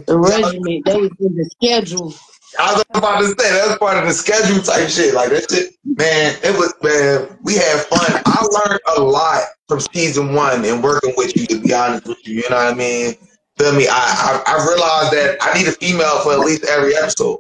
[0.06, 0.82] the regimen.
[0.86, 2.14] That was in the schedule.
[2.58, 5.14] I was about to say that's part of the schedule type shit.
[5.14, 6.36] Like that shit, man.
[6.44, 7.38] It was man.
[7.44, 8.22] We had fun.
[8.26, 11.46] I learned a lot from season one and working with you.
[11.48, 13.16] To be honest with you, you know what I mean.
[13.60, 13.88] Feel me?
[13.88, 17.40] I I, I realized that I need a female for at least every episode.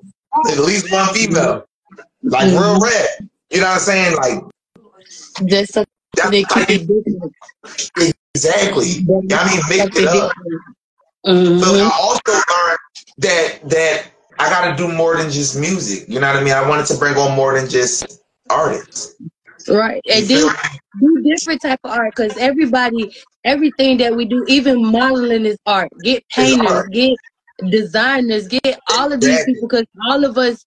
[0.51, 1.65] At least one female,
[2.23, 3.29] like real red.
[3.49, 4.15] You know what I'm saying?
[4.17, 4.43] Like
[5.45, 8.15] Just so that's they keep it different.
[8.35, 9.05] exactly.
[9.31, 10.31] I mean, mix it up.
[11.25, 11.61] Mhm.
[11.63, 12.77] So I also learned
[13.19, 14.05] that that
[14.39, 16.07] I got to do more than just music.
[16.07, 16.53] You know what I mean?
[16.53, 19.15] I wanted to bring on more than just artists.
[19.69, 20.01] Right.
[20.11, 20.51] And do
[20.99, 25.89] do different type of art because everybody, everything that we do, even modeling is art.
[26.03, 27.17] Get painters, get
[27.69, 30.65] designers, get all of these people because all of us,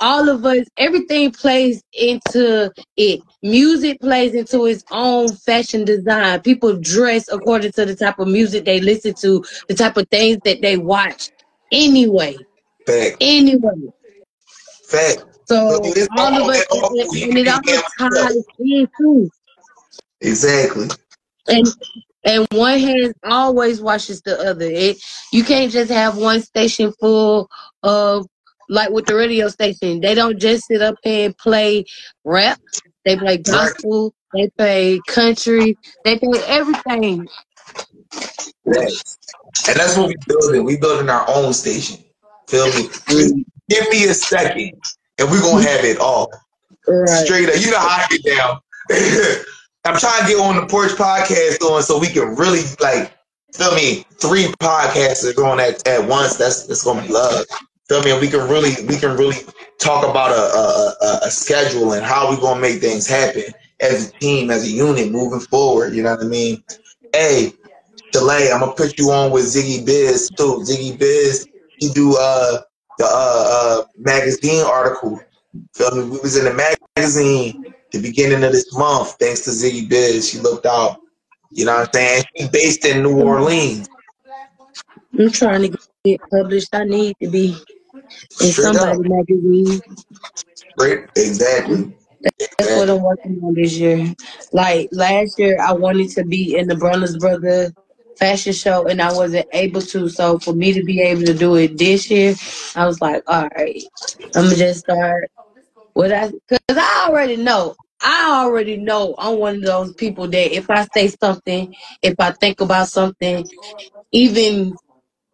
[0.00, 3.20] all of us, everything plays into it.
[3.42, 6.40] Music plays into its own fashion design.
[6.40, 10.38] People dress according to the type of music they listen to, the type of things
[10.44, 11.30] that they watch.
[11.72, 12.36] Anyway,
[12.86, 13.16] Fact.
[13.20, 13.70] anyway.
[14.84, 15.24] Fact.
[15.46, 16.08] So all of us,
[16.70, 19.30] all and, it all ties in too.
[20.20, 20.88] Exactly.
[21.48, 21.66] and
[22.24, 24.64] and one hand always washes the other.
[24.64, 24.96] It
[25.32, 27.48] you can't just have one station full
[27.82, 28.26] of
[28.68, 30.00] like with the radio station.
[30.00, 31.84] They don't just sit up and play
[32.24, 32.60] rap.
[33.04, 34.14] They play gospel.
[34.32, 35.76] They play country.
[36.04, 37.28] They play everything.
[38.72, 39.18] Facts.
[39.68, 40.64] And that's what we building.
[40.64, 42.02] We building our own station.
[42.48, 43.44] Feel me?
[43.68, 44.72] Give me a second,
[45.18, 46.30] and we're gonna have it all.
[46.86, 47.08] Right.
[47.08, 47.56] Straight up.
[47.58, 48.60] You know how I get down.
[49.86, 53.12] I'm trying to get on the porch podcast going so we can really like
[53.52, 54.04] feel me.
[54.20, 56.36] Three podcasts are going at, at once.
[56.36, 57.44] That's that's gonna be love.
[57.88, 58.12] Feel me?
[58.12, 59.36] And we can really we can really
[59.78, 63.44] talk about a a, a, a schedule and how we're gonna make things happen
[63.80, 65.94] as a team, as a unit, moving forward.
[65.94, 66.62] You know what I mean?
[67.12, 67.52] Hey,
[68.14, 70.62] Shelay, I'm gonna put you on with Ziggy Biz too.
[70.64, 72.60] Ziggy Biz, he do uh
[72.98, 75.20] the uh, uh magazine article.
[75.74, 76.10] Feel me?
[76.10, 80.28] We was in the magazine the beginning of this month, thanks to Ziggy Biz.
[80.28, 81.00] She looked out.
[81.50, 82.24] You know what I'm saying?
[82.36, 83.88] She's based in New Orleans.
[85.16, 86.74] I'm trying to get published.
[86.74, 87.56] I need to be
[88.40, 88.76] in Straight up.
[88.76, 89.80] somebody magazine.
[90.54, 91.04] Straight.
[91.16, 91.96] Exactly.
[92.58, 94.12] That's what I'm working on this year.
[94.52, 97.72] Like last year, I wanted to be in the Brothers Brother
[98.18, 100.08] fashion show, and I wasn't able to.
[100.08, 102.34] So for me to be able to do it this year,
[102.76, 103.82] I was like, all right,
[104.34, 105.30] I'm gonna just start.
[105.94, 107.74] What I, cause I already know.
[108.02, 112.32] I already know I'm one of those people that if I say something, if I
[112.32, 113.48] think about something,
[114.12, 114.76] even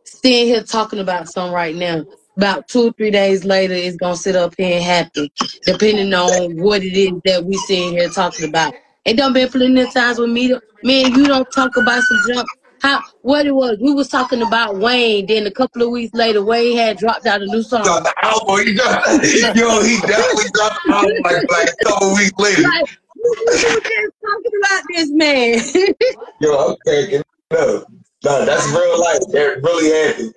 [0.05, 2.05] sitting here talking about something right now,
[2.37, 5.29] about two or three days later, it's gonna sit up here and happen,
[5.65, 8.75] depending on what it is that we sitting here talking about.
[9.05, 12.49] It done been plenty of times with me, and you don't talk about some jump.
[12.81, 13.79] How what it was?
[13.81, 15.27] We was talking about Wayne.
[15.27, 17.85] Then a couple of weeks later, Wayne had dropped out a new song.
[17.85, 18.67] Got the album.
[18.67, 19.07] He got,
[19.57, 22.63] yo, he definitely dropped the album like, like a couple weeks later.
[22.63, 25.61] Like, we we just talking about this man.
[26.41, 27.85] Yo, I'm cracking up.
[28.25, 29.21] No, that's real life.
[29.33, 30.35] That really happened.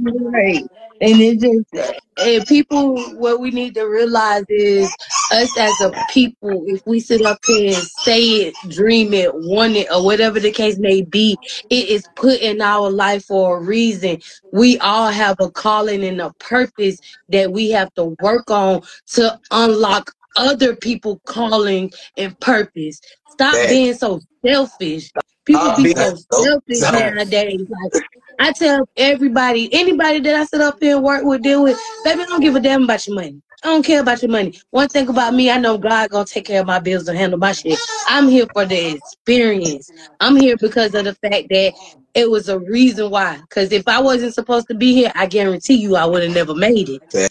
[0.00, 0.64] Right.
[1.00, 4.94] And it just and people what we need to realize is
[5.32, 9.74] us as a people, if we sit up here and say it, dream it, want
[9.76, 11.38] it, or whatever the case may be,
[11.70, 14.20] it is put in our life for a reason.
[14.52, 17.00] We all have a calling and a purpose
[17.30, 18.82] that we have to work on
[19.14, 23.00] to unlock other people calling and purpose.
[23.28, 23.70] Stop Facts.
[23.70, 25.12] being so selfish.
[25.44, 26.92] People be being so so selfish selfish.
[26.92, 27.60] nowadays.
[27.68, 27.92] Like
[28.38, 32.22] I tell everybody, anybody that I sit up here and work with, deal with, baby,
[32.22, 33.40] I don't give a damn about your money.
[33.64, 34.58] I don't care about your money.
[34.70, 37.38] One thing about me, I know God gonna take care of my bills and handle
[37.38, 37.78] my shit.
[38.08, 39.90] I'm here for the experience.
[40.20, 41.72] I'm here because of the fact that
[42.14, 43.38] it was a reason why.
[43.40, 46.54] Because if I wasn't supposed to be here, I guarantee you I would have never
[46.54, 47.30] made it.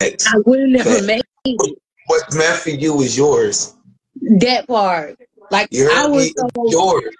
[0.00, 0.26] Facts.
[0.28, 1.06] I would have never Facts.
[1.06, 1.78] made it.
[2.06, 3.74] What's meant for you is yours.
[4.20, 5.16] That part.
[5.50, 7.14] Like You I was so yours.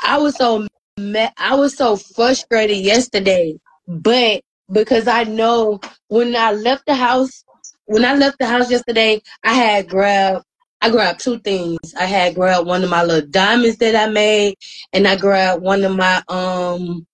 [0.00, 3.58] I was so I was so frustrated yesterday,
[3.88, 7.44] but because I know when I left the house,
[7.86, 10.44] when I left the house yesterday, I had grabbed
[10.80, 11.78] I grabbed two things.
[11.98, 14.56] I had grabbed one of my little diamonds that I made,
[14.92, 17.06] and I grabbed one of my um.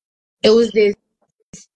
[0.43, 0.95] It was this.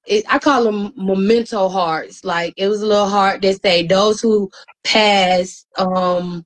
[0.07, 2.25] It, I call them memento hearts.
[2.25, 4.51] Like it was a little heart that say those who
[4.85, 6.45] pass um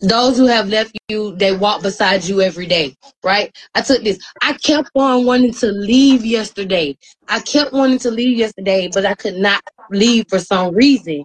[0.00, 2.94] those who have left you, they walk beside you every day,
[3.24, 3.54] right?
[3.74, 4.18] I took this.
[4.42, 6.96] I kept on wanting to leave yesterday.
[7.28, 11.24] I kept wanting to leave yesterday, but I could not leave for some reason.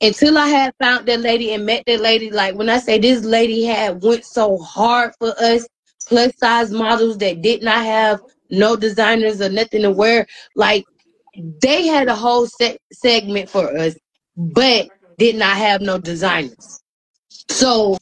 [0.00, 3.24] Until I had found that lady and met that lady, like when I say this
[3.24, 5.66] lady had went so hard for us,
[6.06, 8.20] plus size models that did not have
[8.50, 10.26] no designers or nothing to wear,
[10.56, 10.84] like
[11.62, 13.96] they had a whole se- segment for us,
[14.36, 16.80] but did not have no designers.
[17.48, 17.98] So,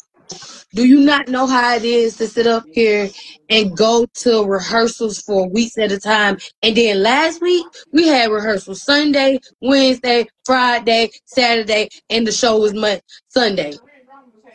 [0.74, 3.08] do you not know how it is to sit up here
[3.48, 6.38] and go to rehearsals for weeks at a time?
[6.62, 12.74] And then last week we had rehearsals Sunday, Wednesday, Friday, Saturday, and the show was
[12.74, 13.72] Monday, Sunday.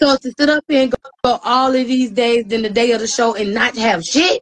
[0.01, 0.91] So to sit up here and
[1.23, 4.41] go, all of these days, then the day of the show, and not have shit,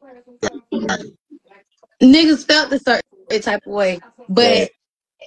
[2.02, 4.00] niggas felt a certain type of way.
[4.30, 4.70] But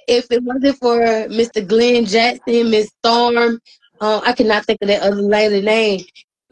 [0.07, 1.65] if it wasn't for Mr.
[1.67, 3.59] Glenn Jackson, Miss Storm,
[4.01, 6.01] uh, I cannot think of that other lady name.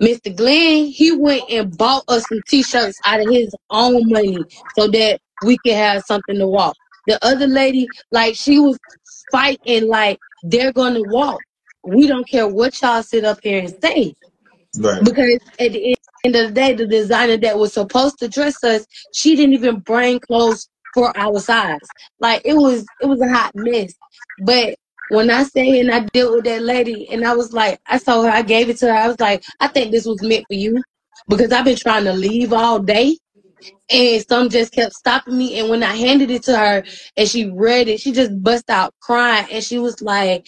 [0.01, 0.33] Mr.
[0.33, 4.45] Glenn, he went and bought us some t-shirts out of his own money
[4.77, 6.75] so that we could have something to walk.
[7.07, 8.77] The other lady, like she was
[9.31, 11.41] fighting like they're gonna walk.
[11.83, 14.13] We don't care what y'all sit up here and say.
[14.79, 15.03] Right.
[15.03, 18.85] Because at the end of the day, the designer that was supposed to dress us,
[19.11, 21.79] she didn't even bring clothes for our size.
[22.19, 23.93] Like it was it was a hot mess.
[24.37, 24.75] But
[25.09, 28.23] when I say and I dealt with that lady and I was like, I saw
[28.23, 28.93] her, I gave it to her.
[28.93, 30.83] I was like, I think this was meant for you
[31.27, 33.17] because I've been trying to leave all day
[33.89, 35.59] and some just kept stopping me.
[35.59, 36.83] And when I handed it to her
[37.17, 40.47] and she read it, she just bust out crying and she was like,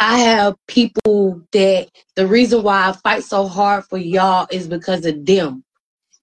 [0.00, 5.04] I have people that the reason why I fight so hard for y'all is because
[5.06, 5.64] of them.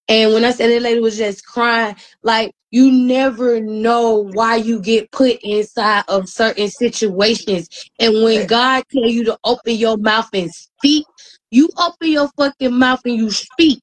[0.07, 4.81] And when I said that lady was just crying, like you never know why you
[4.81, 7.69] get put inside of certain situations.
[7.99, 11.05] And when God tell you to open your mouth and speak,
[11.51, 13.79] you open your fucking mouth and you speak.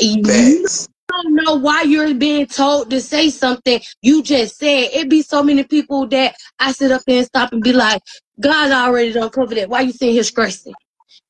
[0.00, 0.66] You
[1.08, 4.88] don't know why you're being told to say something you just said.
[4.92, 8.02] It be so many people that I sit up there and stop and be like,
[8.40, 9.68] God already don't cover that.
[9.68, 10.74] Why you sitting here stressing?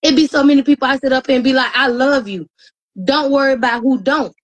[0.00, 2.47] It be so many people I sit up and be like, I love you.
[3.05, 4.34] Don't worry about who don't.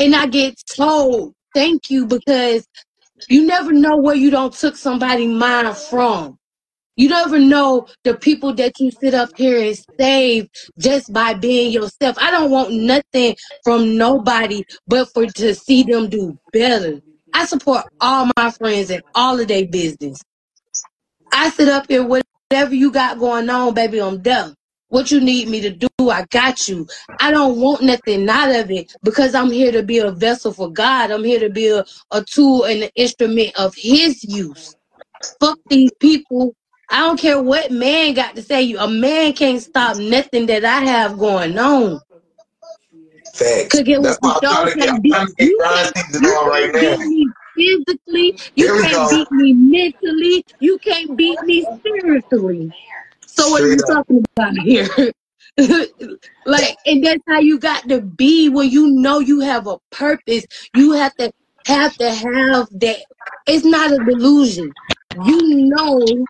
[0.00, 2.66] And I get told thank you because
[3.28, 6.38] you never know where you don't took somebody mind from.
[6.96, 11.72] You never know the people that you sit up here and save just by being
[11.72, 12.16] yourself.
[12.20, 17.00] I don't want nothing from nobody but for to see them do better.
[17.32, 20.20] I support all my friends and all of their business.
[21.32, 24.54] I sit up here, with whatever you got going on, baby, I'm done.
[24.88, 26.86] What you need me to do, I got you.
[27.20, 30.70] I don't want nothing out of it because I'm here to be a vessel for
[30.70, 31.10] God.
[31.10, 34.76] I'm here to be a, a tool and an instrument of His use.
[35.40, 36.54] Fuck these people.
[36.90, 38.62] I don't care what man got to say.
[38.62, 42.00] You a man can't stop nothing that I have going on.
[43.34, 43.68] Facts.
[43.72, 46.98] Cause get That's what you can't beat trying to get you can't, you right beat
[47.00, 48.38] me physically.
[48.54, 49.10] You can't go.
[49.10, 50.44] beat me mentally.
[50.60, 52.72] You can't beat me spiritually.
[53.36, 54.88] So what are you talking about here?
[56.46, 60.46] like, and that's how you got to be when you know you have a purpose.
[60.74, 61.32] You have to
[61.66, 62.98] have to have that.
[63.46, 64.74] It's not a delusion.
[65.12, 66.26] You know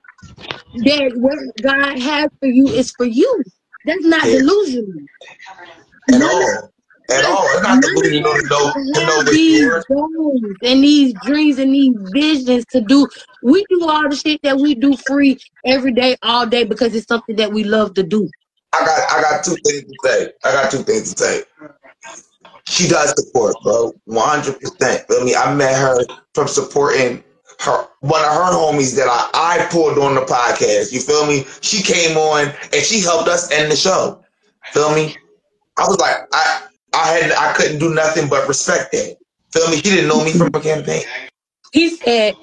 [0.75, 3.45] that what God has for you is for you.
[3.85, 4.33] That's not Yeah.
[4.33, 5.07] delusional.
[6.13, 6.74] At all.
[7.11, 7.45] At all.
[7.51, 11.95] It's not of delusional to know to know these goals and these dreams and these
[12.13, 13.07] visions to do.
[13.43, 17.07] We do all the shit that we do free every day, all day, because it's
[17.07, 18.31] something that we love to do.
[18.73, 20.33] I got I got two things to say.
[20.45, 21.43] I got two things to say.
[22.67, 23.93] She does support, bro.
[24.07, 25.07] One hundred percent.
[25.07, 25.35] Feel me?
[25.35, 25.99] I met her
[26.35, 27.23] from supporting
[27.61, 30.93] her one of her homies that I, I pulled on the podcast.
[30.93, 31.45] You feel me?
[31.61, 34.25] She came on and she helped us end the show.
[34.73, 35.15] Feel me?
[35.77, 36.63] I was like, I
[36.95, 39.17] I had I couldn't do nothing but respect that.
[39.53, 39.77] Feel me?
[39.77, 41.03] He didn't know me from a campaign.
[41.73, 42.35] He said,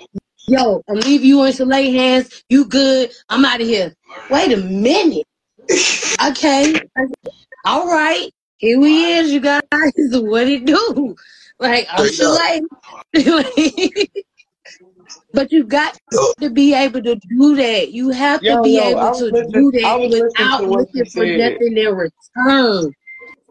[0.47, 2.43] Yo, I'm leaving you in Soleil hands.
[2.49, 3.11] You good.
[3.29, 3.93] I'm out of here.
[4.29, 5.25] Wait a minute.
[6.27, 6.75] Okay.
[7.65, 8.29] All right.
[8.57, 9.61] Here we is, you guys.
[9.73, 11.15] What it do?
[11.59, 12.63] Like, I'm Straight
[13.15, 13.43] Soleil.
[15.33, 15.97] but you got
[16.41, 17.91] to be able to do that.
[17.91, 21.95] You have to be yo, able to listening- do that without looking for nothing in
[21.95, 22.93] return.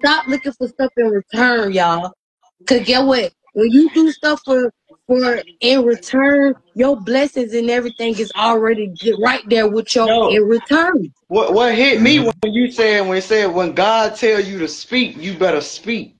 [0.00, 2.12] Stop looking for stuff in return, y'all.
[2.66, 3.32] Cause get what?
[3.52, 4.72] When you do stuff for
[5.06, 10.28] for in return, your blessings and everything is already right there with your Yo.
[10.30, 11.12] in return.
[11.28, 12.30] What what hit me mm-hmm.
[12.42, 16.16] when you said when it said when God tell you to speak, you better speak.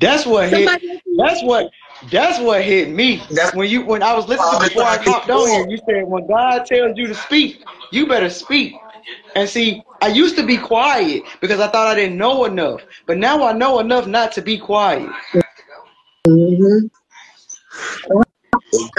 [0.00, 0.68] That's what hit.
[1.16, 1.70] That's what.
[2.10, 3.22] That's what hit me.
[3.30, 5.66] That's- when you when I was listening Father, before I thank you, hopped on here.
[5.68, 8.74] You said when God tells you to speak, you better speak.
[9.36, 13.18] And see, I used to be quiet because I thought I didn't know enough, but
[13.18, 15.10] now I know enough not to be quiet.
[16.26, 16.90] Mhm.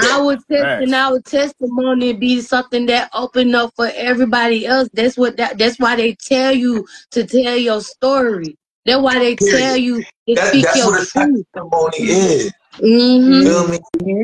[0.01, 0.83] Our test Facts.
[0.83, 4.89] and our testimony be something that open up for everybody else.
[4.93, 8.57] That's what that, that's why they tell you to tell your story.
[8.85, 11.45] That's why they tell you to That, speak that's your what a truth.
[11.55, 12.51] testimony is.
[12.79, 13.43] Mm-hmm.
[13.45, 13.79] Feel me?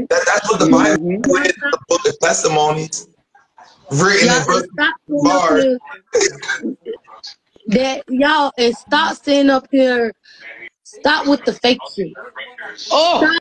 [0.09, 3.07] That, that's what the Bible is, the book of testimonies.
[3.91, 5.77] Written Y'all in stop sitting bars.
[7.67, 10.13] That y'all and stop sitting up here.
[10.83, 12.13] Stop with the fake shit.
[12.91, 13.37] Oh,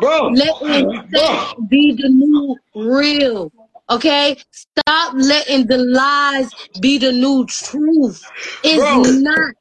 [0.00, 1.54] bro, letting bro.
[1.68, 3.52] be the new real.
[3.90, 4.36] Okay?
[4.50, 8.30] Stop letting the lies be the new truth.
[8.64, 9.02] It's Bro.
[9.02, 9.54] not.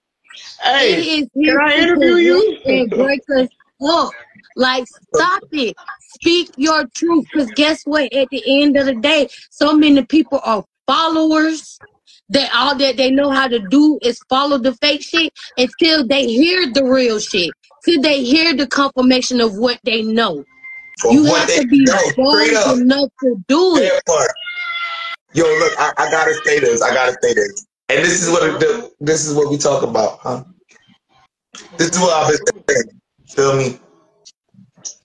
[0.61, 2.57] Hey, it is here can I interview you?
[2.63, 3.49] correct and break us
[3.87, 4.11] up.
[4.55, 5.75] Like, stop it.
[6.15, 7.25] Speak your truth.
[7.31, 8.11] Because guess what?
[8.13, 11.79] At the end of the day, so many people are followers.
[12.29, 16.25] That all that they know how to do is follow the fake shit until they
[16.25, 17.53] hear the real shit.
[17.83, 20.43] Till they hear the confirmation of what they know.
[21.11, 24.01] You have to be know, bold enough to do it.
[24.07, 24.31] Part.
[25.33, 26.81] Yo, look, I, I gotta say this.
[26.81, 27.65] I gotta say this.
[27.89, 28.59] And this is what
[28.99, 30.43] this is what we talk about, huh?
[31.77, 33.01] This is what I've been saying.
[33.27, 33.79] Feel me?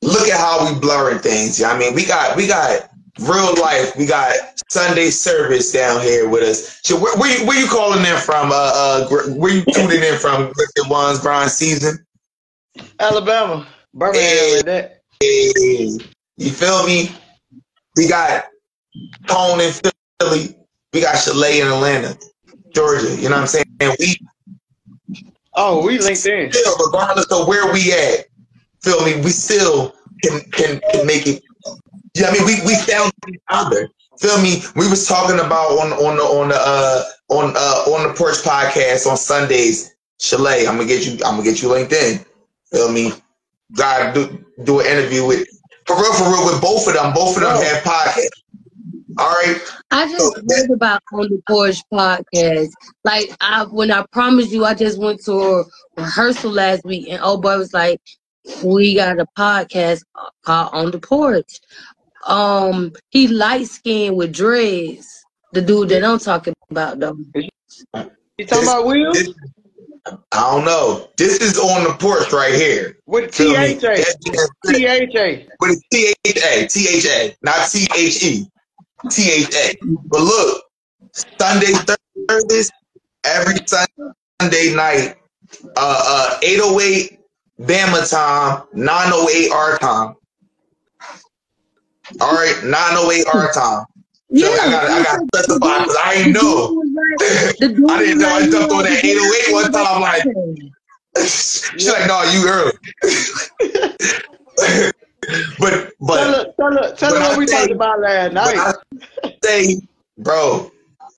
[0.02, 1.60] Look at how we blurring things.
[1.60, 3.94] Yeah, I mean, we got we got real life.
[3.96, 4.34] We got
[4.70, 6.80] Sunday service down here with us.
[6.82, 8.50] So where, where, you, where you calling in from?
[8.50, 10.52] Uh, uh, where you tuning in from?
[10.52, 11.98] Griffin One's grind season.
[12.98, 14.62] Alabama, Birmingham, Hey.
[14.64, 15.02] that.
[15.20, 15.98] Hey,
[16.38, 17.10] you feel me?
[17.96, 18.44] We got
[19.26, 19.72] Tone in
[20.20, 20.56] Philly.
[20.94, 22.16] We got Shelay in Atlanta,
[22.74, 23.14] Georgia.
[23.16, 23.64] You know what I'm saying?
[23.80, 24.16] And we
[25.54, 26.50] Oh, we linked in.
[26.52, 28.26] still, regardless of where we at,
[28.82, 29.20] feel me?
[29.20, 31.42] We still can can, can make it.
[32.14, 33.88] Yeah, I mean, we we found each other.
[34.18, 34.62] Feel me?
[34.76, 38.36] We was talking about on on the on the uh on uh on the porch
[38.36, 39.94] podcast on Sundays.
[40.20, 41.12] Shelay, I'm gonna get you.
[41.24, 42.24] I'm gonna get you LinkedIn.
[42.70, 43.12] Feel me?
[43.74, 45.48] Gotta do do an interview with
[45.86, 47.12] for real for real with both of them.
[47.14, 47.62] Both of them Bro.
[47.62, 48.28] have podcasts.
[49.18, 49.60] All right.
[49.90, 52.70] I just heard about on the porch podcast.
[53.04, 55.64] Like I when I promised you I just went to a
[55.96, 58.00] rehearsal last week and old boy was like,
[58.64, 60.02] We got a podcast
[60.44, 61.60] called On the Porch.
[62.26, 65.06] Um he light skinned with dreads.
[65.52, 67.16] The dude that I'm talking about though.
[67.34, 69.12] You talking about Will?
[69.12, 69.34] This-
[70.32, 71.08] I don't know.
[71.18, 72.98] This is on the porch right here.
[73.06, 73.74] With Feel me?
[73.74, 75.46] THA.
[75.60, 78.46] With a T-H-A, T-H-A, not T-H-E,
[79.10, 79.76] T-H-A.
[80.06, 80.64] But look,
[81.38, 81.74] Sunday
[82.28, 82.70] service,
[83.24, 85.16] every Sunday night,
[85.76, 87.19] uh, uh, 808
[87.60, 90.14] Bama time, 908 our time.
[92.20, 93.84] All right, 908 our time.
[94.34, 96.76] So I got I got to specify because I ain't know.
[97.20, 98.28] The I didn't know.
[98.28, 99.86] I was jumped on like, that 808 one time.
[99.88, 100.22] I'm like,
[101.26, 102.72] she's like, no, you early.
[105.58, 108.00] but Tell but her, tell her, tell her When I what we say- talked about
[108.00, 108.56] last night.
[108.56, 109.80] I say,
[110.18, 110.70] bro,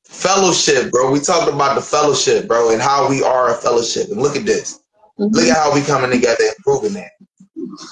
[0.05, 1.11] fellowship, bro.
[1.13, 4.09] We talked about the fellowship, bro, and how we are a fellowship.
[4.11, 4.82] And look at this.
[5.19, 5.35] Mm-hmm.
[5.35, 7.11] Look at how we coming together and proving that.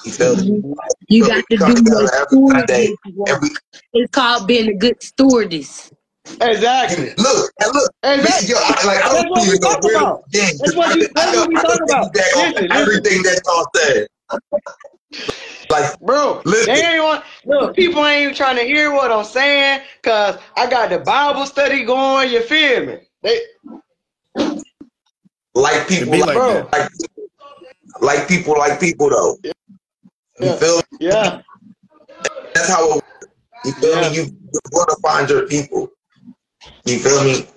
[0.05, 0.43] You feel me?
[0.43, 0.71] Mm-hmm.
[1.09, 3.57] You So got to do together your every Sunday, stewardess.
[3.93, 5.91] It's called being a good stewardess.
[6.41, 7.13] Exactly.
[7.17, 7.91] look look.
[8.03, 8.49] Exactly.
[8.49, 10.23] Yo, I, like I don't what we even know where about.
[10.31, 10.39] to.
[10.59, 12.13] That's what you- that's what we I talk about.
[12.13, 12.71] piggyback Listen, listen.
[12.71, 14.07] everything that y'all said.
[15.69, 16.73] Like, Bro, Listen.
[16.75, 20.69] they ain't want look, people ain't even trying to hear what I'm saying, cause I
[20.69, 22.97] got the Bible study going, you feel me?
[23.23, 23.41] They
[25.55, 26.69] like people, like, like bro.
[26.71, 26.89] like,
[28.01, 29.37] like people, like people though.
[29.43, 29.51] You
[30.39, 30.55] Yeah.
[30.57, 30.83] feel me?
[30.99, 31.41] yeah.
[32.53, 33.03] That's how it,
[33.65, 34.09] you feel Yeah.
[34.09, 34.15] me.
[34.15, 34.23] You
[34.71, 35.89] want to find your people.
[36.85, 37.47] You feel me?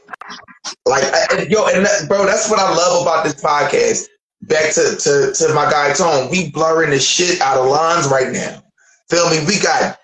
[0.87, 4.07] Like I- yo, and that, bro, that's what I love about this podcast.
[4.43, 8.31] Back to to to my guy Tone, we blurring the shit out of lines right
[8.31, 8.63] now.
[9.09, 9.45] Feel me?
[9.47, 9.99] We got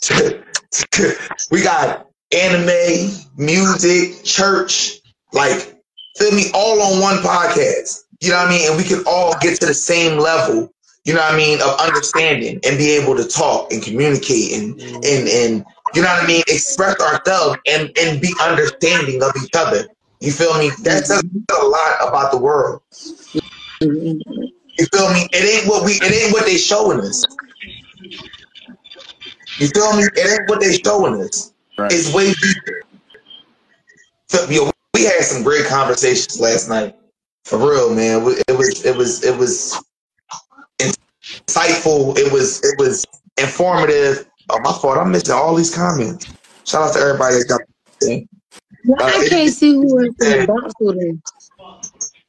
[1.50, 5.00] we got anime, music, church,
[5.32, 5.71] like
[6.16, 8.04] feel me, all on one podcast.
[8.20, 8.68] You know what I mean?
[8.68, 10.72] And we can all get to the same level
[11.04, 14.76] you know what I mean, of understanding and be able to talk and communicate and
[14.76, 14.96] mm-hmm.
[14.96, 19.50] and and you know what I mean, express ourselves and and be understanding of each
[19.56, 19.88] other.
[20.20, 20.70] You feel me?
[20.82, 21.04] That mm-hmm.
[21.04, 22.82] says a lot about the world.
[23.80, 25.28] You feel me?
[25.32, 27.24] It ain't what we it ain't what they showing us.
[29.58, 30.04] You feel me?
[30.04, 31.52] It ain't what they showing us.
[31.76, 31.92] Right.
[31.92, 32.82] It's way deeper.
[34.28, 36.94] So, yo, we had some great conversations last night.
[37.44, 38.22] For real, man.
[38.48, 39.82] It was it was it was
[40.78, 42.16] insightful.
[42.18, 43.04] It was it was
[43.38, 44.26] informative.
[44.50, 44.98] Oh, my fault.
[44.98, 46.26] I'm missing all these comments.
[46.64, 47.60] Shout out to everybody that got
[48.84, 51.22] Why Uh, I can't see who is in the box with him?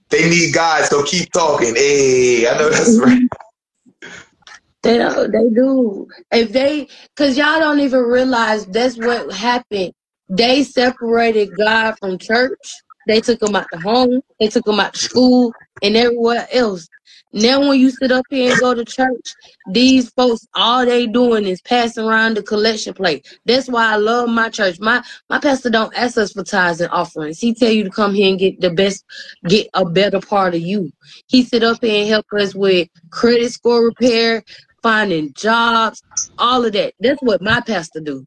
[0.09, 1.75] They need guys, so keep talking.
[1.75, 3.27] Hey, I know that's right.
[4.83, 6.08] They don't, they do.
[6.32, 9.93] If they, cause y'all don't even realize that's what happened.
[10.30, 12.84] They separated God from church.
[13.08, 14.22] They took him out the home.
[14.40, 16.88] They took him out to school and everywhere else.
[17.34, 19.35] Now when you sit up here and go to church,
[19.72, 23.27] these folks, all they doing is passing around the collection plate.
[23.45, 24.80] That's why I love my church.
[24.80, 27.40] My my pastor don't ask us for tithes and offerings.
[27.40, 29.03] He tell you to come here and get the best,
[29.48, 30.92] get a better part of you.
[31.27, 34.43] He sit up here and help us with credit score repair,
[34.84, 36.03] finding jobs,
[36.38, 36.93] all of that.
[37.00, 38.26] That's what my pastor do.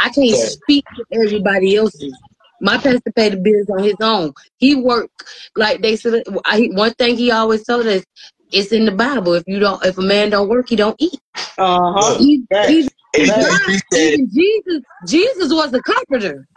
[0.00, 0.38] I can't Yeah.
[0.38, 2.18] speak to everybody else's.
[2.60, 4.34] My pastor paid the bills on his own.
[4.58, 5.24] He worked
[5.56, 6.24] like they said.
[6.46, 8.04] I, one thing he always told us,
[8.52, 9.34] it's in the Bible.
[9.34, 11.18] If you don't, if a man don't work, he don't eat.
[11.58, 12.18] Uh huh.
[12.18, 12.68] Even, Facts.
[12.68, 13.46] even, Itty Facts.
[13.46, 16.48] bitty Ree said, even Jesus, Jesus was a carpenter.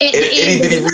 [0.00, 0.92] At the itty end bitty the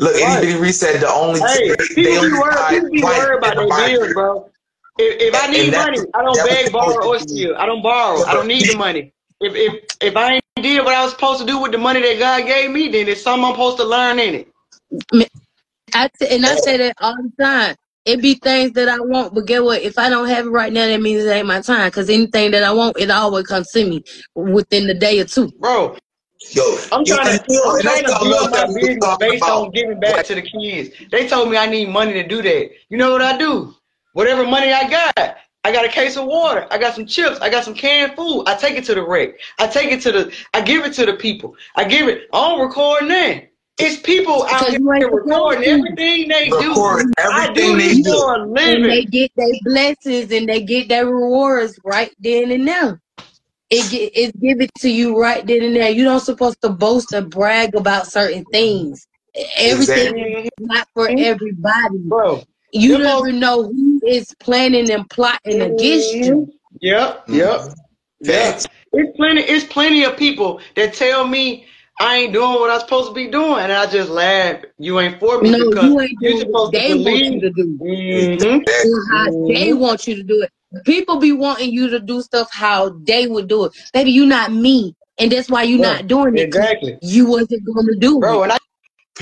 [0.00, 0.40] look, itty Right.
[0.40, 2.68] bitty Ree said the only Hey, they, they people be worried.
[2.68, 4.50] People be worried about in the bills, bro.
[4.98, 7.56] If, if I need money, I don't beg, borrow, or supposed to be- steal.
[7.56, 8.24] I don't borrow.
[8.24, 9.12] I don't need the money.
[9.40, 12.00] If if if I ain't did what I was supposed to do with the money
[12.00, 15.28] that God gave me, then it's something I'm supposed to learn in it.
[15.94, 17.76] I t- and I say that all the time.
[18.04, 19.82] It be things that I want, but get what?
[19.82, 21.90] If I don't have it right now, that means it ain't my time.
[21.90, 24.04] Cause anything that I want, it always comes to me
[24.36, 25.48] within the day or two.
[25.58, 25.96] Bro,
[26.52, 26.62] Yo,
[26.92, 29.42] I'm trying to still- I'm trying to what build my that we was business based
[29.42, 29.62] about.
[29.64, 30.90] on giving back to the kids.
[31.10, 32.70] They told me I need money to do that.
[32.88, 33.74] You know what I do?
[34.12, 35.36] Whatever money I got,
[35.66, 38.44] I got a case of water, I got some chips, I got some canned food.
[38.46, 39.30] I take it to the rec.
[39.58, 41.56] I take it to the I give it to the people.
[41.74, 43.40] I give it I don't record now.
[43.76, 46.68] It's people out Because here you recording everything they do.
[46.68, 48.12] Record I do they this do.
[48.12, 52.68] for a And they get their blessings and they get their rewards right then and
[52.68, 53.00] there.
[53.68, 55.90] It get it's given to you right then and there.
[55.90, 59.08] You don't supposed to boast or brag about certain things.
[59.56, 60.42] Everything Exactly.
[60.44, 61.98] is not for everybody.
[62.04, 62.44] Bro.
[62.72, 66.52] You Them folks- never know who is planning and plotting against you.
[66.80, 67.60] Yep, yep.
[68.20, 68.66] Yeah, Facts.
[68.92, 69.42] it's plenty.
[69.42, 71.66] It's plenty of people that tell me
[72.00, 74.62] I ain't doing what I'm supposed to be doing, and I just laugh.
[74.78, 77.24] You ain't for me No, because you ain't you're doing what supposed to they want
[77.24, 77.78] you to do.
[77.82, 79.14] Mm-hmm.
[79.14, 79.78] how they Mhm.
[79.78, 80.50] want you to do it.
[80.84, 83.72] People be wanting you to do stuff how they would do it.
[83.94, 84.94] Baby, you not me.
[85.18, 86.40] And that's why you Bro, not doing it.
[86.40, 86.98] exactly.
[87.00, 88.32] You wasn't gonna do Bro, it.
[88.32, 88.58] Bro, and I,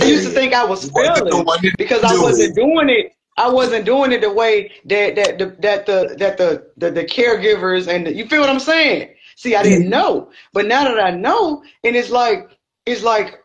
[0.00, 3.12] I used to think I was You wasn't the failing because I wasn't doing it.
[3.36, 7.04] I wasn't doing it the way that that the, that the that the, the the
[7.04, 9.10] caregivers and the, you feel what I'm saying.
[9.36, 9.90] See, I didn't mm-hmm.
[9.90, 12.50] know, but now that I know, and it's like
[12.86, 13.40] it's like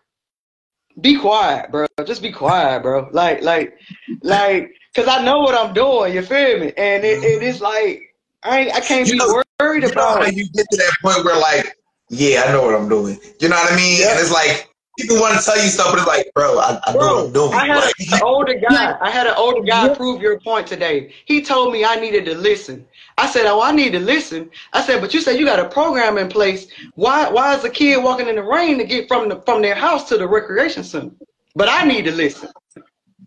[1.01, 1.87] be quiet, bro.
[2.05, 3.09] Just be quiet, bro.
[3.11, 3.79] Like, like,
[4.21, 6.13] like, cause I know what I'm doing.
[6.13, 6.73] You feel me?
[6.77, 8.01] And it, it is like
[8.43, 10.93] I ain't, I can't You be know- worried You know how you get to that
[11.01, 11.75] point where like,
[12.09, 13.19] yeah, I know what I'm doing.
[13.39, 13.99] You know what I mean?
[13.99, 14.11] Yeah.
[14.11, 14.68] And it's like
[14.99, 17.31] people want to tell you stuff, but it's like, bro, I, I know what I'm
[17.31, 17.53] Bro, doing.
[17.53, 18.97] I had Like, an older guy.
[19.01, 19.93] I had an older guy Yeah.
[19.95, 21.13] prove your point today.
[21.25, 22.85] He told me I needed to listen.
[23.17, 25.67] I said, "Oh, I need to listen." I said, "But you said you got a
[25.69, 26.67] program in place.
[26.95, 27.29] Why?
[27.29, 30.07] Why is a kid walking in the rain to get from the from their house
[30.09, 31.11] to the recreation center?
[31.55, 32.49] But I need to listen."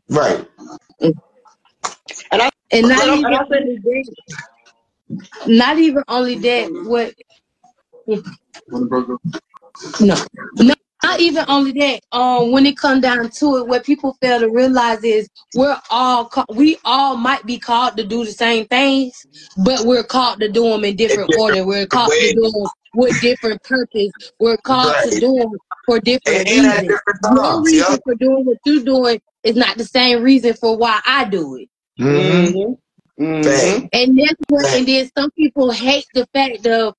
[0.09, 0.47] right.
[1.01, 3.83] And I And not I- oh, even I said-
[5.47, 6.70] Not even only that.
[6.86, 7.15] What?
[10.01, 10.17] No,
[10.59, 12.00] no, not even only that.
[12.12, 16.26] Um, when it come down to it, what people fail to realize is we're all
[16.26, 19.26] ca- we all might be called to do the same things,
[19.64, 21.64] but we're called to do them in different different order.
[21.66, 22.31] We're called ways.
[22.31, 24.12] to do them with different purpose.
[24.40, 25.52] We're called to do them
[25.86, 26.82] for different And, and reasons.
[26.89, 28.00] different Your reason Yep.
[28.05, 31.68] for doing what you're doing is not the same reason for why I do it.
[32.00, 32.74] Mm-hmm.
[33.22, 33.42] Mm-hmm.
[33.42, 33.94] Fact.
[33.94, 36.94] And that's what, and then some people hate the fact of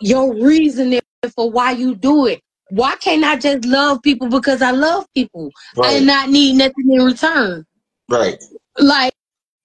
[0.00, 1.00] your reasoning
[1.36, 2.40] for why you do it.
[2.70, 5.96] Why can't I just love people because I love people Right.
[5.96, 7.64] and not need nothing in return?
[8.08, 8.42] Right.
[8.78, 9.12] Like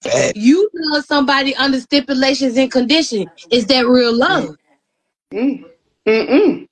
[0.02, 0.36] Fact.
[0.36, 3.28] you love somebody under stipulations and conditions.
[3.50, 4.56] Is that real love?
[5.32, 5.64] Mm.
[6.06, 6.68] Mm-mm.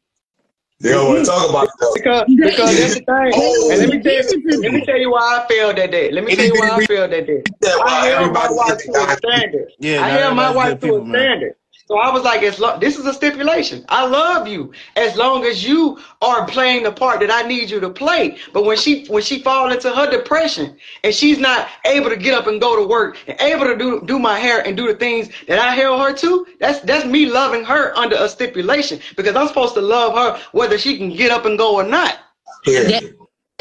[0.80, 1.94] They don't want to talk about it though.
[1.94, 3.32] Because because that's the thing.
[3.34, 3.70] Oh.
[3.72, 4.58] And let me tell you, oh.
[4.60, 6.10] let me tell you why I failed that day.
[6.10, 7.42] Let me tell you why I failed that day.
[7.60, 9.18] That I held my wife to a God.
[9.18, 9.68] standard.
[9.78, 11.54] Yeah, I not held my wife to a people, standard.
[11.86, 13.84] So I was like, as long, this is a stipulation.
[13.90, 17.78] I love you as long as you are playing the part that I need you
[17.80, 18.38] to play.
[18.54, 22.32] But when she when she fall into her depression and she's not able to get
[22.32, 24.94] up and go to work and able to do do my hair and do the
[24.94, 29.36] things that I held her to, that's that's me loving her under a stipulation because
[29.36, 32.18] I'm supposed to love her whether she can get up and go or not.
[32.64, 33.14] Period.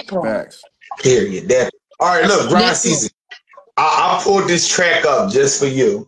[0.10, 0.64] Facts.
[1.00, 1.50] Period.
[1.50, 1.72] That.
[2.00, 2.26] All right.
[2.26, 3.10] Look, grind That's- season.
[3.76, 6.08] I, I pulled this track up just for you.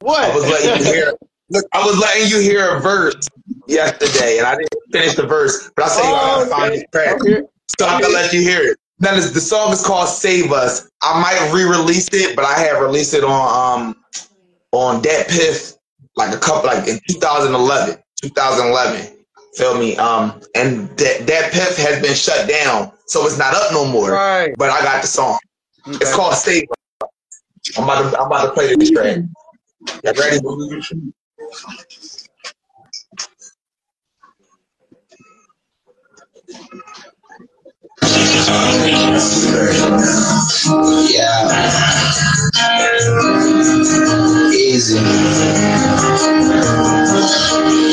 [0.00, 0.30] What?
[0.30, 1.12] I was letting you hear.
[1.50, 3.28] Look, I was letting you hear a verse
[3.68, 5.70] yesterday, and I didn't finish the verse.
[5.76, 7.20] But I said, you Oh, gotta find this track.
[7.20, 7.42] Okay.
[7.78, 8.78] So I'm gonna let you hear it.
[9.00, 13.12] Now the song is called "Save Us." I might re-release it, but I have released
[13.14, 13.96] it on um
[14.72, 15.74] on DatPiff
[16.16, 19.10] like a couple like in 2011, 2011.
[19.56, 19.96] Feel me?
[19.96, 24.12] Um, and that DatPiff has been shut down, so it's not up no more.
[24.12, 24.54] Right.
[24.56, 25.38] But I got the song.
[25.86, 25.98] Okay.
[26.00, 29.18] It's called "Save Us." I'm about to I'm about to play this track.
[30.02, 30.40] You ready?
[41.10, 41.72] Yeah.
[44.52, 44.98] Easy.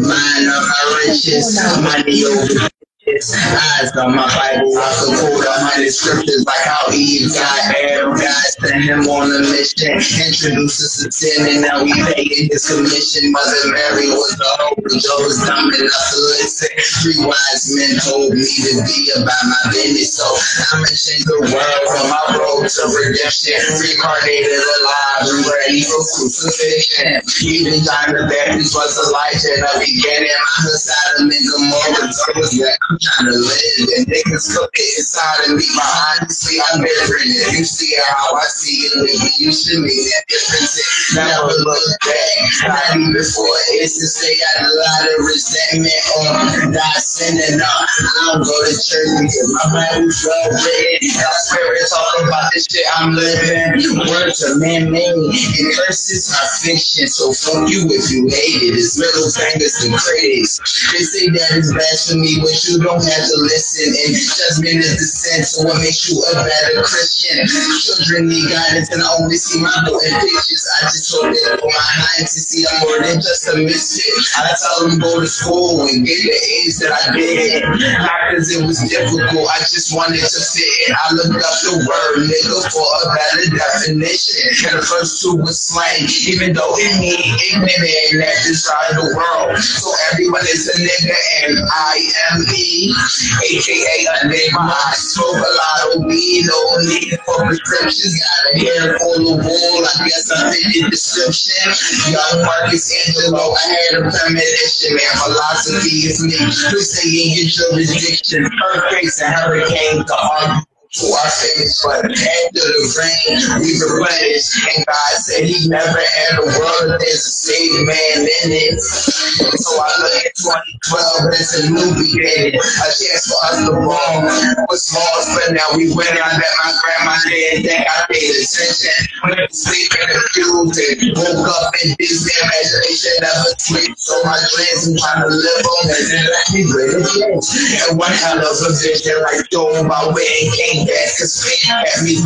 [0.00, 0.64] Mind of
[1.06, 2.68] riches, money over
[3.06, 8.18] Eyes on my Bible, I could quote a hundred scriptures like how Eve got Adam.
[8.18, 12.66] God sent him on a mission, introduced us to sin, and now we paying his
[12.66, 13.30] commission.
[13.30, 14.50] Mother Mary was the
[14.90, 16.66] and Joe was dumb enough to listen.
[16.98, 20.26] Three wise men told me to be about my business, so
[20.74, 23.54] I'ma change the world from my road to redemption.
[23.70, 27.22] Reincarnated alive and ready for crucifixion.
[27.38, 30.34] Even John the Baptist was Elijah in the beginning.
[30.66, 35.52] My Sodom and Gomorrah was that I'm trying to live, and niggas cook it inside
[35.52, 35.68] of me.
[35.76, 35.84] But
[36.16, 37.28] honestly, I'm different.
[37.28, 39.36] If You see how I see it, nigga.
[39.36, 41.12] You should make that difference.
[41.12, 42.72] Never look back.
[42.72, 43.52] Not even for
[43.84, 47.84] it's to say I had a lot of resentment on not sinning up.
[47.84, 51.12] I don't go to church because my Bible's well written.
[51.20, 54.08] God's spirit talk about this shit I'm living.
[54.08, 57.12] Words are man-made, and curses are fiction.
[57.12, 58.80] So fuck you if you hate it.
[58.80, 60.64] It's middle fingers to critics.
[60.96, 63.90] They say that it's blasphemy, but you don't have to listen.
[63.90, 67.42] And judgment is the sin, so what makes you a better Christian?
[67.42, 70.64] Children need guidance, and I only see my boy in pictures.
[70.78, 74.14] I just hope they for my eyes to see I'm more than just a misfit.
[74.38, 77.66] I tell them go to school and get the A's that I did.
[77.66, 80.94] Not because it was difficult, I just wanted to fit in.
[80.94, 84.70] I looked up the word nigga for a better definition.
[84.70, 89.10] And the first two was slang, even though it mean ignorant and that describe the
[89.14, 89.58] world.
[89.58, 91.94] So everyone is a nigga and I
[92.30, 92.44] am
[92.84, 94.60] aka a nigga.
[94.60, 98.20] I smoke a lot of weed, no need for prescriptions.
[98.20, 102.12] Got a hair full of wool, I guess I fit the description.
[102.12, 105.14] Young Marcus Angelo, I had a premonition, man.
[105.24, 106.36] Philosophy is me.
[106.36, 110.66] Please say in your jurisdiction, earthquakes and hurricanes, the
[110.96, 114.48] to our face, but after the rain, we replenish.
[114.72, 118.80] And God said He never had a world there's a saved man in it.
[118.80, 124.24] So I look at 2012 as a new beginning, a chance for us to wrong.
[124.72, 126.08] Was lost, but now we win.
[126.08, 128.96] I bet my grandma didn't think I paid attention.
[129.28, 133.92] Went to sleep in the and woke up in Disney imagination, never sleep.
[133.98, 137.36] So my dreams I'm trying to live on and then me break again.
[137.36, 142.22] And one hell of a vision like Job, I went and cause fate had me.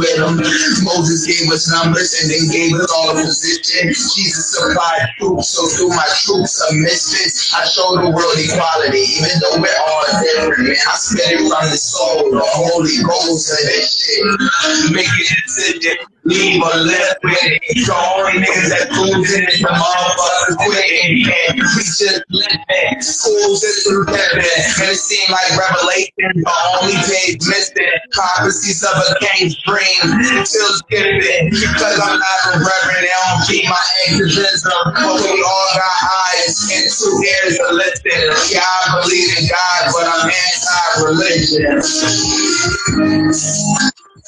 [0.84, 3.88] Moses gave us numbers and then gave us all a position.
[3.88, 9.34] Jesus supplied troops, so through my troops of misfits, I show the world equality, even
[9.40, 10.68] though we're all different.
[10.68, 14.92] Man, I spit it from the soul, the Holy Ghost of this shit.
[14.92, 17.62] Make a decision, leave or live with it.
[17.86, 21.24] The only niggas that proves it the motherfuckers quitting.
[21.26, 22.60] And we just living,
[22.98, 24.44] is through heaven.
[24.44, 27.88] And it seemed like revelation, the only page missing.
[28.12, 31.50] Prophecies of a king's dream, till it's given.
[31.50, 34.72] Because I'm not a reverend, I don't keep my activism.
[34.94, 35.94] But we all got
[36.34, 38.12] eyes and two ears to listen.
[38.52, 41.80] Yeah, I believe in God, but I'm anti-religion.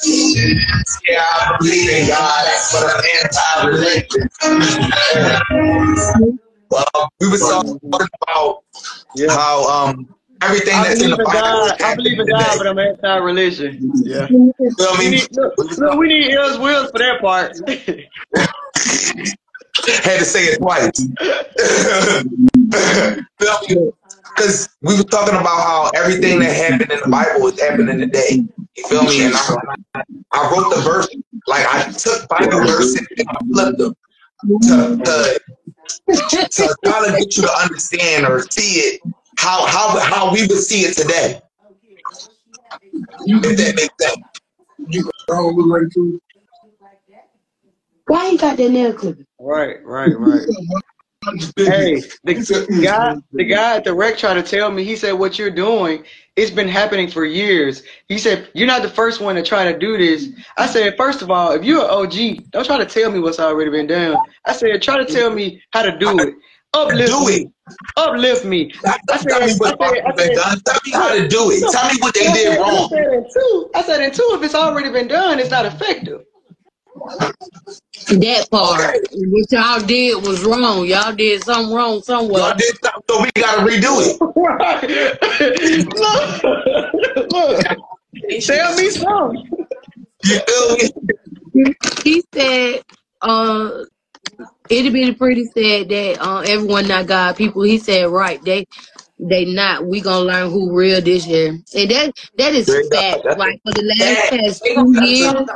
[0.05, 4.29] Yeah, I believe in God, but I'm anti-religion.
[6.69, 8.63] Well, we were talking about
[9.29, 10.07] how um
[10.41, 11.31] everything I that's in the Bible.
[11.33, 11.81] God.
[11.81, 13.91] I believe in God, but I'm anti-religion.
[14.03, 14.27] Yeah.
[14.29, 15.11] You know what I We mean?
[15.11, 17.57] need, look, look, we need ears wheels for that part.
[20.03, 20.91] Had to say it twice.
[24.35, 28.43] Because we were talking about how everything that happened in the Bible is happening today.
[28.75, 29.25] You feel me?
[29.25, 31.07] And I, I wrote the verse,
[31.47, 33.95] like I took Bible verses and I flipped them
[34.61, 35.39] to, to,
[36.07, 39.01] to try to get you to understand or see it
[39.37, 41.41] how how how we would see it today.
[43.25, 44.17] If that makes sense.
[48.07, 49.25] Why you got that nail clipper?
[49.39, 50.47] right, right, right.
[51.57, 54.83] Hey, the guy, the guy at the rec tried to tell me.
[54.83, 56.03] He said, "What you're doing,
[56.35, 59.77] it's been happening for years." He said, "You're not the first one to try to
[59.77, 63.11] do this." I said, first of all, if you're an OG, don't try to tell
[63.11, 66.35] me what's already been done." I said, "Try to tell me how to do it."
[66.75, 67.33] Uplift Do me.
[67.35, 67.51] it.
[67.97, 68.71] Uplift me.
[68.87, 70.59] I Tell me said, I said, I said, done.
[70.65, 71.71] Tell me how to do it.
[71.71, 72.89] Tell me what they I did said, I wrong.
[72.89, 73.69] said in two.
[73.75, 76.21] I said in two, if it's already been done, it's not effective.
[78.07, 80.85] That part, what y'all did was wrong.
[80.85, 82.41] Y'all did something wrong somewhere.
[82.41, 84.19] Y'all did something, so we gotta redo it.
[87.25, 87.65] look, look.
[88.41, 89.49] Tell me something.
[91.53, 91.73] You?
[92.03, 92.81] He said,
[93.21, 93.83] uh,
[94.69, 97.63] itty bitty pretty said that uh, everyone not God people.
[97.63, 98.65] He said, right, they
[99.19, 99.85] they not.
[99.85, 103.25] We gonna learn who real this year, and that that is fact.
[103.37, 105.49] Like for the last past two years,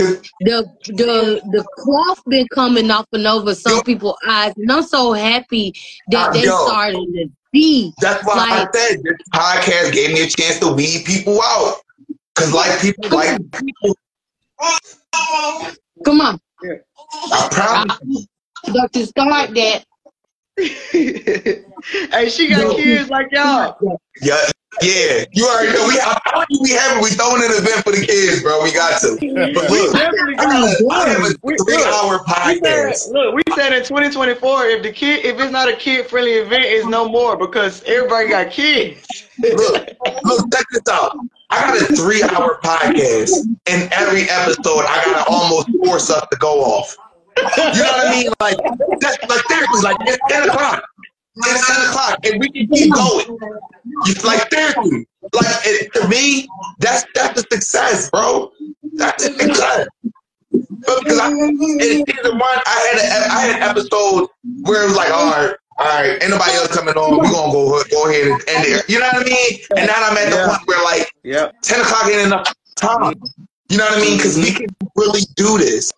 [0.00, 0.22] a super fact.
[0.22, 4.70] like Cause the the the cloth been coming off and over some people's eyes, and
[4.70, 5.72] I'm so happy
[6.10, 6.66] that uh, they Yo.
[6.66, 7.92] starting to see.
[8.00, 11.76] that's why Like- I said this podcast gave me a chance to weed people out.
[12.34, 13.96] Cause like people like people,
[16.04, 16.40] Come on,
[17.32, 18.26] I promise you.
[18.72, 19.84] but to start that,
[20.92, 24.00] hey, she got kids like oh y'all.
[24.20, 24.36] Yeah,
[24.82, 25.24] yeah.
[25.32, 25.86] You already know.
[25.88, 28.62] We, I told you we have we throwing an event for the kids, bro.
[28.62, 29.16] We got to.
[29.54, 33.12] But We look, definitely I have have a We- three hour We said, podcast.
[33.12, 36.64] look, we said in 2024, if the kid, if it's not a kid friendly event,
[36.64, 39.06] it's no more because everybody got kids.
[39.38, 39.88] Look,
[40.24, 41.16] look, check this out.
[41.50, 43.30] I got a three hour podcast,
[43.66, 46.96] and every episode I gotta almost force us to go off.
[47.38, 48.32] You know what I mean?
[48.40, 48.56] Like
[49.00, 50.84] that's like seriously, like it's ten o'clock.
[51.36, 53.38] It's ten o'clock, and we can keep going.
[54.06, 58.50] You like seriously, like it, to me, that's that's a success, bro.
[58.94, 59.86] That's a success.
[60.50, 61.58] Because I, in
[62.06, 64.28] season one, I had a, I had an episode
[64.62, 67.18] where it was like, all right, all right, anybody else coming on.
[67.18, 68.88] we're gonna go go ahead and end it.
[68.88, 69.58] You know what I mean?
[69.76, 70.48] And now I'm at the Yeah.
[70.48, 71.54] point where like Yep.
[71.62, 73.14] ten o'clock ain't enough time.
[73.68, 74.16] You know what I mean?
[74.16, 75.92] Because we can really do this.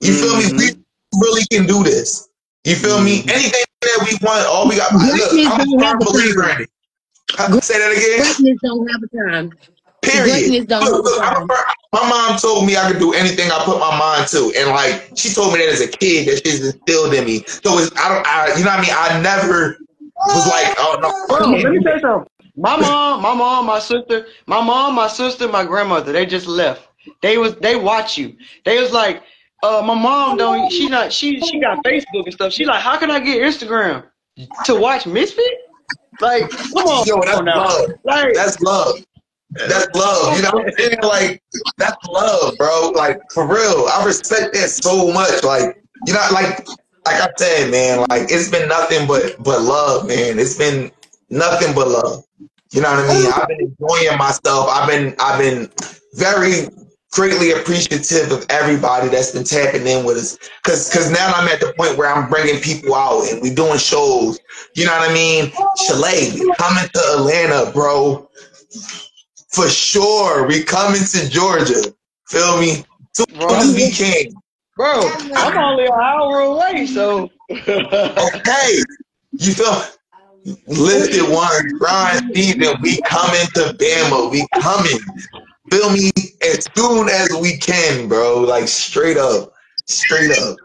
[0.00, 0.52] You feel me?
[0.52, 1.20] We mm-hmm.
[1.20, 2.27] really can do this.
[2.64, 3.20] You feel me?
[3.20, 3.30] Mm-hmm.
[3.30, 4.92] Anything that we want, all we got.
[4.92, 6.70] Look, I'm a don't firm a believer in it.
[7.62, 8.20] Say that again.
[8.22, 9.52] greatness don't have a time.
[10.02, 10.68] Period.
[10.70, 11.46] Look, look, a
[11.92, 15.10] my mom told me I could do anything I put my mind to, and like
[15.16, 17.42] she told me that as a kid, that she's instilled in me.
[17.46, 18.90] So it's, I don't, I, you know what I mean?
[18.94, 19.78] I never
[20.26, 22.28] was like, oh no, Bro, let me tell you something.
[22.56, 26.88] My mom, my mom, my sister, my mom, my sister, my grandmother, they just left.
[27.22, 28.36] They was they watch you.
[28.64, 29.22] They was like,
[29.62, 32.52] uh, my mom don't she not she she got Facebook and stuff.
[32.52, 34.04] She like, how can I get Instagram
[34.64, 35.38] to watch Mysfit?
[36.20, 37.64] Like, come on, Yo, that's now.
[37.64, 37.90] love.
[38.04, 38.96] Like, That's love.
[39.50, 40.36] That's love.
[40.36, 40.98] You know what I'm saying?
[41.02, 41.42] Like,
[41.78, 42.92] that's love, bro.
[42.94, 43.86] Like, for real.
[43.88, 45.42] I respect that so much.
[45.42, 46.66] Like, you know, like
[47.06, 50.38] like I said, man, like it's been nothing but but love, man.
[50.38, 50.90] It's been
[51.30, 52.24] nothing but love.
[52.72, 53.32] You know what I mean?
[53.32, 54.68] I've been enjoying myself.
[54.70, 55.70] I've been I've been
[56.14, 56.68] very
[57.12, 60.38] greatly appreciative of everybody that's been tapping in with us.
[60.64, 63.78] Cause cause now I'm at the point where I'm bringing people out and we doing
[63.78, 64.38] shows.
[64.74, 65.46] You know what I mean?
[65.86, 68.28] Shelay, we coming to Atlanta, bro.
[69.50, 70.46] For sure.
[70.46, 71.94] We coming to Georgia.
[72.28, 72.84] Feel me?
[73.14, 73.54] Soon Bro.
[73.54, 74.26] as we can.
[74.76, 78.78] bro, I'm only an hour away, so Okay.
[79.32, 79.82] You feel
[80.66, 82.74] lifted one grind season.
[82.82, 84.30] We coming to Bama.
[84.30, 84.98] We coming.
[85.70, 86.10] Feel me?
[86.42, 88.40] As soon as we can, bro.
[88.40, 89.52] Like straight up.
[89.86, 90.56] Straight up.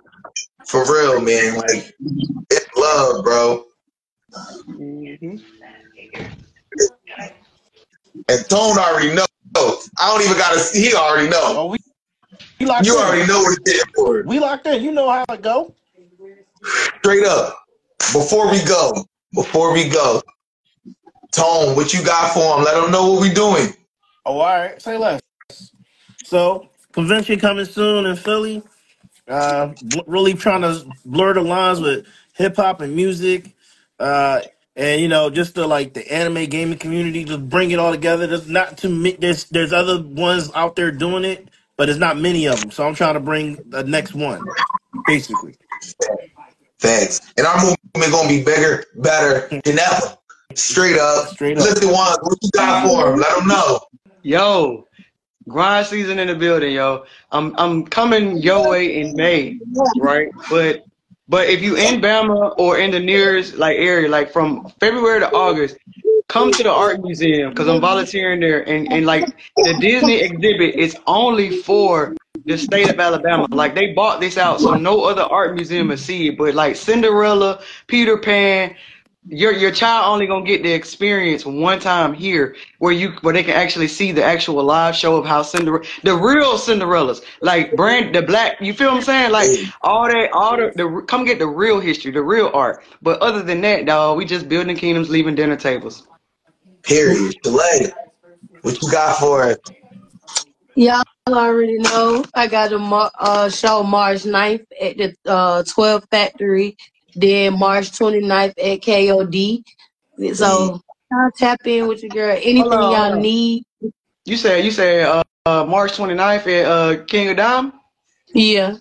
[0.66, 1.58] For real, man.
[1.58, 1.94] Like
[2.50, 3.66] it's love, bro.
[8.30, 9.26] And Tone already know.
[9.56, 11.42] I don't even gotta see he already know.
[11.44, 11.78] Oh, we,
[12.60, 13.04] we locked You in.
[13.04, 14.24] already know what it's there for.
[14.24, 14.82] We locked in.
[14.84, 15.74] You know how it go.
[17.00, 17.60] Straight up.
[18.14, 20.22] Before we go, before we go,
[21.32, 22.64] Tone, what you got for him?
[22.64, 23.74] Let him know what we doing.
[24.26, 24.82] Oh, all right.
[24.82, 25.22] Say less.
[26.24, 28.64] So, convention coming soon in Philly.
[29.28, 33.56] Uh, bl- really trying to blur the lines with hip hop and music.
[34.00, 34.42] Uh,
[34.76, 38.28] and you know, just the like the anime gaming community, just bring it all together.
[38.28, 39.16] There's not too many.
[39.18, 42.72] There's there's other ones out there doing it, but there's not many of them.
[42.72, 44.44] So I'm trying to bring the next one,
[45.06, 45.56] basically.
[46.80, 47.22] Thanks.
[47.38, 50.18] And our movement gonna be bigger, better than ever.
[50.56, 51.30] Straight up.
[51.30, 51.64] Straight up.
[51.66, 53.20] Listen, one, what you got for him?
[53.20, 53.80] Let them know.
[54.24, 54.88] Yo,
[55.50, 57.04] grind season in the building, yo.
[57.32, 59.60] I'm I'm coming your way in May,
[59.98, 60.30] right?
[60.50, 60.86] But
[61.28, 65.32] but if you in Bama or in the nearest like area, like from February to
[65.34, 65.78] August,
[66.30, 68.68] come to the art museum because I'm volunteering there.
[68.68, 69.26] And and like
[69.58, 73.48] the Disney exhibit is only for the state of Alabama.
[73.52, 76.38] Like they bought this out, so no other art museum will see it.
[76.38, 78.76] But like Cinderella, Peter Pan,
[79.26, 83.44] your your child only gonna get the experience one time here where you where they
[83.44, 88.14] can actually see the actual live show of how Cinderella the real Cinderellas like brand
[88.14, 89.50] the black you feel what I'm saying like
[89.82, 93.42] all that all the, the come get the real history the real art but other
[93.42, 96.08] than that dog we just building kingdoms leaving dinner tables
[96.84, 97.36] Period.
[97.42, 97.92] Delay.
[98.62, 99.60] What you got for it?
[100.76, 106.78] Y'all already know I got a uh, show March 9th at the uh, 12 Factory,
[107.16, 109.64] then March 29th at KOD.
[110.36, 110.80] So
[111.12, 112.38] y'all tap in with your girl.
[112.42, 113.64] Anything y'all need.
[114.26, 117.80] you said you said uh, uh March 29th at uh King of Dom.
[118.34, 118.78] Yeah.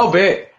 [0.00, 0.52] oh bet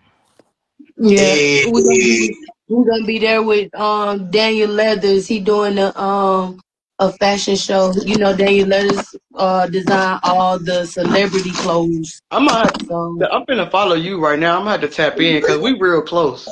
[0.98, 1.18] Yeah.
[1.18, 2.36] Hey, We're gonna be,
[2.68, 5.28] we gonna be there with um Daniel Leathers.
[5.28, 6.60] He doing the um
[7.00, 7.94] a fashion show.
[8.06, 12.22] You know Daniel Leathers uh design all the celebrity clothes.
[12.32, 15.42] I'm gonna So I'm gonna follow you right now I'm gonna have to tap in
[15.42, 16.48] because we real close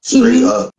[0.00, 0.74] straight up.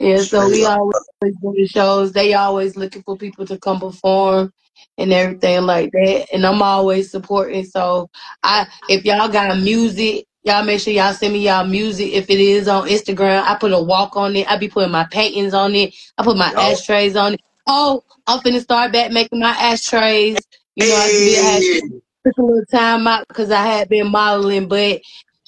[0.00, 0.78] Yeah, so we up.
[0.78, 2.12] always doing shows.
[2.12, 4.52] They always looking for people to come perform
[4.98, 6.26] and everything like that.
[6.32, 7.64] And I'm always supporting.
[7.64, 8.10] So
[8.42, 12.12] I if y'all got music, y'all make sure y'all send me y'all music.
[12.12, 14.50] If it is on Instagram, I put a walk on it.
[14.50, 15.94] I be putting my paintings on it.
[16.18, 16.58] I put my Yup.
[16.58, 17.40] ashtrays on it.
[17.66, 20.46] Oh, I'm finna start back making my ashtrays.
[20.76, 21.90] You know, I did have Hey.
[22.26, 25.02] took a little time out because I had been modeling, but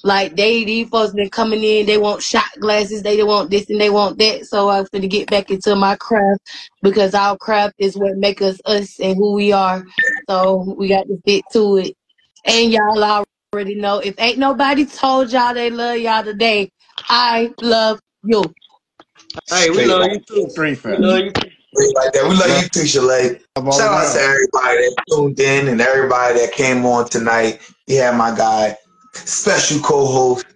[0.05, 3.81] like they these folks been coming in, they want shot glasses, they want this and
[3.81, 4.47] they want that.
[4.47, 6.43] So I'm finna get back into my craft
[6.83, 9.85] because our craft is what make us us and who we are.
[10.29, 11.95] So we got to stick to it.
[12.47, 13.25] And y'all
[13.55, 16.71] already know if ain't nobody told y'all they love y'all today,
[17.09, 18.45] I love you.
[19.51, 21.56] hey we love you too Straight we love you too Straight
[21.95, 22.25] like that.
[22.29, 23.41] We love you too, Shelay.
[23.57, 27.61] Shout out to everybody that tuned in and everybody that came on tonight.
[27.87, 28.77] You had my guy,
[29.15, 30.47] special co-host,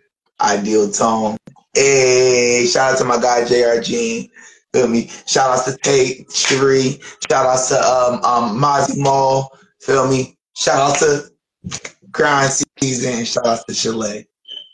[0.41, 1.37] Ideal Tone.
[1.75, 4.31] Hey, shout out to my guy JR Gene.
[4.73, 5.11] Feel me?
[5.27, 7.03] Shout out to Tate, Sheree.
[7.29, 9.57] Shout out to um um Mozzie Mall.
[9.81, 10.37] Feel me?
[10.57, 11.31] Shout out to
[12.11, 14.27] Grind Season shout out to Shelay.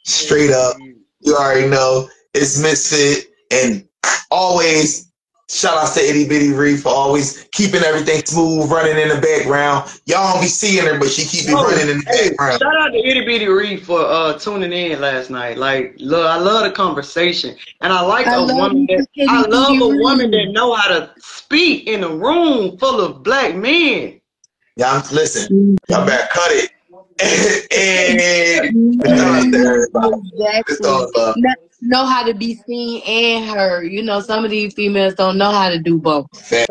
[0.05, 0.77] Straight up,
[1.21, 3.87] you already know it's Mysfit and
[4.31, 5.06] always
[5.49, 9.91] shout out to Itty Bitty Ree for always keeping everything smooth, running in the background.
[10.07, 12.61] Y'all don't be seeing her, but she keep it Oh, running in the hey, background.
[12.61, 15.59] shout out to Itty Bitty Reed for uh, tuning in last night.
[15.59, 19.47] Like, look, I love the conversation, and I like I a woman that Itty I
[19.47, 23.55] love Bitty a woman that know how to speak in a room full of black
[23.55, 24.21] men.
[24.77, 26.71] Y'all listen, y'all better cut it.
[27.73, 28.21] and
[29.07, 30.17] shout out to everybody.
[30.69, 31.15] It's all Exactly.
[31.15, 31.35] love.
[31.81, 33.93] Know, know how to be seen and heard.
[33.93, 36.27] You know, some of these females don't know how to do both.
[36.37, 36.71] Fact,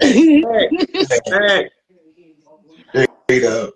[0.00, 1.70] fact,
[3.26, 3.74] straight up.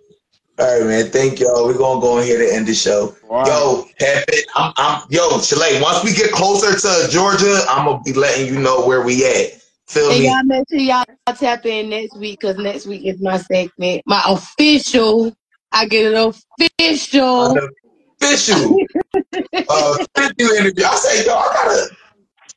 [0.58, 1.06] All right, man.
[1.06, 1.66] Thank y'all.
[1.66, 3.16] We're gonna go in here to end the show.
[3.28, 3.44] Wow.
[3.46, 5.80] Yo, Pepe, I'm, I'm, yo, Shelay.
[5.80, 9.60] Once we get closer to Georgia, I'm gonna be letting you know where we at.
[9.86, 10.26] Feel And me?
[10.26, 14.22] y'all make sure y'all tap in next week because next week is my segment, my
[14.26, 15.34] official.
[15.72, 17.56] I get an official.
[18.22, 18.76] Official.
[19.68, 19.98] uh,
[20.38, 20.84] you interview.
[20.84, 21.96] I say, yo, I gotta.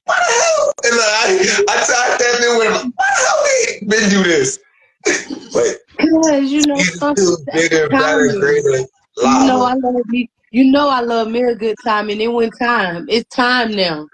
[0.06, 0.74] Why the hell?
[0.86, 2.94] And I, I tried that in with him.
[2.96, 3.44] Why the hell
[3.82, 4.60] we been do this?
[5.54, 8.86] But Cause you know, he's some- still bigger, better, greater,
[9.18, 10.30] You know I love me.
[10.52, 13.06] You know I love me a good time, and it went time.
[13.10, 14.08] It's time now.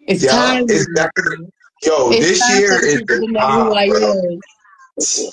[0.00, 0.64] It's Yeah, time.
[0.64, 1.50] it's definitely.
[1.82, 4.42] Yo, It's this time year is the to know who I time.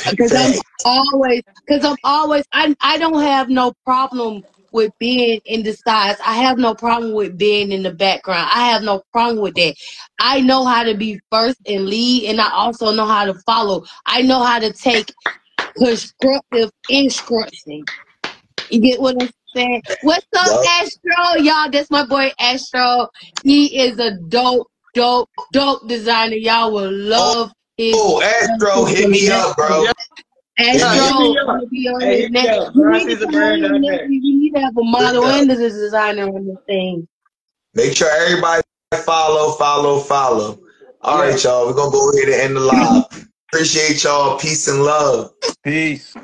[0.09, 0.53] Because I'm
[0.85, 6.17] always, because I'm always, I, I don't have no problem with being in disguise.
[6.25, 8.49] I have no problem with being in the background.
[8.53, 9.75] I have no problem with that.
[10.19, 13.85] I know how to be first and lead, and I also know how to follow.
[14.05, 15.13] I know how to take
[15.77, 17.85] constructive instruction.
[18.69, 19.81] You get what I'm saying?
[20.03, 20.65] What's up, Yup.
[20.81, 21.43] Astro?
[21.43, 23.07] Y'all, that's my boy Astro.
[23.43, 26.35] He is a dope, dope, dope designer.
[26.35, 29.85] Y'all will oh, love his Oh, Astro, hit me up, bro.
[30.59, 31.47] Astro, Yeah, hit me up.
[31.47, 32.57] I'm gonna be on Hey, his hit me next.
[32.57, 32.75] up.
[32.75, 32.81] We
[34.51, 35.25] Brian need to Caesar come Brand on dot next net.
[35.25, 35.25] week.
[35.25, 37.07] We need to have a model and a designer on this thing.
[37.73, 38.61] Make sure everybody
[39.05, 40.59] follow, follow, follow.
[41.01, 41.29] All Yeah.
[41.31, 41.67] right, y'all.
[41.67, 43.29] We're gonna go ahead and end the live.
[43.51, 44.37] Appreciate y'all.
[44.39, 45.33] Peace and love.
[45.63, 46.15] Peace.